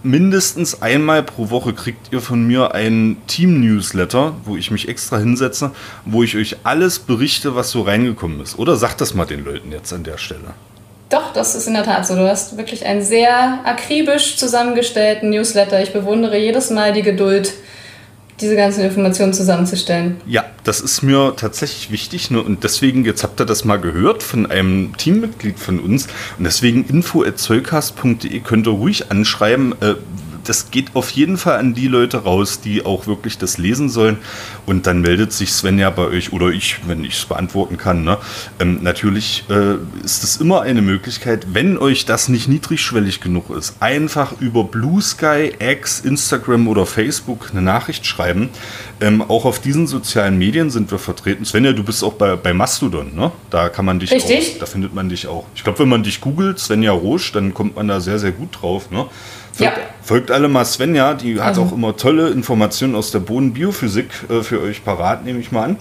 mindestens 0.06 0.80
einmal 0.82 1.22
pro 1.22 1.50
Woche 1.50 1.74
kriegt 1.74 2.12
ihr 2.12 2.20
von 2.20 2.46
mir 2.46 2.74
ein 2.74 3.16
Team-Newsletter, 3.26 4.34
wo 4.44 4.56
ich 4.56 4.70
mich 4.70 4.88
extra 4.88 5.18
hinsetze, 5.18 5.72
wo 6.04 6.22
ich 6.22 6.36
euch 6.36 6.56
alles 6.62 6.98
berichte, 6.98 7.54
was 7.54 7.70
so 7.70 7.82
reingekommen 7.82 8.40
ist. 8.40 8.58
Oder 8.58 8.76
sagt 8.76 9.00
das 9.00 9.14
mal 9.14 9.26
den 9.26 9.44
Leuten 9.44 9.72
jetzt 9.72 9.92
an 9.92 10.04
der 10.04 10.18
Stelle. 10.18 10.54
Doch, 11.08 11.32
das 11.32 11.54
ist 11.54 11.68
in 11.68 11.74
der 11.74 11.84
Tat 11.84 12.06
so. 12.06 12.14
Du 12.14 12.28
hast 12.28 12.56
wirklich 12.56 12.84
einen 12.84 13.02
sehr 13.02 13.60
akribisch 13.64 14.36
zusammengestellten 14.36 15.30
Newsletter. 15.30 15.80
Ich 15.82 15.92
bewundere 15.92 16.36
jedes 16.38 16.70
Mal 16.70 16.92
die 16.92 17.02
Geduld, 17.02 17.52
diese 18.40 18.56
ganzen 18.56 18.84
Informationen 18.84 19.32
zusammenzustellen. 19.32 20.16
Ja, 20.26 20.44
das 20.64 20.80
ist 20.80 21.02
mir 21.02 21.34
tatsächlich 21.36 21.90
wichtig. 21.90 22.30
Ne? 22.30 22.42
Und 22.42 22.64
deswegen, 22.64 23.04
jetzt 23.04 23.22
habt 23.22 23.40
ihr 23.40 23.46
das 23.46 23.64
mal 23.64 23.78
gehört 23.78 24.22
von 24.22 24.46
einem 24.46 24.96
Teammitglied 24.96 25.58
von 25.58 25.78
uns. 25.80 26.06
Und 26.38 26.44
deswegen 26.44 26.84
info.zollcast.de 26.84 28.40
könnt 28.40 28.66
ihr 28.66 28.72
ruhig 28.72 29.10
anschreiben, 29.10 29.74
äh, 29.80 29.94
das 30.48 30.70
geht 30.70 30.94
auf 30.94 31.10
jeden 31.10 31.38
Fall 31.38 31.58
an 31.58 31.74
die 31.74 31.88
Leute 31.88 32.18
raus, 32.18 32.60
die 32.60 32.84
auch 32.84 33.06
wirklich 33.06 33.38
das 33.38 33.58
lesen 33.58 33.88
sollen. 33.88 34.18
Und 34.64 34.86
dann 34.86 35.00
meldet 35.00 35.32
sich 35.32 35.52
Sven 35.52 35.78
ja 35.78 35.90
bei 35.90 36.04
euch 36.04 36.32
oder 36.32 36.48
ich, 36.48 36.76
wenn 36.86 37.04
ich 37.04 37.14
es 37.14 37.24
beantworten 37.24 37.76
kann. 37.76 38.04
Ne? 38.04 38.18
Ähm, 38.60 38.78
natürlich 38.82 39.44
äh, 39.48 39.74
ist 40.04 40.24
es 40.24 40.36
immer 40.36 40.62
eine 40.62 40.82
Möglichkeit, 40.82 41.48
wenn 41.52 41.78
euch 41.78 42.04
das 42.04 42.28
nicht 42.28 42.48
niedrigschwellig 42.48 43.20
genug 43.20 43.50
ist, 43.50 43.76
einfach 43.80 44.40
über 44.40 44.64
Blue 44.64 45.00
Sky, 45.02 45.52
X, 45.58 46.00
Instagram 46.00 46.68
oder 46.68 46.86
Facebook 46.86 47.50
eine 47.50 47.62
Nachricht 47.62 48.06
schreiben. 48.06 48.48
Ähm, 49.00 49.22
auch 49.22 49.44
auf 49.44 49.60
diesen 49.60 49.86
sozialen 49.86 50.38
Medien 50.38 50.70
sind 50.70 50.90
wir 50.90 50.98
vertreten. 50.98 51.44
Svenja, 51.44 51.72
du 51.72 51.84
bist 51.84 52.02
auch 52.02 52.14
bei, 52.14 52.36
bei 52.36 52.54
Mastodon, 52.54 53.14
ne? 53.14 53.30
Da 53.50 53.68
kann 53.68 53.84
man 53.84 53.98
dich 53.98 54.10
Richtig. 54.10 54.54
auch, 54.54 54.60
da 54.60 54.66
findet 54.66 54.94
man 54.94 55.08
dich 55.08 55.26
auch. 55.26 55.44
Ich 55.54 55.64
glaube, 55.64 55.80
wenn 55.80 55.88
man 55.88 56.02
dich 56.02 56.20
googelt, 56.20 56.58
Svenja 56.58 56.92
Roche, 56.92 57.32
dann 57.32 57.52
kommt 57.52 57.76
man 57.76 57.88
da 57.88 58.00
sehr, 58.00 58.18
sehr 58.18 58.32
gut 58.32 58.58
drauf, 58.60 58.90
ne? 58.90 59.06
Folgt, 59.56 59.76
ja. 59.78 59.82
folgt 60.02 60.30
alle 60.30 60.48
mal 60.48 60.66
Svenja, 60.66 61.14
die 61.14 61.40
hat 61.40 61.48
also. 61.48 61.62
auch 61.62 61.72
immer 61.72 61.96
tolle 61.96 62.28
Informationen 62.28 62.94
aus 62.94 63.10
der 63.10 63.20
Bodenbiophysik 63.20 64.10
äh, 64.28 64.42
für 64.42 64.60
euch 64.60 64.84
parat, 64.84 65.24
nehme 65.24 65.40
ich 65.40 65.50
mal 65.50 65.64
an. 65.64 65.76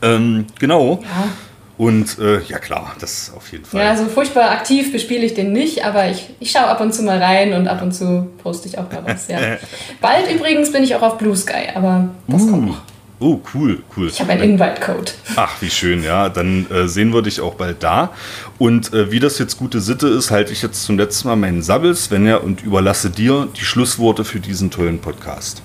Ähm, 0.00 0.46
genau. 0.58 1.00
Ja. 1.02 1.28
Und 1.76 2.18
äh, 2.18 2.40
ja 2.42 2.58
klar, 2.58 2.96
das 2.98 3.32
auf 3.36 3.52
jeden 3.52 3.64
Fall. 3.64 3.80
Ja, 3.84 3.96
so 3.96 4.06
furchtbar 4.06 4.50
aktiv 4.50 4.90
bespiele 4.90 5.24
ich 5.24 5.34
den 5.34 5.52
nicht, 5.52 5.84
aber 5.84 6.10
ich, 6.10 6.30
ich 6.40 6.50
schaue 6.50 6.66
ab 6.66 6.80
und 6.80 6.92
zu 6.94 7.02
mal 7.02 7.22
rein 7.22 7.52
und 7.52 7.68
ab 7.68 7.82
und 7.82 7.92
zu 7.92 8.28
poste 8.42 8.68
ich 8.68 8.78
auch 8.78 8.90
mal 8.90 9.02
was. 9.04 9.28
Ja. 9.28 9.38
Bald 10.00 10.30
übrigens 10.34 10.72
bin 10.72 10.82
ich 10.82 10.96
auch 10.96 11.02
auf 11.02 11.18
Blue 11.18 11.36
Sky, 11.36 11.68
aber 11.74 12.08
das 12.26 12.48
kommt 12.48 12.68
noch. 12.68 12.82
Oh, 13.20 13.40
cool, 13.52 13.82
cool. 13.96 14.08
Ich 14.08 14.20
habe 14.20 14.32
einen 14.32 14.52
Invite-Code. 14.52 15.10
Ach, 15.34 15.60
wie 15.60 15.70
schön, 15.70 16.04
ja. 16.04 16.28
Dann 16.28 16.70
äh, 16.70 16.86
sehen 16.86 17.12
wir 17.12 17.22
dich 17.22 17.40
auch 17.40 17.54
bald 17.54 17.82
da. 17.82 18.10
Und 18.58 18.92
äh, 18.92 19.10
wie 19.10 19.18
das 19.18 19.40
jetzt 19.40 19.58
gute 19.58 19.80
Sitte 19.80 20.06
ist, 20.06 20.30
halte 20.30 20.52
ich 20.52 20.62
jetzt 20.62 20.84
zum 20.84 20.98
letzten 20.98 21.26
Mal 21.26 21.36
meinen 21.36 21.60
Sabbel, 21.62 21.96
Svenja, 21.96 22.36
und 22.36 22.62
überlasse 22.62 23.10
dir 23.10 23.48
die 23.56 23.64
Schlussworte 23.64 24.24
für 24.24 24.38
diesen 24.38 24.70
tollen 24.70 25.00
Podcast. 25.00 25.62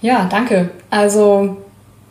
Ja, 0.00 0.28
danke. 0.30 0.70
Also 0.90 1.56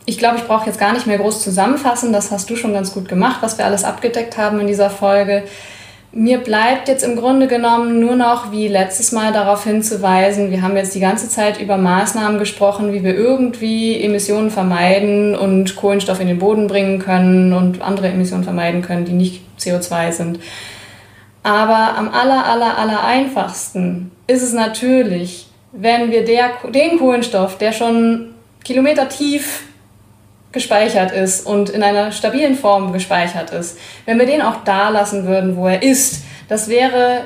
ich 0.04 0.18
glaube, 0.18 0.36
ich 0.36 0.44
brauche 0.44 0.66
jetzt 0.66 0.78
gar 0.78 0.92
nicht 0.92 1.06
mehr 1.06 1.16
groß 1.16 1.42
zusammenfassen. 1.42 2.12
Das 2.12 2.30
hast 2.30 2.50
du 2.50 2.56
schon 2.56 2.74
ganz 2.74 2.92
gut 2.92 3.08
gemacht, 3.08 3.38
was 3.40 3.56
wir 3.56 3.64
alles 3.64 3.84
abgedeckt 3.84 4.36
haben 4.36 4.60
in 4.60 4.66
dieser 4.66 4.90
Folge. 4.90 5.44
Mir 6.16 6.38
bleibt 6.38 6.86
jetzt 6.86 7.02
im 7.02 7.16
Grunde 7.16 7.48
genommen 7.48 7.98
nur 7.98 8.14
noch, 8.14 8.52
wie 8.52 8.68
letztes 8.68 9.10
Mal, 9.10 9.32
darauf 9.32 9.64
hinzuweisen, 9.64 10.52
wir 10.52 10.62
haben 10.62 10.76
jetzt 10.76 10.94
die 10.94 11.00
ganze 11.00 11.28
Zeit 11.28 11.60
über 11.60 11.76
Maßnahmen 11.76 12.38
gesprochen, 12.38 12.92
wie 12.92 13.02
wir 13.02 13.16
irgendwie 13.16 14.00
Emissionen 14.00 14.50
vermeiden 14.50 15.34
und 15.34 15.74
Kohlenstoff 15.74 16.20
in 16.20 16.28
den 16.28 16.38
Boden 16.38 16.68
bringen 16.68 17.00
können 17.00 17.52
und 17.52 17.82
andere 17.82 18.06
Emissionen 18.08 18.44
vermeiden 18.44 18.80
können, 18.80 19.04
die 19.04 19.12
nicht 19.12 19.42
CO2 19.58 20.12
sind. 20.12 20.38
Aber 21.42 21.98
am 21.98 22.08
aller, 22.08 22.46
aller, 22.46 22.78
aller 22.78 23.02
einfachsten 23.02 24.12
ist 24.28 24.44
es 24.44 24.52
natürlich, 24.52 25.48
wenn 25.72 26.12
wir 26.12 26.24
der, 26.24 26.50
den 26.72 27.00
Kohlenstoff, 27.00 27.58
der 27.58 27.72
schon 27.72 28.34
Kilometer 28.62 29.08
tief 29.08 29.64
gespeichert 30.54 31.12
ist 31.12 31.46
und 31.46 31.68
in 31.68 31.82
einer 31.82 32.12
stabilen 32.12 32.54
Form 32.54 32.94
gespeichert 32.94 33.50
ist, 33.50 33.76
wenn 34.06 34.18
wir 34.18 34.24
den 34.24 34.40
auch 34.40 34.64
da 34.64 34.88
lassen 34.88 35.26
würden, 35.26 35.56
wo 35.56 35.66
er 35.66 35.82
ist, 35.82 36.22
das 36.48 36.68
wäre 36.68 37.24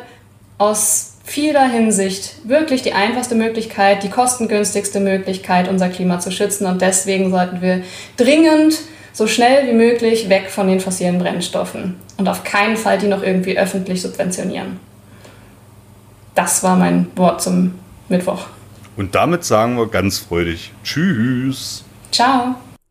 aus 0.59 1.19
vieler 1.25 1.69
Hinsicht 1.69 2.37
wirklich 2.49 2.83
die 2.83 2.95
einfachste 2.95 3.35
Möglichkeit, 3.35 4.03
die 4.03 4.09
kostengünstigste 4.09 4.99
Möglichkeit, 4.99 5.69
unser 5.69 5.89
Klima 5.91 6.19
zu 6.19 6.33
schützen. 6.33 6.67
Und 6.67 6.81
deswegen 6.81 7.31
sollten 7.31 7.61
wir 7.61 7.83
dringend 8.17 8.79
so 9.13 9.27
schnell 9.27 9.69
wie 9.69 9.75
möglich 9.75 10.29
weg 10.29 10.49
von 10.49 10.69
den 10.69 10.81
fossilen 10.81 11.19
Brennstoffen 11.19 11.97
und 12.17 12.29
auf 12.29 12.45
keinen 12.45 12.77
Fall 12.77 12.99
die 12.99 13.09
noch 13.09 13.23
irgendwie 13.23 13.59
öffentlich 13.59 14.01
subventionieren. 14.01 14.81
Das 16.35 16.63
war 16.63 16.77
mein 16.77 17.09
Wort 17.17 17.43
zum 17.43 17.75
Mittwoch. 18.09 18.47
Und 18.97 19.15
damit 19.15 19.45
sagen 19.45 19.77
wir 19.77 19.87
ganz 19.89 20.19
freudig 20.19 20.73
Tschüss. 20.83 21.85
Ciao. 22.11 22.55